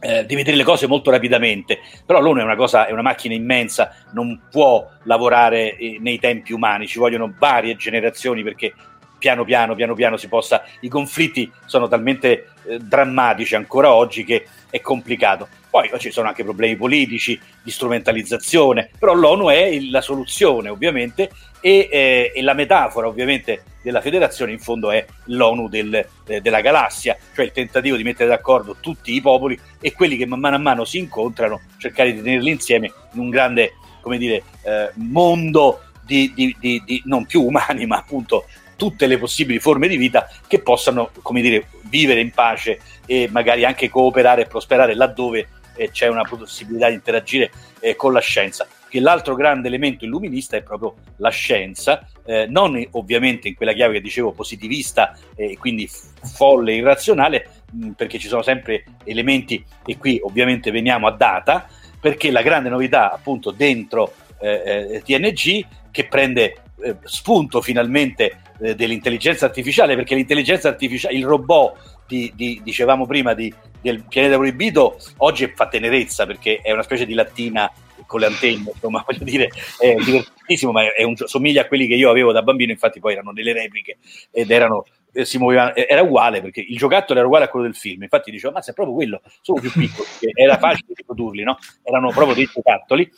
eh, 0.00 0.26
di 0.26 0.34
vedere 0.34 0.56
le 0.56 0.64
cose 0.64 0.86
molto 0.86 1.10
rapidamente, 1.10 1.78
però 2.04 2.20
l'ONU 2.20 2.40
è 2.40 2.44
una, 2.44 2.56
cosa, 2.56 2.86
è 2.86 2.92
una 2.92 3.02
macchina 3.02 3.34
immensa, 3.34 3.94
non 4.12 4.42
può 4.50 4.86
lavorare 5.04 5.76
eh, 5.76 5.96
nei 6.00 6.18
tempi 6.18 6.52
umani, 6.52 6.86
ci 6.86 6.98
vogliono 6.98 7.32
varie 7.38 7.76
generazioni 7.76 8.42
perché 8.42 8.74
piano 9.16 9.44
piano, 9.44 9.74
piano 9.74 9.94
piano 9.94 10.16
si 10.16 10.28
possa... 10.28 10.64
I 10.80 10.88
conflitti 10.88 11.50
sono 11.66 11.88
talmente 11.88 12.50
eh, 12.64 12.78
drammatici 12.78 13.54
ancora 13.54 13.94
oggi 13.94 14.24
che 14.24 14.46
è 14.70 14.80
complicato. 14.80 15.48
Poi 15.70 15.90
ci 15.98 16.10
sono 16.10 16.28
anche 16.28 16.44
problemi 16.44 16.76
politici, 16.76 17.38
di 17.62 17.70
strumentalizzazione, 17.70 18.90
però 18.98 19.14
l'ONU 19.14 19.48
è 19.48 19.78
la 19.90 20.00
soluzione 20.00 20.70
ovviamente 20.70 21.30
e, 21.60 21.88
eh, 21.90 22.32
e 22.34 22.42
la 22.42 22.54
metafora 22.54 23.06
ovviamente 23.06 23.64
della 23.82 24.00
federazione 24.00 24.52
in 24.52 24.58
fondo 24.58 24.90
è 24.90 25.04
l'ONU 25.24 25.68
del, 25.68 26.06
eh, 26.26 26.40
della 26.40 26.60
galassia, 26.60 27.16
cioè 27.34 27.44
il 27.44 27.52
tentativo 27.52 27.96
di 27.96 28.02
mettere 28.02 28.28
d'accordo 28.28 28.76
tutti 28.80 29.14
i 29.14 29.20
popoli 29.20 29.58
e 29.80 29.92
quelli 29.92 30.16
che 30.16 30.26
man 30.26 30.40
mano 30.40 30.56
a 30.56 30.60
mano 30.60 30.84
si 30.84 30.98
incontrano, 30.98 31.60
cercare 31.78 32.12
di 32.12 32.22
tenerli 32.22 32.50
insieme 32.50 32.92
in 33.12 33.20
un 33.20 33.30
grande, 33.30 33.74
come 34.00 34.18
dire, 34.18 34.42
eh, 34.62 34.90
mondo 34.94 35.82
di, 36.04 36.32
di, 36.34 36.56
di, 36.58 36.82
di, 36.84 37.02
non 37.04 37.26
più 37.26 37.42
umani, 37.42 37.84
ma 37.86 37.96
appunto 37.96 38.46
tutte 38.76 39.06
le 39.06 39.18
possibili 39.18 39.58
forme 39.58 39.88
di 39.88 39.96
vita 39.96 40.30
che 40.46 40.60
possano, 40.60 41.10
come 41.22 41.40
dire, 41.40 41.68
vivere 41.88 42.20
in 42.20 42.30
pace 42.30 42.80
e 43.06 43.28
magari 43.30 43.64
anche 43.64 43.88
cooperare 43.88 44.42
e 44.42 44.46
prosperare 44.46 44.94
laddove 44.94 45.48
eh, 45.78 45.90
c'è 45.90 46.08
una 46.08 46.24
possibilità 46.24 46.88
di 46.88 46.94
interagire 46.94 47.50
eh, 47.80 47.96
con 47.96 48.12
la 48.12 48.20
scienza. 48.20 48.66
Che 48.88 49.00
l'altro 49.00 49.34
grande 49.34 49.68
elemento 49.68 50.04
illuminista 50.04 50.56
è 50.56 50.62
proprio 50.62 50.94
la 51.16 51.28
scienza, 51.28 52.06
eh, 52.24 52.46
non 52.48 52.82
ovviamente 52.92 53.46
in 53.46 53.54
quella 53.54 53.72
chiave 53.72 53.94
che 53.94 54.00
dicevo 54.00 54.32
positivista 54.32 55.16
e 55.34 55.56
quindi 55.58 55.88
folle, 56.22 56.74
irrazionale, 56.74 57.48
mh, 57.70 57.90
perché 57.90 58.18
ci 58.18 58.28
sono 58.28 58.42
sempre 58.42 58.84
elementi, 59.04 59.62
e 59.84 59.98
qui 59.98 60.18
ovviamente 60.22 60.70
veniamo 60.70 61.06
a 61.06 61.12
data, 61.12 61.68
perché 62.00 62.30
la 62.30 62.42
grande 62.42 62.70
novità 62.70 63.12
appunto 63.12 63.50
dentro 63.50 64.14
eh, 64.40 65.02
TNG 65.04 65.66
che 65.90 66.06
prende 66.06 66.62
eh, 66.80 66.96
spunto 67.02 67.60
finalmente 67.60 68.40
eh, 68.60 68.74
dell'intelligenza 68.74 69.46
artificiale, 69.46 69.96
perché 69.96 70.14
l'intelligenza 70.14 70.68
artificiale, 70.68 71.14
il 71.14 71.26
robot 71.26 71.97
di, 72.08 72.32
di, 72.34 72.60
dicevamo 72.64 73.06
prima 73.06 73.34
di, 73.34 73.52
del 73.80 74.02
pianeta 74.08 74.36
proibito, 74.36 74.98
oggi 75.18 75.52
fa 75.54 75.68
tenerezza 75.68 76.26
perché 76.26 76.60
è 76.62 76.72
una 76.72 76.82
specie 76.82 77.06
di 77.06 77.14
lattina 77.14 77.70
con 78.06 78.20
le 78.20 78.26
antenne, 78.26 78.70
insomma, 78.72 79.04
voglio 79.06 79.24
dire, 79.24 79.50
è 79.78 79.94
divertentissimo, 79.94 80.72
ma 80.72 80.92
è 80.92 81.02
un, 81.02 81.14
somiglia 81.16 81.62
a 81.62 81.66
quelli 81.66 81.86
che 81.86 81.94
io 81.94 82.10
avevo 82.10 82.32
da 82.32 82.42
bambino, 82.42 82.72
infatti 82.72 82.98
poi 82.98 83.12
erano 83.12 83.32
delle 83.32 83.52
repliche 83.52 83.98
ed 84.32 84.50
erano 84.50 84.84
eh, 85.12 85.24
si 85.24 85.38
muoveva, 85.38 85.74
era 85.74 86.02
uguale 86.02 86.40
perché 86.40 86.60
il 86.60 86.76
giocattolo 86.76 87.18
era 87.18 87.26
uguale 87.26 87.46
a 87.46 87.48
quello 87.48 87.66
del 87.66 87.74
film. 87.74 88.02
Infatti 88.02 88.30
dicevo, 88.30 88.54
ma 88.54 88.60
è 88.60 88.72
proprio 88.72 88.94
quello, 88.94 89.20
solo 89.40 89.60
più 89.60 89.70
piccolo, 89.70 90.06
era 90.34 90.56
facile 90.58 90.92
riprodurli, 90.94 91.42
no? 91.42 91.58
Erano 91.82 92.10
proprio 92.10 92.34
dei 92.34 92.48
giocattoli. 92.52 93.10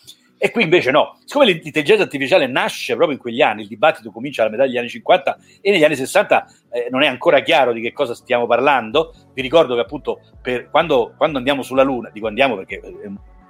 E 0.42 0.50
qui 0.50 0.62
invece 0.62 0.90
no, 0.90 1.18
siccome 1.26 1.44
l'intelligenza 1.44 2.04
artificiale 2.04 2.46
nasce 2.46 2.94
proprio 2.94 3.14
in 3.14 3.20
quegli 3.20 3.42
anni, 3.42 3.60
il 3.60 3.68
dibattito 3.68 4.10
comincia 4.10 4.40
alla 4.40 4.50
metà 4.50 4.62
degli 4.62 4.78
anni 4.78 4.88
50 4.88 5.38
e 5.60 5.70
negli 5.70 5.84
anni 5.84 5.96
60 5.96 6.46
eh, 6.72 6.88
non 6.90 7.02
è 7.02 7.06
ancora 7.06 7.40
chiaro 7.40 7.74
di 7.74 7.82
che 7.82 7.92
cosa 7.92 8.14
stiamo 8.14 8.46
parlando. 8.46 9.12
Vi 9.34 9.42
ricordo 9.42 9.74
che 9.74 9.82
appunto 9.82 10.20
per, 10.40 10.70
quando, 10.70 11.12
quando 11.14 11.36
andiamo 11.36 11.60
sulla 11.60 11.82
Luna, 11.82 12.08
dico 12.10 12.26
andiamo 12.26 12.56
perché 12.56 12.80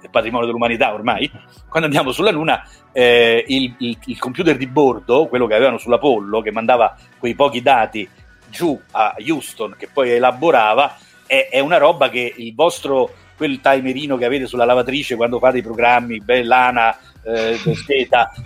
è 0.01 0.09
patrimonio 0.09 0.47
dell'umanità 0.47 0.93
ormai, 0.93 1.31
quando 1.69 1.87
andiamo 1.87 2.11
sulla 2.11 2.31
Luna 2.31 2.61
eh, 2.91 3.41
il, 3.47 3.73
il, 3.77 3.97
il 4.07 4.19
computer 4.19 4.57
di 4.57 4.67
bordo, 4.67 5.27
quello 5.27 5.47
che 5.47 5.55
avevano 5.55 5.77
sull'Apollo, 5.77 6.41
che 6.41 6.51
mandava 6.51 6.93
quei 7.17 7.35
pochi 7.35 7.61
dati 7.61 8.05
giù 8.49 8.77
a 8.91 9.15
Houston, 9.17 9.75
che 9.77 9.87
poi 9.87 10.09
elaborava, 10.09 10.93
è, 11.31 11.47
è 11.49 11.59
una 11.59 11.77
roba 11.77 12.09
che 12.09 12.33
il 12.35 12.53
vostro 12.53 13.09
quel 13.37 13.61
timerino 13.61 14.17
che 14.17 14.25
avete 14.25 14.47
sulla 14.47 14.65
lavatrice 14.65 15.15
quando 15.15 15.39
fate 15.39 15.59
i 15.59 15.63
programmi, 15.63 16.19
bellana, 16.19 16.95
eh, 17.23 17.59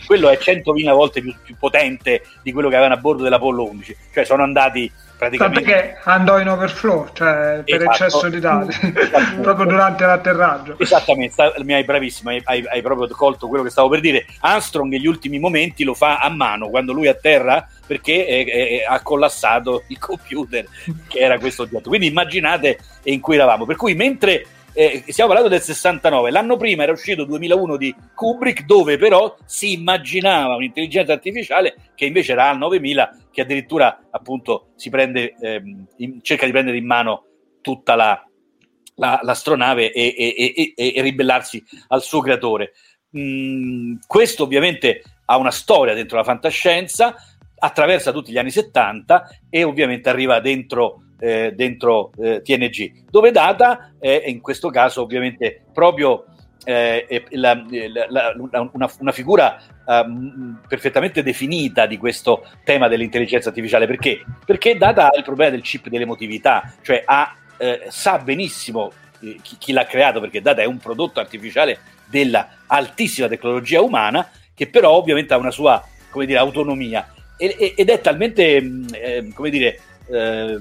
quello 0.06 0.30
è 0.30 0.38
100.000 0.38 0.94
volte 0.94 1.22
più, 1.22 1.34
più, 1.42 1.56
potente 1.58 2.24
di 2.42 2.52
quello 2.52 2.70
che 2.70 2.76
avevano 2.76 2.96
a 2.96 3.02
bordo 3.02 3.24
dell'Apollo 3.24 3.70
11. 3.70 3.98
Cioè 4.14 4.26
sono 4.26 4.44
andati 4.44 4.92
praticamente... 5.18 5.62
Perché 5.62 5.98
andò 6.04 6.40
in 6.40 6.50
overflow, 6.50 7.08
cioè 7.14 7.62
per 7.66 7.82
esatto. 7.82 7.92
eccesso 7.92 8.30
di 8.30 8.40
dati, 8.40 8.76
proprio 9.42 9.66
durante 9.66 10.06
l'atterraggio. 10.06 10.78
Esattamente, 10.78 11.54
mi 11.64 11.74
hai 11.74 11.84
bravissimo, 11.84 12.30
hai, 12.30 12.42
hai, 12.44 12.66
hai, 12.68 12.82
proprio 12.82 13.08
colto 13.16 13.48
quello 13.48 13.64
che 13.64 13.70
stavo 13.70 13.88
per 13.88 14.02
dire. 14.02 14.26
Armstrong 14.42 14.92
negli 14.92 15.08
ultimi 15.08 15.40
momenti 15.40 15.84
lo 15.84 15.94
fa 15.94 16.18
a 16.18 16.30
mano, 16.30 16.70
quando 16.70 16.92
lui 16.92 17.08
atterra 17.08 17.68
perché 17.88 18.26
è, 18.26 18.46
è, 18.46 18.86
ha 18.88 19.00
collassato 19.02 19.84
il 19.88 20.00
computer 20.00 20.66
che 21.08 21.20
era 21.20 21.40
questo 21.40 21.64
oggetto. 21.64 21.90
Quindi 21.90 22.08
immaginate 22.08 22.80
in 23.04 23.22
cui 23.22 23.36
eravamo. 23.36 23.66
Per 23.66 23.76
cui 23.76 23.94
mentre 23.94 24.46
eh, 24.76 25.04
stiamo 25.08 25.32
parlando 25.32 25.56
del 25.56 25.64
69, 25.64 26.32
l'anno 26.32 26.58
prima 26.58 26.84
era 26.84 26.92
uscito 26.92 27.24
2001 27.24 27.78
di 27.78 27.96
Kubrick 28.14 28.66
dove 28.66 28.98
però 28.98 29.34
si 29.46 29.72
immaginava 29.72 30.56
un'intelligenza 30.56 31.14
artificiale 31.14 31.76
che 31.96 32.06
invece 32.06 32.34
era 32.34 32.50
al 32.50 32.58
9000 32.58 33.18
che 33.32 33.42
addirittura 33.42 34.08
appunto 34.12 34.72
si 34.76 34.90
prende, 34.90 35.34
ehm, 35.40 35.86
in, 35.98 36.22
cerca 36.22 36.46
di 36.46 36.52
prendere 36.52 36.78
in 36.78 36.86
mano 36.86 37.24
tutta 37.62 37.96
la, 37.96 38.22
la, 38.96 39.20
l'astronave 39.24 39.94
e, 39.94 40.14
e, 40.18 40.74
e, 40.76 40.94
e, 40.96 41.02
ribellarsi 41.02 41.64
al 41.88 42.02
suo 42.02 42.20
creatore. 42.20 42.74
Mm, 43.18 43.96
questo 44.06 44.44
ovviamente 44.44 45.04
ha 45.24 45.38
una 45.38 45.52
storia 45.52 45.94
dentro 45.94 46.18
la 46.18 46.24
fantascienza, 46.26 47.16
attraversa 47.58 48.12
tutti 48.12 48.34
gli 48.34 48.38
anni 48.38 48.52
70 48.52 49.40
e 49.50 49.64
ovviamente 49.64 50.10
arriva 50.10 50.42
dentro 50.42 51.05
eh, 51.20 51.54
dentro 51.56 52.12
eh, 52.18 52.42
TNG, 52.42 53.06
dove 53.10 53.32
Data 53.32 53.94
è 54.00 54.24
in 54.26 54.42
questo 54.42 54.70
caso 54.70 55.02
ovviamente 55.02 55.64
proprio 55.74 56.26
eh, 56.66 57.24
la, 57.32 57.54
la, 57.54 58.06
la, 58.10 58.70
una, 58.72 58.92
una, 59.00 59.12
figura 59.12 59.62
um, 59.86 60.60
perfettamente 60.68 61.22
definita 61.22 61.86
di 61.86 61.98
questo 61.98 62.46
tema 62.64 62.88
dell'intelligenza 62.88 63.50
artificiale. 63.50 63.86
Perché? 63.86 64.24
Perché 64.46 64.76
Data 64.78 65.12
ha 65.12 65.18
il 65.18 65.24
problema 65.24 65.52
del 65.52 65.62
chip 65.62 65.88
dell'emotività, 65.88 66.74
cioè 66.82 67.04
ha, 67.06 67.36
eh, 67.58 67.86
sa 67.90 68.18
benissimo 68.18 68.92
eh, 69.22 69.38
chi, 69.42 69.58
chi, 69.60 69.72
l'ha 69.72 69.86
creato, 69.86 70.20
perché 70.20 70.42
Data 70.42 70.62
è 70.62 70.66
un 70.66 70.80
prodotto 70.80 71.20
artificiale 71.20 71.80
della 72.08 72.50
altissima 72.66 73.28
tecnologia 73.28 73.82
umana, 73.82 74.30
che 74.54 74.68
però 74.68 74.92
ovviamente 74.92 75.34
ha 75.34 75.38
una 75.38 75.52
sua 75.52 75.84
come 76.10 76.26
dire, 76.26 76.40
autonomia 76.40 77.10
ed 77.38 77.90
è 77.90 78.02
talmente, 78.02 78.62
mm, 78.62 78.86
eh, 78.94 79.32
come 79.34 79.50
dire, 79.50 79.80
eh, 80.08 80.58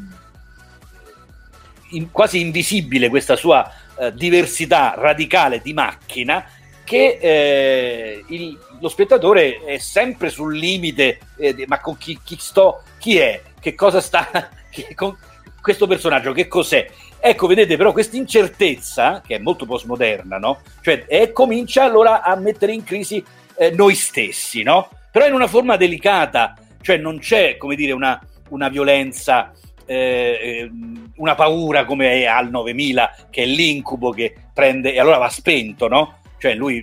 in, 1.96 2.10
quasi 2.10 2.40
invisibile 2.40 3.08
questa 3.08 3.36
sua 3.36 3.70
eh, 3.98 4.12
diversità 4.14 4.94
radicale 4.96 5.60
di 5.62 5.72
macchina 5.72 6.44
che 6.84 7.18
eh, 7.20 8.24
il, 8.28 8.58
lo 8.80 8.88
spettatore 8.88 9.64
è 9.64 9.78
sempre 9.78 10.28
sul 10.28 10.56
limite, 10.56 11.18
eh, 11.38 11.64
ma 11.66 11.80
con 11.80 11.96
chi, 11.96 12.18
chi, 12.22 12.36
sto, 12.38 12.82
chi 12.98 13.16
è, 13.16 13.40
che 13.58 13.74
cosa 13.74 14.00
sta, 14.00 14.50
che, 14.70 14.94
con 14.94 15.16
questo 15.60 15.86
personaggio, 15.86 16.32
che 16.32 16.46
cos'è? 16.46 16.86
Ecco, 17.18 17.46
vedete 17.46 17.78
però 17.78 17.92
questa 17.92 18.16
incertezza, 18.16 19.22
che 19.26 19.36
è 19.36 19.38
molto 19.38 19.64
postmoderna, 19.64 20.36
no? 20.36 20.60
Cioè, 20.82 21.06
e 21.08 21.32
comincia 21.32 21.84
allora 21.84 22.22
a 22.22 22.36
mettere 22.36 22.72
in 22.72 22.84
crisi 22.84 23.24
eh, 23.56 23.70
noi 23.70 23.94
stessi, 23.94 24.62
no? 24.62 24.90
Però 25.10 25.26
in 25.26 25.32
una 25.32 25.46
forma 25.46 25.76
delicata, 25.76 26.54
cioè 26.82 26.98
non 26.98 27.18
c'è, 27.18 27.56
come 27.56 27.76
dire, 27.76 27.92
una, 27.92 28.20
una 28.50 28.68
violenza 28.68 29.52
eh, 29.86 30.38
ehm, 30.62 31.12
una 31.16 31.34
paura 31.34 31.84
come 31.84 32.10
è 32.10 32.24
al 32.24 32.50
9000 32.50 33.16
che 33.30 33.42
è 33.42 33.46
l'incubo 33.46 34.10
che 34.10 34.34
prende 34.52 34.92
e 34.92 35.00
allora 35.00 35.18
va 35.18 35.28
spento 35.28 35.88
no? 35.88 36.18
cioè 36.38 36.54
lui 36.54 36.82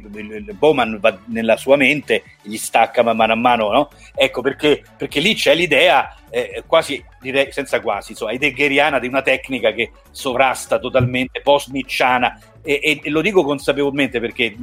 Bowman 0.58 0.98
va 1.00 1.18
nella 1.26 1.58
sua 1.58 1.76
mente 1.76 2.24
gli 2.42 2.58
stacca 2.58 3.04
man 3.04 3.16
mano 3.16 3.34
a 3.34 3.36
mano 3.36 3.72
no? 3.72 3.90
ecco 4.16 4.42
perché, 4.42 4.84
perché 4.98 5.20
lì 5.20 5.36
c'è 5.36 5.54
l'idea 5.54 6.16
eh, 6.30 6.64
quasi 6.66 7.04
direi 7.20 7.52
senza 7.52 7.82
quasi 7.82 8.12
insomma 8.12 8.32
heideggeriana 8.32 8.98
di 8.98 9.08
una 9.08 9.22
tecnica 9.22 9.72
che 9.74 9.92
sovrasta 10.10 10.80
totalmente 10.80 11.42
post-nicciana 11.42 12.40
e, 12.64 12.80
e, 12.82 13.00
e, 13.04 13.10
lo 13.10 13.22
dico 13.22 13.44
consapevolmente 13.44 14.20
perché 14.20 14.56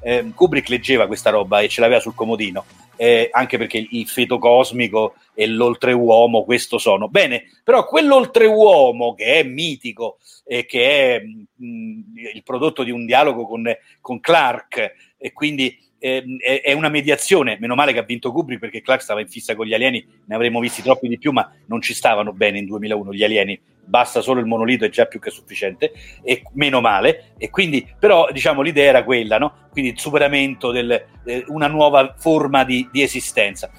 eh, 0.00 0.30
Kubrick 0.34 0.68
leggeva 0.68 1.06
questa 1.06 1.30
roba 1.30 1.60
e 1.60 1.68
ce 1.68 1.80
l'aveva 1.80 2.00
sul 2.00 2.14
comodino 2.14 2.64
eh, 2.96 3.28
anche 3.30 3.58
perché 3.58 3.86
il 3.88 4.08
feto 4.08 4.38
cosmico 4.38 5.14
e 5.34 5.46
l'oltreuomo 5.46 6.44
questo 6.44 6.78
sono. 6.78 7.08
Bene, 7.08 7.44
però 7.62 7.86
quell'oltreuomo 7.86 9.14
che 9.14 9.40
è 9.40 9.42
mitico 9.42 10.18
e 10.44 10.64
che 10.64 11.16
è 11.16 11.22
mh, 11.22 11.64
mm, 11.64 12.00
il 12.34 12.42
prodotto 12.42 12.82
di 12.82 12.90
un 12.90 13.06
dialogo 13.06 13.46
con, 13.46 13.64
con 14.00 14.20
Clark 14.20 14.94
e 15.18 15.32
quindi 15.32 15.78
eh, 15.98 16.24
è, 16.38 16.60
è, 16.62 16.72
una 16.72 16.88
mediazione, 16.88 17.56
meno 17.60 17.74
male 17.74 17.92
che 17.92 17.98
ha 17.98 18.02
vinto 18.02 18.32
Kubrick 18.32 18.60
perché 18.60 18.82
Clark 18.82 19.02
stava 19.02 19.20
in 19.20 19.28
fissa 19.28 19.54
con 19.54 19.66
gli 19.66 19.74
alieni, 19.74 20.06
ne 20.26 20.34
avremmo 20.34 20.60
visti 20.60 20.82
troppi 20.82 21.08
di 21.08 21.18
più, 21.18 21.32
ma 21.32 21.50
non 21.66 21.80
ci 21.80 21.94
stavano 21.94 22.32
bene 22.32 22.58
in 22.58 22.66
2001 22.66 23.12
gli 23.12 23.24
alieni, 23.24 23.60
basta 23.86 24.20
solo 24.20 24.40
il 24.40 24.46
monolito 24.46 24.84
è 24.84 24.88
già 24.88 25.06
più 25.06 25.20
che 25.20 25.30
sufficiente 25.30 25.92
e 26.22 26.42
meno 26.52 26.80
male 26.80 27.32
e 27.38 27.50
quindi 27.50 27.86
però 27.98 28.28
diciamo 28.32 28.60
l'idea 28.60 28.88
era 28.88 29.04
quella 29.04 29.38
no? 29.38 29.68
quindi 29.70 29.92
il 29.92 29.98
superamento 29.98 30.72
di 30.72 30.80
eh, 31.24 31.44
una 31.48 31.68
nuova 31.68 32.14
forma 32.18 32.64
di, 32.64 32.88
di 32.90 33.02
esistenza 33.02 33.70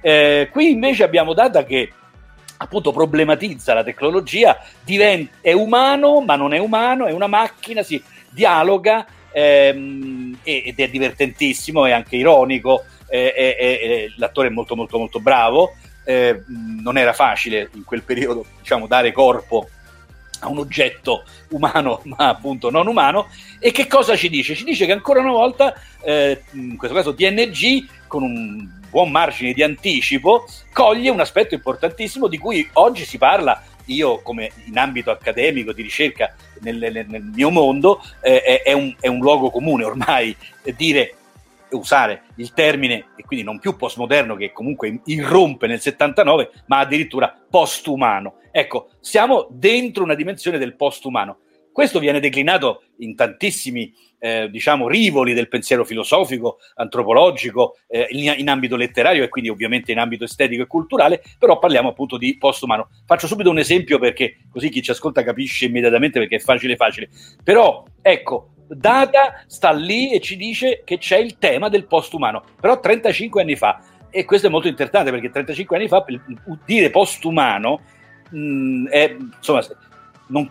eh, 0.00 0.48
qui 0.52 0.70
invece 0.70 1.02
abbiamo 1.02 1.34
Data 1.34 1.64
che 1.64 1.90
appunto 2.58 2.92
problematizza 2.92 3.74
la 3.74 3.84
tecnologia 3.84 4.56
diventa, 4.82 5.38
è 5.40 5.52
umano 5.52 6.20
ma 6.20 6.36
non 6.36 6.54
è 6.54 6.58
umano 6.58 7.06
è 7.06 7.12
una 7.12 7.26
macchina 7.26 7.82
si 7.82 8.02
dialoga 8.30 9.04
ehm, 9.32 10.38
ed 10.42 10.78
è 10.78 10.88
divertentissimo 10.88 11.86
è 11.86 11.90
anche 11.90 12.16
ironico 12.16 12.84
eh, 13.08 14.12
l'attore 14.16 14.48
è 14.48 14.50
molto 14.50 14.74
molto 14.76 14.98
molto 14.98 15.20
bravo 15.20 15.74
eh, 16.06 16.42
non 16.46 16.96
era 16.96 17.12
facile 17.12 17.68
in 17.74 17.84
quel 17.84 18.02
periodo 18.02 18.46
diciamo, 18.60 18.86
dare 18.86 19.10
corpo 19.10 19.68
a 20.40 20.48
un 20.48 20.58
oggetto 20.58 21.24
umano 21.50 22.00
ma 22.06 22.28
appunto 22.28 22.70
non 22.70 22.86
umano 22.86 23.26
e 23.58 23.72
che 23.72 23.88
cosa 23.88 24.16
ci 24.16 24.28
dice? 24.28 24.54
Ci 24.54 24.64
dice 24.64 24.86
che 24.86 24.92
ancora 24.92 25.20
una 25.20 25.32
volta 25.32 25.74
eh, 26.02 26.42
in 26.52 26.76
questo 26.76 26.96
caso 26.96 27.14
TNG 27.14 27.88
con 28.06 28.22
un 28.22 28.68
buon 28.88 29.10
margine 29.10 29.52
di 29.52 29.64
anticipo 29.64 30.46
coglie 30.72 31.10
un 31.10 31.20
aspetto 31.20 31.54
importantissimo 31.54 32.28
di 32.28 32.38
cui 32.38 32.68
oggi 32.74 33.04
si 33.04 33.18
parla 33.18 33.60
io 33.86 34.20
come 34.22 34.50
in 34.66 34.78
ambito 34.78 35.10
accademico 35.10 35.72
di 35.72 35.82
ricerca 35.82 36.34
nel, 36.60 36.76
nel, 36.76 37.04
nel 37.08 37.22
mio 37.22 37.50
mondo 37.50 38.00
eh, 38.20 38.62
è, 38.62 38.72
un, 38.72 38.94
è 39.00 39.08
un 39.08 39.18
luogo 39.18 39.50
comune 39.50 39.84
ormai 39.84 40.36
dire 40.76 41.15
usare 41.70 42.24
il 42.36 42.52
termine, 42.52 43.08
e 43.16 43.24
quindi 43.24 43.44
non 43.44 43.58
più 43.58 43.76
postmoderno 43.76 44.36
che 44.36 44.52
comunque 44.52 45.00
irrompe 45.04 45.66
nel 45.66 45.80
79, 45.80 46.50
ma 46.66 46.78
addirittura 46.78 47.34
postumano. 47.48 48.36
Ecco, 48.50 48.90
siamo 49.00 49.46
dentro 49.50 50.04
una 50.04 50.14
dimensione 50.14 50.58
del 50.58 50.76
postumano. 50.76 51.38
Questo 51.72 51.98
viene 51.98 52.20
declinato 52.20 52.84
in 52.98 53.14
tantissimi 53.14 53.92
eh, 54.18 54.48
diciamo, 54.50 54.88
rivoli 54.88 55.34
del 55.34 55.48
pensiero 55.48 55.84
filosofico, 55.84 56.58
antropologico, 56.76 57.76
eh, 57.86 58.06
in, 58.10 58.34
in, 58.38 58.48
ambito 58.48 58.76
letterario 58.76 59.22
e 59.22 59.28
quindi 59.28 59.50
ovviamente 59.50 59.92
in 59.92 59.98
ambito 59.98 60.24
estetico 60.24 60.62
e 60.62 60.66
culturale, 60.66 61.22
però 61.38 61.58
parliamo 61.58 61.90
appunto 61.90 62.16
di 62.16 62.36
postumano. 62.38 62.88
Faccio 63.04 63.26
subito 63.26 63.50
un 63.50 63.58
esempio 63.58 63.98
perché 63.98 64.38
così 64.50 64.70
chi 64.70 64.82
ci 64.82 64.90
ascolta 64.90 65.22
capisce 65.22 65.66
immediatamente 65.66 66.18
perché 66.18 66.36
è 66.36 66.40
facile 66.40 66.76
facile. 66.76 67.10
Però 67.44 67.84
ecco, 68.00 68.52
data 68.68 69.42
sta 69.46 69.70
lì 69.72 70.12
e 70.12 70.20
ci 70.20 70.36
dice 70.36 70.82
che 70.84 70.98
c'è 70.98 71.18
il 71.18 71.38
tema 71.38 71.68
del 71.68 71.86
postumano, 71.86 72.42
però 72.60 72.80
35 72.80 73.42
anni 73.42 73.56
fa. 73.56 73.80
E 74.10 74.24
questo 74.24 74.46
è 74.46 74.50
molto 74.50 74.68
interessante 74.68 75.10
perché 75.10 75.30
35 75.30 75.76
anni 75.76 75.88
fa 75.88 76.04
dire 76.64 76.90
postumano 76.90 77.80
mh, 78.30 78.88
è, 78.88 79.16
insomma, 79.36 79.62
non, 80.28 80.50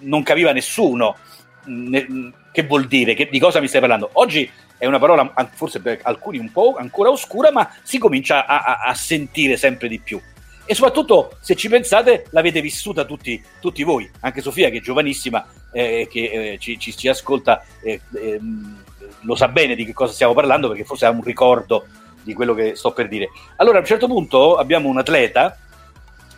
non, 0.00 0.22
capiva 0.22 0.52
nessuno 0.52 1.16
mh, 1.64 1.88
ne, 1.88 2.32
che 2.50 2.62
vuol 2.62 2.86
dire, 2.86 3.14
che, 3.14 3.28
di 3.30 3.38
cosa 3.38 3.60
mi 3.60 3.68
stai 3.68 3.80
parlando. 3.80 4.10
Oggi 4.14 4.50
è 4.78 4.86
una 4.86 4.98
parola 4.98 5.32
forse 5.52 5.80
per 5.80 6.00
alcuni 6.02 6.38
un 6.38 6.50
po' 6.50 6.76
ancora 6.76 7.10
oscura, 7.10 7.52
ma 7.52 7.70
si 7.82 7.98
comincia 7.98 8.46
a, 8.46 8.62
a, 8.62 8.78
a 8.84 8.94
sentire 8.94 9.56
sempre 9.56 9.88
di 9.88 9.98
più 9.98 10.20
e 10.66 10.74
soprattutto 10.74 11.36
se 11.40 11.54
ci 11.56 11.68
pensate 11.68 12.26
l'avete 12.30 12.60
vissuta 12.60 13.04
tutti, 13.04 13.42
tutti 13.60 13.82
voi, 13.82 14.10
anche 14.20 14.40
Sofia 14.40 14.70
che 14.70 14.78
è 14.78 14.80
giovanissima, 14.80 15.46
eh, 15.72 16.08
che 16.10 16.52
eh, 16.52 16.58
ci, 16.58 16.78
ci, 16.78 16.96
ci, 16.96 17.08
ascolta, 17.08 17.62
eh, 17.82 18.00
ehm, 18.14 18.82
lo 19.22 19.34
sa 19.34 19.48
bene 19.48 19.74
di 19.74 19.84
che 19.84 19.92
cosa 19.92 20.12
stiamo 20.12 20.32
parlando 20.32 20.68
perché 20.68 20.84
forse 20.84 21.06
ha 21.06 21.10
un 21.10 21.22
ricordo 21.22 21.86
di 22.22 22.32
quello 22.32 22.54
che 22.54 22.76
sto 22.76 22.92
per 22.92 23.08
dire. 23.08 23.28
Allora 23.56 23.78
a 23.78 23.80
un 23.80 23.86
certo 23.86 24.06
punto 24.06 24.56
abbiamo 24.56 24.88
un 24.88 24.98
atleta 24.98 25.58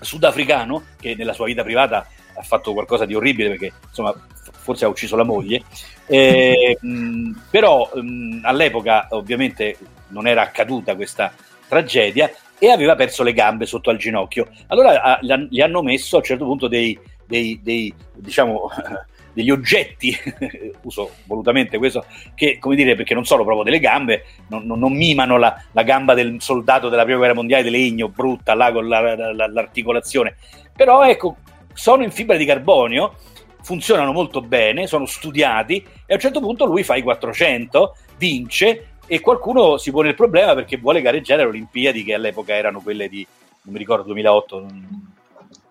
sudafricano 0.01 0.82
che 1.01 1.15
nella 1.15 1.32
sua 1.32 1.47
vita 1.47 1.62
privata 1.62 2.07
ha 2.35 2.43
fatto 2.43 2.73
qualcosa 2.73 3.07
di 3.07 3.15
orribile 3.15 3.51
perché 3.51 3.73
insomma 3.89 4.15
forse 4.51 4.85
ha 4.85 4.89
ucciso 4.89 5.15
la 5.15 5.23
moglie, 5.23 5.62
mh, 6.09 7.31
però 7.51 7.89
mh, 7.94 8.40
all'epoca 8.43 9.07
ovviamente 9.11 9.77
non 10.09 10.27
era 10.27 10.43
accaduta 10.43 10.97
questa 10.97 11.32
tragedia 11.69 12.31
e 12.59 12.70
aveva 12.70 12.95
perso 12.95 13.23
le 13.23 13.33
gambe 13.33 13.66
sotto 13.66 13.91
al 13.91 13.99
ginocchio. 13.99 14.49
Allora 14.69 15.03
a, 15.03 15.19
gli 15.20 15.61
hanno 15.61 15.83
messo 15.83 16.16
a 16.16 16.19
un 16.19 16.24
certo 16.24 16.45
punto 16.45 16.69
dei, 16.69 16.99
dei, 17.27 17.61
dei 17.62 17.93
diciamo, 18.15 18.70
degli 19.37 19.51
oggetti, 19.51 20.16
uso 20.83 21.11
volutamente 21.24 21.77
questo, 21.77 22.07
che 22.35 22.59
come 22.59 22.74
dire, 22.74 22.95
perché 22.97 23.12
non 23.12 23.27
sono 23.27 23.45
proprio 23.45 23.65
delle 23.65 23.81
gambe, 23.81 24.24
non, 24.49 24.65
non, 24.65 24.78
non 24.78 24.95
mimano 24.95 25.37
la, 25.37 25.62
la, 25.73 25.83
gamba 25.83 26.15
del 26.15 26.37
soldato 26.39 26.89
della 26.89 27.03
prima 27.03 27.19
guerra 27.19 27.35
mondiale 27.35 27.62
di 27.62 27.70
legno, 27.70 28.09
brutta 28.09 28.55
là 28.55 28.73
con 28.73 28.89
la, 28.89 29.15
la, 29.15 29.47
l'articolazione, 29.47 30.37
però 30.74 31.07
ecco, 31.07 31.37
sono 31.74 32.03
in 32.03 32.11
fibra 32.11 32.39
di 32.39 32.47
carbonio, 32.47 33.16
funzionano 33.62 34.12
molto 34.12 34.41
bene, 34.41 34.87
sono 34.87 35.05
studiati 35.05 35.85
e 36.07 36.12
a 36.12 36.15
un 36.15 36.20
certo 36.20 36.41
punto 36.41 36.65
lui 36.65 36.83
fa 36.83 36.97
i 36.97 37.03
400, 37.03 37.95
vince 38.16 38.95
e 39.07 39.20
qualcuno 39.20 39.77
si 39.78 39.91
pone 39.91 40.09
il 40.09 40.15
problema 40.15 40.55
perché 40.55 40.77
vuole 40.77 41.01
gareggiare 41.01 41.43
alle 41.43 41.51
Olimpiadi 41.51 42.05
che 42.05 42.15
all'epoca 42.15 42.55
erano 42.55 42.81
quelle 42.81 43.09
di, 43.09 43.27
non 43.62 43.73
mi 43.73 43.78
ricordo, 43.78 44.05
2008 44.05 44.66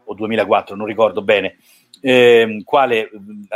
o 0.06 0.14
2004, 0.14 0.76
non 0.76 0.86
ricordo 0.86 1.22
bene, 1.22 1.58
eh, 2.02 2.62
quale, 2.64 3.10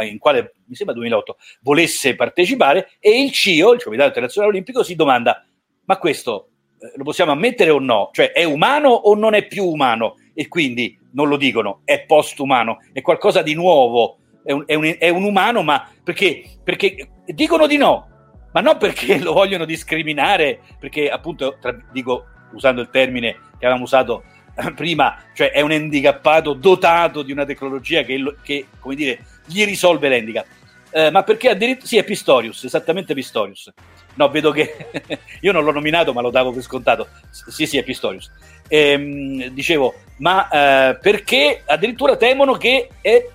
in 0.10 0.18
quale, 0.18 0.56
mi 0.65 0.76
sembra 0.76 0.95
2008, 0.95 1.38
volesse 1.61 2.15
partecipare 2.15 2.91
e 2.99 3.22
il 3.22 3.31
CIO, 3.31 3.73
il 3.73 3.84
Comitato 3.84 4.07
Internazionale 4.07 4.53
Olimpico, 4.53 4.84
si 4.84 4.95
domanda, 4.95 5.45
ma 5.85 5.97
questo 5.97 6.49
eh, 6.80 6.93
lo 6.95 7.03
possiamo 7.03 7.31
ammettere 7.31 7.69
o 7.69 7.80
no? 7.80 8.10
Cioè 8.11 8.31
è 8.31 8.43
umano 8.43 8.89
o 8.89 9.15
non 9.15 9.34
è 9.34 9.45
più 9.45 9.65
umano? 9.65 10.15
E 10.34 10.47
quindi 10.47 10.97
non 11.11 11.27
lo 11.27 11.38
dicono, 11.38 11.81
è 11.84 12.06
post-umano, 12.06 12.80
è 12.91 13.01
qualcosa 13.01 13.41
di 13.41 13.53
nuovo, 13.53 14.18
è 14.43 14.51
un, 14.51 14.64
è 14.65 14.73
un, 14.73 14.95
è 14.97 15.10
un 15.10 15.23
umano, 15.23 15.61
ma 15.61 15.88
perché, 16.03 16.43
perché 16.64 17.10
dicono 17.26 17.68
di 17.68 17.77
no, 17.77 18.07
ma 18.51 18.61
non 18.61 18.77
perché 18.77 19.17
lo 19.21 19.34
vogliono 19.34 19.65
discriminare, 19.65 20.59
perché 20.80 21.09
appunto, 21.09 21.57
tra, 21.59 21.76
dico 21.91 22.26
usando 22.51 22.81
il 22.81 22.89
termine 22.89 23.34
che 23.57 23.65
avevamo 23.65 23.84
usato 23.84 24.23
eh, 24.55 24.73
prima, 24.73 25.17
cioè 25.34 25.51
è 25.51 25.61
un 25.61 25.71
handicappato 25.71 26.53
dotato 26.53 27.21
di 27.21 27.31
una 27.31 27.45
tecnologia 27.45 28.03
che, 28.03 28.35
che 28.41 28.65
come 28.80 28.95
dire, 28.95 29.26
gli 29.45 29.63
risolve 29.65 30.09
l'handicap. 30.09 30.45
Eh, 30.91 31.11
ma 31.11 31.21
perché 31.23 31.49
addirittura 31.49 31.85
sì, 31.85 31.97
è 31.97 32.03
Pistorius, 32.03 32.63
esattamente 32.63 33.13
Pistorius. 33.13 33.71
No, 34.15 34.30
vedo 34.30 34.51
che 34.51 34.89
io 35.41 35.51
non 35.51 35.63
l'ho 35.63 35.71
nominato, 35.71 36.13
ma 36.13 36.21
lo 36.21 36.31
davo 36.31 36.51
per 36.51 36.63
scontato. 36.63 37.07
Sì, 37.30 37.65
sì, 37.67 37.77
è 37.77 37.84
Pistorius. 37.84 38.31
Ehm, 38.67 39.47
dicevo, 39.49 39.93
ma 40.17 40.47
eh, 40.49 40.97
perché 40.97 41.61
addirittura 41.65 42.17
temono 42.17 42.53
che 42.53 42.89
è 43.01 43.27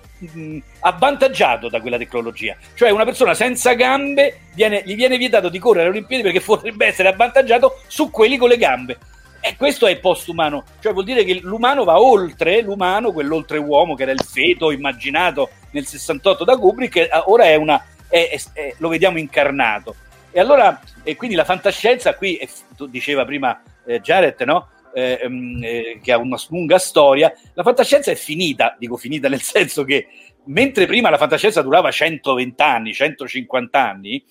avvantaggiato 0.79 1.69
da 1.69 1.81
quella 1.81 1.97
tecnologia. 1.97 2.55
Cioè 2.73 2.89
una 2.89 3.05
persona 3.05 3.33
senza 3.33 3.73
gambe 3.73 4.41
viene, 4.53 4.83
gli 4.85 4.95
viene 4.95 5.17
vietato 5.17 5.49
di 5.49 5.59
correre 5.59 5.87
alle 5.87 5.97
Olimpiadi 5.97 6.23
perché 6.23 6.41
potrebbe 6.45 6.85
essere 6.87 7.09
avvantaggiato 7.09 7.81
su 7.87 8.09
quelli 8.09 8.37
con 8.37 8.49
le 8.49 8.57
gambe. 8.57 8.97
E 9.39 9.55
questo 9.57 9.85
è 9.85 9.99
post-umano, 9.99 10.63
cioè 10.81 10.91
vuol 10.91 11.05
dire 11.05 11.23
che 11.23 11.39
l'umano 11.43 11.83
va 11.83 12.01
oltre 12.01 12.61
l'umano, 12.61 13.11
quell'oltreuomo 13.11 13.93
che 13.93 14.01
era 14.01 14.11
il 14.11 14.23
feto 14.23 14.71
immaginato 14.71 15.49
nel 15.69 15.85
68 15.85 16.43
da 16.43 16.57
Kubrick, 16.57 16.95
eh, 16.95 17.09
ora 17.25 17.43
è 17.43 17.53
una, 17.53 17.79
è, 18.07 18.29
è, 18.31 18.59
è, 18.59 18.73
lo 18.79 18.87
vediamo 18.89 19.19
incarnato. 19.19 19.95
E 20.31 20.39
allora, 20.39 20.81
e 21.03 21.15
quindi 21.15 21.35
la 21.35 21.43
fantascienza 21.43 22.15
qui, 22.15 22.39
tu 22.75 22.87
diceva 22.87 23.23
prima 23.23 23.61
eh, 23.85 24.01
Jared, 24.01 24.41
no? 24.41 24.69
Eh, 24.97 25.19
ehm, 25.23 25.59
eh, 25.61 25.99
che 26.01 26.13
ha 26.13 26.17
una 26.17 26.37
lunga 26.47 26.79
storia, 26.79 27.29
la 27.53 27.63
fantascienza 27.63 28.11
è 28.11 28.15
finita, 28.15 28.77
dico 28.79 28.95
finita 28.95 29.27
nel 29.27 29.41
senso 29.43 29.83
che 29.83 30.07
mentre 30.45 30.85
prima 30.85 31.09
la 31.09 31.17
fantascienza 31.17 31.61
durava 31.61 31.91
120 31.91 32.61
anni, 32.61 32.93
150 32.93 33.89
anni, 33.89 34.23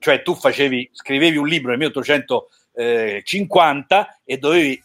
cioè 0.00 0.22
tu 0.22 0.34
facevi, 0.34 0.90
scrivevi 0.92 1.36
un 1.36 1.46
libro 1.46 1.70
nel 1.70 1.78
1850 1.78 4.20
e 4.24 4.38
dovevi, 4.38 4.82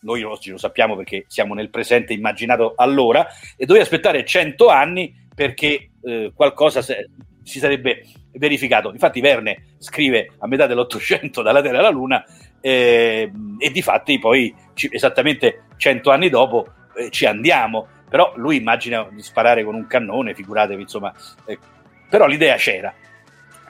noi 0.00 0.24
oggi 0.24 0.50
lo 0.50 0.58
sappiamo 0.58 0.96
perché 0.96 1.26
siamo 1.28 1.54
nel 1.54 1.70
presente 1.70 2.12
immaginato 2.12 2.74
allora, 2.76 3.24
e 3.56 3.66
dovevi 3.66 3.84
aspettare 3.84 4.24
100 4.24 4.66
anni 4.66 5.14
perché 5.32 5.90
eh, 6.02 6.32
qualcosa 6.34 6.82
se, 6.82 7.08
si 7.42 7.58
sarebbe 7.58 8.04
verificato. 8.32 8.90
Infatti 8.90 9.20
Verne 9.20 9.74
scrive 9.78 10.32
a 10.38 10.46
metà 10.46 10.66
dell'Ottocento 10.66 11.42
dalla 11.42 11.62
Terra 11.62 11.78
alla 11.78 11.90
Luna 11.90 12.24
eh, 12.60 13.30
e 13.58 13.70
di 13.70 13.82
fatti 13.82 14.18
poi 14.18 14.54
ci, 14.74 14.88
esattamente 14.90 15.64
100 15.76 16.10
anni 16.10 16.28
dopo 16.28 16.66
eh, 16.94 17.10
ci 17.10 17.26
andiamo 17.26 17.88
però 18.12 18.30
lui 18.36 18.58
immagina 18.58 19.08
di 19.10 19.22
sparare 19.22 19.64
con 19.64 19.74
un 19.74 19.86
cannone, 19.86 20.34
figuratevi, 20.34 20.82
insomma, 20.82 21.14
eh, 21.46 21.58
però 22.10 22.26
l'idea 22.26 22.56
c'era. 22.56 22.92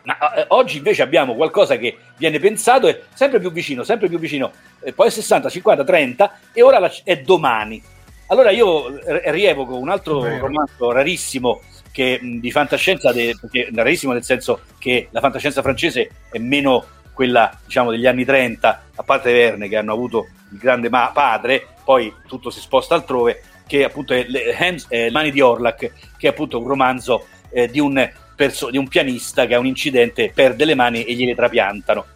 Ma 0.03 0.35
eh, 0.35 0.47
oggi 0.49 0.79
invece 0.79 1.03
abbiamo 1.03 1.37
qualcosa 1.37 1.77
che 1.77 1.97
viene 2.17 2.41
pensato 2.41 2.89
e 2.89 3.05
sempre 3.15 3.39
più 3.39 3.53
vicino, 3.53 3.85
sempre 3.85 4.09
più 4.09 4.19
vicino, 4.19 4.51
eh, 4.81 4.93
poi 4.93 5.07
è 5.07 5.11
60, 5.11 5.49
50, 5.49 5.85
30 5.85 6.39
e 6.53 6.61
ora 6.61 6.91
è 7.05 7.21
domani. 7.21 7.81
Allora 8.27 8.51
io 8.51 8.99
rievoco 9.31 9.79
un 9.79 9.91
altro 9.91 10.25
romanzo 10.39 10.91
rarissimo 10.91 11.61
che, 11.93 12.19
di 12.21 12.51
fantascienza, 12.51 13.13
de, 13.13 13.37
rarissimo 13.73 14.13
nel 14.13 14.25
senso 14.25 14.63
che 14.77 15.07
la 15.13 15.21
fantascienza 15.21 15.63
francese 15.63 16.11
è 16.33 16.39
meno 16.39 16.85
quella 17.13 17.57
diciamo 17.65 17.91
degli 17.91 18.07
anni 18.07 18.25
30, 18.25 18.83
a 18.95 19.03
parte 19.03 19.33
Verne 19.33 19.69
che 19.69 19.77
hanno 19.77 19.93
avuto 19.93 20.29
il 20.51 20.59
grande 20.59 20.89
ma- 20.89 21.11
padre, 21.13 21.67
poi 21.85 22.13
tutto 22.27 22.51
si 22.51 22.61
sposta 22.61 22.95
altrove, 22.95 23.43
che 23.67 23.85
appunto 23.85 24.13
è 24.15 24.25
le 24.29 24.57
Hands, 24.57 24.87
eh, 24.89 25.11
Mani 25.11 25.31
di 25.31 25.41
Orlac, 25.41 25.79
che 26.17 26.27
è 26.27 26.29
appunto 26.29 26.61
un 26.61 26.67
romanzo 26.67 27.27
eh, 27.51 27.69
di, 27.69 27.81
un 27.81 28.11
perso- 28.35 28.71
di 28.71 28.79
un 28.79 28.89
pianista 28.89 29.47
che 29.47 29.55
ha 29.55 29.59
un 29.59 29.67
incidente, 29.67 30.31
perde 30.35 30.65
le 30.65 30.75
mani 30.75 31.05
e 31.05 31.15
gliele 31.15 31.35
trapiantano. 31.35 32.07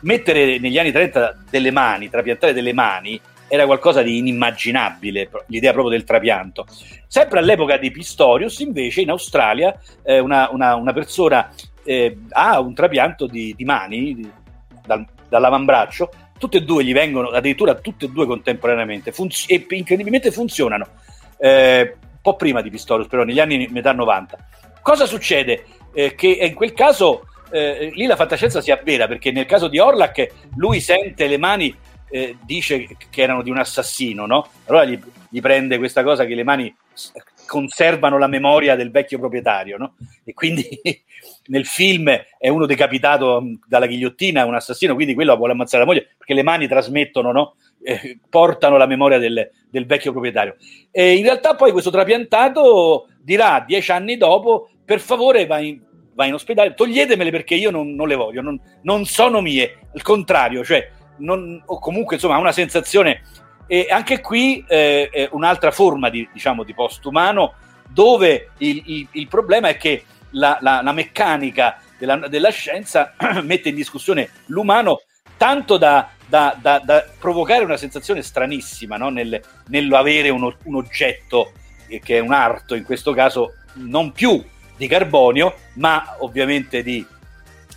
Mettere 0.00 0.58
negli 0.58 0.78
anni 0.78 0.92
30 0.92 1.36
delle 1.48 1.70
mani, 1.70 2.10
trapiantare 2.10 2.52
delle 2.52 2.72
mani, 2.72 3.20
era 3.52 3.66
qualcosa 3.66 4.02
di 4.02 4.18
inimmaginabile, 4.18 5.28
l'idea 5.46 5.72
proprio 5.72 5.92
del 5.92 6.04
trapianto. 6.04 6.66
Sempre 7.08 7.40
all'epoca 7.40 7.76
di 7.78 7.90
Pistorius, 7.90 8.60
invece, 8.60 9.00
in 9.00 9.10
Australia, 9.10 9.76
eh, 10.04 10.20
una, 10.20 10.48
una, 10.52 10.76
una, 10.76 10.92
persona 10.92 11.52
eh, 11.84 12.18
ha 12.30 12.60
un 12.60 12.74
trapianto 12.74 13.26
di, 13.26 13.54
di 13.56 13.64
mani 13.64 14.14
di, 14.14 14.30
dal, 14.86 15.06
dall'avambraccio 15.28 16.10
tutte 16.40 16.56
e 16.56 16.62
due 16.62 16.82
gli 16.82 16.94
vengono, 16.94 17.28
addirittura 17.28 17.74
tutte 17.74 18.06
e 18.06 18.08
due 18.08 18.24
contemporaneamente, 18.24 19.12
funz- 19.12 19.44
e 19.46 19.66
incredibilmente 19.68 20.32
funzionano. 20.32 20.86
Eh, 21.38 21.96
un 22.00 22.20
po' 22.22 22.34
prima 22.36 22.62
di 22.62 22.70
Pistorius, 22.70 23.08
però 23.08 23.24
negli 23.24 23.40
anni 23.40 23.68
metà 23.70 23.92
90. 23.92 24.38
Cosa 24.80 25.04
succede? 25.04 25.64
Eh, 25.92 26.14
che 26.14 26.28
in 26.28 26.54
quel 26.54 26.72
caso 26.72 27.26
eh, 27.50 27.90
lì 27.94 28.06
la 28.06 28.16
fantascienza 28.16 28.62
si 28.62 28.70
avvera, 28.70 29.06
perché 29.06 29.30
nel 29.32 29.44
caso 29.44 29.68
di 29.68 29.78
Orlac 29.78 30.28
lui 30.56 30.80
sente 30.80 31.26
le 31.26 31.36
mani, 31.36 31.76
eh, 32.08 32.36
dice 32.42 32.86
che 33.10 33.22
erano 33.22 33.42
di 33.42 33.50
un 33.50 33.58
assassino, 33.58 34.24
no? 34.24 34.48
Allora 34.66 34.86
gli, 34.86 34.98
gli 35.28 35.40
prende 35.40 35.76
questa 35.76 36.02
cosa 36.02 36.24
che 36.24 36.34
le 36.34 36.44
mani 36.44 36.74
conservano 37.46 38.16
la 38.16 38.28
memoria 38.28 38.76
del 38.76 38.90
vecchio 38.90 39.18
proprietario, 39.18 39.76
no? 39.76 39.94
E 40.24 40.32
quindi 40.32 40.66
nel 41.46 41.66
film 41.66 42.10
è 42.38 42.48
uno 42.48 42.66
decapitato 42.66 43.40
mm, 43.40 43.54
dalla 43.66 43.86
ghigliottina, 43.86 44.44
un 44.44 44.54
assassino, 44.54 44.94
quindi 44.94 45.14
quello 45.14 45.36
vuole 45.36 45.52
ammazzare 45.52 45.84
la 45.84 45.88
moglie 45.88 46.08
perché 46.16 46.34
le 46.34 46.42
mani 46.42 46.68
trasmettono, 46.68 47.32
no? 47.32 47.54
eh, 47.82 48.18
portano 48.28 48.76
la 48.76 48.86
memoria 48.86 49.18
del, 49.18 49.50
del, 49.68 49.86
vecchio 49.86 50.12
proprietario. 50.12 50.56
E 50.90 51.14
in 51.14 51.22
realtà 51.22 51.54
poi 51.54 51.72
questo 51.72 51.90
trapiantato 51.90 53.08
dirà 53.22 53.64
dieci 53.66 53.90
anni 53.90 54.16
dopo, 54.16 54.70
per 54.84 55.00
favore 55.00 55.46
vai 55.46 55.68
in, 55.68 55.80
vai 56.14 56.28
in 56.28 56.34
ospedale, 56.34 56.74
toglietemele 56.74 57.30
perché 57.30 57.54
io 57.54 57.70
non, 57.70 57.94
non 57.94 58.08
le 58.08 58.16
voglio, 58.16 58.42
non, 58.42 58.60
non, 58.82 59.04
sono 59.06 59.40
mie, 59.40 59.78
al 59.94 60.02
contrario, 60.02 60.64
cioè, 60.64 60.90
non, 61.18 61.62
o 61.64 61.78
comunque 61.78 62.16
insomma 62.16 62.34
ha 62.34 62.38
una 62.38 62.52
sensazione, 62.52 63.22
e 63.66 63.86
anche 63.88 64.20
qui 64.20 64.64
eh, 64.66 65.08
è 65.10 65.28
un'altra 65.32 65.70
forma 65.70 66.10
di, 66.10 66.28
diciamo, 66.32 66.64
di 66.64 66.74
postumano 66.74 67.54
dove 67.88 68.50
il, 68.58 68.82
il, 68.86 69.08
il 69.12 69.28
problema 69.28 69.68
è 69.68 69.76
che 69.76 70.04
la, 70.30 70.58
la, 70.60 70.80
la 70.82 70.92
meccanica 70.92 71.80
della, 71.98 72.16
della 72.28 72.50
scienza 72.50 73.14
mette 73.42 73.70
in 73.70 73.74
discussione 73.74 74.30
l'umano 74.46 75.02
tanto 75.36 75.76
da, 75.78 76.10
da, 76.26 76.56
da, 76.60 76.80
da, 76.84 77.06
provocare 77.18 77.64
una 77.64 77.76
sensazione 77.76 78.22
stranissima 78.22 78.96
no? 78.96 79.08
Nel, 79.08 79.40
nell'avere 79.68 80.28
uno, 80.28 80.54
un 80.64 80.74
oggetto 80.74 81.52
eh, 81.88 82.00
che 82.00 82.16
è 82.16 82.20
un 82.20 82.32
arto, 82.32 82.74
in 82.74 82.84
questo 82.84 83.12
caso 83.12 83.54
non 83.74 84.12
più 84.12 84.42
di 84.76 84.86
carbonio, 84.86 85.54
ma 85.74 86.16
ovviamente 86.20 86.82
di, 86.82 87.04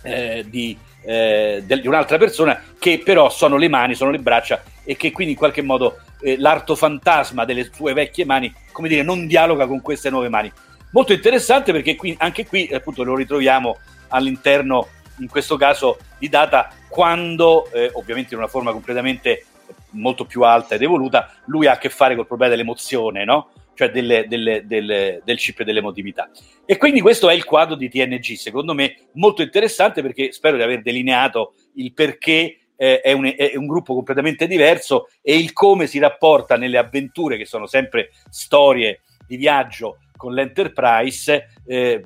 eh, 0.02 0.44
di, 0.48 0.76
eh, 1.02 1.62
di, 1.66 1.86
un'altra 1.86 2.16
persona, 2.16 2.62
che 2.78 3.02
però 3.04 3.28
sono 3.28 3.56
le 3.56 3.68
mani, 3.68 3.94
sono 3.94 4.10
le 4.10 4.18
braccia 4.18 4.62
e 4.84 4.96
che 4.96 5.12
quindi 5.12 5.32
in 5.32 5.38
qualche 5.38 5.62
modo 5.62 5.98
eh, 6.20 6.38
l'arto 6.38 6.74
fantasma 6.74 7.44
delle 7.44 7.70
sue 7.70 7.92
vecchie 7.92 8.24
mani, 8.24 8.52
come 8.72 8.88
dire, 8.88 9.02
non 9.02 9.26
dialoga 9.26 9.66
con 9.66 9.82
queste 9.82 10.08
nuove 10.08 10.28
mani. 10.28 10.50
Molto 10.94 11.12
interessante 11.12 11.72
perché 11.72 11.96
qui, 11.96 12.14
anche 12.20 12.46
qui 12.46 12.70
appunto 12.72 13.02
lo 13.02 13.16
ritroviamo 13.16 13.78
all'interno, 14.10 14.90
in 15.18 15.28
questo 15.28 15.56
caso, 15.56 15.98
di 16.20 16.28
data 16.28 16.72
quando, 16.88 17.68
eh, 17.72 17.90
ovviamente 17.94 18.32
in 18.32 18.38
una 18.38 18.46
forma 18.46 18.70
completamente 18.70 19.44
molto 19.90 20.24
più 20.24 20.42
alta 20.42 20.76
ed 20.76 20.82
evoluta, 20.82 21.34
lui 21.46 21.66
ha 21.66 21.72
a 21.72 21.78
che 21.78 21.90
fare 21.90 22.14
col 22.14 22.28
problema 22.28 22.52
dell'emozione, 22.52 23.24
no? 23.24 23.50
cioè 23.74 23.90
delle, 23.90 24.26
delle, 24.28 24.66
delle, 24.66 25.20
del 25.24 25.36
chip 25.36 25.58
e 25.58 25.64
dell'emotività. 25.64 26.30
E 26.64 26.76
quindi 26.76 27.00
questo 27.00 27.28
è 27.28 27.34
il 27.34 27.42
quadro 27.42 27.74
di 27.74 27.88
TNG, 27.88 28.34
secondo 28.34 28.72
me 28.72 29.08
molto 29.14 29.42
interessante 29.42 30.00
perché 30.00 30.30
spero 30.30 30.56
di 30.56 30.62
aver 30.62 30.80
delineato 30.80 31.54
il 31.74 31.92
perché 31.92 32.68
eh, 32.76 33.00
è, 33.00 33.10
un, 33.10 33.34
è, 33.36 33.56
un, 33.56 33.66
gruppo 33.66 33.94
completamente 33.94 34.46
diverso 34.46 35.08
e 35.20 35.36
il 35.36 35.52
come 35.52 35.88
si 35.88 35.98
rapporta 35.98 36.56
nelle 36.56 36.78
avventure, 36.78 37.36
che 37.36 37.46
sono 37.46 37.66
sempre 37.66 38.10
storie 38.30 39.00
di 39.26 39.36
viaggio 39.36 39.98
con 40.24 40.32
l'Enterprise. 40.32 41.50
Eh, 41.66 42.02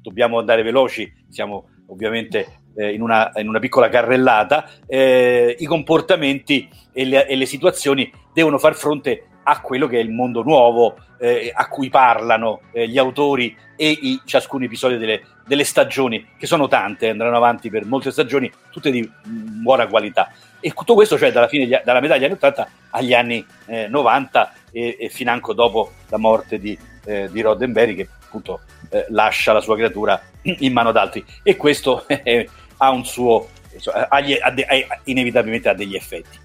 dobbiamo 0.00 0.38
andare 0.38 0.62
veloci, 0.62 1.12
siamo 1.28 1.68
ovviamente 1.88 2.60
eh, 2.74 2.94
in, 2.94 3.02
una, 3.02 3.30
in, 3.34 3.48
una, 3.48 3.58
piccola 3.58 3.90
carrellata. 3.90 4.66
Eh, 4.86 5.54
I 5.58 5.66
comportamenti 5.66 6.66
e 6.92 7.04
le, 7.04 7.26
e 7.26 7.36
le 7.36 7.44
situazioni 7.44 8.10
devono 8.32 8.56
far 8.56 8.74
fronte 8.74 9.26
a 9.42 9.60
quello 9.60 9.86
che 9.86 9.98
è 9.98 10.02
il 10.02 10.10
mondo 10.10 10.42
nuovo 10.42 10.96
eh, 11.18 11.52
a 11.54 11.68
cui 11.68 11.88
parlano 11.88 12.62
eh, 12.72 12.88
gli 12.88 12.98
autori 12.98 13.54
e 13.76 13.90
i, 13.90 14.20
ciascun 14.24 14.62
episodio 14.62 14.98
delle, 14.98 15.22
delle, 15.46 15.64
stagioni, 15.64 16.26
che 16.38 16.46
sono 16.46 16.66
tante, 16.66 17.10
andranno 17.10 17.36
avanti 17.36 17.68
per 17.68 17.84
molte 17.84 18.10
stagioni, 18.10 18.50
tutte 18.70 18.90
di 18.90 19.08
buona 19.22 19.86
qualità. 19.86 20.32
E 20.58 20.70
tutto 20.70 20.94
questo, 20.94 21.18
cioè 21.18 21.30
dalla, 21.30 21.48
fine, 21.48 21.82
dalla 21.84 22.00
metà 22.00 22.14
degli 22.14 22.24
anni 22.24 22.32
80 22.32 22.68
agli 22.90 23.12
anni 23.12 23.44
eh, 23.66 23.88
90 23.88 24.52
e, 24.72 24.96
e 24.98 25.08
financo 25.10 25.52
dopo 25.52 25.92
la 26.08 26.18
morte 26.18 26.58
di, 26.58 26.76
eh, 27.06 27.28
di 27.30 27.40
Roddenberry, 27.40 27.94
che 27.94 28.08
appunto 28.24 28.60
eh, 28.90 29.06
lascia 29.08 29.52
la 29.52 29.60
sua 29.60 29.76
creatura 29.76 30.20
in 30.42 30.72
mano 30.72 30.90
ad 30.90 30.96
altri. 30.96 31.24
E 31.42 31.56
questo 31.56 32.04
ha 32.76 32.90
un 32.90 33.04
suo, 33.04 33.48
ha, 33.92 34.08
ha, 34.10 34.18
ha, 34.18 35.00
inevitabilmente 35.04 35.68
ha 35.70 35.74
degli 35.74 35.94
effetti. 35.94 36.38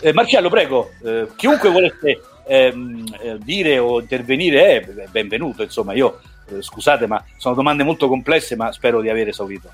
Eh, 0.00 0.12
Marcello, 0.12 0.48
prego, 0.48 0.92
eh, 1.04 1.28
chiunque 1.36 1.70
volesse 1.70 2.20
ehm, 2.46 3.04
eh, 3.20 3.38
dire 3.38 3.78
o 3.78 4.00
intervenire 4.00 4.80
è 4.80 5.06
benvenuto, 5.10 5.62
insomma, 5.62 5.94
io 5.94 6.20
eh, 6.48 6.60
scusate, 6.60 7.06
ma 7.06 7.24
sono 7.36 7.54
domande 7.54 7.84
molto 7.84 8.08
complesse, 8.08 8.56
ma 8.56 8.72
spero 8.72 9.00
di 9.00 9.08
aver 9.08 9.28
esaurito. 9.28 9.70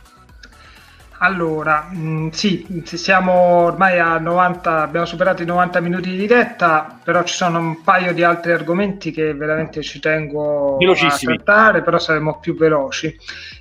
Allora, 1.23 1.87
mh, 1.91 1.99
mm, 1.99 2.29
sì, 2.31 2.83
siamo 2.85 3.33
ormai 3.33 3.99
a 3.99 4.19
90, 4.19 4.81
abbiamo 4.81 5.05
superato 5.05 5.43
i 5.43 5.47
90 5.47 5.81
minuti 5.81 6.09
di 6.09 6.17
diretta, 6.17 6.99
però 7.03 7.23
ci 7.25 7.35
sono 7.35 7.59
un 7.59 7.83
paio 7.83 8.15
di 8.15 8.23
altri 8.23 8.53
argomenti 8.53 9.11
che 9.11 9.35
veramente 9.35 9.83
ci 9.83 10.01
tengo 10.01 10.79
a 10.79 11.17
trattare, 11.19 11.83
però 11.83 11.99
saremo 11.99 12.39
più 12.39 12.57
veloci. 12.57 13.15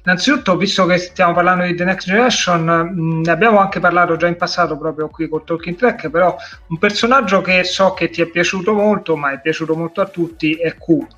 Innanzitutto, 0.05 0.55
visto 0.55 0.85
che 0.85 0.99
stiamo 0.99 1.33
parlando 1.33 1.65
di 1.65 1.75
The 1.75 1.83
Next 1.83 2.07
Generation, 2.07 2.93
mm, 2.93 3.23
ne 3.23 3.31
abbiamo 3.31 3.59
anche 3.59 3.81
parlato 3.81 4.15
già 4.15 4.27
in 4.27 4.37
passato 4.37 4.77
proprio 4.77 5.09
qui 5.09 5.27
con 5.27 5.43
Talking 5.43 5.75
Track, 5.75 6.09
però 6.09 6.33
un 6.67 6.77
personaggio 6.77 7.41
che 7.41 7.65
so 7.65 7.93
che 7.93 8.09
ti 8.09 8.21
è 8.21 8.27
piaciuto 8.27 8.73
molto, 8.73 9.17
ma 9.17 9.31
è 9.31 9.41
piaciuto 9.41 9.75
molto 9.75 9.99
a 9.99 10.05
tutti, 10.05 10.53
è 10.53 10.75
Q 10.77 11.17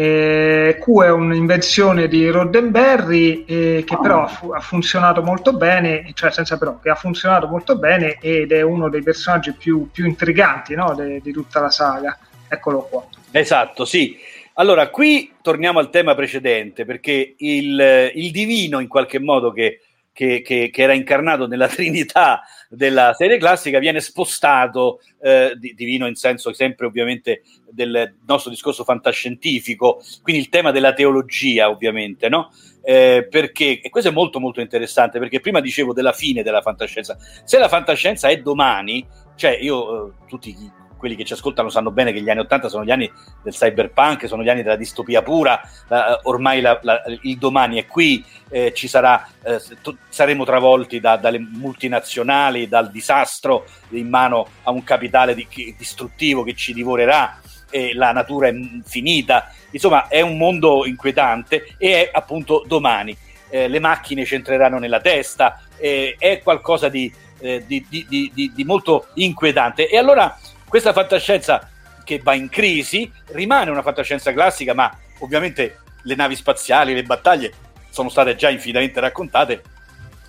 eh, 0.00 0.78
Q 0.80 1.02
è 1.02 1.10
un'invenzione 1.10 2.06
di 2.06 2.30
Roddenberry 2.30 3.44
eh, 3.44 3.82
che 3.84 3.98
però 4.00 4.22
ha, 4.22 4.28
fu- 4.28 4.50
ha, 4.52 4.60
funzionato 4.60 5.24
molto 5.24 5.54
bene, 5.54 6.08
cioè 6.14 6.30
senza 6.30 6.56
però, 6.56 6.78
che 6.78 6.88
ha 6.88 6.94
funzionato 6.94 7.48
molto 7.48 7.76
bene 7.76 8.18
ed 8.20 8.52
è 8.52 8.62
uno 8.62 8.88
dei 8.88 9.02
personaggi 9.02 9.52
più, 9.54 9.90
più 9.90 10.06
intriganti 10.06 10.76
no? 10.76 10.94
de- 10.94 11.20
di 11.20 11.32
tutta 11.32 11.58
la 11.58 11.70
saga. 11.70 12.16
Eccolo 12.46 12.82
qua. 12.82 13.04
Esatto, 13.32 13.84
sì. 13.84 14.16
Allora, 14.54 14.88
qui 14.88 15.32
torniamo 15.42 15.80
al 15.80 15.90
tema 15.90 16.14
precedente, 16.14 16.84
perché 16.84 17.34
il, 17.36 18.12
il 18.14 18.30
divino, 18.30 18.78
in 18.78 18.86
qualche 18.86 19.18
modo, 19.18 19.50
che, 19.50 19.80
che, 20.12 20.42
che, 20.42 20.70
che, 20.72 20.82
era 20.82 20.92
incarnato 20.92 21.48
nella 21.48 21.66
Trinità 21.68 22.42
della 22.68 23.14
serie 23.14 23.38
classica 23.38 23.78
viene 23.78 24.00
spostato, 24.00 25.00
eh, 25.20 25.52
divino 25.56 26.06
in 26.06 26.14
senso 26.14 26.52
sempre 26.52 26.86
ovviamente 26.86 27.42
del 27.70 28.16
nostro 28.26 28.50
discorso 28.50 28.84
fantascientifico, 28.84 30.02
quindi 30.22 30.42
il 30.42 30.48
tema 30.48 30.70
della 30.70 30.92
teologia 30.92 31.70
ovviamente, 31.70 32.28
no? 32.28 32.50
Eh, 32.82 33.26
perché, 33.28 33.80
e 33.80 33.90
questo 33.90 34.10
è 34.10 34.12
molto 34.12 34.40
molto 34.40 34.60
interessante, 34.60 35.18
perché 35.18 35.40
prima 35.40 35.60
dicevo 35.60 35.92
della 35.92 36.12
fine 36.12 36.42
della 36.42 36.62
fantascienza, 36.62 37.16
se 37.44 37.58
la 37.58 37.68
fantascienza 37.68 38.28
è 38.28 38.38
domani, 38.40 39.06
cioè 39.34 39.58
io, 39.60 40.08
eh, 40.08 40.12
tutti 40.26 40.54
quelli 40.98 41.16
che 41.16 41.24
ci 41.24 41.32
ascoltano 41.32 41.70
sanno 41.70 41.90
bene 41.90 42.12
che 42.12 42.20
gli 42.20 42.28
anni 42.28 42.40
80 42.40 42.68
sono 42.68 42.84
gli 42.84 42.90
anni 42.90 43.10
del 43.42 43.54
cyberpunk, 43.54 44.28
sono 44.28 44.42
gli 44.42 44.50
anni 44.50 44.62
della 44.62 44.76
distopia 44.76 45.22
pura, 45.22 45.60
uh, 45.88 45.96
ormai 46.28 46.60
la, 46.60 46.78
la, 46.82 47.02
il 47.22 47.38
domani 47.38 47.78
è 47.78 47.86
qui, 47.86 48.22
eh, 48.50 48.74
ci 48.74 48.88
sarà, 48.88 49.26
eh, 49.42 49.60
t- 49.80 49.96
saremo 50.08 50.44
travolti 50.44 51.00
da, 51.00 51.16
dalle 51.16 51.38
multinazionali, 51.38 52.68
dal 52.68 52.90
disastro 52.90 53.66
in 53.90 54.08
mano 54.08 54.46
a 54.64 54.70
un 54.70 54.84
capitale 54.84 55.34
di, 55.34 55.46
distruttivo 55.76 56.42
che 56.42 56.54
ci 56.54 56.74
divorerà, 56.74 57.40
e 57.70 57.94
la 57.94 58.12
natura 58.12 58.48
è 58.48 58.54
finita, 58.84 59.52
insomma 59.70 60.08
è 60.08 60.22
un 60.22 60.38
mondo 60.38 60.86
inquietante 60.86 61.74
e 61.78 62.04
è 62.04 62.10
appunto 62.12 62.64
domani. 62.66 63.16
Eh, 63.50 63.68
le 63.68 63.78
macchine 63.78 64.24
ci 64.24 64.34
entreranno 64.34 64.78
nella 64.78 65.00
testa, 65.00 65.62
è 65.78 66.40
qualcosa 66.42 66.88
di, 66.88 67.10
eh, 67.40 67.64
di, 67.66 67.86
di, 67.88 68.52
di 68.54 68.64
molto 68.64 69.08
inquietante. 69.14 69.88
E 69.88 69.96
allora 69.96 70.36
questa 70.68 70.92
fantascienza 70.92 71.68
che 72.04 72.20
va 72.22 72.34
in 72.34 72.48
crisi 72.48 73.10
rimane 73.28 73.70
una 73.70 73.82
fantascienza 73.82 74.32
classica, 74.32 74.74
ma 74.74 74.90
ovviamente 75.20 75.80
le 76.02 76.14
navi 76.14 76.36
spaziali, 76.36 76.94
le 76.94 77.02
battaglie 77.02 77.52
sono 77.90 78.08
state 78.08 78.36
già 78.36 78.50
infinitamente 78.50 79.00
raccontate 79.00 79.62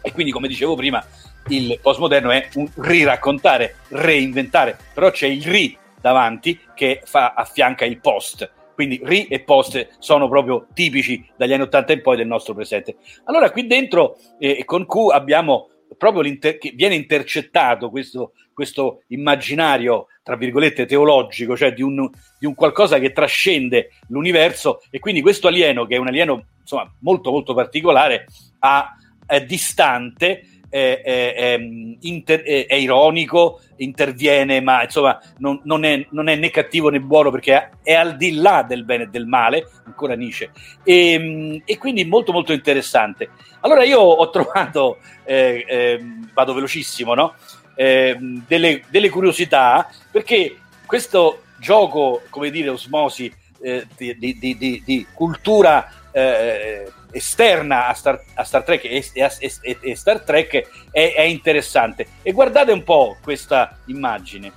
e 0.02 0.12
quindi 0.12 0.32
come 0.32 0.48
dicevo 0.48 0.76
prima 0.76 1.06
il 1.50 1.80
postmoderno 1.82 2.32
è 2.32 2.48
un 2.56 2.70
riraccontare, 2.76 3.76
reinventare, 3.90 4.78
però 4.94 5.12
c'è 5.12 5.28
il 5.28 5.44
ri 5.44 5.78
davanti 6.00 6.60
che 6.74 7.02
fa, 7.04 7.34
affianca 7.34 7.86
il 7.86 8.00
post. 8.00 8.50
Quindi 8.74 9.02
ri 9.04 9.26
e 9.26 9.42
post 9.42 9.98
sono 10.00 10.30
proprio 10.30 10.68
tipici 10.74 11.28
dagli 11.36 11.52
anni 11.52 11.64
80 11.64 11.94
in 11.94 12.02
poi 12.02 12.16
del 12.16 12.28
nostro 12.28 12.54
presente. 12.54 12.96
Allora 13.26 13.52
qui 13.52 13.68
dentro 13.68 14.18
eh, 14.38 14.64
con 14.64 14.86
Q 14.86 15.12
abbiamo 15.12 15.70
proprio 15.98 16.38
che 16.40 16.74
viene 16.76 16.96
intercettato 16.96 17.90
questo, 17.90 18.34
questo 18.54 19.04
immaginario, 19.08 20.08
tra 20.24 20.36
virgolette, 20.36 20.86
teologico, 20.86 21.58
cioè 21.58 21.74
di 21.74 21.82
un, 21.82 22.10
di 22.38 22.46
un, 22.46 22.56
qualcosa 22.56 23.00
che 23.00 23.12
trascende 23.12 23.92
l'universo 24.08 24.82
e 24.90 25.00
quindi 25.00 25.22
questo 25.22 25.48
alieno, 25.48 25.86
che 25.86 25.96
è 25.96 26.00
un 26.00 26.08
alieno 26.08 26.46
insomma, 26.62 26.92
molto 27.00 27.32
molto 27.32 27.54
particolare, 27.54 28.26
ha, 28.60 28.96
è 29.26 29.44
distante, 29.44 30.59
è, 30.70 31.02
è, 31.04 31.34
è, 31.34 31.60
inter, 32.02 32.42
è, 32.42 32.76
ironico, 32.76 33.60
interviene, 33.78 34.62
ma 34.62 34.84
insomma 34.84 35.20
non, 35.40 35.60
non, 35.64 35.82
non, 36.10 36.28
è, 36.28 36.36
né 36.36 36.50
cattivo 36.50 36.90
né 36.90 37.00
buono 37.00 37.32
perché 37.32 37.72
è, 37.84 37.94
al 37.94 38.16
di 38.16 38.36
là 38.36 38.64
del 38.68 38.86
bene 38.86 39.04
e 39.04 39.08
del 39.08 39.26
male, 39.26 39.68
ancora 39.86 40.16
Nietzsche, 40.16 40.52
e, 40.84 41.62
e 41.66 41.78
quindi 41.78 42.06
molto 42.06 42.32
molto 42.32 42.54
interessante. 42.54 43.30
Allora 43.62 43.84
io 43.84 44.00
ho 44.00 44.30
trovato, 44.30 45.00
eh, 45.26 45.66
eh, 45.68 46.00
vado 46.34 46.54
velocissimo, 46.54 47.14
no? 47.14 47.34
eh, 47.80 48.18
delle, 48.46 48.84
delle, 48.90 49.10
curiosità 49.10 49.90
perché 50.12 50.58
questo 50.86 51.44
gioco, 51.60 52.24
come 52.30 52.50
dire, 52.50 52.68
osmosi 52.68 53.32
eh, 53.62 53.88
di, 53.96 54.18
di, 54.18 54.38
di, 54.38 54.84
di, 54.86 55.08
cultura 55.14 55.90
eh, 56.12 56.92
esterna 57.12 57.88
a 57.88 57.94
Star, 57.94 58.22
a 58.36 58.44
Star, 58.44 58.64
Trek 58.64 58.84
e, 58.86 59.04
e, 59.14 59.78
e 59.80 59.96
Star 59.96 60.22
Trek 60.22 60.68
è, 60.92 61.14
è, 61.16 61.22
interessante. 61.22 62.08
E 62.22 62.32
guardate 62.32 62.72
un 62.72 62.84
po' 62.84 63.18
questa 63.22 63.78
immagine. 63.86 64.52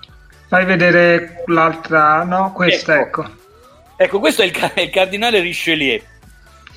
Fai 0.48 0.64
vedere 0.64 1.44
l'altra, 1.46 2.24
no? 2.24 2.52
Questa, 2.52 3.00
ecco. 3.00 3.22
Ecco, 3.22 3.32
ecco 3.96 4.18
questo 4.18 4.42
è 4.42 4.46
il, 4.46 4.72
il 4.76 4.90
cardinale 4.90 5.40
Richelieu. 5.40 6.00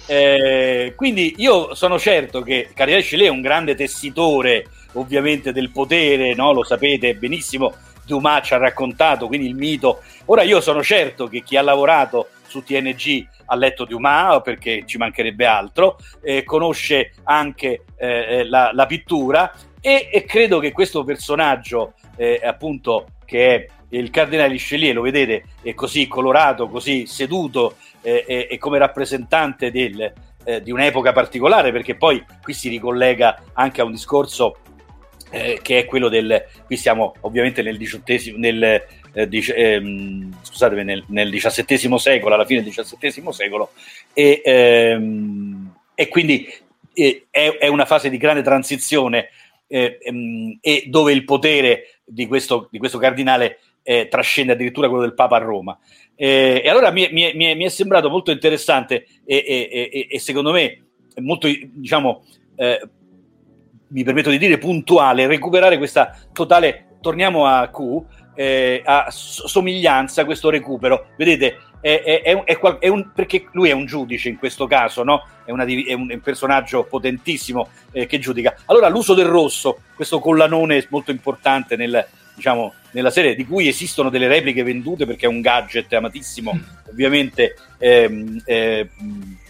Eh, 0.08 0.94
quindi 0.96 1.36
io 1.38 1.74
sono 1.74 1.98
certo 1.98 2.42
che 2.42 2.70
Cardinale 2.74 3.02
Richelieu 3.02 3.28
è 3.28 3.32
un 3.32 3.42
grande 3.42 3.74
tessitore 3.74 4.68
ovviamente 4.94 5.52
del 5.52 5.72
potere, 5.72 6.36
no? 6.36 6.54
lo 6.54 6.64
sapete 6.64 7.16
benissimo, 7.16 7.74
Dumas 8.06 8.46
ci 8.46 8.54
ha 8.54 8.58
raccontato, 8.58 9.28
quindi 9.28 9.48
il 9.48 9.56
mito. 9.56 10.02
Ora 10.26 10.44
io 10.44 10.62
sono 10.62 10.84
certo 10.84 11.28
che 11.28 11.42
chi 11.42 11.58
ha 11.58 11.62
lavorato 11.62 12.30
su 12.56 12.64
TNG 12.64 13.27
ha 13.45 13.56
letto 13.56 13.84
Dumas 13.86 14.41
perché 14.41 14.84
ci 14.86 14.98
mancherebbe 14.98 15.45
altro, 15.45 15.98
eh, 16.23 16.44
conosce 16.44 17.11
anche 17.23 17.84
eh, 17.98 18.07
eh, 18.07 18.48
la, 18.48 18.72
la, 18.73 18.86
pittura 18.86 19.53
e, 19.82 20.10
e, 20.11 20.23
credo 20.23 20.60
che 20.60 20.72
questo 20.72 21.03
personaggio 21.03 21.94
eh, 22.15 22.40
appunto 22.44 23.07
che 23.26 23.56
è 23.56 23.68
il 23.90 24.10
cardinale 24.10 24.49
Richelieu, 24.49 24.94
lo 24.94 25.02
vedete, 25.02 25.44
è 25.61 25.73
così 25.73 26.07
colorato, 26.07 26.68
così 26.68 27.06
seduto 27.06 27.76
eh, 28.02 28.48
e 28.49 28.57
come 28.57 28.77
rappresentante 28.77 29.72
del, 29.72 30.14
eh, 30.44 30.61
di 30.61 30.72
un'epoca 30.72 31.11
particolare, 31.11 31.72
perché 31.72 31.95
poi 31.95 32.23
qui 32.41 32.53
si 32.53 32.69
ricollega 32.69 33.41
anche 33.53 33.82
a 33.82 33.84
un 33.84 33.91
discorso 33.91 34.57
eh, 35.30 35.60
che 35.61 35.80
è 35.80 35.86
quello 35.86 36.10
del, 36.10 36.45
qui 36.65 36.77
siamo 36.77 37.14
ovviamente 37.22 37.61
nel 37.61 37.77
diciottesimo, 37.77 38.38
nel, 38.38 38.84
eh, 39.16 39.28
dic- 39.30 39.54
ehm, 39.56 40.40
scusatemi, 40.42 40.84
nel, 40.84 41.04
nel 41.08 41.32
XVII 41.32 41.98
secolo, 41.98 42.36
alla 42.36 42.46
fine 42.46 42.62
del 42.62 42.74
XVII 42.74 43.32
secolo, 43.32 43.72
e, 44.14 44.42
ehm, 44.44 45.74
e 45.96 46.08
quindi 46.10 46.48
eh, 46.94 47.26
è, 47.30 47.58
è, 47.58 47.68
una 47.68 47.86
fase 47.86 48.10
di 48.10 48.18
grande 48.18 48.42
transizione 48.42 49.30
eh, 49.68 49.98
ehm, 50.02 50.58
e 50.60 50.84
dove 50.88 51.14
il 51.14 51.24
potere 51.24 52.02
di 52.04 52.28
questo, 52.28 52.68
di 52.70 52.78
questo 52.78 52.98
cardinale 52.98 53.60
eh, 53.84 54.10
trascende 54.10 54.52
addirittura 54.52 54.90
quello 54.90 55.04
del 55.04 55.14
Papa 55.14 55.38
a 55.38 55.40
Roma. 55.40 55.80
Eh, 56.16 56.62
e 56.64 56.70
allora 56.70 56.92
mi, 56.92 57.08
mi, 57.12 57.34
mi, 57.34 57.64
è 57.64 57.70
sembrato 57.70 58.10
molto 58.10 58.32
interessante 58.32 59.06
e, 59.26 59.44
e, 59.48 59.90
e, 59.92 60.08
e 60.10 60.20
secondo 60.20 60.52
me 60.52 60.84
molto, 61.22 61.48
diciamo, 61.48 62.26
eh, 62.58 62.82
mi 63.88 64.04
permetto 64.04 64.30
di 64.30 64.38
dire 64.38 64.58
puntuale, 64.58 65.28
recuperare 65.28 65.78
questa 65.78 66.18
totale, 66.34 66.98
torniamo 67.00 67.46
a 67.46 67.70
Q, 67.70 68.04
eh, 68.36 68.82
a 68.86 69.07
somiglianza, 69.10 70.26
questo 70.26 70.49
recupero. 70.49 71.07
Vedete, 71.18 71.57
è, 71.82 72.02
è, 72.03 72.22
è, 72.44 72.60
è, 72.80 72.88
un, 72.88 73.12
perché 73.14 73.48
lui 73.52 73.70
è 73.70 73.74
un 73.74 73.86
giudice 73.86 74.30
in 74.30 74.38
questo 74.38 74.68
caso, 74.68 75.03
no? 75.03 75.26
è, 75.45 75.52
una, 75.52 75.64
un, 75.64 76.07
un, 76.12 76.20
personaggio 76.22 76.84
potentissimo 76.84 77.70
eh, 77.91 78.06
che 78.06 78.20
giudica. 78.20 78.56
Allora 78.66 78.90
l'uso 78.90 79.14
del 79.14 79.28
rosso, 79.28 79.80
questo 79.95 80.20
collanone 80.20 80.86
molto 80.90 81.12
importante 81.12 81.76
nel, 81.76 82.06
diciamo, 82.36 82.74
nella 82.91 83.12
serie, 83.12 83.36
di 83.36 83.45
cui 83.45 83.68
esistono 83.68 84.10
delle 84.10 84.28
repliche 84.28 84.64
vendute 84.64 85.06
perché 85.06 85.26
è 85.26 85.30
un 85.30 85.41
gadget 85.41 85.91
amatissimo, 85.94 86.53
mm. 86.53 86.90
ovviamente. 86.90 87.56
Ehm, 87.78 88.41
eh, 88.45 88.90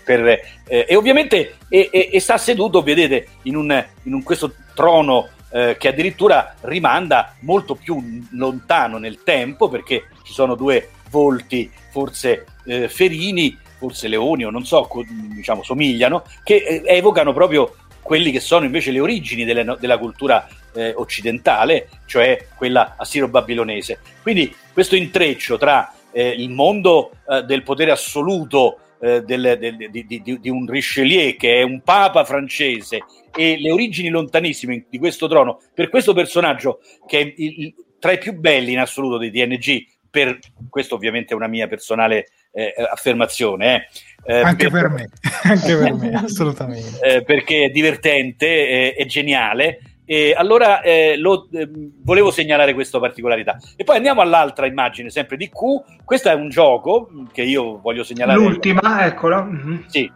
per, 0.06 0.24
eh, 0.28 0.86
e 0.88 0.96
ovviamente 0.96 1.56
e, 1.68 1.90
e, 1.92 2.10
e, 2.14 2.20
sta 2.20 2.38
seduto, 2.38 2.84
vedete, 2.84 3.28
in, 3.44 3.56
un, 3.56 3.86
in 4.04 4.14
un, 4.14 4.22
questo 4.22 4.54
trono 4.76 5.30
eh, 5.56 5.78
che 5.80 5.88
addirittura 5.88 6.54
rimanda 6.64 7.34
molto 7.40 7.76
più 7.76 7.98
lontano 8.32 8.98
nel 8.98 9.24
tempo 9.24 9.70
perché 9.70 10.10
ci 10.24 10.34
sono 10.34 10.54
due 10.54 10.90
volti, 11.10 11.72
forse 11.92 12.46
eh, 12.66 12.90
ferini, 12.90 13.58
forse 13.78 14.10
leoni 14.10 14.44
o 14.44 14.50
non 14.50 14.66
so, 14.66 14.90
diciamo 15.34 15.64
somigliano, 15.64 16.24
che 16.44 16.56
eh, 16.56 16.84
evocano 16.86 17.32
proprio 17.32 17.74
quelli 18.02 18.32
che 18.32 18.42
sono 18.42 18.66
invece 18.66 18.92
le 18.92 19.00
origini 19.00 19.46
delle, 19.46 19.78
della 19.80 19.98
cultura 19.98 20.46
eh, 20.74 20.94
occidentale, 20.94 21.88
cioè 22.06 22.48
quella 22.56 22.96
assiro-babilonese. 22.98 24.00
Quindi 24.22 24.54
questo 24.74 24.98
intreccio 24.98 25.58
tra 25.58 25.94
eh, 26.12 26.28
il 26.38 26.50
mondo 26.50 27.12
eh, 27.30 27.44
del 27.44 27.64
potere 27.64 27.92
assoluto 27.92 28.80
eh, 29.00 29.22
del, 29.24 29.58
del, 29.60 29.90
di, 29.90 30.06
di, 30.06 30.40
di, 30.40 30.50
un 30.50 30.66
Richelieu 30.68 31.36
che 31.38 31.60
è 31.60 31.62
un 31.64 31.82
papa 31.82 32.24
francese 32.24 33.04
e 33.36 33.58
le 33.60 33.72
origini 33.72 34.10
lontanissime 34.10 34.86
di 34.90 34.98
questo 34.98 35.28
trono 35.28 35.62
per 35.74 35.90
questo 35.90 36.14
personaggio 36.14 36.80
che 37.06 37.20
è 37.20 37.34
il, 37.38 37.74
tra 38.00 38.12
i 38.12 38.18
più 38.18 38.34
belli 38.34 38.72
in 38.72 38.80
assoluto 38.80 39.18
di 39.18 39.32
TNG 39.32 39.86
per 40.10 40.40
questo 40.70 40.96
ovviamente 40.96 41.34
è 41.34 41.36
una 41.36 41.48
mia 41.48 41.68
personale 41.68 42.28
eh, 42.52 42.74
affermazione 42.90 43.88
eh. 44.26 44.38
eh 44.38 44.42
anche 44.42 44.70
per, 44.70 44.84
per 44.84 44.90
me 44.92 45.10
anche 45.44 45.76
per 45.76 45.94
me 45.94 46.12
assolutamente 46.24 47.00
eh, 47.02 47.24
perché 47.24 47.66
è 47.66 47.70
divertente 47.70 48.94
è 48.94 49.06
geniale 49.06 49.80
e 50.06 50.34
allora 50.38 50.82
eh, 50.82 51.18
lo, 51.18 51.48
eh, 51.52 51.68
volevo 51.72 52.30
segnalare 52.30 52.74
questa 52.74 53.00
particolarità. 53.00 53.58
E 53.76 53.84
poi 53.84 53.98
andiamo 53.98 54.22
all'altra 54.22 54.68
immagine, 54.68 55.10
sempre 55.10 55.36
di 55.36 55.50
Q. 55.50 56.04
Questo 56.04 56.30
è 56.30 56.34
un 56.34 56.50
gioco 56.50 57.10
che 57.32 57.42
io 57.42 57.80
voglio 57.80 58.04
segnalare. 58.04 58.40
L'ultima, 58.40 59.06
eccola. 59.06 59.44
Mm-hmm. 59.44 59.78
Sì. 59.88 60.12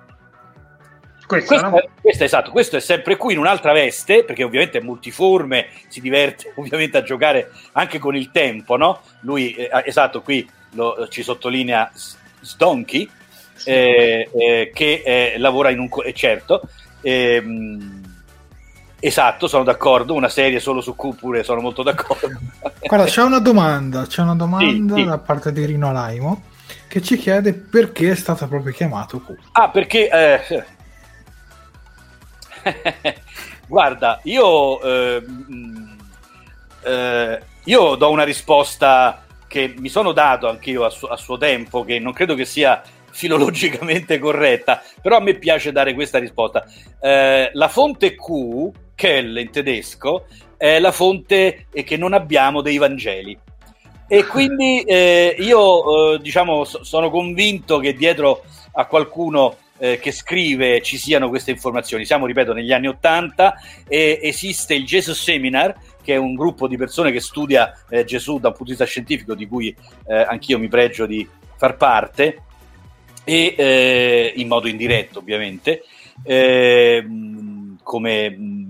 Questa, 1.25 1.47
questo, 1.47 1.69
no? 1.69 1.91
questo, 2.01 2.23
esatto, 2.23 2.49
questo 2.49 2.77
è 2.77 2.79
sempre 2.79 3.15
qui 3.15 3.33
in 3.33 3.39
un'altra 3.39 3.71
veste, 3.71 4.23
perché 4.23 4.43
ovviamente 4.43 4.79
è 4.79 4.81
multiforme, 4.81 5.67
si 5.87 6.01
diverte 6.01 6.53
ovviamente 6.57 6.97
a 6.97 7.03
giocare 7.03 7.51
anche 7.73 7.99
con 7.99 8.15
il 8.15 8.31
tempo, 8.31 8.77
no? 8.77 9.01
Lui, 9.21 9.53
eh, 9.53 9.69
esatto, 9.85 10.21
qui 10.21 10.47
lo, 10.71 11.07
ci 11.09 11.21
sottolinea 11.21 11.91
Sdonkey, 12.41 13.07
sì. 13.53 13.69
eh, 13.69 14.29
eh, 14.35 14.71
che 14.73 15.03
eh, 15.05 15.37
lavora 15.37 15.69
in 15.69 15.79
un... 15.79 15.89
certo, 16.13 16.61
ehm, 17.01 17.98
Esatto, 18.99 19.47
sono 19.47 19.63
d'accordo. 19.63 20.13
Una 20.13 20.29
serie 20.29 20.59
solo 20.59 20.81
su 20.81 20.95
Q 20.95 21.15
pure 21.15 21.43
sono 21.43 21.61
molto 21.61 21.83
d'accordo. 21.83 22.39
Guarda, 22.81 23.05
c'è 23.05 23.21
una 23.21 23.39
domanda, 23.39 24.05
c'è 24.05 24.21
una 24.21 24.35
domanda 24.35 24.95
sì, 24.95 25.01
sì. 25.01 25.07
da 25.07 25.17
parte 25.17 25.51
di 25.51 25.65
Rino 25.65 25.91
Laimo 25.91 26.43
che 26.87 27.01
ci 27.01 27.17
chiede 27.17 27.53
perché 27.53 28.11
è 28.11 28.15
stato 28.15 28.47
proprio 28.47 28.73
chiamato 28.73 29.19
Q. 29.19 29.35
Ah, 29.53 29.69
perché 29.69 30.09
eh... 30.09 30.65
guarda, 33.67 34.19
io 34.23 34.81
eh, 34.81 35.23
eh, 36.83 37.41
io 37.63 37.95
do 37.95 38.09
una 38.09 38.23
risposta 38.23 39.23
che 39.47 39.73
mi 39.77 39.89
sono 39.89 40.11
dato 40.11 40.49
anch'io 40.49 40.85
a, 40.85 40.89
su- 40.89 41.05
a 41.05 41.15
suo 41.15 41.37
tempo, 41.37 41.83
che 41.83 41.99
non 41.99 42.13
credo 42.13 42.35
che 42.35 42.45
sia 42.45 42.81
filologicamente 43.11 44.19
corretta, 44.19 44.81
però 45.01 45.17
a 45.17 45.21
me 45.21 45.35
piace 45.35 45.71
dare 45.71 45.93
questa 45.93 46.19
risposta. 46.19 46.65
Eh, 46.99 47.49
la 47.53 47.67
fonte 47.67 48.15
Q 48.15 48.71
Kell 48.99 49.37
in 49.37 49.49
tedesco, 49.49 50.25
è 50.57 50.77
la 50.77 50.91
fonte 50.91 51.67
che 51.71 51.95
non 51.95 52.11
abbiamo 52.11 52.59
dei 52.59 52.77
Vangeli. 52.77 53.39
E 54.09 54.25
quindi 54.27 54.81
eh, 54.81 55.37
io 55.39 56.15
eh, 56.15 56.19
diciamo 56.19 56.65
so, 56.65 56.83
sono 56.83 57.09
convinto 57.09 57.79
che 57.79 57.93
dietro 57.93 58.43
a 58.73 58.85
qualcuno 58.87 59.55
eh, 59.77 59.99
che 59.99 60.11
scrive 60.11 60.81
ci 60.81 60.97
siano 60.97 61.29
queste 61.29 61.51
informazioni. 61.51 62.03
Siamo, 62.03 62.25
ripeto, 62.25 62.51
negli 62.51 62.73
anni 62.73 62.87
Ottanta 62.87 63.55
e 63.87 64.19
esiste 64.21 64.73
il 64.73 64.83
Jesus 64.83 65.17
Seminar, 65.17 65.73
che 66.03 66.15
è 66.15 66.17
un 66.17 66.35
gruppo 66.35 66.67
di 66.67 66.75
persone 66.75 67.13
che 67.13 67.21
studia 67.21 67.71
eh, 67.89 68.03
Gesù 68.03 68.37
da 68.37 68.49
un 68.49 68.53
punto 68.53 68.65
di 68.65 68.71
vista 68.71 68.83
scientifico, 68.83 69.33
di 69.33 69.47
cui 69.47 69.73
eh, 70.07 70.13
anch'io 70.13 70.59
mi 70.59 70.67
pregio 70.67 71.05
di 71.05 71.25
far 71.55 71.77
parte, 71.77 72.41
e 73.23 73.55
eh, 73.57 74.33
in 74.35 74.47
modo 74.49 74.67
indiretto 74.67 75.19
ovviamente, 75.19 75.83
come 77.81 78.67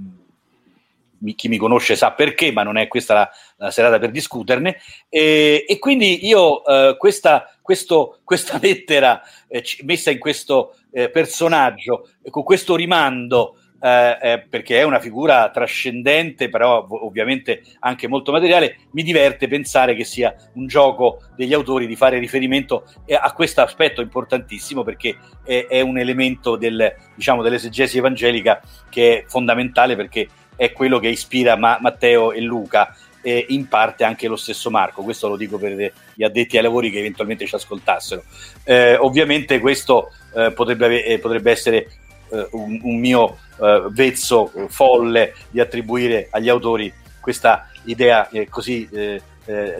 chi 1.36 1.48
mi 1.48 1.58
conosce 1.58 1.96
sa 1.96 2.12
perché, 2.12 2.52
ma 2.52 2.64
non 2.64 2.78
è 2.78 2.88
questa 2.88 3.14
la, 3.14 3.30
la 3.58 3.72
serata 3.72 4.00
per 4.00 4.12
discuterne. 4.12 4.78
E, 5.10 5.66
e 5.68 5.80
quindi 5.80 6.26
io 6.26 6.66
eh, 6.66 6.96
questa, 6.98 7.54
questo, 7.62 8.20
questa, 8.26 8.60
lettera 8.62 9.22
eh, 9.48 9.64
messa 9.84 10.12
in 10.12 10.20
questo 10.20 10.76
eh, 10.92 11.10
personaggio, 11.10 12.10
con 12.30 12.44
questo 12.44 12.76
rimando, 12.76 13.56
eh, 13.82 14.18
eh, 14.22 14.40
perché 14.50 14.80
è 14.80 14.84
una 14.84 15.00
figura 15.00 15.50
trascendente, 15.52 16.50
però 16.50 16.86
ovviamente 16.90 17.62
anche 17.80 18.08
molto 18.08 18.32
materiale, 18.32 18.80
mi 18.92 19.04
diverte 19.04 19.48
pensare 19.48 19.96
che 19.96 20.04
sia 20.04 20.36
un 20.56 20.68
gioco 20.68 21.22
degli 21.36 21.54
autori 21.54 21.88
di 21.88 21.96
fare 21.96 22.20
riferimento 22.20 22.86
eh, 23.06 23.16
a 23.16 23.32
questo 23.32 23.62
aspetto 23.62 24.02
importantissimo, 24.02 24.84
perché 24.84 25.18
è, 25.46 25.66
è 25.70 25.82
un 25.82 25.98
elemento 25.98 26.58
del, 26.58 26.94
diciamo, 27.16 27.42
dell'esegesi 27.42 27.98
evangelica 27.98 28.62
che 28.90 29.20
è 29.20 29.24
fondamentale 29.28 29.96
perché 29.96 30.28
è 30.60 30.74
quello 30.74 31.00
che 31.00 31.08
ispira 31.08 31.56
Ma- 31.56 31.78
Matteo 31.80 32.34
e 32.34 32.42
Luca 32.42 32.94
e 33.22 33.46
in 33.50 33.70
parte 33.70 34.04
anche 34.04 34.28
lo 34.28 34.36
stesso 34.36 34.70
Marco, 34.70 35.04
questo 35.04 35.30
lo 35.30 35.38
dico 35.38 35.58
per 35.58 35.94
gli 36.14 36.24
addetti 36.24 36.58
ai 36.58 36.64
lavori 36.64 36.92
che 36.92 37.00
eventualmente 37.00 37.46
ci 37.46 37.56
ascoltassero. 37.56 38.24
Eh, 38.66 38.98
ovviamente 38.98 39.60
questo 39.60 40.12
eh, 40.36 40.52
potrebbe, 40.52 41.06
eh, 41.06 41.18
potrebbe, 41.20 41.50
essere 41.50 41.88
eh, 42.30 42.48
un, 42.52 42.78
un, 42.84 43.00
mio 43.00 43.38
eh, 43.62 43.86
vezzo 43.90 44.52
folle 44.68 45.34
di 45.50 45.62
attribuire 45.62 46.28
agli 46.30 46.50
autori 46.50 46.92
questa 47.22 47.70
idea 47.86 48.28
eh, 48.30 48.48
così 48.50 49.28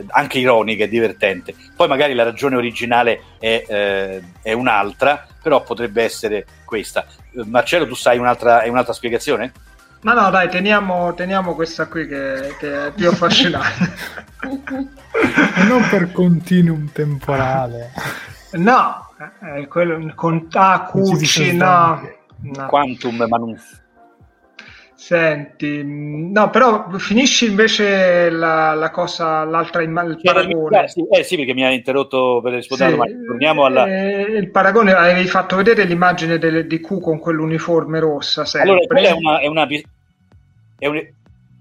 anche 0.08 0.40
ironica 0.40 0.82
e 0.82 0.88
divertente. 0.88 1.54
Poi 1.76 1.86
magari 1.86 2.12
la 2.12 2.24
ragione 2.24 2.56
originale 2.56 3.20
è, 3.38 4.20
è 4.42 4.52
un'altra, 4.52 5.28
però 5.40 5.62
potrebbe 5.62 6.02
essere 6.02 6.44
questa. 6.64 7.06
Marcello, 7.44 7.86
tu 7.86 7.94
sai 7.94 8.18
un'altra, 8.18 8.64
un'altra 8.66 8.92
spiegazione? 8.92 9.52
Ma 10.02 10.14
no, 10.14 10.30
dai, 10.30 10.48
teniamo, 10.48 11.12
teniamo 11.14 11.54
questa 11.54 11.86
qui 11.86 12.06
che, 12.06 12.54
che 12.58 12.86
è 12.86 12.92
più 12.92 13.08
affascinante. 13.10 13.92
non 15.68 15.86
per 15.90 16.10
continuum 16.12 16.90
temporale. 16.90 17.92
No, 18.52 19.08
è 19.40 19.66
quello 19.68 20.12
con 20.14 20.48
Takuchi, 20.48 21.52
no, 21.54 22.00
no. 22.40 22.66
Quantum 22.66 23.26
Manus. 23.28 23.79
Senti, 25.00 25.82
no, 25.82 26.50
però 26.50 26.90
finisci 26.98 27.46
invece 27.46 28.28
la, 28.28 28.74
la 28.74 28.90
cosa, 28.90 29.44
l'altra 29.44 29.80
immagine, 29.82 30.16
il 30.16 30.20
paragone. 30.22 30.88
Sì, 30.88 31.06
eh 31.10 31.22
sì, 31.22 31.36
perché 31.36 31.54
mi 31.54 31.64
ha 31.64 31.70
interrotto 31.70 32.40
per 32.42 32.52
rispondere 32.52 32.90
sì, 32.90 32.96
alla 32.96 33.06
Torniamo 33.26 33.64
alla... 33.64 33.86
Eh, 33.86 34.36
il 34.36 34.50
paragone, 34.50 34.92
avevi 34.92 35.26
fatto 35.26 35.56
vedere 35.56 35.84
l'immagine 35.84 36.36
del, 36.36 36.66
di 36.66 36.80
Q 36.80 37.00
con 37.00 37.18
quell'uniforme 37.18 37.98
rossa, 37.98 38.44
sempre. 38.44 38.70
Allora, 38.72 38.86
quella 38.86 39.08
è 39.08 39.12
una... 39.12 39.38
È 39.40 39.46
una, 39.46 39.66
è 40.78 40.86
un... 40.86 41.06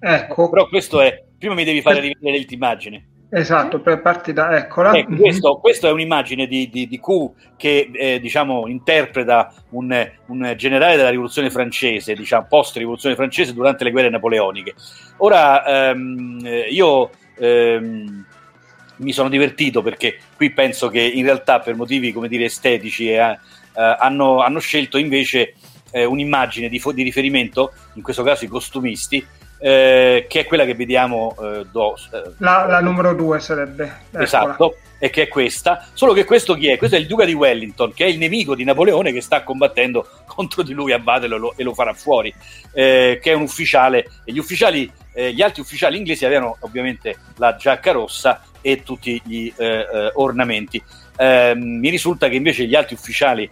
Ecco. 0.02 0.49
Però 0.49 0.68
questo 0.68 0.99
è... 0.99 1.24
Prima 1.40 1.53
mi 1.53 1.64
devi 1.64 1.80
fare 1.80 2.02
rivedere 2.02 2.45
l'immagine. 2.45 3.07
Esatto, 3.31 3.80
per 3.80 4.01
parti 4.01 4.34
da 4.34 4.57
eccola. 4.57 4.91
Ecco, 4.91 5.15
questo, 5.15 5.57
questo, 5.57 5.88
è 5.88 5.91
un'immagine 5.91 6.47
di, 6.47 6.68
di, 6.69 6.88
di 6.88 6.99
Q 6.99 7.30
che 7.57 7.91
eh, 7.93 8.19
diciamo, 8.19 8.68
interpreta 8.68 9.53
un, 9.69 10.10
un, 10.26 10.53
generale 10.57 10.95
della 10.95 11.10
rivoluzione 11.10 11.51
francese, 11.51 12.15
diciamo, 12.15 12.47
post 12.49 12.77
rivoluzione 12.77 13.15
francese 13.15 13.53
durante 13.53 13.84
le 13.84 13.91
guerre 13.91 14.10
napoleoniche. 14.10 14.73
Ora 15.18 15.89
ehm, 15.89 16.39
io 16.72 17.11
ehm, 17.38 18.26
mi 18.95 19.11
sono 19.11 19.30
divertito 19.30 19.84
perché 19.84 20.18
qui 20.35 20.51
penso 20.51 20.89
che 20.89 21.01
in 21.01 21.23
realtà 21.23 21.60
per 21.60 21.76
motivi 21.76 22.11
come 22.11 22.30
dire 22.30 22.45
estetici 22.45 23.11
eh, 23.11 23.19
eh, 23.19 23.38
hanno, 23.99 24.39
hanno, 24.39 24.60
scelto 24.60 24.97
invece 24.97 25.53
eh, 25.91 26.03
un'immagine 26.03 26.68
di, 26.68 26.81
di 26.93 27.03
riferimento, 27.03 27.73
in 27.93 28.01
questo 28.01 28.23
caso 28.23 28.45
i 28.45 28.47
costumisti, 28.47 29.23
eh, 29.60 30.26
che 30.30 30.40
è 30.40 30.45
quella 30.45 30.64
che 30.65 30.73
vediamo 30.73 31.36
eh, 31.41 31.65
do, 31.69 31.95
eh, 32.14 32.31
la, 32.38 32.65
la, 32.65 32.80
numero 32.80 33.14
due 33.14 33.41
sarebbe 33.41 33.84
Eccola. 34.07 34.23
esatto 34.23 34.76
e 34.98 35.10
che 35.10 35.23
è 35.23 35.27
questa 35.27 35.86
solo 35.94 36.14
che 36.14 36.23
questo 36.23 36.56
chi 36.56 36.69
è? 36.69 36.77
questo 36.77 36.95
è 36.95 36.99
il 36.99 37.07
duca 37.07 37.26
di 37.26 37.34
Wellington 37.34 37.94
che 37.94 38.06
è 38.06 38.07
il 38.07 38.18
nemico 38.18 38.56
di 38.56 38.64
Napoleone 38.64 39.11
che 39.11 39.22
sta 39.22 39.44
combattendo 39.44 40.07
contro 40.26 40.64
di 40.64 40.72
lui 40.72 40.94
a 40.94 40.99
Battle 40.99 41.53
e 41.57 41.64
lo 41.64 41.73
farà 41.73 41.94
fuori 41.94 42.34
eh, 42.73 43.19
che 43.22 43.31
è 43.31 43.34
un 43.34 43.41
ufficiale 43.41 44.07
e 44.23 44.31
gli 44.31 44.40
ufficiali 44.40 44.90
eh, 45.14 45.34
gli 45.34 45.41
altri 45.41 45.61
ufficiali 45.61 45.98
inglesi 45.98 46.26
avevano 46.26 46.56
ovviamente 46.61 47.18
la 47.36 47.56
giacca 47.57 47.91
rossa 47.91 48.41
e 48.61 48.84
tutti 48.84 49.22
gli 49.26 49.52
eh, 49.57 50.11
ornamenti 50.14 50.81
ehm, 51.18 51.61
mi 51.61 51.90
risulta 51.90 52.30
che 52.30 52.36
invece 52.36 52.65
gli 52.65 52.76
altri 52.76 52.95
ufficiali 52.95 53.49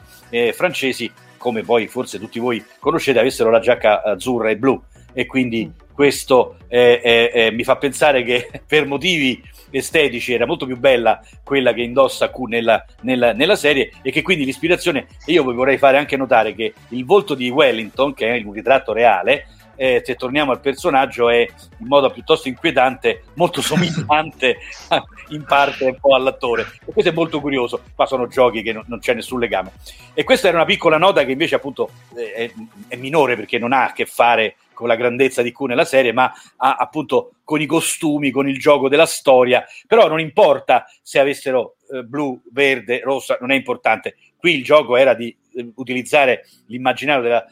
francesi 0.53 1.09
come 1.38 1.63
poi 1.63 1.88
forse 1.88 2.19
tutti 2.19 2.39
voi 2.39 2.63
conoscete 2.79 3.19
avessero 3.19 3.49
la 3.49 3.59
giacca 3.59 4.03
azzurra 4.03 4.49
e 4.49 4.57
blu 4.57 4.81
e 5.13 5.25
quindi 5.25 5.71
questo 5.98 6.57
eh, 6.68 7.02
eh, 7.03 7.32
eh, 7.34 7.52
mi 7.52 7.64
fa 7.64 7.76
pensare 7.76 8.22
che 8.22 8.52
per 8.68 8.86
motivi 8.86 9.41
estetici 9.72 10.32
era 10.32 10.45
molto 10.45 10.68
più 10.68 10.78
bella 10.78 11.19
quella 11.44 11.74
che 11.74 11.82
indossa 11.82 12.30
Q 12.30 12.41
nella, 12.49 12.86
nella, 13.02 13.34
nella, 13.34 13.56
serie 13.56 13.91
e 14.03 14.11
che 14.11 14.22
quindi 14.22 14.45
l'ispirazione, 14.45 15.07
io 15.26 15.44
vi 15.44 15.56
vorrei 15.56 15.80
fare 15.80 15.98
anche 15.98 16.15
notare 16.15 16.53
che 16.53 16.76
il 16.90 17.03
volto 17.03 17.34
di 17.34 17.49
Wellington, 17.49 18.14
che 18.14 18.28
è 18.28 18.36
il 18.36 18.48
ritratto 18.48 18.94
reale, 18.94 19.48
eh, 19.77 20.01
se 20.03 20.15
torniamo 20.15 20.51
al 20.51 20.59
personaggio, 20.59 21.29
è 21.29 21.47
in 21.77 21.87
modo 21.87 22.09
piuttosto 22.09 22.49
inquietante, 22.49 23.23
molto 23.35 23.61
somigliante 23.61 24.57
in 25.29 25.45
parte 25.45 25.85
un 25.85 25.97
po' 25.99 26.15
all'attore. 26.15 26.65
E 26.85 26.91
questo 26.91 27.11
è 27.11 27.13
molto 27.13 27.39
curioso, 27.39 27.81
ma 27.95 28.05
sono 28.05 28.27
giochi 28.27 28.61
che 28.61 28.73
non, 28.73 28.83
non 28.87 28.99
c'è 28.99 29.13
nessun 29.13 29.39
legame. 29.39 29.71
E 30.13 30.23
questa 30.23 30.47
era 30.49 30.57
una 30.57 30.65
piccola 30.65 30.97
nota 30.97 31.23
che 31.23 31.31
invece 31.31 31.55
appunto 31.55 31.91
eh, 32.15 32.33
è, 32.33 32.51
è 32.89 32.95
minore 32.97 33.35
perché 33.35 33.57
non 33.59 33.71
ha 33.71 33.85
a 33.85 33.93
che 33.93 34.05
fare 34.05 34.55
con 34.73 34.87
la 34.87 34.95
grandezza 34.95 35.41
di 35.41 35.51
Q 35.51 35.61
nella 35.61 35.85
serie, 35.85 36.13
ma 36.13 36.31
ha, 36.57 36.75
appunto 36.75 37.31
con 37.43 37.61
i 37.61 37.65
costumi, 37.65 38.29
con 38.29 38.47
il 38.47 38.59
gioco 38.59 38.89
della 38.89 39.07
storia. 39.07 39.65
Però 39.87 40.07
non 40.07 40.19
importa 40.19 40.85
se 41.01 41.19
avessero 41.19 41.77
eh, 41.91 42.03
blu, 42.03 42.39
verde, 42.51 42.99
rossa, 43.03 43.37
non 43.39 43.51
è 43.51 43.55
importante. 43.55 44.15
Qui 44.37 44.55
il 44.55 44.63
gioco 44.63 44.95
era 44.95 45.15
di 45.15 45.35
eh, 45.55 45.71
utilizzare 45.75 46.45
l'immaginario 46.67 47.23
della 47.23 47.45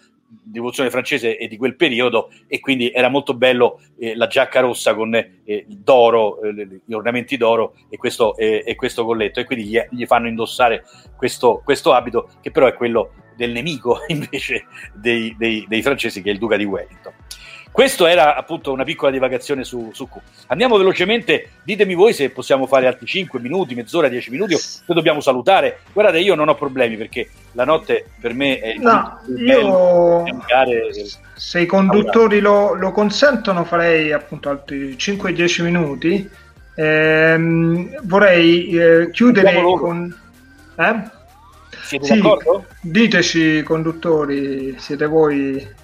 rivoluzione 0.52 0.90
francese 0.90 1.38
e 1.38 1.48
di 1.48 1.58
quel 1.58 1.76
periodo 1.76 2.32
e 2.48 2.60
quindi 2.60 2.92
era 2.92 3.10
molto 3.10 3.34
bello 3.34 3.80
eh, 3.98 4.16
la 4.16 4.28
giacca 4.28 4.60
rossa 4.60 4.94
con 4.94 5.14
eh, 5.14 5.66
d'oro, 5.68 6.42
eh, 6.42 6.82
gli 6.84 6.94
ornamenti 6.94 7.38
d'oro 7.38 7.76
e 7.90 7.98
questo, 7.98 8.36
e 8.38 8.76
questo 8.76 9.06
colletto 9.06 9.40
e 9.40 9.46
quindi 9.46 9.66
gli, 9.66 9.80
gli 9.92 10.06
fanno 10.06 10.28
indossare 10.28 10.84
questo, 11.16 11.62
questo 11.64 11.94
abito 11.94 12.30
che 12.42 12.52
però 12.52 12.68
è 12.68 12.74
quello 12.74 13.12
del 13.36 13.52
nemico 13.52 14.00
invece 14.08 14.66
dei, 14.94 15.36
dei, 15.38 15.66
dei 15.68 15.82
francesi 15.82 16.22
che 16.22 16.30
è 16.30 16.34
il 16.34 16.40
duca 16.40 16.58
di 16.58 16.66
Wellington. 16.66 17.14
Questo 17.76 18.06
era 18.06 18.38
appunto 18.38 18.72
una 18.72 18.86
piccola 18.86 19.12
divagazione 19.12 19.66
su, 19.66 19.90
su 19.92 20.08
Q. 20.08 20.18
Andiamo 20.48 20.78
velocemente, 20.78 21.50
ditemi 21.62 21.94
voi 21.94 22.14
se 22.14 22.30
possiamo 22.30 22.68
fare 22.68 22.88
altri 22.88 23.06
5 23.06 23.38
minuti, 23.42 23.76
mezz'ora, 23.76 24.08
10 24.08 24.32
minuti 24.32 24.54
o 24.54 24.58
se 24.58 24.82
dobbiamo 24.86 25.20
salutare. 25.20 25.80
Guardate, 25.92 26.20
io 26.20 26.36
non 26.36 26.48
ho 26.48 26.56
problemi 26.56 26.96
perché 26.96 27.28
la 27.52 27.66
notte 27.66 28.12
per 28.22 28.34
me 28.34 28.60
è 28.60 28.76
no, 28.78 29.20
io 29.36 30.24
se 31.34 31.60
i 31.60 31.66
conduttori 31.66 32.40
lo, 32.40 32.76
lo, 32.76 32.94
consentono 32.94 33.66
farei 33.66 34.14
appunto 34.14 34.48
altri 34.48 34.96
5-10 34.96 35.64
minuti. 35.64 36.30
Ehm, 36.76 38.04
vorrei 38.04 38.70
eh, 38.70 39.10
chiudere 39.12 39.54
con... 39.62 40.18
Eh? 40.78 40.94
Siete 41.84 42.06
sì, 42.06 42.16
d'accordo? 42.16 42.68
Diteci 42.80 43.64
conduttori, 43.64 44.80
siete 44.80 45.08
voi 45.08 45.84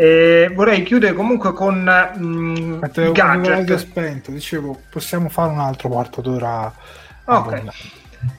e 0.00 0.48
vorrei 0.54 0.84
chiudere 0.84 1.12
comunque 1.12 1.52
con 1.52 1.82
mh, 1.82 2.78
Aspetta, 2.82 3.10
gadget. 3.10 3.78
spento, 3.78 4.30
dicevo, 4.30 4.78
possiamo 4.88 5.28
fare 5.28 5.50
un 5.50 5.58
altro 5.58 5.88
quarto 5.88 6.20
d'ora. 6.20 6.72
Ok. 7.24 7.62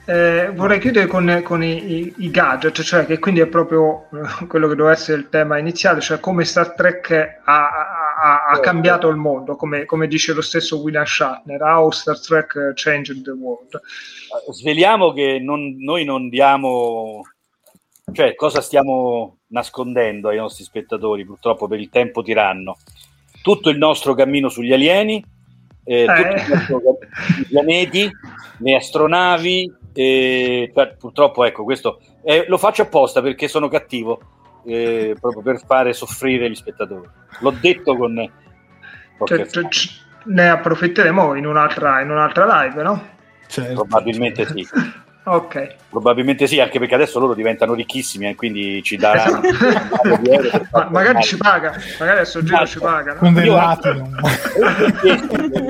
Eh, 0.06 0.52
vorrei 0.54 0.78
chiudere 0.78 1.06
con, 1.06 1.42
con 1.44 1.62
i, 1.62 1.92
i, 1.92 2.14
i, 2.16 2.30
gadget, 2.30 2.80
cioè 2.80 3.04
che 3.04 3.18
quindi 3.18 3.40
è 3.40 3.46
proprio 3.46 4.08
eh, 4.10 4.46
quello 4.46 4.68
che 4.68 4.74
doveva 4.74 4.94
essere 4.94 5.18
il 5.18 5.28
tema 5.28 5.58
iniziale, 5.58 6.00
cioè 6.00 6.18
come 6.18 6.46
Star 6.46 6.72
Trek 6.72 7.40
ha, 7.44 7.68
ha, 8.16 8.46
ha 8.46 8.60
cambiato 8.60 9.08
il 9.08 9.16
mondo, 9.16 9.54
come, 9.54 9.84
come, 9.84 10.06
dice 10.06 10.32
lo 10.32 10.40
stesso 10.40 10.80
William 10.80 11.04
Shatner, 11.04 11.60
How 11.60 11.90
Star 11.90 12.18
Trek 12.18 12.72
Changed 12.72 13.22
the 13.22 13.32
World. 13.32 13.78
Sveliamo 14.50 15.12
che 15.12 15.38
non, 15.38 15.76
noi 15.78 16.06
non 16.06 16.30
diamo, 16.30 17.20
cioè 18.14 18.34
cosa 18.34 18.62
stiamo 18.62 19.39
nascondendo 19.50 20.28
ai 20.28 20.36
nostri 20.36 20.64
spettatori, 20.64 21.24
purtroppo 21.24 21.68
per 21.68 21.78
il 21.78 21.88
tempo 21.88 22.22
tiranno, 22.22 22.76
tutto 23.42 23.70
il 23.70 23.78
nostro 23.78 24.14
cammino 24.14 24.48
sugli 24.48 24.72
alieni, 24.72 25.24
eh, 25.84 26.04
eh. 26.04 26.44
i 27.40 27.46
pianeti, 27.46 28.10
le 28.58 28.74
astronavi, 28.74 29.72
eh, 29.92 30.72
purtroppo 30.98 31.44
ecco 31.44 31.64
questo 31.64 32.00
eh, 32.22 32.44
lo 32.46 32.58
faccio 32.58 32.82
apposta 32.82 33.20
perché 33.22 33.48
sono 33.48 33.68
cattivo, 33.68 34.20
eh, 34.64 35.16
proprio 35.18 35.42
per 35.42 35.60
fare 35.64 35.92
soffrire 35.92 36.50
gli 36.50 36.54
spettatori. 36.54 37.08
L'ho 37.40 37.54
detto 37.60 37.96
con... 37.96 38.30
Cioè, 39.24 39.46
cioè, 39.46 39.64
ne 40.24 40.48
approfitteremo 40.48 41.34
in 41.34 41.46
un'altra, 41.46 42.00
in 42.00 42.10
un'altra 42.10 42.62
live, 42.62 42.82
no? 42.82 43.08
Certo. 43.46 43.74
Probabilmente 43.74 44.46
sì. 44.46 44.66
Ok. 45.22 45.76
Probabilmente 45.90 46.46
sì, 46.46 46.60
anche 46.60 46.78
perché 46.78 46.94
adesso 46.94 47.18
loro 47.18 47.34
diventano 47.34 47.74
ricchissimi 47.74 48.26
e 48.26 48.30
eh, 48.30 48.34
quindi 48.34 48.82
ci 48.82 48.96
daranno 48.98 49.40
Ma, 50.72 50.88
magari 50.90 51.22
ci 51.22 51.36
paga, 51.36 51.76
magari 51.98 52.18
adesso 52.18 52.42
giro 52.42 52.66
ci 52.66 52.78
paga. 52.78 53.12
No? 53.14 53.18
Con 53.18 53.34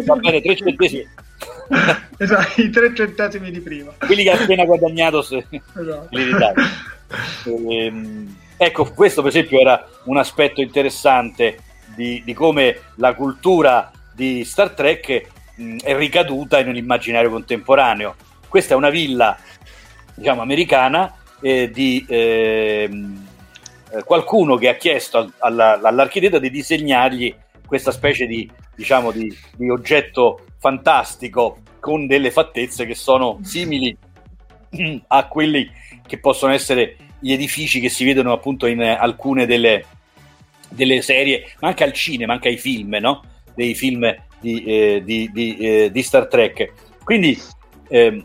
Va 0.05 0.17
bene, 0.17 0.41
3 0.41 0.57
centesimi. 0.57 1.09
esatto, 2.17 2.61
i 2.61 2.71
3 2.71 2.95
centesimi 2.95 3.51
di 3.51 3.61
prima. 3.61 3.93
Quelli 3.99 4.23
che 4.23 4.31
ha 4.31 4.41
appena 4.41 4.65
guadagnato 4.65 5.23
se 5.23 5.45
esatto. 5.51 6.09
li 6.11 7.87
ehm, 7.87 8.37
ecco, 8.57 8.93
questo 8.93 9.21
per 9.23 9.31
esempio 9.31 9.59
era 9.59 9.85
un 10.05 10.17
aspetto 10.17 10.61
interessante 10.61 11.59
di, 11.97 12.23
di 12.25 12.35
come 12.35 12.79
la 12.97 13.15
cultura 13.15 13.91
di 14.13 14.45
Star 14.45 14.71
Trek 14.71 15.27
mh, 15.57 15.79
è 15.79 15.97
ricaduta 15.97 16.61
in 16.61 16.69
un 16.69 16.77
immaginario 16.77 17.31
contemporaneo 17.31 18.15
questa 18.51 18.75
è 18.75 18.77
una 18.77 18.91
villa, 18.91 19.39
diciamo, 20.13 20.43
americana 20.43 21.15
eh, 21.41 21.71
di 21.71 22.05
ehm, 22.07 23.29
eh, 23.93 24.03
qualcuno 24.03 24.57
che 24.57 24.69
ha 24.69 24.75
chiesto 24.75 25.19
al, 25.19 25.33
alla, 25.39 25.81
all'architetto 25.81 26.41
di 26.41 26.51
disegnargli 26.51 27.33
questa 27.65 27.93
specie 27.93 28.27
di, 28.27 28.51
diciamo, 28.75 29.13
di, 29.13 29.33
di 29.57 29.71
oggetto 29.71 30.47
fantastico 30.59 31.59
con 31.79 32.09
delle 32.09 32.33
fattezze 32.33 32.87
che 32.87 32.97
sono 32.97 33.39
simili 33.43 33.97
a 35.07 35.27
quelli 35.29 35.71
che 36.05 36.19
possono 36.19 36.53
essere 36.53 36.97
gli 37.21 37.33
edifici 37.33 37.79
che 37.79 37.89
si 37.89 38.05
vedono 38.05 38.33
appunto 38.33 38.67
in 38.67 38.83
alcune 38.83 39.47
delle, 39.47 39.85
delle 40.69 41.03
serie, 41.03 41.53
ma 41.61 41.69
anche 41.69 41.85
al 41.85 41.93
cinema, 41.93 42.33
anche 42.33 42.49
ai 42.49 42.59
film, 42.59 42.97
no? 43.01 43.23
dei 43.55 43.77
film 43.77 44.13
di, 44.41 44.65
eh, 44.65 45.03
di, 45.05 45.31
di, 45.33 45.57
eh, 45.57 45.91
di 45.93 46.03
Star 46.03 46.27
Trek. 46.27 46.73
Quindi 47.05 47.41
eh, 47.89 48.25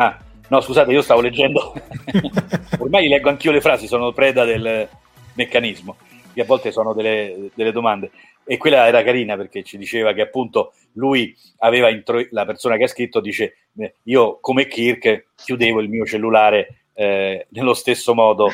Ah, 0.00 0.16
no, 0.48 0.60
scusate, 0.60 0.92
io 0.92 1.02
stavo 1.02 1.20
leggendo. 1.20 1.72
Ormai 2.78 3.08
leggo 3.08 3.28
anch'io 3.28 3.50
le 3.50 3.60
frasi, 3.60 3.88
sono 3.88 4.12
preda 4.12 4.44
del 4.44 4.88
meccanismo, 5.34 5.96
che 6.32 6.40
a 6.40 6.44
volte 6.44 6.70
sono 6.70 6.94
delle, 6.94 7.50
delle 7.54 7.72
domande. 7.72 8.12
E 8.44 8.56
quella 8.56 8.86
era 8.86 9.02
carina 9.02 9.36
perché 9.36 9.62
ci 9.64 9.76
diceva 9.76 10.12
che 10.12 10.22
appunto 10.22 10.72
lui 10.92 11.36
aveva 11.58 11.90
intro... 11.90 12.24
la 12.30 12.46
persona 12.46 12.76
che 12.76 12.84
ha 12.84 12.88
scritto 12.88 13.20
dice 13.20 13.68
eh, 13.76 13.96
io 14.04 14.38
come 14.40 14.66
Kirk 14.66 15.26
chiudevo 15.34 15.80
il 15.80 15.90
mio 15.90 16.06
cellulare 16.06 16.84
eh, 16.94 17.46
nello 17.50 17.74
stesso 17.74 18.14
modo 18.14 18.48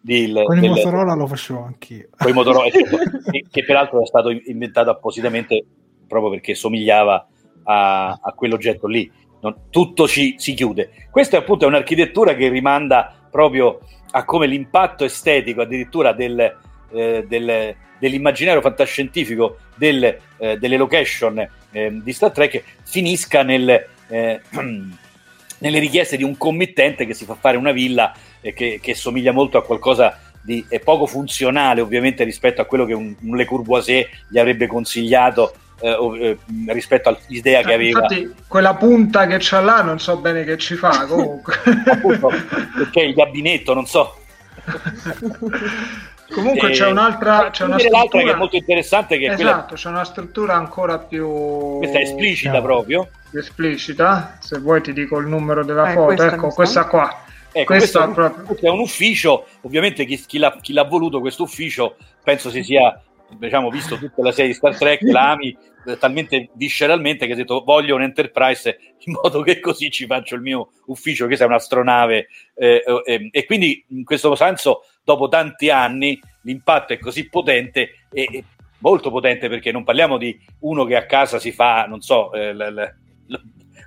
di, 0.00 0.32
con 0.44 0.62
il 0.62 0.70
Motorola 0.70 1.14
lo 1.14 1.26
facevo 1.26 1.62
anch'io. 1.62 2.08
Con 2.16 2.28
il 2.28 2.34
Motorola, 2.34 2.68
che, 2.70 3.46
che, 3.50 3.64
peraltro 3.64 4.02
è 4.02 4.06
stato 4.06 4.30
inventato 4.30 4.90
appositamente 4.90 5.64
proprio 6.06 6.30
perché 6.30 6.54
somigliava 6.54 7.26
a, 7.64 8.18
a 8.20 8.32
quell'oggetto 8.34 8.86
lì. 8.86 9.10
Non, 9.42 9.56
tutto 9.70 10.06
ci, 10.06 10.36
si 10.38 10.54
chiude. 10.54 10.90
Questa 11.10 11.36
appunto 11.36 11.64
è 11.64 11.68
un'architettura 11.68 12.34
che 12.34 12.48
rimanda 12.48 13.12
proprio 13.28 13.80
a 14.12 14.24
come 14.24 14.46
l'impatto 14.46 15.04
estetico 15.04 15.62
addirittura 15.62 16.12
del, 16.12 16.38
eh, 16.92 17.24
del, 17.26 17.74
dell'immaginario 17.98 18.60
fantascientifico 18.60 19.56
del, 19.74 20.16
eh, 20.36 20.58
delle 20.58 20.76
location 20.76 21.48
eh, 21.72 21.90
di 22.02 22.12
Star 22.12 22.30
Trek 22.30 22.62
finisca 22.84 23.42
nel, 23.42 23.86
eh, 24.08 24.40
nelle 25.58 25.78
richieste 25.78 26.16
di 26.16 26.22
un 26.22 26.36
committente 26.36 27.04
che 27.04 27.14
si 27.14 27.24
fa 27.24 27.34
fare 27.34 27.56
una 27.56 27.72
villa 27.72 28.14
che, 28.40 28.80
che 28.82 28.94
somiglia 28.94 29.32
molto 29.32 29.58
a 29.58 29.64
qualcosa 29.64 30.18
di 30.42 30.66
poco 30.82 31.06
funzionale 31.06 31.80
ovviamente 31.80 32.24
rispetto 32.24 32.60
a 32.60 32.64
quello 32.64 32.84
che 32.84 32.94
un, 32.94 33.14
un 33.20 33.36
Le 33.36 33.44
Courvoisier 33.44 34.08
gli 34.28 34.38
avrebbe 34.38 34.66
consigliato 34.66 35.54
eh, 35.82 36.38
eh, 36.68 36.72
rispetto 36.72 37.08
all'idea 37.08 37.62
che 37.62 37.74
aveva. 37.74 38.02
Infatti, 38.02 38.34
quella 38.46 38.74
punta 38.74 39.26
che 39.26 39.36
c'ha 39.40 39.60
là 39.60 39.82
non 39.82 39.98
so 39.98 40.16
bene 40.18 40.44
che 40.44 40.56
ci 40.56 40.76
fa 40.76 41.06
comunque. 41.10 41.54
Appunto, 41.86 42.30
perché 42.76 43.00
il 43.00 43.14
gabinetto, 43.14 43.74
non 43.74 43.86
so. 43.86 44.16
Comunque 46.32 46.70
c'è 46.70 46.88
un'altra, 46.88 47.50
c'è 47.50 47.64
una 47.64 47.78
struttura... 47.78 48.24
che 48.24 48.32
è 48.32 48.36
molto 48.36 48.56
interessante. 48.56 49.18
Che 49.18 49.26
esatto, 49.26 49.36
quella... 49.42 49.66
c'è 49.74 49.88
una 49.88 50.04
struttura 50.04 50.54
ancora 50.54 50.98
più. 50.98 51.76
Questa 51.78 51.98
è 51.98 52.02
esplicita 52.02 52.52
no. 52.52 52.62
proprio. 52.62 53.08
Esplicita. 53.32 54.38
Se 54.40 54.58
vuoi 54.58 54.80
ti 54.80 54.92
dico 54.94 55.18
il 55.18 55.26
numero 55.26 55.62
della 55.64 55.90
eh, 55.90 55.92
foto. 55.92 56.06
Questa 56.06 56.34
ecco, 56.34 56.48
questa 56.48 56.84
qua. 56.86 57.24
Ecco, 57.52 57.66
questo, 57.66 57.98
questo 57.98 58.00
è, 58.00 58.06
un, 58.06 58.14
proprio... 58.14 58.70
è, 58.70 58.72
un, 58.72 58.80
ufficio, 58.80 59.46
ovviamente 59.60 60.06
chi, 60.06 60.16
chi, 60.24 60.38
l'ha, 60.38 60.56
chi 60.62 60.72
l'ha 60.72 60.84
voluto 60.84 61.20
questo 61.20 61.42
ufficio 61.42 61.96
penso 62.22 62.48
si 62.48 62.62
sia 62.62 62.98
diciamo, 63.38 63.70
visto 63.70 63.96
tutta 63.96 64.22
la 64.22 64.32
serie 64.32 64.50
di 64.50 64.56
Star 64.56 64.76
Trek, 64.76 65.02
la 65.10 65.30
ami 65.30 65.56
eh, 65.84 65.98
talmente 65.98 66.50
visceralmente 66.54 67.26
che 67.26 67.32
ha 67.32 67.36
detto 67.36 67.62
voglio 67.64 67.96
un 67.96 68.02
Enterprise 68.02 68.78
in 68.98 69.14
modo 69.20 69.42
che 69.42 69.58
così 69.60 69.90
ci 69.90 70.06
faccio 70.06 70.34
il 70.34 70.42
mio 70.42 70.70
ufficio, 70.86 71.26
che 71.26 71.36
è 71.36 71.44
un'astronave. 71.44 72.28
Eh, 72.54 72.82
eh, 73.04 73.28
e 73.30 73.44
quindi 73.46 73.84
in 73.88 74.04
questo 74.04 74.34
senso, 74.34 74.84
dopo 75.02 75.28
tanti 75.28 75.70
anni, 75.70 76.20
l'impatto 76.42 76.92
è 76.92 76.98
così 76.98 77.28
potente 77.28 78.06
e, 78.10 78.28
e 78.30 78.44
molto 78.78 79.10
potente 79.10 79.48
perché 79.48 79.72
non 79.72 79.84
parliamo 79.84 80.18
di 80.18 80.38
uno 80.60 80.84
che 80.84 80.96
a 80.96 81.06
casa 81.06 81.38
si 81.38 81.52
fa, 81.52 81.86
non 81.86 82.00
so, 82.00 82.32
eh, 82.32 82.52
l, 82.52 82.58
l, 82.58 82.94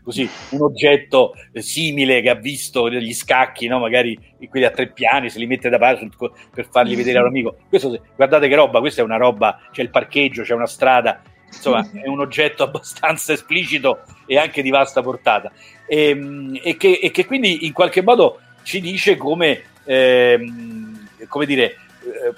così 0.05 0.29
un 0.51 0.61
oggetto 0.61 1.33
simile 1.55 2.21
che 2.21 2.29
ha 2.29 2.35
visto 2.35 2.87
degli 2.87 3.13
scacchi, 3.13 3.67
no? 3.67 3.79
magari 3.79 4.17
quelli 4.47 4.65
a 4.65 4.71
tre 4.71 4.87
piani, 4.91 5.29
se 5.29 5.39
li 5.39 5.47
mette 5.47 5.67
da 5.67 5.79
parte 5.79 6.07
per 6.53 6.67
farli 6.69 6.95
vedere 6.95 7.17
all'amico. 7.17 7.57
Questo, 7.67 7.99
guardate 8.15 8.47
che 8.47 8.55
roba, 8.55 8.79
questa 8.79 9.01
è 9.01 9.03
una 9.03 9.17
roba, 9.17 9.59
c'è 9.71 9.81
il 9.81 9.89
parcheggio, 9.89 10.43
c'è 10.43 10.53
una 10.53 10.67
strada, 10.67 11.21
insomma 11.47 11.89
è 11.91 12.07
un 12.07 12.19
oggetto 12.19 12.63
abbastanza 12.63 13.33
esplicito 13.33 14.03
e 14.27 14.37
anche 14.37 14.61
di 14.61 14.69
vasta 14.69 15.01
portata 15.01 15.51
e, 15.87 16.09
ehm, 16.09 16.59
e, 16.61 16.77
che, 16.77 16.99
e 17.01 17.11
che, 17.11 17.25
quindi 17.25 17.65
in 17.65 17.73
qualche 17.73 18.01
modo 18.01 18.39
ci 18.63 18.81
dice 18.81 19.17
come, 19.17 19.63
ehm, 19.83 21.07
come 21.27 21.45
dire, 21.45 21.77
eh, 22.01 22.33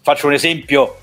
faccio 0.00 0.26
un 0.26 0.34
esempio, 0.34 0.98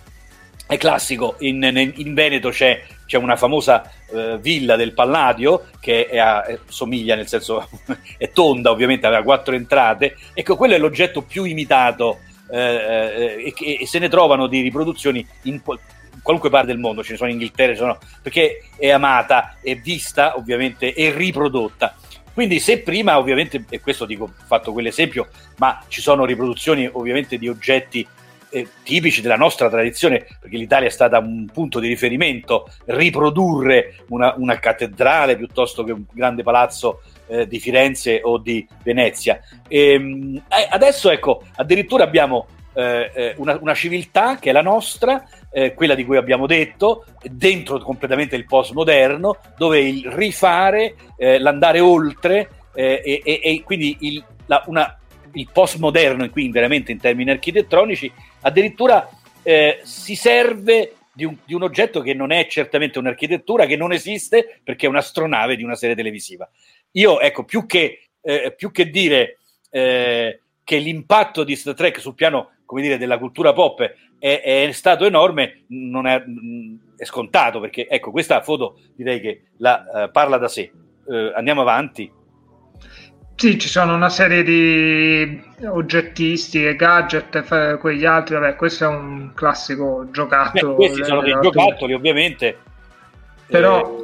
è 0.65 0.77
classico, 0.77 1.35
in, 1.40 1.94
in 1.95 2.14
Veneto 2.14 2.49
c'è 2.49 2.81
c'è 3.14 3.18
una 3.18 3.35
famosa 3.35 3.91
eh, 4.11 4.40
villa 4.40 4.76
del 4.76 4.94
Palladio 4.94 5.65
che 5.80 6.07
è 6.07 6.18
a, 6.18 6.44
è, 6.44 6.57
somiglia, 6.68 7.15
nel 7.15 7.27
senso 7.27 7.69
è 8.18 8.31
tonda 8.31 8.72
ovviamente, 8.72 9.06
aveva 9.06 9.22
quattro 9.22 9.53
entrate, 9.53 10.18
ecco 10.34 10.56
quello 10.56 10.73
è 10.73 10.80
l'oggetto 10.80 11.22
più 11.22 11.44
imitato 11.44 12.22
eh, 12.49 12.57
eh, 12.57 13.53
e, 13.56 13.77
e, 13.81 13.85
se 13.85 13.99
ne 13.99 14.10
trovano 14.10 14.48
di 14.48 14.61
riproduzioni 14.61 15.26
in, 15.44 15.53
in, 15.53 15.61
qualunque 16.22 16.49
parte 16.49 16.68
del 16.68 16.80
mondo, 16.80 17.03
ce 17.03 17.11
ne 17.11 17.18
sono 17.18 17.30
in 17.30 17.35
Inghilterra, 17.35 17.76
sono, 17.76 17.99
perché 18.22 18.69
è 18.77 18.90
amata, 18.90 19.57
è 19.61 19.76
vista 19.76 20.38
ovviamente 20.38 20.94
e 20.94 21.11
riprodotta. 21.11 21.95
Quindi 22.34 22.60
se 22.60 22.80
prima 22.80 23.19
ovviamente, 23.19 23.64
e 23.69 23.80
questo 23.80 24.06
dico, 24.06 24.34
fatto 24.48 24.72
quell'esempio, 24.72 25.27
ma 25.57 25.84
ci 25.88 26.02
sono 26.02 26.26
riproduzioni 26.26 26.90
ovviamente 26.91 27.38
di 27.38 27.48
oggetti 27.48 28.07
eh, 28.54 28.68
tipici 28.84 29.22
della 29.22 29.36
nostra 29.36 29.68
tradizione, 29.68 30.26
perché 30.40 30.58
l'Italia 30.58 30.88
è 30.88 30.92
stata 30.92 31.18
un 31.18 31.50
punto 31.52 31.80
di 31.80 31.88
riferimento, 31.88 32.70
riprodurre 32.86 33.96
una, 34.10 34.36
una 34.38 34.60
cattedrale 34.60 35.36
piuttosto 35.36 35.84
che 35.84 35.92
un 35.92 36.04
grande 36.12 36.44
palazzo 36.44 37.02
eh, 37.28 37.48
di 37.48 37.60
Firenze 37.60 38.22
o 38.22 38.38
di 38.38 38.66
Venezia. 38.84 39.40
E, 39.68 39.94
ehm, 39.94 40.44
eh, 40.48 40.68
adesso 40.70 41.10
ecco, 41.10 41.44
addirittura 41.56 42.04
abbiamo 42.04 42.46
eh, 42.76 43.12
eh, 43.14 43.34
una, 43.38 43.58
una, 43.60 43.74
civiltà 43.74 44.38
che 44.38 44.52
è 44.52 44.54
la 44.54 44.62
nostra, 44.62 45.28
eh, 45.52 45.74
quella 45.74 45.96
di 45.96 46.06
cui 46.06 46.18
abbiamo 46.18 46.46
detto, 46.46 47.06
dentro 47.24 47.80
completamente 47.80 48.36
il 48.36 48.46
postmoderno, 48.46 49.38
dove 49.58 49.80
il 49.80 50.12
rifare, 50.12 50.96
l'andare 51.18 51.80
oltre 51.80 52.50
e, 52.74 53.22
e, 53.24 53.40
e, 53.42 53.62
quindi 53.64 53.96
il, 54.02 54.24
la, 54.48 54.62
una, 54.66 54.98
il 55.34 55.48
postmoderno, 55.52 56.28
quindi 56.30 56.52
veramente 56.52 56.92
in 56.92 57.00
termini 57.00 57.32
architettonici, 57.32 58.12
addirittura 58.44 59.10
eh, 59.41 59.82
si 59.84 60.15
serve 60.15 60.95
di 61.14 61.26
un, 61.26 61.36
di 61.45 61.53
un, 61.53 61.64
oggetto 61.64 62.02
che 62.02 62.14
non 62.14 62.32
è 62.32 62.48
certamente 62.48 62.98
un'architettura, 62.98 63.65
che 63.65 63.76
non 63.76 63.91
esiste 63.91 64.61
perché 64.64 64.86
è 64.86 64.90
un'astronave 64.90 65.56
di 65.56 65.64
una 65.64 65.76
serie 65.76 65.95
televisiva. 65.95 66.49
Io, 66.91 67.20
ecco, 67.20 67.44
più 67.44 67.65
che, 67.65 68.10
eh, 68.22 68.53
più 68.56 68.72
che 68.72 68.90
dire 68.90 69.38
eh, 69.70 70.41
che 70.64 70.78
l'impatto 70.78 71.44
di 71.44 71.56
Star 71.56 71.76
Trek 71.76 71.99
sul 71.99 72.15
piano, 72.15 72.52
come 72.65 72.82
dire, 72.82 72.98
della 72.98 73.20
cultura 73.20 73.53
pop 73.53 73.82
è, 74.18 74.41
è 74.41 74.72
stato 74.72 75.06
enorme, 75.06 75.65
non 75.68 76.07
è, 76.07 76.24
è, 76.98 77.06
scontato, 77.06 77.60
perché, 77.60 77.88
ecco, 77.88 78.11
questa 78.11 78.41
foto 78.41 78.80
direi 78.95 79.20
che 79.20 79.44
la, 79.57 79.84
uh, 80.07 80.11
parla 80.11 80.38
da 80.38 80.48
sé. 80.48 80.72
Uh, 81.06 81.32
andiamo 81.36 81.61
avanti. 81.61 82.11
Sì, 83.35 83.60
ci 83.60 83.68
sono 83.68 83.95
una 83.95 84.10
serie 84.10 84.43
di 84.43 85.41
oggettistiche, 85.65 86.76
gadget, 86.76 87.77
quegli 87.77 88.05
altri, 88.05 88.35
vabbè, 88.35 88.55
questo 88.55 88.85
è 88.85 88.88
un 88.88 89.31
classico 89.34 90.07
giocattolo. 90.11 90.76
Beh, 90.76 90.76
questi 90.76 91.03
sono 91.03 91.22
dei 91.22 91.38
giocattoli, 91.41 91.93
ovviamente. 91.93 92.57
Però... 93.47 93.97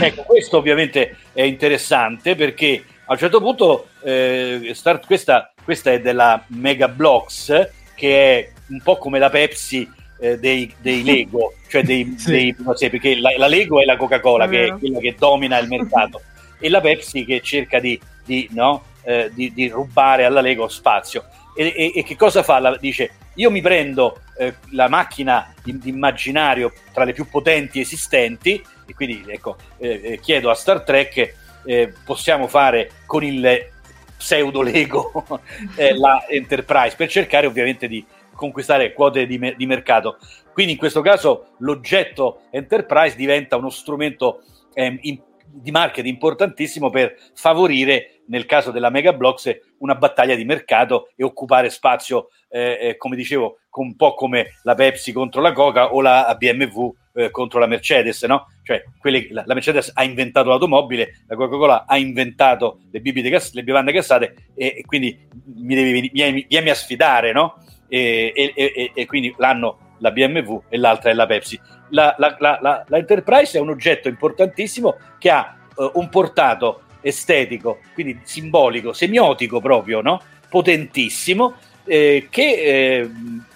Eh, 0.00 0.06
ecco, 0.06 0.22
questo 0.22 0.58
ovviamente 0.58 1.16
è 1.32 1.42
interessante 1.42 2.36
perché 2.36 2.84
a 3.06 3.12
un 3.12 3.18
certo 3.18 3.40
punto 3.40 3.88
eh, 4.02 4.70
start, 4.72 5.06
questa, 5.06 5.52
questa, 5.62 5.92
è 5.92 6.00
della 6.00 6.42
Mega 6.48 6.88
Blocks, 6.88 7.70
che 7.94 8.38
è 8.38 8.52
un 8.68 8.80
po' 8.82 8.96
come 8.96 9.18
la 9.18 9.30
Pepsi 9.30 9.90
eh, 10.20 10.38
dei, 10.38 10.72
dei, 10.80 11.02
Lego, 11.02 11.54
cioè 11.68 11.82
dei, 11.82 12.14
sì. 12.16 12.30
dei 12.30 12.54
perché 12.88 13.16
la, 13.16 13.30
la, 13.36 13.46
Lego 13.46 13.80
è 13.80 13.84
la 13.84 13.96
Coca-Cola, 13.96 14.44
è 14.44 14.48
che 14.48 14.64
è 14.66 14.78
quella 14.78 15.00
che 15.00 15.14
domina 15.18 15.58
il 15.58 15.68
mercato, 15.68 16.22
e 16.64 16.70
la 16.70 16.80
Pepsi 16.80 17.24
che 17.24 17.40
cerca 17.42 17.78
di 17.78 18.00
di, 18.24 18.48
no? 18.52 18.82
eh, 19.02 19.30
di, 19.32 19.52
di 19.52 19.68
rubare 19.68 20.24
alla 20.24 20.40
Lego 20.40 20.68
spazio. 20.68 21.24
E, 21.54 21.72
e, 21.76 21.92
e, 21.94 22.02
che 22.02 22.16
cosa 22.16 22.42
fa? 22.42 22.58
La, 22.58 22.76
dice, 22.76 23.10
io 23.34 23.50
mi 23.50 23.60
prendo 23.60 24.20
eh, 24.38 24.54
la 24.70 24.88
macchina 24.88 25.54
immaginario 25.64 26.72
tra 26.92 27.04
le 27.04 27.12
più 27.12 27.28
potenti 27.28 27.80
esistenti, 27.80 28.62
e 28.86 28.94
quindi 28.94 29.24
ecco, 29.26 29.56
eh, 29.78 30.00
eh 30.04 30.20
chiedo 30.20 30.50
a 30.50 30.54
Star 30.54 30.82
Trek, 30.82 31.34
eh, 31.64 31.92
possiamo 32.04 32.48
fare 32.48 32.90
con 33.06 33.22
il 33.22 33.70
pseudo 34.16 34.62
Lego 34.62 35.12
eh, 35.76 35.96
la 35.96 36.26
Enterprise, 36.28 36.96
per 36.96 37.08
cercare 37.08 37.46
ovviamente 37.46 37.86
di 37.86 38.04
conquistare 38.34 38.92
quote 38.92 39.26
di, 39.26 39.38
me- 39.38 39.54
di 39.56 39.66
mercato. 39.66 40.18
Quindi 40.52 40.72
in 40.72 40.78
questo 40.78 41.02
caso 41.02 41.54
l'oggetto 41.58 42.42
Enterprise 42.50 43.16
diventa 43.16 43.56
uno 43.56 43.70
strumento 43.70 44.42
eh, 44.72 44.98
in, 45.02 45.18
di 45.46 45.70
marketing 45.70 46.14
importantissimo 46.14 46.90
per 46.90 47.16
favorire, 47.34 48.22
nel 48.26 48.46
caso 48.46 48.70
della 48.70 48.90
Mega 48.90 49.12
Blocks, 49.12 49.56
una 49.78 49.94
battaglia 49.94 50.34
di 50.34 50.44
mercato 50.44 51.10
e 51.16 51.24
occupare 51.24 51.70
spazio, 51.70 52.28
eh, 52.48 52.78
eh, 52.80 52.96
come 52.96 53.16
dicevo, 53.16 53.58
un 53.70 53.96
po' 53.96 54.14
come 54.14 54.58
la 54.62 54.74
Pepsi 54.74 55.12
contro 55.12 55.40
la 55.40 55.52
Coca 55.52 55.92
o 55.92 56.00
la 56.00 56.34
BMW 56.38 56.94
eh, 57.14 57.30
contro 57.30 57.58
la 57.58 57.66
Mercedes, 57.66 58.22
no? 58.24 58.46
Cioè, 58.62 58.82
quelli, 58.98 59.28
la, 59.30 59.44
Mercedes 59.46 59.90
ha 59.94 60.04
inventato 60.04 60.48
l'automobile, 60.48 61.24
la 61.26 61.36
Coca-Cola 61.36 61.84
ha 61.86 61.96
inventato 61.96 62.80
le, 62.90 63.00
gas, 63.00 63.52
le 63.52 63.62
bevande 63.62 63.92
gassate 63.92 64.50
e, 64.54 64.74
e 64.78 64.84
quindi 64.84 65.16
mi 65.56 65.74
devi 65.74 66.10
vieni, 66.12 66.46
vieni 66.48 66.70
a 66.70 66.74
sfidare, 66.74 67.32
no? 67.32 67.56
E, 67.88 68.32
e, 68.34 68.90
e, 68.94 69.06
quindi 69.06 69.32
l'hanno 69.38 69.83
la 69.98 70.10
BMW 70.10 70.62
e 70.68 70.76
l'altra 70.76 71.10
è 71.10 71.14
la 71.14 71.26
Pepsi 71.26 71.60
la, 71.94 72.14
la, 72.18 72.36
la, 72.38 72.84
la, 72.86 72.96
Enterprise 72.98 73.56
è 73.56 73.60
un 73.60 73.70
oggetto 73.70 74.08
importantissimo 74.08 74.98
che 75.18 75.30
ha 75.30 75.56
uh, 75.74 75.90
un 75.94 76.08
portato 76.08 76.82
estetico, 77.00 77.80
quindi 77.92 78.20
simbolico, 78.24 78.92
semiotico 78.92 79.60
proprio, 79.60 80.00
no? 80.00 80.20
potentissimo, 80.48 81.54
eh, 81.84 82.28
che 82.30 82.42
eh, 82.42 83.10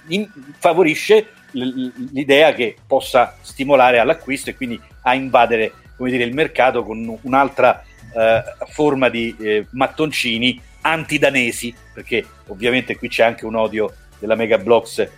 in, 0.08 0.28
favorisce 0.58 1.32
l'idea 1.52 2.52
che 2.52 2.76
possa 2.86 3.36
stimolare 3.40 3.98
all'acquisto 3.98 4.50
e 4.50 4.54
quindi 4.56 4.78
a 5.02 5.14
invadere 5.14 5.72
dire, 5.96 6.24
il 6.24 6.34
mercato 6.34 6.82
con 6.82 7.18
un'altra 7.22 7.82
eh, 8.14 8.42
forma 8.70 9.08
di 9.08 9.34
eh, 9.40 9.66
mattoncini 9.70 10.60
antidanesi, 10.82 11.74
perché 11.94 12.24
ovviamente 12.48 12.96
qui 12.96 13.08
c'è 13.08 13.24
anche 13.24 13.46
un 13.46 13.54
odio 13.54 13.94
della 14.18 14.34
Mega 14.34 14.58
Bloks 14.58 15.08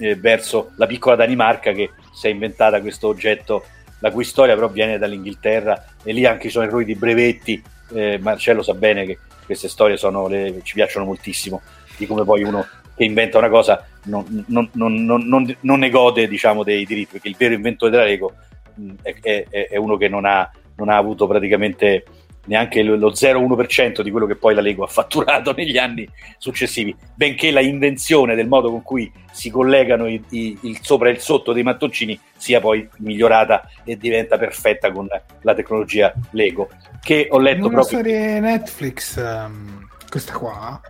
eh, 0.00 0.16
verso 0.16 0.72
la 0.76 0.86
piccola 0.86 1.14
Danimarca 1.14 1.72
che 1.72 1.90
si 2.12 2.26
è 2.26 2.30
inventata 2.30 2.80
questo 2.80 3.08
oggetto, 3.08 3.64
la 4.00 4.10
cui 4.10 4.24
storia 4.24 4.54
però 4.54 4.68
viene 4.68 4.98
dall'Inghilterra 4.98 5.84
e 6.02 6.12
lì 6.12 6.24
anche 6.24 6.44
ci 6.44 6.50
sono 6.50 6.64
errori 6.64 6.84
di 6.84 6.94
brevetti. 6.94 7.62
Eh, 7.92 8.18
Marcello 8.18 8.62
sa 8.62 8.74
bene 8.74 9.04
che 9.04 9.18
queste 9.44 9.68
storie 9.68 9.98
le, 10.28 10.60
ci 10.62 10.74
piacciono 10.74 11.04
moltissimo, 11.04 11.60
di 11.96 12.06
come 12.06 12.24
poi 12.24 12.42
uno 12.42 12.66
che 12.96 13.04
inventa 13.04 13.38
una 13.38 13.48
cosa 13.48 13.86
non, 14.04 14.44
non, 14.48 14.68
non, 14.72 15.56
non 15.60 15.78
ne 15.78 15.90
gode 15.90 16.28
diciamo, 16.28 16.62
dei 16.62 16.84
diritti, 16.86 17.12
perché 17.12 17.28
il 17.28 17.36
vero 17.36 17.54
inventore 17.54 17.90
della 17.90 18.04
Lego 18.04 18.32
mh, 18.74 18.92
è, 19.02 19.16
è, 19.20 19.68
è, 19.70 19.76
uno 19.76 19.96
che 19.96 20.08
non 20.08 20.24
ha, 20.24 20.50
non 20.76 20.88
ha 20.88 20.96
avuto 20.96 21.26
praticamente 21.26 22.04
neanche 22.46 22.82
lo 22.82 23.10
0,1% 23.10 24.00
di 24.02 24.10
quello 24.10 24.26
che 24.26 24.36
poi 24.36 24.54
la 24.54 24.60
Lego 24.60 24.84
ha 24.84 24.88
fatturato 24.88 25.52
negli 25.56 25.78
anni 25.78 26.08
successivi, 26.38 26.94
benché 27.14 27.50
la 27.50 27.60
invenzione 27.60 28.34
del 28.34 28.48
modo 28.48 28.70
con 28.70 28.82
cui 28.82 29.10
si 29.32 29.50
collegano 29.50 30.06
i, 30.06 30.22
i, 30.30 30.58
il 30.62 30.78
sopra 30.82 31.08
e 31.08 31.12
il 31.12 31.20
sotto 31.20 31.52
dei 31.52 31.62
mattoncini 31.62 32.18
sia 32.36 32.60
poi 32.60 32.88
migliorata 32.98 33.68
e 33.84 33.96
diventa 33.96 34.38
perfetta 34.38 34.90
con 34.90 35.06
la 35.42 35.54
tecnologia 35.54 36.12
Lego. 36.30 36.68
Che 37.02 37.28
ho 37.30 37.38
letto 37.38 37.58
In 37.58 37.64
una 37.64 37.74
proprio. 37.80 37.98
serie 37.98 38.40
Netflix, 38.40 39.16
um, 39.16 39.86
questa 40.08 40.32
qua, 40.32 40.80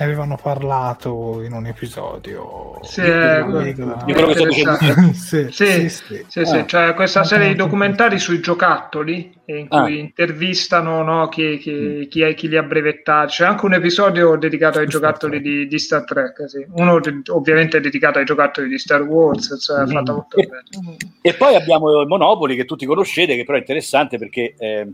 ne 0.00 0.04
avevano 0.04 0.38
parlato 0.40 1.42
in 1.42 1.52
un 1.52 1.66
episodio 1.66 2.78
Sì, 2.84 3.00
di 3.00 3.08
eh, 3.08 3.40
quello 3.42 3.62
di 4.04 4.12
quello 4.12 4.26
che 4.28 4.34
sto 4.34 4.44
dicendo. 4.46 5.12
sì, 5.12 5.46
Sì, 5.50 5.50
sì, 5.50 5.88
sì, 5.88 6.24
sì. 6.28 6.44
sì, 6.44 6.56
Ah. 6.56 6.66
cioè 6.66 6.94
questa 6.94 7.24
serie 7.24 7.48
di 7.48 7.56
documentari 7.56 8.20
sui 8.20 8.38
giocattoli 8.40 9.32
in 9.46 9.66
Ah. 9.70 9.82
cui 9.82 9.98
intervistano 9.98 11.02
no, 11.02 11.28
chi, 11.28 11.58
chi- 11.58 12.06
chi 12.08 12.22
è- 12.22 12.34
chi 12.34 12.46
li 12.48 12.56
ha 12.56 12.62
brevettati. 12.62 13.32
C'è 13.32 13.44
anche 13.46 13.64
un 13.64 13.74
episodio 13.74 14.36
dedicato 14.36 14.78
ai 14.78 14.86
giocattoli 14.86 15.40
di, 15.40 15.66
di 15.66 15.78
Star 15.80 16.04
Trek, 16.04 16.48
sì. 16.48 16.64
uno 16.74 17.00
ovviamente 17.32 17.80
dedicato 17.80 18.18
ai 18.20 18.24
giocattoli 18.24 18.68
di 18.68 18.78
Star 18.78 19.02
Wars, 19.02 19.56
cioè, 19.60 19.82
Mm. 19.82 19.86
fatta 19.88 20.12
molto 20.12 20.36
E- 20.36 20.46
bene. 20.46 20.96
E 21.22 21.34
poi 21.34 21.56
abbiamo 21.56 22.00
il 22.00 22.06
Monopoli 22.06 22.54
che 22.54 22.64
tutti 22.66 22.86
conoscete, 22.86 23.34
che 23.34 23.42
però 23.44 23.56
è 23.56 23.60
interessante 23.60 24.16
perché 24.16 24.54
eh, 24.58 24.86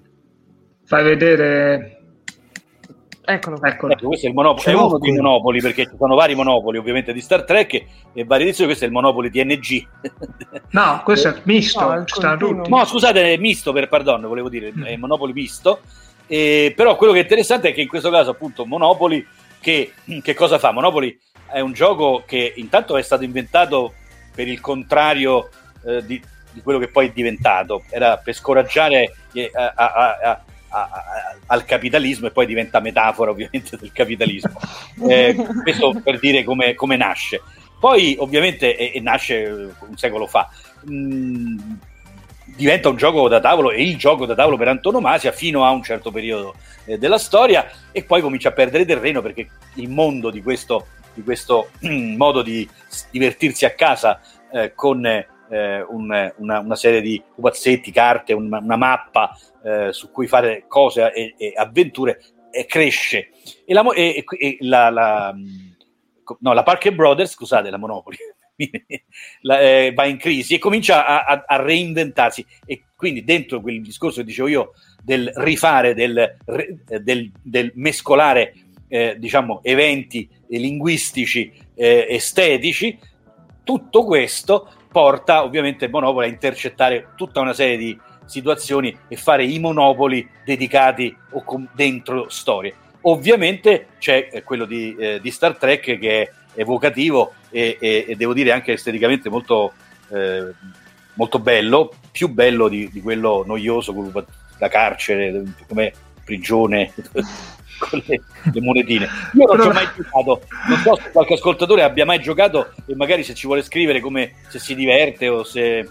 Fai 0.86 1.02
vedere, 1.02 1.93
Eccolo 3.26 3.56
eccolo. 3.62 3.92
ecco, 3.92 4.06
questo 4.08 4.26
è 4.26 4.28
il 4.28 4.34
Monopoli, 4.34 4.60
Ce 4.62 4.70
è 4.70 4.74
uno 4.74 4.98
dei. 4.98 5.12
Monopoli 5.12 5.60
perché 5.60 5.84
ci 5.84 5.96
sono 5.98 6.14
vari 6.14 6.34
Monopoli 6.34 6.76
ovviamente 6.78 7.12
di 7.12 7.20
Star 7.20 7.44
Trek 7.44 7.84
e 8.12 8.24
vari 8.24 8.42
edizioni, 8.42 8.66
questo 8.68 8.84
è 8.84 8.88
il 8.88 8.92
Monopoli 8.94 9.30
TNG. 9.30 9.86
No, 10.70 11.00
questo 11.04 11.28
è 11.28 11.40
misto, 11.44 11.80
No, 11.80 11.92
è. 11.94 12.68
No, 12.68 12.84
scusate, 12.84 13.32
è 13.32 13.36
misto 13.38 13.72
per 13.72 13.88
pardon, 13.88 14.20
volevo 14.22 14.48
dire, 14.48 14.72
Mm. 14.76 14.84
è 14.84 14.96
Monopoli 14.96 15.32
misto. 15.32 15.80
E, 16.26 16.72
però 16.76 16.96
quello 16.96 17.12
che 17.12 17.20
è 17.20 17.22
interessante 17.22 17.68
è 17.68 17.72
che 17.74 17.80
in 17.82 17.88
questo 17.88 18.10
caso, 18.10 18.30
appunto, 18.30 18.64
Monopoli, 18.66 19.26
che, 19.60 19.92
che 20.22 20.34
cosa 20.34 20.58
fa? 20.58 20.70
Monopoli 20.72 21.18
è 21.50 21.60
un 21.60 21.72
gioco 21.72 22.24
che 22.26 22.52
intanto 22.56 22.96
è 22.96 23.02
stato 23.02 23.24
inventato 23.24 23.94
per 24.34 24.48
il 24.48 24.60
contrario 24.60 25.48
eh, 25.86 26.04
di, 26.04 26.20
di 26.52 26.60
quello 26.62 26.78
che 26.78 26.88
poi 26.88 27.08
è 27.08 27.12
diventato, 27.12 27.82
era 27.90 28.16
per 28.18 28.34
scoraggiare 28.34 29.14
eh, 29.32 29.50
a- 29.54 29.72
a- 29.74 30.18
a- 30.22 30.44
a- 30.82 31.36
al 31.46 31.64
capitalismo 31.64 32.26
e 32.26 32.30
poi 32.30 32.46
diventa 32.46 32.80
metafora 32.80 33.30
ovviamente 33.30 33.76
del 33.76 33.92
capitalismo. 33.92 34.58
Eh, 35.08 35.34
questo 35.62 36.00
per 36.02 36.18
dire 36.18 36.44
come, 36.44 36.74
come 36.74 36.96
nasce. 36.96 37.40
Poi 37.78 38.16
ovviamente 38.18 38.76
e, 38.76 38.92
e 38.94 39.00
nasce 39.00 39.42
eh, 39.42 39.52
un 39.52 39.96
secolo 39.96 40.26
fa. 40.26 40.48
Mm, 40.90 41.58
diventa 42.56 42.88
un 42.88 42.96
gioco 42.96 43.28
da 43.28 43.40
tavolo 43.40 43.70
e 43.70 43.82
il 43.82 43.96
gioco 43.96 44.26
da 44.26 44.34
tavolo 44.34 44.56
per 44.56 44.68
antonomasia 44.68 45.32
fino 45.32 45.64
a 45.64 45.70
un 45.70 45.82
certo 45.82 46.10
periodo 46.10 46.54
eh, 46.84 46.98
della 46.98 47.18
storia 47.18 47.66
e 47.90 48.04
poi 48.04 48.20
comincia 48.20 48.50
a 48.50 48.52
perdere 48.52 48.84
terreno 48.84 49.22
perché 49.22 49.48
il 49.74 49.88
mondo 49.88 50.30
di 50.30 50.42
questo, 50.42 50.86
di 51.14 51.22
questo 51.22 51.70
modo 51.80 52.42
di 52.42 52.68
divertirsi 53.10 53.64
a 53.64 53.70
casa 53.70 54.20
eh, 54.52 54.72
con 54.74 55.04
eh, 55.50 55.82
un- 55.82 56.32
una, 56.38 56.58
una 56.60 56.76
serie 56.76 57.00
di 57.00 57.22
pupazzetti, 57.34 57.90
carte, 57.90 58.32
una, 58.32 58.58
una 58.58 58.76
mappa 58.76 59.36
eh, 59.64 59.92
su 59.92 60.10
cui 60.10 60.26
fare 60.26 60.64
cose 60.68 61.12
e, 61.12 61.34
e 61.36 61.52
avventure 61.56 62.20
eh, 62.50 62.66
cresce. 62.66 63.30
E 63.64 63.72
la, 63.74 63.82
e- 63.94 64.24
e- 64.28 64.38
e 64.38 64.56
la- 64.60 64.90
la- 64.90 65.34
no, 66.40 66.52
la 66.52 66.62
Parker 66.62 66.94
Brothers, 66.94 67.32
scusate, 67.32 67.70
la 67.70 67.76
Monopoli 67.78 68.16
la- 69.42 69.60
eh, 69.60 69.92
va 69.94 70.04
in 70.06 70.16
crisi 70.16 70.54
e 70.54 70.58
comincia 70.58 71.06
a, 71.06 71.24
a- 71.24 71.44
a 71.46 71.56
reinventarsi. 71.62 72.44
E 72.64 72.84
quindi 72.96 73.24
dentro 73.24 73.60
quel 73.60 73.82
discorso 73.82 74.20
che 74.20 74.26
dicevo 74.26 74.48
io 74.48 74.72
del 75.02 75.30
rifare, 75.36 75.94
del, 75.94 76.36
del- 77.02 77.32
del 77.42 77.72
mescolare 77.74 78.54
eh, 78.88 79.16
diciamo 79.18 79.60
eventi 79.62 80.28
linguistici 80.48 81.52
eh, 81.74 82.06
estetici 82.08 82.96
tutto 83.64 84.04
questo 84.04 84.70
porta 84.94 85.42
ovviamente 85.42 85.88
Monopoli 85.88 86.26
a 86.26 86.30
intercettare 86.30 87.08
tutta 87.16 87.40
una 87.40 87.52
serie 87.52 87.76
di 87.76 87.98
situazioni 88.26 88.96
e 89.08 89.16
fare 89.16 89.44
i 89.44 89.58
monopoli 89.58 90.24
dedicati 90.44 91.14
o 91.30 91.42
com- 91.42 91.68
dentro 91.72 92.28
storie. 92.28 92.72
Ovviamente 93.00 93.88
c'è 93.98 94.28
eh, 94.30 94.44
quello 94.44 94.64
di, 94.66 94.94
eh, 94.96 95.18
di 95.20 95.32
Star 95.32 95.56
Trek 95.56 95.98
che 95.98 96.22
è 96.22 96.30
evocativo 96.54 97.32
e, 97.50 97.76
e- 97.80 98.04
e 98.06 98.14
devo 98.14 98.32
dire 98.32 98.52
anche 98.52 98.74
esteticamente 98.74 99.28
molto, 99.28 99.72
eh, 100.10 100.52
molto 101.14 101.40
bello, 101.40 101.92
più 102.12 102.28
bello 102.28 102.68
di, 102.68 102.88
di 102.88 103.02
quello 103.02 103.42
noioso, 103.44 103.92
la 104.58 104.68
carcere, 104.68 105.42
come 105.66 105.92
prigione, 106.24 106.92
con 107.78 108.02
le, 108.06 108.20
le 108.52 108.60
monetine. 108.60 109.08
Io 109.34 109.46
non 109.46 109.60
ci 109.60 109.68
ho 109.68 109.72
mai 109.72 109.88
giocato, 109.96 110.42
non 110.68 110.78
so 110.78 110.96
se 110.96 111.10
qualche 111.12 111.34
ascoltatore 111.34 111.82
abbia 111.82 112.04
mai 112.04 112.20
giocato 112.20 112.72
e 112.86 112.94
magari 112.96 113.22
se 113.24 113.34
ci 113.34 113.46
vuole 113.46 113.62
scrivere 113.62 114.00
come 114.00 114.34
se 114.48 114.58
si 114.58 114.74
diverte 114.74 115.28
o 115.28 115.44
se... 115.44 115.88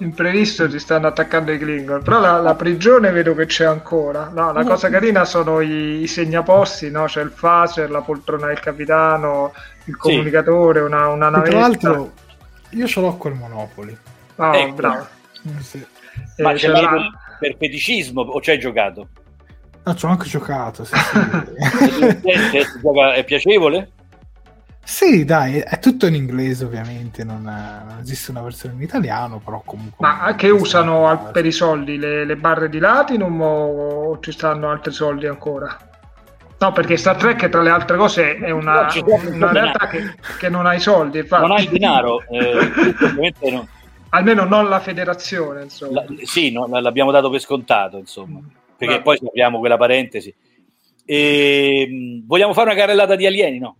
Imprevisto 0.00 0.66
ti 0.66 0.78
stanno 0.78 1.08
attaccando 1.08 1.52
i 1.52 1.58
Klingon, 1.58 2.02
però 2.02 2.20
la, 2.20 2.38
la 2.40 2.54
prigione 2.54 3.10
vedo 3.10 3.34
che 3.34 3.44
c'è 3.44 3.66
ancora. 3.66 4.30
No, 4.34 4.50
la 4.50 4.64
cosa 4.64 4.88
carina 4.88 5.26
sono 5.26 5.60
i, 5.60 6.00
i 6.00 6.06
segnaposti, 6.06 6.90
no? 6.90 7.04
C'è 7.04 7.20
il 7.22 7.32
phaser, 7.38 7.90
la 7.90 8.00
poltrona 8.00 8.46
del 8.46 8.60
capitano, 8.60 9.52
il 9.84 9.96
comunicatore, 9.98 10.80
una, 10.80 11.08
una 11.08 11.26
E 11.26 11.30
navetta. 11.30 11.50
tra 11.50 11.60
l'altro, 11.60 12.12
io 12.70 12.86
ce 12.86 13.00
l'ho 13.00 13.14
quel 13.18 13.34
Monopoli. 13.34 13.94
Oh, 14.36 14.52
Ecco. 14.54 14.72
bravo. 14.74 15.06
Eh, 15.44 15.62
sì. 15.62 15.86
Eh, 16.36 16.42
Ma 16.42 16.52
c'è 16.52 16.58
ce 16.58 16.68
l'hai 16.68 17.10
per 17.38 17.56
feticismo 17.58 18.22
o 18.22 18.40
ci 18.40 18.50
hai 18.52 18.58
giocato? 18.58 19.08
No, 19.84 19.94
ci 19.94 20.04
ho 20.04 20.08
anche 20.08 20.28
giocato. 20.28 20.84
Sì, 20.84 20.94
sì. 20.96 21.20
È 23.14 23.24
piacevole? 23.24 23.90
Sì, 24.82 25.24
dai, 25.24 25.58
è 25.60 25.78
tutto 25.78 26.06
in 26.06 26.14
inglese 26.14 26.64
ovviamente, 26.64 27.22
non, 27.22 27.46
è- 27.48 27.84
non 27.88 27.98
esiste 28.00 28.30
una 28.32 28.42
versione 28.42 28.74
in 28.74 28.82
italiano, 28.82 29.38
però 29.38 29.62
comunque... 29.64 30.04
Ma 30.04 30.34
che 30.34 30.50
usano 30.50 31.06
al- 31.06 31.30
per 31.30 31.46
i 31.46 31.52
soldi 31.52 31.96
le, 31.96 32.24
le 32.24 32.36
barre 32.36 32.68
di 32.68 32.78
Latinum 32.78 33.40
o, 33.40 34.08
o 34.10 34.18
ci 34.20 34.32
stanno 34.32 34.68
altri 34.70 34.92
soldi 34.92 35.26
ancora? 35.26 35.76
No, 36.58 36.72
perché 36.72 36.96
Star 36.96 37.16
Trek, 37.16 37.48
tra 37.48 37.62
le 37.62 37.70
altre 37.70 37.96
cose, 37.96 38.36
è 38.36 38.50
una, 38.50 38.86
No, 38.92 39.20
una 39.32 39.52
realtà 39.52 39.86
che, 39.86 40.14
che 40.38 40.48
non 40.48 40.66
ha 40.66 40.74
i 40.74 40.80
soldi. 40.80 41.18
infatti. 41.18 41.42
Non 41.46 41.52
hai 41.56 41.64
il 41.64 41.70
denaro, 41.70 42.22
eh, 42.28 42.58
ovviamente 43.04 43.50
no. 43.50 43.68
Almeno 44.10 44.44
non 44.44 44.68
la 44.68 44.80
federazione, 44.80 45.62
insomma. 45.62 46.02
La- 46.04 46.14
sì, 46.24 46.50
no, 46.50 46.66
l'abbiamo 46.80 47.12
dato 47.12 47.30
per 47.30 47.40
scontato, 47.40 47.96
insomma, 47.96 48.40
perché 48.80 48.94
Vabbè. 48.94 49.02
poi 49.02 49.18
sappiamo 49.18 49.58
quella 49.58 49.76
parentesi. 49.76 50.34
E, 51.04 51.86
mh, 51.88 52.26
vogliamo 52.26 52.54
fare 52.54 52.70
una 52.70 52.78
carrellata 52.78 53.14
di 53.14 53.26
alieni, 53.26 53.58
no? 53.58 53.76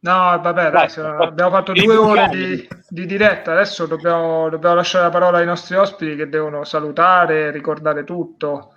No, 0.00 0.12
vabbè, 0.40 0.70
dai, 0.72 0.90
abbiamo 0.96 1.50
fatto 1.50 1.72
due 1.72 1.94
ore 1.96 2.28
di, 2.28 2.68
di 2.88 3.06
diretta, 3.06 3.52
adesso 3.52 3.86
dobbiamo, 3.86 4.48
dobbiamo 4.48 4.74
lasciare 4.74 5.04
la 5.04 5.10
parola 5.10 5.38
ai 5.38 5.46
nostri 5.46 5.76
ospiti 5.76 6.16
che 6.16 6.28
devono 6.28 6.64
salutare, 6.64 7.52
ricordare 7.52 8.02
tutto, 8.02 8.74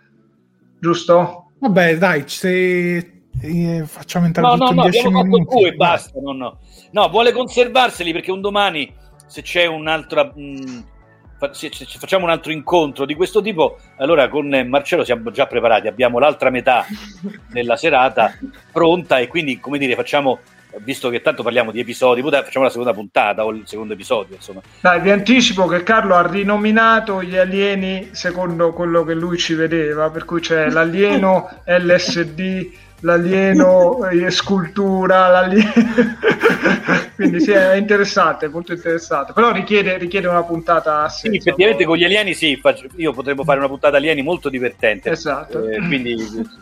giusto? 0.79 1.51
Vabbè, 1.57 1.97
dai, 1.97 2.23
se 2.27 2.97
eh, 3.41 3.83
facciamo 3.85 4.27
entrare 4.27 4.47
No, 4.47 4.55
no, 4.55 4.67
tutto 4.67 4.73
no, 4.73 4.83
in 4.83 4.89
10 4.91 5.07
abbiamo 5.07 5.11
fatto 5.11 5.27
minuti. 5.27 5.55
due 5.55 5.67
e 5.69 5.73
basta. 5.73 6.19
No, 6.21 6.31
no. 6.33 6.59
no, 6.91 7.09
vuole 7.09 7.31
conservarseli 7.31 8.11
perché 8.11 8.31
un 8.31 8.41
domani, 8.41 8.93
se 9.25 9.41
c'è 9.41 9.65
un'altra. 9.65 10.31
mh, 10.33 10.85
fa- 10.94 10.94
se- 11.51 11.69
facciamo 11.99 12.25
un 12.25 12.31
altro 12.31 12.51
incontro 12.51 13.05
di 13.05 13.13
questo 13.15 13.41
tipo, 13.41 13.77
allora 13.97 14.29
con 14.29 14.47
Marcello 14.67 15.03
siamo 15.03 15.31
già 15.31 15.45
preparati, 15.47 15.87
abbiamo 15.87 16.19
l'altra 16.19 16.49
metà 16.49 16.85
della 17.47 17.75
serata 17.75 18.37
pronta 18.71 19.19
e 19.19 19.27
quindi, 19.27 19.59
come 19.59 19.77
dire, 19.77 19.95
facciamo, 19.95 20.39
visto 20.77 21.09
che 21.09 21.21
tanto 21.21 21.43
parliamo 21.43 21.71
di 21.71 21.79
episodi, 21.79 22.21
facciamo 22.21 22.65
la 22.65 22.71
seconda 22.71 22.93
puntata 22.93 23.45
o 23.45 23.51
il 23.51 23.63
secondo 23.65 23.93
episodio, 23.93 24.35
insomma. 24.35 24.61
Dai, 24.81 25.01
vi 25.01 25.11
anticipo 25.11 25.67
che 25.67 25.83
Carlo 25.83 26.15
ha 26.15 26.25
rinominato 26.27 27.21
gli 27.21 27.37
alieni 27.37 28.09
secondo 28.11 28.73
quello 28.73 29.03
che 29.03 29.13
lui 29.13 29.37
ci 29.37 29.53
vedeva, 29.53 30.09
per 30.09 30.25
cui 30.25 30.39
c'è 30.39 30.69
l'alieno 30.69 31.49
LSD, 31.65 32.83
l'alieno 33.01 34.07
eh, 34.07 34.31
scultura, 34.31 35.27
l'alieno... 35.27 35.71
quindi 37.15 37.39
sì, 37.41 37.51
è 37.51 37.75
interessante, 37.75 38.47
molto 38.47 38.73
interessante, 38.73 39.33
però 39.33 39.51
richiede, 39.51 39.97
richiede 39.97 40.27
una 40.27 40.43
puntata 40.43 41.03
a 41.03 41.09
sé. 41.09 41.29
Sì, 41.29 41.37
effettivamente 41.37 41.85
con 41.85 41.97
gli 41.97 42.03
alieni 42.03 42.33
sì, 42.33 42.55
faccio- 42.57 42.87
io 42.95 43.11
potremmo 43.13 43.43
fare 43.43 43.59
una 43.59 43.67
puntata 43.67 43.97
alieni 43.97 44.21
molto 44.21 44.49
divertente. 44.49 45.09
Esatto. 45.11 45.67
Eh, 45.67 45.77
quindi 45.77 46.15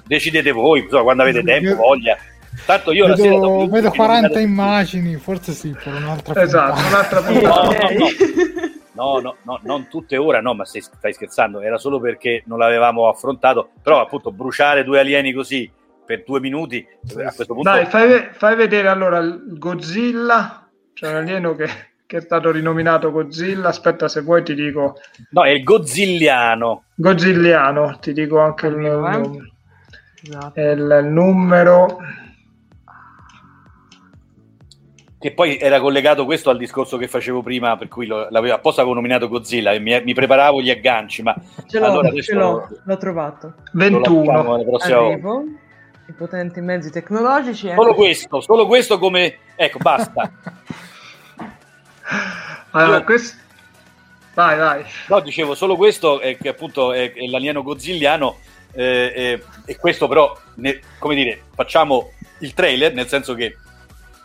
decidete 0.06 0.52
voi, 0.52 0.82
insomma, 0.82 1.04
quando 1.04 1.24
avete 1.24 1.44
tempo, 1.44 1.76
voglia. 1.76 2.18
Tanto 2.66 2.92
io 2.92 3.06
vedo, 3.08 3.18
sera 3.18 3.36
dopo 3.38 3.68
vedo 3.68 3.90
40 3.90 4.14
nominate- 4.28 4.42
immagini, 4.42 5.16
forse 5.16 5.54
sì, 5.54 5.76
per 5.84 5.94
un'altra 5.96 6.42
Esatto, 6.42 6.74
puntata. 6.74 6.88
un'altra 6.90 7.22
puntata. 7.22 7.68
ok. 7.68 8.72
No, 8.96 9.18
no, 9.18 9.38
no, 9.42 9.60
non 9.64 9.88
tutte 9.88 10.18
ora, 10.18 10.40
no, 10.40 10.54
ma 10.54 10.66
stai, 10.66 10.82
stai 10.82 11.14
scherzando, 11.14 11.62
era 11.62 11.80
solo 11.80 12.00
perché 12.00 12.44
non 12.46 12.60
l'avevamo 12.60 13.08
affrontato, 13.08 13.72
però 13.82 14.00
appunto 14.00 14.32
bruciare 14.32 14.84
due 14.84 15.00
alieni 15.00 15.34
così 15.34 15.70
per 16.06 16.24
due 16.24 16.40
minuti, 16.40 16.86
a 17.26 17.34
questo 17.34 17.54
punto... 17.54 17.70
Dai, 17.70 17.86
fai, 17.86 18.28
fai 18.32 18.56
vedere 18.56 18.88
allora 18.88 19.20
il 19.20 19.58
Godzilla, 19.58 20.70
c'è 20.94 21.10
un 21.10 21.16
alieno 21.16 21.56
che, 21.56 21.68
che 22.06 22.18
è 22.18 22.22
stato 22.22 22.52
rinominato 22.52 23.12
Godzilla, 23.12 23.70
aspetta 23.70 24.08
se 24.08 24.22
vuoi 24.22 24.44
ti 24.44 24.54
dico 24.54 24.96
No, 25.32 25.44
è 25.44 25.50
il 25.50 25.64
Godzilliano. 25.64 26.84
Godzilliano, 26.96 27.98
ti 28.00 28.14
dico 28.14 28.40
anche 28.40 28.68
il, 28.68 28.76
nome. 28.76 29.54
Esatto. 30.22 30.60
il, 30.60 31.02
il 31.04 31.08
numero. 31.10 31.98
Che 35.18 35.34
poi 35.34 35.58
era 35.58 35.80
collegato 35.80 36.26
questo 36.26 36.50
al 36.50 36.58
discorso 36.58 36.98
che 36.98 37.08
facevo 37.08 37.42
prima, 37.42 37.78
per 37.78 37.88
cui 37.88 38.06
lo, 38.06 38.28
l'avevo 38.30 38.56
apposta 38.56 38.82
avevo 38.82 38.96
nominato 38.96 39.30
Godzilla 39.30 39.72
e 39.72 39.80
mi, 39.80 40.00
mi 40.04 40.14
preparavo 40.14 40.62
gli 40.62 40.70
agganci, 40.70 41.24
ma 41.24 41.34
Ce 41.66 41.80
l'ho, 41.80 41.86
allora 41.86 42.12
ce 42.12 42.34
l'ho, 42.34 42.68
l'ho 42.84 42.98
trovato. 42.98 43.54
lo 43.72 44.72
lasciamo 44.72 45.08
21. 45.08 45.62
I 46.06 46.12
potenti 46.12 46.60
mezzi 46.62 46.92
tecnologici. 46.92 47.68
ecco. 47.68 47.82
Solo 47.82 47.94
questo, 47.94 48.42
solo 48.42 48.68
questo 48.68 49.00
come... 49.00 49.38
Ecco, 49.56 49.78
basta. 49.80 50.32
Allora, 52.72 52.98
Io- 52.98 53.04
questo... 53.04 53.38
Vai, 54.34 54.58
vai. 54.58 54.84
No, 55.08 55.20
dicevo, 55.20 55.54
solo 55.54 55.76
questo 55.76 56.20
è 56.20 56.38
che 56.38 56.50
appunto 56.50 56.92
è, 56.92 57.14
è 57.14 57.26
l'alieno 57.28 57.62
godzilliano 57.62 58.40
eh, 58.74 59.14
eh, 59.16 59.44
e 59.66 59.78
questo 59.78 60.08
però, 60.08 60.36
ne- 60.56 60.80
come 60.98 61.14
dire, 61.14 61.44
facciamo 61.54 62.12
il 62.40 62.54
trailer, 62.54 62.94
nel 62.94 63.08
senso 63.08 63.36
che 63.36 63.56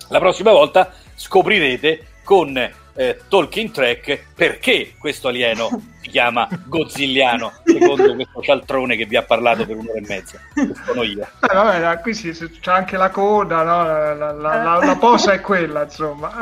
la 0.09 0.19
prossima 0.19 0.51
volta 0.51 0.93
scoprirete 1.15 2.07
con 2.25 2.55
eh, 2.99 3.21
Talking 3.29 3.71
Track 3.71 4.25
perché 4.35 4.95
questo 4.99 5.29
alieno 5.29 5.69
si 6.03 6.09
chiama 6.11 6.49
godzilliano, 6.67 7.53
secondo 7.63 8.15
questo 8.17 8.43
cialtrone 8.43 8.97
che 8.97 9.05
vi 9.07 9.15
ha 9.17 9.23
parlato 9.23 9.65
per 9.65 9.77
un'ora 9.77 9.99
e 9.99 10.05
mezza. 10.07 10.41
Sono 10.85 11.03
io. 11.05 11.23
Eh, 11.23 11.55
vabbè, 11.55 12.01
qui 12.01 12.13
sì, 12.13 12.33
c'è 12.33 12.73
anche 12.73 12.97
la 12.97 13.11
coda, 13.11 13.63
no? 13.63 13.85
la, 13.85 14.15
la- 14.15 14.33
la- 14.33 14.63
la- 14.63 14.85
la 14.85 14.97
posa 14.97 15.33
è 15.33 15.41
quella, 15.41 15.85
insomma. 15.85 16.33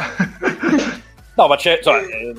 No, 1.34 1.46
ma 1.46 1.56
c'è... 1.56 1.76
Insomma, 1.76 1.98
eh, 2.00 2.34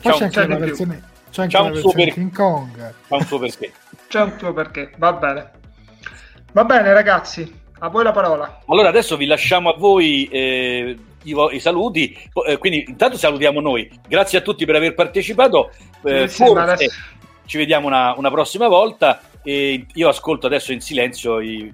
c'è 0.00 0.10
c'è 0.10 0.28
c'è 0.28 0.46
versione, 0.58 1.02
c'è 1.30 1.42
anche 1.42 1.54
C'è 1.56 1.60
la 1.62 1.66
un 1.66 1.72
versione 1.72 1.80
super- 1.92 2.12
King 2.14 2.32
Kong. 2.34 2.94
c'ha 3.08 3.16
un 3.16 3.24
suo 3.24 3.38
perché. 3.38 3.72
C'è 4.08 4.20
un 4.22 4.36
tuo 4.36 4.52
perché, 4.52 4.90
va 4.96 5.12
bene. 5.12 5.50
Va 6.52 6.64
bene, 6.64 6.92
ragazzi, 6.92 7.60
a 7.78 7.88
voi 7.88 8.02
la 8.02 8.10
parola. 8.12 8.60
Allora 8.66 8.88
adesso 8.88 9.16
vi 9.16 9.26
lasciamo 9.26 9.70
a 9.70 9.76
voi 9.78 10.26
eh, 10.32 10.96
i, 11.30 11.34
i 11.52 11.60
saluti, 11.60 12.16
eh, 12.46 12.58
quindi 12.58 12.84
intanto 12.88 13.16
salutiamo 13.16 13.60
noi. 13.60 13.88
Grazie 14.08 14.38
a 14.38 14.42
tutti 14.42 14.64
per 14.64 14.74
aver 14.76 14.94
partecipato. 14.94 15.70
Eh, 16.04 16.28
forse 16.28 16.90
ci 17.46 17.58
vediamo 17.58 17.86
una, 17.86 18.14
una 18.16 18.30
prossima 18.30 18.68
volta 18.68 19.20
e 19.42 19.86
io 19.92 20.08
ascolto 20.08 20.46
adesso 20.46 20.72
in 20.72 20.80
silenzio 20.80 21.40
i- 21.40 21.72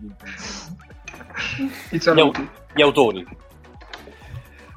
gli, 1.91 1.99
gli 2.75 2.83
autori. 2.83 3.27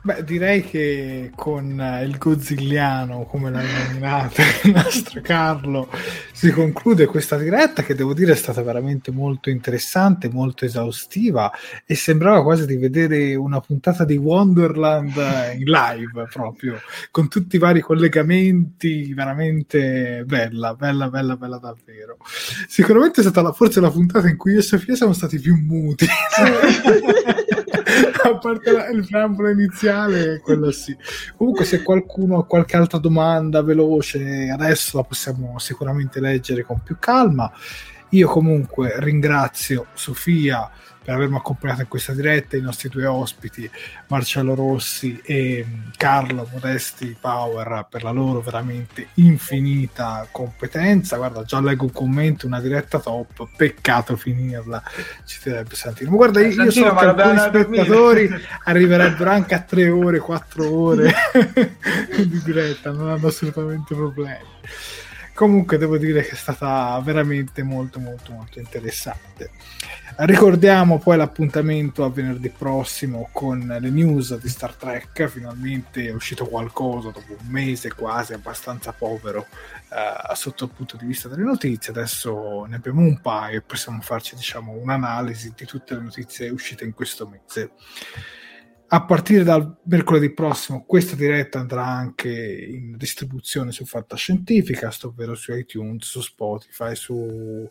Beh, 0.05 0.23
direi 0.23 0.61
che 0.61 1.31
con 1.35 1.81
eh, 1.81 2.03
il 2.03 2.19
Godzilliano, 2.19 3.25
come 3.25 3.49
l'ha 3.49 3.63
nominato 3.63 4.39
il 4.61 4.69
nostro 4.71 5.19
Carlo, 5.19 5.89
si 6.31 6.51
conclude 6.51 7.07
questa 7.07 7.39
diretta 7.39 7.81
che 7.81 7.95
devo 7.95 8.13
dire 8.13 8.33
è 8.33 8.35
stata 8.35 8.61
veramente 8.61 9.09
molto 9.09 9.49
interessante, 9.49 10.29
molto 10.29 10.63
esaustiva 10.63 11.51
e 11.87 11.95
sembrava 11.95 12.43
quasi 12.43 12.67
di 12.67 12.75
vedere 12.75 13.33
una 13.33 13.59
puntata 13.61 14.05
di 14.05 14.15
Wonderland 14.15 15.17
eh, 15.17 15.55
in 15.55 15.63
live 15.63 16.27
proprio, 16.31 16.79
con 17.09 17.27
tutti 17.27 17.55
i 17.55 17.59
vari 17.59 17.79
collegamenti, 17.79 19.11
veramente 19.11 20.23
bella, 20.23 20.75
bella, 20.75 21.09
bella, 21.09 21.35
bella 21.35 21.57
davvero. 21.57 22.17
Sicuramente 22.67 23.21
è 23.21 23.23
stata 23.23 23.41
la- 23.41 23.53
forse 23.53 23.79
la 23.79 23.89
puntata 23.89 24.29
in 24.29 24.37
cui 24.37 24.51
io 24.51 24.59
e 24.59 24.61
Sofia 24.61 24.93
siamo 24.93 25.13
stati 25.13 25.39
più 25.39 25.55
muti. 25.55 26.05
a 28.33 28.37
parte 28.37 28.69
il 28.91 29.05
preambolo 29.07 29.49
iniziale, 29.49 30.39
quello 30.39 30.71
sì. 30.71 30.95
Comunque, 31.35 31.65
se 31.65 31.83
qualcuno 31.83 32.39
ha 32.39 32.45
qualche 32.45 32.75
altra 32.75 32.97
domanda 32.97 33.61
veloce, 33.61 34.49
adesso 34.49 34.97
la 34.97 35.03
possiamo 35.03 35.59
sicuramente 35.59 36.19
leggere 36.19 36.63
con 36.63 36.81
più 36.83 36.97
calma. 36.99 37.51
Io 38.09 38.27
comunque 38.27 38.95
ringrazio 38.99 39.87
Sofia 39.93 40.69
per 41.05 41.13
avermi 41.13 41.35
accompagnato 41.35 41.81
in 41.81 41.87
questa 41.87 42.13
diretta, 42.13 42.57
i 42.57 42.61
nostri 42.61 42.89
due 42.89 43.05
ospiti, 43.05 43.69
Marcello 44.07 44.55
Rossi 44.55 45.21
e 45.23 45.63
mm, 45.63 45.89
Carlo 45.95 46.49
Modesti 46.51 47.15
Power, 47.19 47.85
per 47.87 48.01
la 48.01 48.09
loro 48.09 48.41
veramente 48.41 49.09
infinita 49.15 50.27
competenza. 50.31 51.17
Guarda, 51.17 51.43
già 51.43 51.61
leggo 51.61 51.83
un 51.83 51.91
commento, 51.91 52.47
una 52.47 52.59
diretta 52.59 52.99
top, 52.99 53.47
peccato 53.55 54.15
finirla, 54.15 54.81
ci 55.25 55.39
direbbe 55.43 55.75
Santino. 55.75 56.09
Ma 56.09 56.15
guarda, 56.15 56.39
io, 56.39 56.47
io 56.47 56.71
Santino, 56.71 56.87
so 56.87 56.95
che 56.95 57.05
alcuni 57.05 57.37
spettatori 57.37 58.29
arriverebbero 58.65 59.29
anche 59.29 59.53
a 59.53 59.61
tre 59.61 59.87
ore, 59.87 60.17
quattro 60.17 60.75
ore 60.75 61.13
di 62.17 62.41
diretta, 62.43 62.89
non 62.89 63.09
hanno 63.09 63.27
assolutamente 63.27 63.93
problemi. 63.93 64.53
Comunque 65.35 65.77
devo 65.77 65.97
dire 65.97 66.21
che 66.21 66.31
è 66.31 66.35
stata 66.35 66.97
veramente 67.03 67.61
molto 67.61 67.99
molto 67.99 68.31
molto 68.31 68.59
interessante. 68.59 69.51
Ricordiamo 70.15 70.97
poi 70.97 71.17
l'appuntamento 71.17 72.05
a 72.05 72.09
venerdì 72.09 72.47
prossimo 72.47 73.27
con 73.33 73.59
le 73.59 73.89
news 73.89 74.37
di 74.39 74.47
Star 74.47 74.75
Trek, 74.75 75.27
finalmente 75.27 76.07
è 76.07 76.13
uscito 76.13 76.45
qualcosa 76.45 77.09
dopo 77.09 77.33
un 77.37 77.47
mese 77.49 77.93
quasi 77.93 78.31
abbastanza 78.31 78.93
povero 78.93 79.45
eh, 79.89 80.33
sotto 80.35 80.63
il 80.63 80.71
punto 80.73 80.95
di 80.95 81.05
vista 81.05 81.27
delle 81.27 81.43
notizie, 81.43 81.91
adesso 81.91 82.63
ne 82.63 82.77
abbiamo 82.77 83.01
un 83.01 83.19
paio 83.19 83.57
e 83.57 83.61
possiamo 83.61 83.99
farci 83.99 84.35
diciamo 84.35 84.71
un'analisi 84.71 85.51
di 85.53 85.65
tutte 85.65 85.95
le 85.95 86.01
notizie 86.01 86.47
uscite 86.47 86.85
in 86.85 86.93
questo 86.93 87.27
mese. 87.27 87.71
A 88.87 89.03
partire 89.03 89.43
dal 89.43 89.77
mercoledì 89.85 90.31
prossimo 90.31 90.85
questa 90.85 91.15
diretta 91.15 91.59
andrà 91.59 91.85
anche 91.85 92.29
in 92.29 92.95
distribuzione 92.95 93.71
su 93.71 93.83
Fantascientificast, 93.83 95.05
ovvero 95.05 95.33
su 95.33 95.53
iTunes, 95.53 96.05
su 96.05 96.21
Spotify, 96.21 96.95
su, 96.95 97.67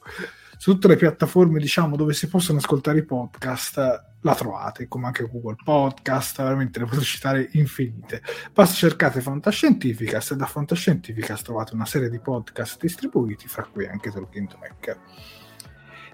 su 0.58 0.72
tutte 0.72 0.88
le 0.88 0.96
piattaforme 0.96 1.60
diciamo 1.60 1.94
dove 1.94 2.14
si 2.14 2.26
possono 2.26 2.58
ascoltare 2.58 2.98
i 2.98 3.04
podcast 3.04 4.12
la 4.22 4.34
trovate, 4.34 4.88
come 4.88 5.06
anche 5.06 5.28
Google 5.30 5.56
Podcast, 5.62 6.42
veramente 6.42 6.80
ne 6.80 6.86
posso 6.86 7.02
citare 7.02 7.48
infinite. 7.52 8.20
Basta 8.52 8.74
cercate 8.74 9.20
Fantascientificast 9.20 10.32
e 10.32 10.36
da 10.36 10.46
Fantascientificast 10.46 11.44
trovate 11.44 11.74
una 11.74 11.86
serie 11.86 12.10
di 12.10 12.18
podcast 12.18 12.80
distribuiti, 12.80 13.46
fra 13.46 13.64
cui 13.64 13.86
anche 13.86 14.10
Talking 14.10 14.48
Track. 14.48 14.98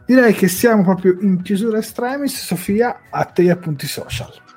Direi 0.05 0.35
che 0.35 0.49
siamo 0.49 0.83
proprio 0.83 1.17
in 1.21 1.41
chiusura 1.41 1.79
extremis. 1.79 2.37
Sofia, 2.45 3.03
a 3.11 3.25
te 3.25 3.45
gli 3.45 3.49
appunti 3.49 3.87
social. 3.87 4.50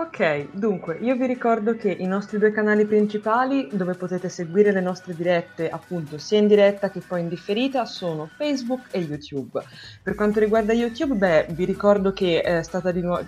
Ok, 0.00 0.50
dunque, 0.52 0.96
io 1.00 1.16
vi 1.16 1.26
ricordo 1.26 1.74
che 1.74 1.90
i 1.90 2.06
nostri 2.06 2.38
due 2.38 2.52
canali 2.52 2.86
principali 2.86 3.68
dove 3.72 3.94
potete 3.94 4.28
seguire 4.28 4.70
le 4.70 4.80
nostre 4.80 5.12
dirette, 5.12 5.68
appunto, 5.68 6.18
sia 6.18 6.38
in 6.38 6.46
diretta 6.46 6.88
che 6.88 7.00
poi 7.00 7.22
in 7.22 7.28
differita, 7.28 7.84
sono 7.84 8.30
Facebook 8.36 8.82
e 8.92 9.00
YouTube. 9.00 9.60
Per 10.00 10.14
quanto 10.14 10.38
riguarda 10.38 10.72
YouTube, 10.72 11.16
beh, 11.16 11.46
vi 11.50 11.64
ricordo 11.64 12.12
che 12.12 12.42
è 12.42 12.62
stata 12.62 12.92
di 12.92 13.00
nuovo, 13.00 13.26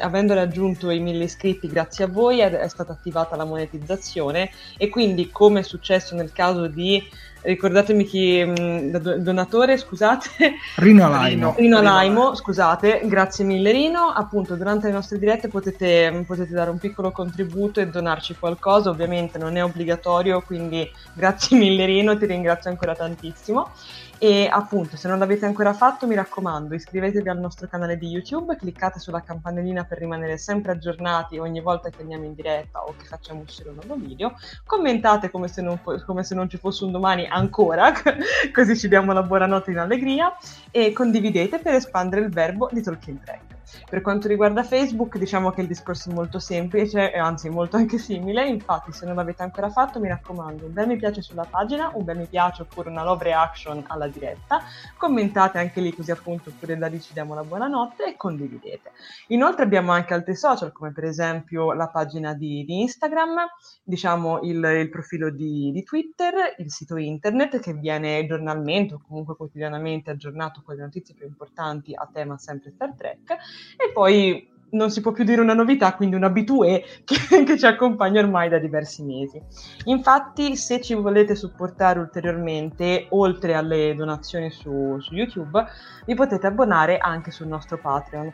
avendo 0.00 0.32
raggiunto 0.32 0.88
i 0.88 1.00
mille 1.00 1.24
iscritti 1.24 1.68
grazie 1.68 2.04
a 2.04 2.08
voi, 2.08 2.38
è, 2.38 2.50
è 2.50 2.68
stata 2.68 2.92
attivata 2.92 3.36
la 3.36 3.44
monetizzazione 3.44 4.48
e 4.78 4.88
quindi, 4.88 5.28
come 5.30 5.60
è 5.60 5.64
successo 5.64 6.14
nel 6.14 6.32
caso 6.32 6.66
di 6.66 7.06
ricordatemi 7.46 8.04
chi 8.04 8.44
mh, 8.44 8.90
da- 8.90 9.16
donatore, 9.18 9.78
scusate, 9.78 10.28
Rino 10.76 11.06
Alaino. 11.06 11.54
Rino 11.58 11.80
Laimo, 11.80 12.34
scusate, 12.34 13.02
grazie 13.04 13.44
mille 13.44 13.70
Rino. 13.70 14.08
Appunto, 14.08 14.56
durante 14.56 14.88
le 14.88 14.92
nostre 14.92 15.18
dirette 15.18 15.48
potete, 15.48 16.24
potete 16.26 16.52
dare 16.52 16.70
un 16.70 16.78
piccolo 16.78 17.12
contributo 17.12 17.80
e 17.80 17.88
donarci 17.88 18.36
qualcosa, 18.38 18.90
ovviamente 18.90 19.38
non 19.38 19.56
è 19.56 19.64
obbligatorio, 19.64 20.42
quindi 20.42 20.88
grazie 21.14 21.56
mille 21.56 21.86
Rino, 21.86 22.18
ti 22.18 22.26
ringrazio 22.26 22.70
ancora 22.70 22.94
tantissimo. 22.94 23.70
E 24.18 24.48
appunto, 24.50 24.96
se 24.96 25.08
non 25.08 25.18
l'avete 25.18 25.44
ancora 25.44 25.74
fatto, 25.74 26.06
mi 26.06 26.14
raccomando, 26.14 26.74
iscrivetevi 26.74 27.28
al 27.28 27.38
nostro 27.38 27.66
canale 27.68 27.98
di 27.98 28.08
YouTube, 28.08 28.56
cliccate 28.56 28.98
sulla 28.98 29.22
campanellina 29.22 29.84
per 29.84 29.98
rimanere 29.98 30.38
sempre 30.38 30.72
aggiornati 30.72 31.36
ogni 31.36 31.60
volta 31.60 31.90
che 31.90 32.00
andiamo 32.00 32.24
in 32.24 32.34
diretta 32.34 32.82
o 32.82 32.94
che 32.96 33.04
facciamo 33.04 33.42
uscire 33.42 33.68
un 33.68 33.76
nuovo 33.76 34.02
video. 34.02 34.34
Commentate 34.64 35.30
come 35.30 35.48
se 35.48 35.60
non, 35.60 35.78
come 35.82 36.24
se 36.24 36.34
non 36.34 36.48
ci 36.48 36.56
fosse 36.56 36.84
un 36.84 36.92
domani 36.92 37.26
ancora, 37.26 37.92
così 38.54 38.74
ci 38.76 38.88
diamo 38.88 39.12
la 39.12 39.22
buonanotte 39.22 39.70
in 39.70 39.78
allegria 39.78 40.34
e 40.70 40.92
condividete 40.92 41.58
per 41.58 41.74
espandere 41.74 42.22
il 42.22 42.30
verbo 42.30 42.70
di 42.72 42.82
Tolkien 42.82 43.20
Track. 43.22 43.55
Per 43.88 44.00
quanto 44.00 44.28
riguarda 44.28 44.62
Facebook, 44.62 45.18
diciamo 45.18 45.50
che 45.50 45.60
il 45.60 45.66
discorso 45.66 46.10
è 46.10 46.12
molto 46.12 46.38
semplice 46.38 47.12
anzi 47.12 47.48
molto 47.48 47.76
anche 47.76 47.98
simile. 47.98 48.46
Infatti, 48.46 48.92
se 48.92 49.06
non 49.06 49.16
l'avete 49.16 49.42
ancora 49.42 49.68
fatto, 49.70 50.00
mi 50.00 50.08
raccomando, 50.08 50.66
un 50.66 50.72
bel 50.72 50.86
mi 50.86 50.96
piace 50.96 51.22
sulla 51.22 51.46
pagina, 51.48 51.90
un 51.94 52.04
bel 52.04 52.16
mi 52.16 52.26
piace 52.26 52.62
oppure 52.62 52.90
una 52.90 53.02
love 53.02 53.24
reaction 53.24 53.82
alla 53.88 54.06
diretta. 54.06 54.60
Commentate 54.96 55.58
anche 55.58 55.80
lì 55.80 55.94
così 55.94 56.10
appunto 56.10 56.52
pure 56.58 56.76
da 56.76 56.86
lì 56.86 57.00
ci 57.00 57.12
diamo 57.12 57.34
la 57.34 57.42
buonanotte 57.42 58.06
e 58.06 58.16
condividete. 58.16 58.92
Inoltre 59.28 59.64
abbiamo 59.64 59.92
anche 59.92 60.14
altri 60.14 60.36
social 60.36 60.72
come 60.72 60.92
per 60.92 61.04
esempio 61.04 61.72
la 61.72 61.88
pagina 61.88 62.34
di, 62.34 62.64
di 62.64 62.80
Instagram, 62.82 63.46
diciamo 63.82 64.40
il, 64.42 64.62
il 64.64 64.88
profilo 64.90 65.30
di, 65.30 65.70
di 65.72 65.82
Twitter, 65.82 66.54
il 66.58 66.70
sito 66.70 66.96
internet 66.96 67.60
che 67.60 67.72
viene 67.74 68.24
giornalmente 68.26 68.94
o 68.94 69.00
comunque 69.06 69.36
quotidianamente 69.36 70.10
aggiornato 70.10 70.62
con 70.64 70.76
le 70.76 70.82
notizie 70.82 71.14
più 71.14 71.26
importanti 71.26 71.94
a 71.94 72.08
tema 72.12 72.38
sempre 72.38 72.70
Star 72.70 72.92
Trek 72.96 73.36
e 73.76 73.92
poi 73.92 74.48
non 74.70 74.90
si 74.90 75.00
può 75.00 75.12
più 75.12 75.24
dire 75.24 75.40
una 75.40 75.54
novità, 75.54 75.94
quindi 75.94 76.16
un 76.16 76.24
abitué 76.24 76.84
che, 77.04 77.44
che, 77.44 77.58
ci 77.58 77.66
accompagna 77.66 78.20
ormai 78.20 78.48
da 78.48 78.58
diversi 78.58 79.02
mesi. 79.02 79.40
Infatti, 79.84 80.56
se 80.56 80.80
ci 80.80 80.94
volete 80.94 81.34
supportare 81.34 81.98
ulteriormente, 81.98 83.06
oltre 83.10 83.54
alle 83.54 83.94
donazioni 83.94 84.50
su, 84.50 84.98
su 85.00 85.14
YouTube, 85.14 85.64
vi 86.04 86.14
potete 86.14 86.46
abbonare 86.46 86.98
anche 86.98 87.30
sul 87.30 87.46
nostro 87.46 87.78
Patreon 87.78 88.32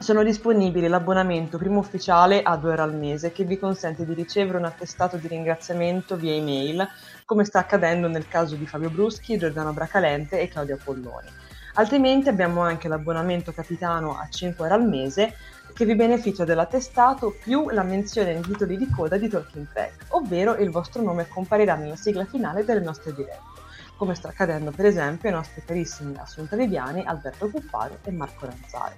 sono 0.00 0.22
disponibili 0.22 0.88
l'abbonamento 0.88 1.58
primo 1.58 1.78
ufficiale 1.78 2.42
a 2.42 2.56
2 2.56 2.70
euro 2.70 2.82
al 2.84 2.94
mese 2.94 3.32
che 3.32 3.44
vi 3.44 3.58
consente 3.58 4.06
di 4.06 4.14
ricevere 4.14 4.56
un 4.56 4.64
attestato 4.64 5.18
di 5.18 5.28
ringraziamento 5.28 6.16
via 6.16 6.32
email, 6.32 6.88
come 7.26 7.44
sta 7.44 7.58
accadendo 7.58 8.08
nel 8.08 8.26
caso 8.26 8.56
di 8.56 8.66
Fabio 8.66 8.88
Bruschi, 8.88 9.36
Giordano 9.36 9.74
Bracalente 9.74 10.40
e 10.40 10.48
Claudio 10.48 10.78
Polloni. 10.82 11.28
Altrimenti 11.74 12.28
abbiamo 12.28 12.60
anche 12.60 12.88
l'abbonamento 12.88 13.52
capitano 13.52 14.16
a 14.18 14.28
5 14.28 14.64
euro 14.64 14.76
al 14.76 14.88
mese 14.88 15.34
che 15.72 15.84
vi 15.84 15.94
beneficia 15.94 16.44
dell'attestato 16.44 17.34
più 17.40 17.68
la 17.70 17.82
menzione 17.82 18.32
nei 18.32 18.42
titoli 18.42 18.76
di 18.76 18.90
coda 18.90 19.16
di 19.16 19.28
Talking 19.28 19.68
Track, 19.72 20.06
ovvero 20.08 20.56
il 20.56 20.70
vostro 20.70 21.02
nome 21.02 21.28
comparirà 21.28 21.76
nella 21.76 21.96
sigla 21.96 22.24
finale 22.24 22.64
delle 22.64 22.80
nostre 22.80 23.14
dirette 23.14 23.58
come 24.00 24.14
sta 24.14 24.28
accadendo 24.28 24.70
per 24.70 24.86
esempio 24.86 25.28
ai 25.28 25.34
nostri 25.34 25.62
carissimi 25.62 26.16
Assunta 26.16 26.56
Viviani, 26.56 27.04
Alberto 27.04 27.50
Cuffaro 27.50 27.98
e 28.02 28.10
Marco 28.10 28.46
Ranzari. 28.46 28.94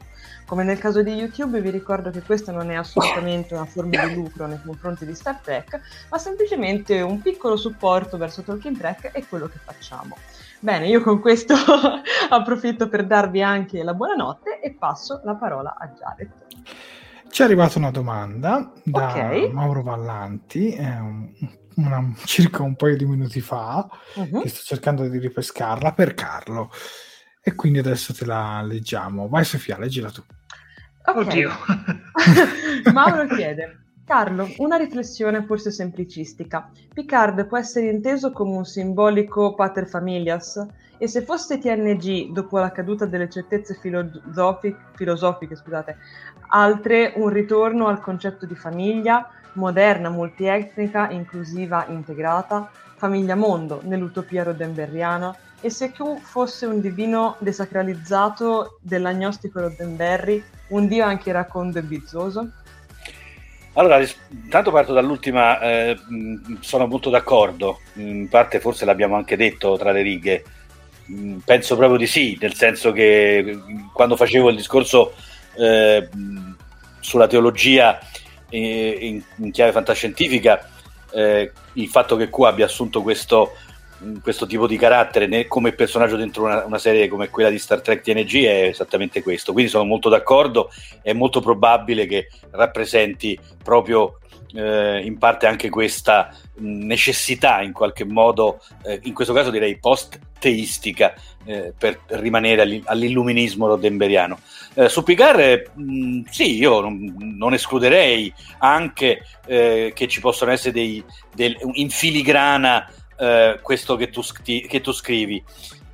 Come 0.47 0.63
nel 0.63 0.79
caso 0.79 1.03
di 1.03 1.11
YouTube 1.11 1.61
vi 1.61 1.71
ricordo 1.71 2.11
che 2.11 2.23
questa 2.23 2.53
non 2.53 2.71
è 2.71 2.77
assolutamente 2.77 3.53
una 3.53 3.65
forma 3.65 4.07
di 4.07 4.15
lucro 4.15 4.47
nei 4.47 4.63
confronti 4.65 5.05
di 5.05 5.17
Star 5.17 5.41
Trek, 5.41 5.81
ma 6.09 6.19
semplicemente 6.19 7.01
un 7.01 7.21
piccolo 7.21 7.57
supporto 7.57 8.17
verso 8.17 8.43
Talking 8.43 8.79
Trek 8.79 9.11
e 9.13 9.27
quello 9.27 9.49
che 9.49 9.59
facciamo. 9.59 10.17
Bene, 10.63 10.87
io 10.87 11.03
con 11.03 11.21
questo 11.21 11.55
approfitto 12.31 12.89
per 12.89 13.05
darvi 13.05 13.43
anche 13.43 13.83
la 13.83 13.95
buonanotte 13.95 14.61
e 14.61 14.75
passo 14.75 15.21
la 15.25 15.35
parola 15.35 15.77
a 15.77 15.89
Jared. 15.89 16.31
Ci 17.29 17.43
è 17.43 17.45
arrivata 17.45 17.79
una 17.79 17.91
domanda 17.91 18.73
da 18.85 19.09
okay. 19.09 19.51
Mauro 19.51 19.83
Vallanti, 19.83 20.77
un 20.79 21.33
una, 21.77 22.13
circa 22.25 22.63
un 22.63 22.77
paio 22.77 22.97
di 22.97 23.07
minuti 23.07 23.41
fa, 23.41 23.89
uh-huh. 24.15 24.43
che 24.43 24.49
sto 24.49 24.63
cercando 24.63 25.09
di 25.09 25.19
ripescarla 25.19 25.93
per 25.93 26.15
Carlo. 26.15 26.71
E 27.41 27.55
quindi 27.55 27.79
adesso 27.79 28.13
te 28.15 28.25
la 28.25 28.63
leggiamo. 28.63 29.29
Vai 29.29 29.45
Sofia, 29.45 29.79
leggila 29.79 30.11
tu. 30.11 30.23
Okay. 31.05 31.23
Oddio. 31.23 31.51
Mauro 32.93 33.27
chiede, 33.27 33.82
Carlo, 34.05 34.49
una 34.59 34.77
riflessione 34.77 35.45
forse 35.45 35.71
semplicistica. 35.71 36.69
Picard 36.93 37.47
può 37.47 37.57
essere 37.57 37.89
inteso 37.89 38.33
come 38.33 38.57
un 38.57 38.65
simbolico 38.65 39.55
pater 39.55 39.89
familias? 39.89 40.67
E 40.99 41.07
se 41.07 41.23
fosse 41.23 41.59
TNG, 41.59 42.33
dopo 42.33 42.59
la 42.59 42.73
caduta 42.73 43.07
delle 43.07 43.31
certezze 43.31 43.75
filosofiche, 43.75 45.57
scusate, 45.57 45.97
altre 46.49 47.13
un 47.17 47.29
ritorno 47.29 47.87
al 47.87 48.01
concetto 48.01 48.45
di 48.45 48.57
famiglia, 48.57 49.29
moderna, 49.55 50.11
multietnica, 50.11 51.09
inclusiva, 51.11 51.87
integrata, 51.89 52.71
famiglia 52.97 53.37
mondo 53.37 53.81
nell'utopia 53.85 54.43
roddenberriana 54.43 55.35
e 55.61 55.71
se 55.71 55.93
Q 55.93 56.19
fosse 56.19 56.67
un 56.67 56.81
divino 56.81 57.37
desacralizzato 57.39 58.79
dell'agnostico 58.81 59.61
Roddenberry, 59.61 60.43
un 60.69 60.89
dio 60.89 61.05
anche 61.05 61.31
iracondo 61.31 61.79
e 61.79 61.83
bizzoso? 61.83 62.51
Allora, 63.75 64.01
intanto 64.31 64.71
parto 64.71 64.93
dall'ultima, 64.93 65.59
eh, 65.61 65.99
sono 66.61 66.87
molto 66.87 67.09
d'accordo, 67.09 67.81
in 67.95 68.29
parte 68.29 68.61
forse 68.61 68.85
l'abbiamo 68.85 69.17
anche 69.17 69.37
detto 69.37 69.79
tra 69.79 69.93
le 69.93 70.03
righe, 70.03 70.45
penso 71.43 71.77
proprio 71.77 71.99
di 71.99 72.07
sì, 72.07 72.37
nel 72.39 72.53
senso 72.53 72.93
che 72.93 73.59
quando 73.95 74.17
facevo 74.17 74.51
il 74.51 74.57
discorso 74.57 75.15
eh, 75.57 76.07
sulla 77.01 77.27
teologia 77.27 77.99
in, 78.51 79.23
in 79.37 79.51
chiave 79.51 79.73
fantascientifica 79.73 80.69
eh, 81.13 81.53
il 81.75 81.89
fatto 81.89 82.17
che 82.17 82.29
Q 82.29 82.41
abbia 82.41 82.67
assunto 82.67 83.01
questo, 83.01 83.53
questo 84.23 84.47
tipo 84.47 84.67
di 84.67 84.77
carattere 84.77 85.27
né, 85.27 85.47
come 85.47 85.73
personaggio 85.73 86.17
dentro 86.17 86.45
una, 86.45 86.65
una, 86.65 86.79
serie 86.79 87.09
come 87.09 87.29
quella 87.29 87.51
di 87.51 87.59
Star 87.59 87.81
Trek 87.81 88.03
TNG 88.03 88.45
è 88.45 88.63
esattamente 88.65 89.23
questo. 89.23 89.53
Quindi 89.53 89.71
sono 89.71 89.85
molto 89.85 90.09
d'accordo, 90.09 90.71
è 91.03 91.13
molto 91.13 91.41
probabile 91.41 92.07
che 92.07 92.29
rappresenti 92.51 93.39
proprio 93.63 94.19
eh, 94.55 95.01
in 95.05 95.19
parte 95.19 95.47
anche 95.47 95.69
questa 95.69 96.35
necessità 96.57 97.63
in 97.63 97.73
qualche 97.73 98.05
modo, 98.05 98.61
eh, 98.85 99.01
in 99.05 99.15
questo 99.15 99.33
caso 99.33 99.51
direi 99.51 99.79
post-teistica, 99.79 101.15
eh, 101.45 101.73
per 101.77 102.01
rimanere 102.09 102.83
all'illuminismo 102.85 103.67
rodemberiano. 103.67 104.39
Eh, 104.75 104.89
su 104.89 105.03
Picard, 105.03 105.73
mh, 105.75 106.23
sì, 106.31 106.57
io 106.57 106.81
non, 106.81 107.15
non 107.37 107.55
escluderei 107.55 108.33
anche 108.59 109.25
eh, 109.47 109.93
che 109.95 110.09
ci 110.09 110.21
possono 110.21 110.53
essere 110.53 110.73
dei, 110.73 111.03
del, 111.35 111.57
in 111.75 111.91
filigrana 111.91 112.89
eh, 113.19 113.59
questo 113.63 113.97
che 113.97 114.11
tu, 114.11 114.23
che 114.43 114.81
tu 114.81 114.93
scrivi. 114.93 115.43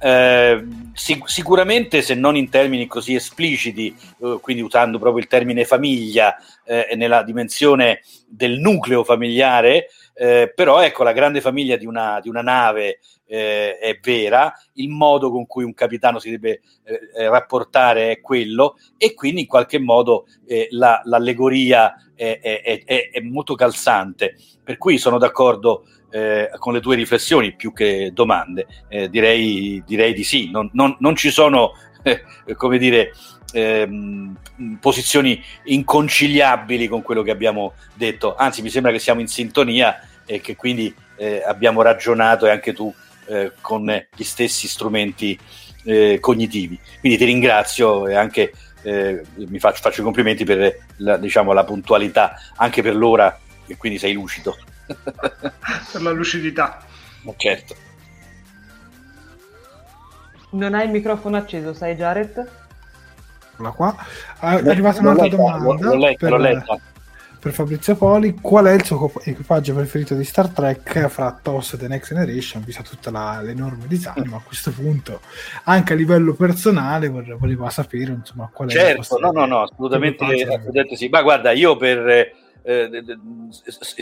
Eh, 0.00 0.64
sic- 0.92 1.28
sicuramente 1.28 2.02
se 2.02 2.14
non 2.14 2.36
in 2.36 2.48
termini 2.50 2.86
così 2.86 3.14
espliciti, 3.14 3.94
eh, 4.22 4.38
quindi 4.40 4.62
usando 4.62 4.98
proprio 4.98 5.20
il 5.20 5.28
termine 5.28 5.64
famiglia 5.64 6.36
eh, 6.64 6.94
nella 6.94 7.24
dimensione 7.24 8.02
del 8.28 8.60
nucleo 8.60 9.02
familiare, 9.02 9.88
eh, 10.14 10.52
però 10.54 10.80
ecco 10.80 11.02
la 11.02 11.12
grande 11.12 11.40
famiglia 11.40 11.76
di 11.76 11.86
una, 11.86 12.20
di 12.20 12.28
una 12.28 12.42
nave 12.42 13.00
eh, 13.26 13.76
è 13.78 13.98
vera, 14.00 14.52
il 14.74 14.88
modo 14.88 15.32
con 15.32 15.46
cui 15.46 15.64
un 15.64 15.74
capitano 15.74 16.18
si 16.20 16.30
deve 16.30 16.60
rapportare 17.28 18.12
è 18.12 18.20
quello 18.20 18.78
e 18.96 19.12
quindi 19.12 19.42
in 19.42 19.46
qualche 19.46 19.78
modo 19.78 20.26
la, 20.70 21.02
l'allegoria 21.04 21.94
è, 22.14 22.40
è, 22.40 22.82
è, 22.84 23.10
è 23.10 23.20
molto 23.20 23.54
calzante, 23.54 24.34
per 24.64 24.78
cui 24.78 24.96
sono 24.96 25.18
d'accordo 25.18 25.84
eh, 26.10 26.50
con 26.58 26.72
le 26.72 26.80
tue 26.80 26.96
riflessioni 26.96 27.54
più 27.54 27.72
che 27.72 28.10
domande. 28.12 28.66
Eh, 28.88 29.08
direi, 29.08 29.82
direi, 29.86 30.12
di 30.12 30.24
sì, 30.24 30.50
non, 30.50 30.70
non, 30.72 30.96
non 31.00 31.16
ci 31.16 31.30
sono, 31.30 31.72
eh, 32.02 32.22
come 32.56 32.78
dire, 32.78 33.12
ehm, 33.52 34.36
posizioni 34.80 35.42
inconciliabili 35.64 36.88
con 36.88 37.02
quello 37.02 37.22
che 37.22 37.30
abbiamo 37.30 37.74
detto, 37.94 38.34
anzi 38.34 38.62
mi 38.62 38.70
sembra 38.70 38.92
che 38.92 38.98
siamo 38.98 39.20
in 39.20 39.28
sintonia 39.28 40.00
e 40.26 40.40
che 40.40 40.56
quindi 40.56 40.94
eh, 41.16 41.42
abbiamo 41.44 41.82
ragionato 41.82 42.46
e 42.46 42.50
anche 42.50 42.72
tu 42.72 42.92
eh, 43.26 43.52
con 43.60 43.84
gli 44.14 44.24
stessi 44.24 44.68
strumenti 44.68 45.38
eh, 45.84 46.18
cognitivi. 46.20 46.78
Quindi 47.00 47.18
ti 47.18 47.24
ringrazio 47.24 48.06
e 48.06 48.14
anche 48.14 48.52
mi 48.80 49.58
faccio, 49.58 49.82
faccio 49.82 50.00
i 50.00 50.04
complimenti 50.04 50.44
per 50.44 50.86
la, 50.98 51.18
diciamo, 51.18 51.52
la 51.52 51.64
puntualità, 51.64 52.40
anche 52.56 52.80
per 52.80 52.96
l'ora 52.96 53.38
e 53.66 53.76
quindi 53.76 53.98
sei 53.98 54.14
lucido. 54.14 54.56
Per 55.92 56.02
la 56.02 56.10
lucidità. 56.10 56.84
Certo. 57.36 57.74
Non 60.50 60.74
hai 60.74 60.86
il 60.86 60.90
microfono 60.90 61.36
acceso, 61.36 61.74
sai 61.74 61.94
Jared? 61.94 62.48
Eccola 63.52 63.70
qua. 63.70 63.96
Ah, 64.38 64.58
è 64.58 64.68
arrivata 64.68 65.00
un'altra 65.00 65.28
domanda. 65.28 65.88
L'ho 65.88 65.96
letta, 65.96 66.28
per, 66.28 66.40
letta. 66.40 66.78
per 67.38 67.52
Fabrizio 67.52 67.96
Poli, 67.96 68.34
qual 68.40 68.66
è 68.66 68.72
il 68.72 68.84
suo 68.84 69.12
equipaggio 69.24 69.74
preferito 69.74 70.14
di 70.14 70.24
Star 70.24 70.48
Trek 70.48 71.08
fra 71.08 71.38
TOS 71.42 71.74
e 71.74 71.76
The 71.78 71.88
Next 71.88 72.14
Generation, 72.14 72.62
vista 72.64 72.82
tutta 72.82 73.10
la, 73.10 73.40
l'enorme 73.42 73.86
design, 73.86 74.28
ma 74.28 74.36
a 74.36 74.42
questo 74.42 74.70
punto 74.70 75.20
anche 75.64 75.92
a 75.92 75.96
livello 75.96 76.34
personale 76.34 77.08
vorrei, 77.08 77.36
volevo 77.36 77.68
sapere 77.68 78.12
insomma 78.12 78.48
qual 78.50 78.68
è 78.68 78.72
certo, 78.72 79.18
no, 79.18 79.32
no, 79.32 79.44
no, 79.44 79.62
assolutamente, 79.62 80.24
assolutamente 80.24 80.96
sì. 80.96 81.08
Ma 81.08 81.20
guarda, 81.20 81.50
io 81.50 81.76
per 81.76 82.46
eh, 82.68 83.04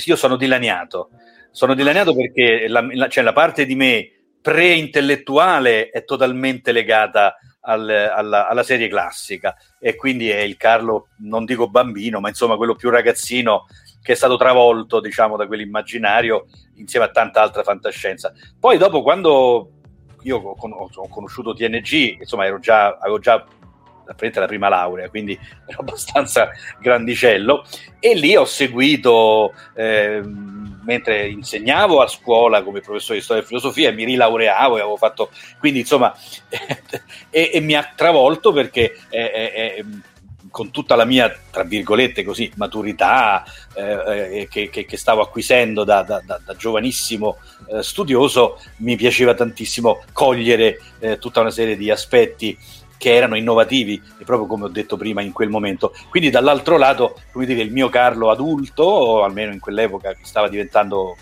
io 0.04 0.16
sono 0.16 0.36
dilaniato. 0.36 1.10
Sono 1.52 1.74
dilaniato 1.74 2.14
perché 2.14 2.66
la, 2.68 2.84
la, 2.92 3.08
cioè 3.08 3.22
la 3.22 3.32
parte 3.32 3.64
di 3.64 3.76
me 3.76 4.10
pre-intellettuale 4.42 5.90
è 5.90 6.04
totalmente 6.04 6.72
legata 6.72 7.36
al, 7.60 7.88
alla, 7.88 8.48
alla, 8.48 8.62
serie 8.62 8.88
classica 8.88 9.56
e 9.80 9.96
quindi 9.96 10.28
è 10.28 10.38
il 10.38 10.56
Carlo, 10.56 11.08
non 11.20 11.44
dico 11.44 11.68
bambino, 11.68 12.20
ma 12.20 12.28
insomma 12.28 12.56
quello 12.56 12.74
più 12.74 12.90
ragazzino 12.90 13.66
che 14.02 14.12
è 14.12 14.14
stato 14.16 14.36
travolto 14.36 15.00
diciamo 15.00 15.36
da 15.36 15.46
quell'immaginario 15.46 16.46
insieme 16.76 17.06
a 17.06 17.10
tanta 17.10 17.42
altra 17.42 17.62
fantascienza. 17.62 18.32
Poi 18.58 18.78
dopo 18.78 19.02
quando 19.02 19.70
io 20.22 20.38
ho, 20.38 21.08
conosciuto 21.08 21.54
TNG, 21.54 22.18
insomma 22.20 22.58
già, 22.58 22.98
avevo 22.98 23.18
già 23.18 23.44
la 24.06 24.46
prima 24.46 24.68
laurea, 24.68 25.08
quindi 25.08 25.38
ero 25.66 25.80
abbastanza 25.80 26.50
grandicello. 26.78 27.64
E 27.98 28.14
lì 28.14 28.36
ho 28.36 28.44
seguito, 28.44 29.54
eh, 29.74 30.20
mentre 30.22 31.28
insegnavo 31.28 32.00
a 32.00 32.06
scuola 32.06 32.62
come 32.62 32.80
professore 32.80 33.18
di 33.18 33.24
storia 33.24 33.42
e 33.42 33.46
filosofia, 33.46 33.92
mi 33.92 34.04
rilaureavo 34.04 34.76
e 34.76 34.80
avevo 34.80 34.96
fatto, 34.96 35.30
quindi 35.58 35.80
insomma, 35.80 36.14
e, 37.30 37.50
e, 37.52 37.60
mi 37.60 37.74
ha 37.74 37.92
travolto 37.94 38.52
perché... 38.52 38.96
Eh, 39.10 39.52
eh, 39.54 39.84
con 40.56 40.70
tutta 40.70 40.96
la 40.96 41.04
mia, 41.04 41.30
tra 41.50 41.64
virgolette 41.64 42.24
così, 42.24 42.50
maturità 42.56 43.44
eh, 43.74 44.40
eh, 44.40 44.48
che, 44.48 44.70
che, 44.70 44.86
che, 44.86 44.96
stavo 44.96 45.20
acquisendo 45.20 45.84
da, 45.84 46.00
da, 46.00 46.22
da, 46.24 46.40
da 46.42 46.56
giovanissimo 46.56 47.36
eh, 47.70 47.82
studioso, 47.82 48.58
mi 48.76 48.96
piaceva 48.96 49.34
tantissimo 49.34 50.02
cogliere 50.14 50.80
eh, 50.98 51.18
tutta 51.18 51.40
una 51.40 51.50
serie 51.50 51.76
di 51.76 51.90
aspetti 51.90 52.56
che 52.98 53.14
erano 53.14 53.36
innovativi, 53.36 54.00
proprio 54.24 54.46
come 54.46 54.64
ho 54.64 54.68
detto 54.68 54.96
prima 54.96 55.22
in 55.22 55.32
quel 55.32 55.48
momento. 55.48 55.94
Quindi 56.08 56.30
dall'altro 56.30 56.76
lato, 56.78 57.20
come 57.32 57.46
dire, 57.46 57.62
il 57.62 57.72
mio 57.72 57.88
Carlo 57.88 58.30
adulto, 58.30 58.82
o 58.82 59.22
almeno 59.24 59.52
in 59.52 59.60
quell'epoca 59.60 60.12
che 60.12 60.24
stava 60.24 60.48
diventando 60.48 61.16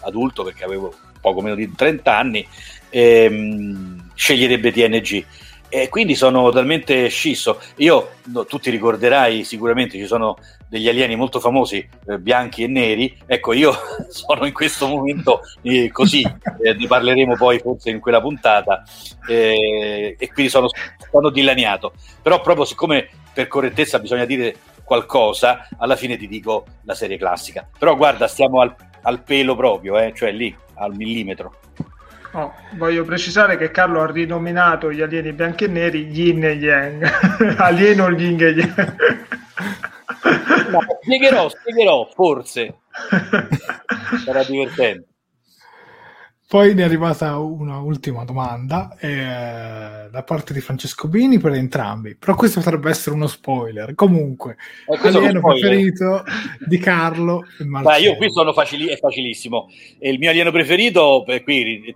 adulto 0.00 0.44
perché 0.44 0.64
avevo 0.64 0.94
poco 1.20 1.40
meno 1.40 1.54
di 1.54 1.72
30 1.74 2.16
anni, 2.16 2.46
ehm, 2.90 4.10
sceglierebbe 4.14 4.72
TNG 4.72 5.24
e 5.68 5.88
quindi 5.88 6.14
sono 6.14 6.50
talmente 6.50 7.08
scisso. 7.08 7.60
Io, 7.76 8.10
no, 8.26 8.44
tu 8.44 8.58
ti 8.58 8.70
ricorderai 8.70 9.44
sicuramente, 9.44 9.98
ci 9.98 10.06
sono 10.06 10.36
degli 10.68 10.88
alieni 10.88 11.16
molto 11.16 11.40
famosi, 11.40 11.86
eh, 12.06 12.18
bianchi 12.18 12.62
e 12.62 12.66
neri. 12.66 13.16
Ecco, 13.26 13.52
io 13.52 13.72
sono 14.08 14.46
in 14.46 14.52
questo 14.52 14.86
momento 14.86 15.40
eh, 15.62 15.90
così, 15.90 16.22
eh, 16.62 16.74
ne 16.74 16.86
parleremo 16.86 17.36
poi 17.36 17.58
forse 17.58 17.90
in 17.90 18.00
quella 18.00 18.20
puntata, 18.20 18.82
eh, 19.26 20.16
e 20.18 20.32
quindi 20.32 20.50
sono, 20.50 20.68
sono 21.10 21.30
dilaniato. 21.30 21.92
Però 22.22 22.40
proprio 22.40 22.64
siccome 22.64 23.08
per 23.32 23.46
correttezza 23.46 23.98
bisogna 23.98 24.24
dire 24.24 24.56
qualcosa, 24.84 25.68
alla 25.76 25.96
fine 25.96 26.16
ti 26.16 26.26
dico 26.26 26.64
la 26.84 26.94
serie 26.94 27.18
classica. 27.18 27.68
Però 27.78 27.94
guarda, 27.94 28.26
stiamo 28.26 28.60
al, 28.62 28.74
al 29.02 29.20
pelo 29.22 29.54
proprio, 29.54 29.98
eh, 29.98 30.12
cioè 30.14 30.32
lì, 30.32 30.54
al 30.74 30.94
millimetro. 30.94 31.56
Oh, 32.32 32.52
voglio 32.72 33.04
precisare 33.04 33.56
che 33.56 33.70
Carlo 33.70 34.02
ha 34.02 34.10
rinominato 34.10 34.92
gli 34.92 35.00
alieni 35.00 35.32
bianchi 35.32 35.64
e 35.64 35.68
neri 35.68 36.08
Yin 36.10 36.44
e 36.44 36.52
Yang. 36.52 37.56
Alieno 37.58 38.10
Yin 38.10 38.42
e 38.42 38.48
Yang. 38.48 38.96
no, 40.70 40.80
spiegherò, 41.00 41.48
spiegherò, 41.48 42.08
forse. 42.14 42.80
Sarà 44.24 44.44
divertente. 44.44 45.06
Poi 46.48 46.72
ne 46.74 46.80
è 46.80 46.84
arrivata 46.86 47.36
una 47.36 47.78
ultima 47.80 48.24
domanda 48.24 48.96
eh, 48.98 50.08
da 50.10 50.22
parte 50.24 50.54
di 50.54 50.60
Francesco 50.60 51.06
Bini 51.06 51.38
per 51.38 51.52
entrambi, 51.52 52.16
però 52.16 52.34
questo 52.34 52.60
potrebbe 52.60 52.88
essere 52.88 53.14
uno 53.14 53.26
spoiler. 53.26 53.94
Comunque, 53.94 54.56
eh, 54.86 55.10
l'alieno 55.10 55.42
preferito 55.42 56.24
di 56.66 56.78
Carlo 56.78 57.44
Beh, 57.58 57.98
io 57.98 58.16
qui 58.16 58.30
sono 58.30 58.54
facili- 58.54 58.86
è 58.86 58.96
facilissimo. 58.96 59.68
E 59.98 60.10
il 60.10 60.18
mio 60.18 60.30
alieno 60.30 60.50
preferito, 60.50 61.22
per 61.26 61.42
qui 61.42 61.94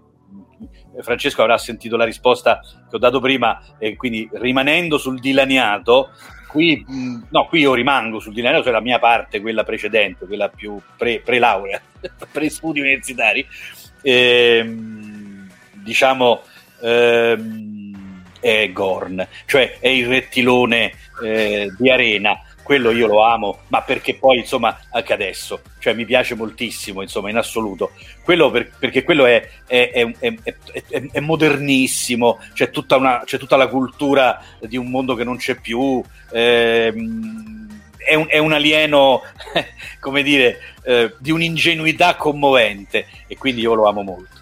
Francesco 1.00 1.42
avrà 1.42 1.58
sentito 1.58 1.96
la 1.96 2.04
risposta 2.04 2.60
che 2.60 2.96
ho 2.96 2.98
dato 2.98 3.20
prima, 3.20 3.60
e 3.78 3.96
quindi 3.96 4.28
rimanendo 4.32 4.98
sul 4.98 5.18
dilaniato, 5.18 6.10
qui, 6.48 6.84
no, 7.30 7.46
qui 7.46 7.60
io 7.60 7.74
rimango 7.74 8.20
sul 8.20 8.32
dilaniato, 8.32 8.64
cioè 8.64 8.72
la 8.72 8.80
mia 8.80 8.98
parte, 8.98 9.40
quella 9.40 9.64
precedente, 9.64 10.26
quella 10.26 10.48
più 10.48 10.80
pre, 10.96 11.20
pre-laurea, 11.20 11.80
pre-studi 12.30 12.80
universitari, 12.80 13.46
ehm, 14.02 15.48
diciamo, 15.82 16.42
ehm, 16.82 18.22
è 18.40 18.70
Gorn, 18.72 19.26
cioè 19.46 19.78
è 19.78 19.88
il 19.88 20.06
rettilone 20.06 20.92
eh, 21.22 21.72
di 21.78 21.90
arena 21.90 22.36
quello 22.62 22.90
io 22.90 23.06
lo 23.06 23.24
amo, 23.24 23.60
ma 23.68 23.82
perché 23.82 24.14
poi 24.14 24.38
insomma 24.38 24.78
anche 24.90 25.12
adesso, 25.12 25.60
cioè 25.78 25.94
mi 25.94 26.04
piace 26.04 26.34
moltissimo 26.34 27.02
insomma 27.02 27.30
in 27.30 27.36
assoluto, 27.36 27.92
quello 28.22 28.50
per, 28.50 28.70
perché 28.78 29.02
quello 29.02 29.26
è, 29.26 29.48
è, 29.66 29.90
è, 29.90 30.34
è, 31.10 31.20
modernissimo, 31.20 32.38
c'è 32.52 32.70
tutta, 32.70 32.96
una, 32.96 33.22
c'è 33.24 33.38
tutta 33.38 33.56
la 33.56 33.68
cultura 33.68 34.42
di 34.60 34.76
un 34.76 34.88
mondo 34.88 35.14
che 35.14 35.24
non 35.24 35.36
c'è 35.36 35.56
più, 35.60 36.02
ehm, 36.32 37.68
è, 37.96 38.14
un, 38.14 38.26
un 38.30 38.52
alieno, 38.52 39.22
come 40.00 40.22
dire, 40.22 40.58
eh, 40.84 41.14
di 41.18 41.30
un'ingenuità 41.30 42.16
commovente 42.16 43.06
e 43.26 43.36
quindi 43.36 43.60
io 43.60 43.74
lo 43.74 43.86
amo 43.86 44.02
molto. 44.02 44.40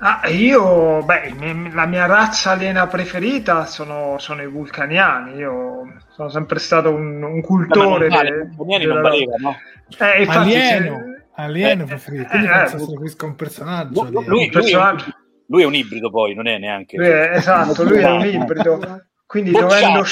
Ah, 0.00 0.28
io, 0.28 1.02
beh, 1.02 1.70
la 1.72 1.86
mia 1.86 2.06
razza 2.06 2.52
aliena 2.52 2.86
preferita 2.86 3.66
sono, 3.66 4.16
sono, 4.18 4.42
i 4.42 4.46
vulcaniani. 4.46 5.36
Io 5.36 5.92
sono 6.10 6.28
sempre 6.28 6.60
stato 6.60 6.90
un, 6.90 7.22
un 7.22 7.40
cultore. 7.40 8.06
I 8.06 8.10
vulcaniani 8.54 8.84
non 8.86 9.02
valeva, 9.02 9.34
no? 9.38 9.56
Eh, 9.98 10.22
infatti, 10.22 10.54
alieno, 10.54 10.98
se... 10.98 11.24
alieno 11.34 11.82
eh, 11.82 11.86
preferito. 11.86 12.28
Quindi 12.28 12.46
eh, 12.46 12.50
penso 12.50 12.76
eh, 12.76 13.24
un 13.24 13.34
personaggio. 13.34 14.04
Lui, 14.04 14.24
lui, 14.26 14.44
un 14.44 14.50
personaggio. 14.50 15.04
Lui, 15.46 15.62
è 15.62 15.66
un 15.66 15.74
ibrido, 15.74 16.10
poi 16.10 16.34
non 16.34 16.46
è 16.46 16.58
neanche. 16.58 16.96
Lui 16.96 17.08
è, 17.08 17.30
esatto, 17.32 17.82
lui 17.82 17.98
è 17.98 18.08
un 18.08 18.24
ibrido. 18.26 19.04
Quindi 19.26 19.50
bocciato. 19.50 19.74
dovendo. 19.74 20.04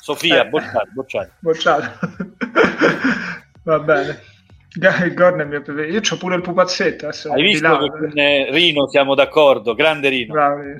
Sofia, 0.00 0.44
eh. 0.44 0.48
bocciato. 0.48 0.88
Bocciato. 0.92 1.30
bocciato. 1.38 1.98
Va 3.64 3.78
bene. 3.78 4.20
È 4.80 5.04
il 5.04 5.14
mio 5.46 5.62
preferito. 5.62 5.92
Io 5.92 6.00
ho 6.10 6.16
pure 6.16 6.36
il 6.36 6.42
pupazzetto. 6.42 7.08
Hai 7.08 7.42
visto 7.42 7.78
che 7.78 7.90
con 7.90 8.12
eh, 8.18 8.50
Rino 8.50 8.88
siamo 8.88 9.14
d'accordo? 9.14 9.74
Grande 9.74 10.08
Rino. 10.08 10.32
Bravi. 10.32 10.74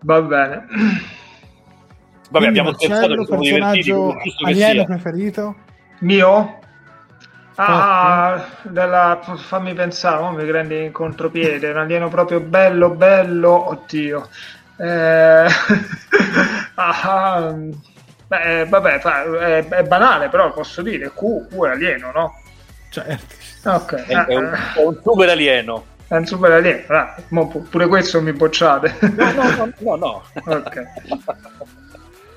Va 0.00 0.22
bene. 0.22 0.66
Vabbè, 2.30 2.46
abbiamo 2.46 2.72
pensato 2.74 3.24
che 3.24 3.36
divertiti. 3.36 3.92
Alieno 4.44 4.84
preferito? 4.84 5.56
Mio? 6.00 6.60
Ah, 7.56 8.46
della, 8.62 9.20
fammi 9.36 9.74
pensare, 9.74 10.22
oh, 10.22 10.30
mi 10.30 10.44
prendi 10.46 10.84
in 10.84 10.92
contropiede, 10.92 11.70
un 11.70 11.76
alieno 11.76 12.08
proprio 12.08 12.40
bello, 12.40 12.90
bello, 12.90 13.68
oddio. 13.70 14.28
Eh, 14.78 15.46
ah, 16.74 17.54
Beh, 18.32 18.64
vabbè, 18.64 18.98
è, 18.98 19.68
è, 19.68 19.82
banale, 19.82 20.30
però 20.30 20.54
posso 20.54 20.80
dire, 20.80 21.10
Q, 21.10 21.48
Q 21.50 21.66
è 21.66 21.68
alieno, 21.68 22.12
no? 22.14 22.40
Certo. 22.88 23.34
Okay. 23.62 24.06
È, 24.06 24.24
è, 24.24 24.36
un, 24.36 24.58
è, 24.74 24.82
un, 24.82 24.98
super 25.02 25.28
alieno. 25.28 25.84
È 26.08 26.16
un 26.16 26.24
super 26.24 26.52
alieno, 26.52 26.82
ah, 26.88 27.14
pure 27.68 27.86
questo 27.88 28.22
mi 28.22 28.32
bocciate. 28.32 28.96
No, 29.00 29.32
no, 29.32 29.72
no, 29.80 29.96
no. 29.96 29.96
no. 29.96 30.54
ok. 30.54 30.86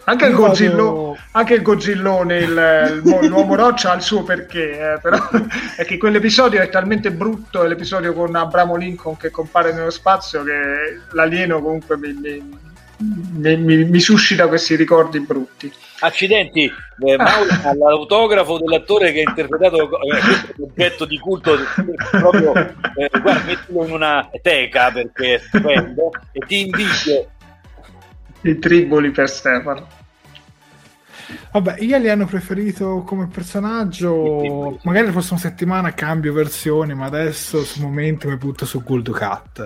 Anche 0.04 0.26
il, 0.26 0.36
Godzillo, 0.36 1.18
anche 1.32 1.54
il 1.54 1.62
Godzillone, 1.62 2.38
il, 2.40 3.02
il, 3.06 3.28
l'uomo 3.30 3.56
roccia 3.56 3.92
ha 3.92 3.96
il 3.96 4.02
suo 4.02 4.24
perché, 4.24 4.94
eh, 4.96 5.00
però 5.00 5.18
è 5.78 5.86
che 5.86 5.98
quell'episodio 5.98 6.62
è 6.62 6.70
talmente 6.70 7.10
brutto, 7.10 7.64
è 7.64 7.68
l'episodio 7.70 8.14
con 8.14 8.36
Abramo 8.36 8.76
Lincoln 8.76 9.16
che 9.16 9.32
compare 9.32 9.72
nello 9.72 9.90
spazio, 9.92 10.44
che 10.44 11.00
l'alieno 11.12 11.62
comunque 11.62 11.98
mi, 11.98 12.12
mi, 12.12 12.60
mi, 12.98 13.58
mi, 13.58 13.86
mi 13.86 14.00
suscita 14.00 14.48
questi 14.48 14.76
ricordi 14.76 15.20
brutti. 15.22 15.74
Accidenti, 16.00 16.64
eh, 16.66 17.18
Mauro, 17.18 17.50
all'autografo 17.64 18.58
dell'attore 18.58 19.12
che 19.12 19.20
ha 19.20 19.30
interpretato 19.30 19.84
eh, 20.02 20.20
questo 20.20 20.64
oggetto 20.64 21.06
di 21.06 21.18
culto, 21.20 21.56
proprio 22.12 22.54
eh, 22.54 23.10
guarda, 23.22 23.44
mettilo 23.46 23.86
in 23.86 23.92
una 23.92 24.30
teca 24.42 24.92
perché 24.92 25.36
è 25.36 25.38
stupendo 25.40 26.12
e 26.32 26.40
ti 26.46 26.66
invidio. 26.66 27.30
I 28.42 28.60
triboli 28.60 29.10
per 29.10 29.30
Stefano. 29.30 29.88
Vabbè, 31.52 31.78
io 31.80 31.98
li 31.98 32.10
hanno 32.10 32.26
preferito 32.26 33.02
come 33.04 33.28
personaggio. 33.28 34.78
Magari 34.84 35.08
la 35.08 35.12
prossima 35.12 35.40
settimana 35.40 35.94
cambio 35.94 36.32
versione, 36.32 36.94
ma 36.94 37.06
adesso 37.06 37.64
sul 37.64 37.82
momento 37.82 38.28
mi 38.28 38.36
butto 38.36 38.66
su 38.66 38.84
Gold 38.84 39.12
Cat. 39.12 39.60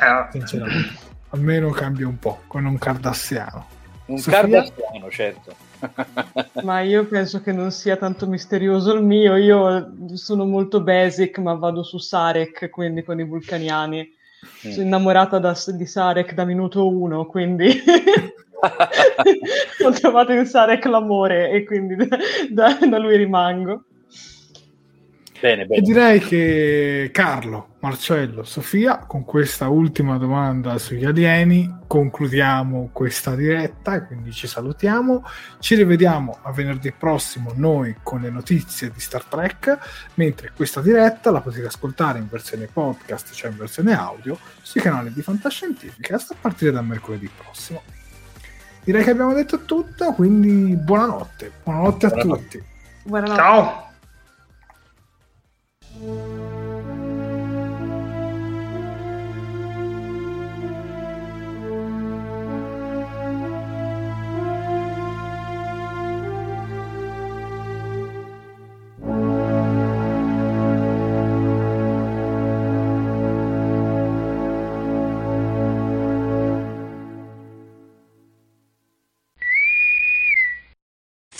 Eh. 0.00 0.30
Sinceramente 0.30 1.10
almeno 1.32 1.70
cambia 1.70 2.06
un 2.06 2.18
po' 2.18 2.42
con 2.46 2.64
un 2.64 2.78
cardassiano. 2.78 3.66
Un 4.12 4.18
Sofia? 4.18 4.40
cardassiano, 4.40 5.10
certo. 5.10 5.54
ma 6.62 6.80
io 6.80 7.06
penso 7.06 7.40
che 7.40 7.52
non 7.52 7.70
sia 7.70 7.96
tanto 7.96 8.26
misterioso 8.26 8.92
il 8.92 9.02
mio. 9.02 9.36
Io 9.36 9.92
sono 10.14 10.44
molto 10.44 10.80
basic, 10.80 11.38
ma 11.38 11.54
vado 11.54 11.82
su 11.82 11.98
Sarek, 11.98 12.70
quindi 12.70 13.02
con 13.02 13.18
i 13.18 13.24
vulcaniani. 13.24 14.14
Mm. 14.66 14.70
Sono 14.70 14.86
innamorata 14.86 15.38
da, 15.38 15.56
di 15.68 15.86
Sarek 15.86 16.34
da 16.34 16.44
minuto 16.44 16.88
uno, 16.88 17.26
quindi 17.26 17.70
ho 19.84 19.90
trovato 19.90 20.32
in 20.32 20.46
Sarek 20.46 20.84
l'amore 20.84 21.50
e 21.50 21.64
quindi 21.64 21.96
da, 21.96 22.16
da, 22.48 22.78
da 22.86 22.98
lui 22.98 23.16
rimango. 23.16 23.84
Bene, 25.42 25.66
bene. 25.66 25.80
E 25.80 25.84
direi 25.84 26.20
che 26.20 27.10
Carlo, 27.12 27.70
Marcello, 27.80 28.44
Sofia, 28.44 28.98
con 28.98 29.24
questa 29.24 29.68
ultima 29.68 30.16
domanda 30.16 30.78
sugli 30.78 31.04
alieni 31.04 31.80
concludiamo 31.84 32.90
questa 32.92 33.34
diretta 33.34 33.96
e 33.96 34.06
quindi 34.06 34.30
ci 34.30 34.46
salutiamo. 34.46 35.24
Ci 35.58 35.74
rivediamo 35.74 36.38
a 36.42 36.52
venerdì 36.52 36.92
prossimo 36.92 37.50
noi 37.56 37.96
con 38.04 38.20
le 38.20 38.30
notizie 38.30 38.92
di 38.92 39.00
Star 39.00 39.24
Trek, 39.24 39.78
mentre 40.14 40.52
questa 40.54 40.80
diretta 40.80 41.32
la 41.32 41.40
potete 41.40 41.66
ascoltare 41.66 42.20
in 42.20 42.28
versione 42.30 42.68
podcast, 42.72 43.32
cioè 43.32 43.50
in 43.50 43.56
versione 43.56 43.94
audio, 43.94 44.38
sui 44.60 44.80
canali 44.80 45.12
di 45.12 45.22
Fantascientifica 45.22 46.14
a 46.14 46.34
partire 46.40 46.70
da 46.70 46.82
mercoledì 46.82 47.28
prossimo. 47.36 47.82
Direi 48.84 49.02
che 49.02 49.10
abbiamo 49.10 49.34
detto 49.34 49.64
tutto, 49.64 50.12
quindi 50.12 50.76
buonanotte. 50.76 51.50
Buonanotte 51.64 52.06
a 52.06 52.08
buonanotte. 52.10 52.42
tutti. 52.42 52.64
Buonanotte. 53.02 53.40
Ciao. 53.40 53.91
Música 56.02 56.71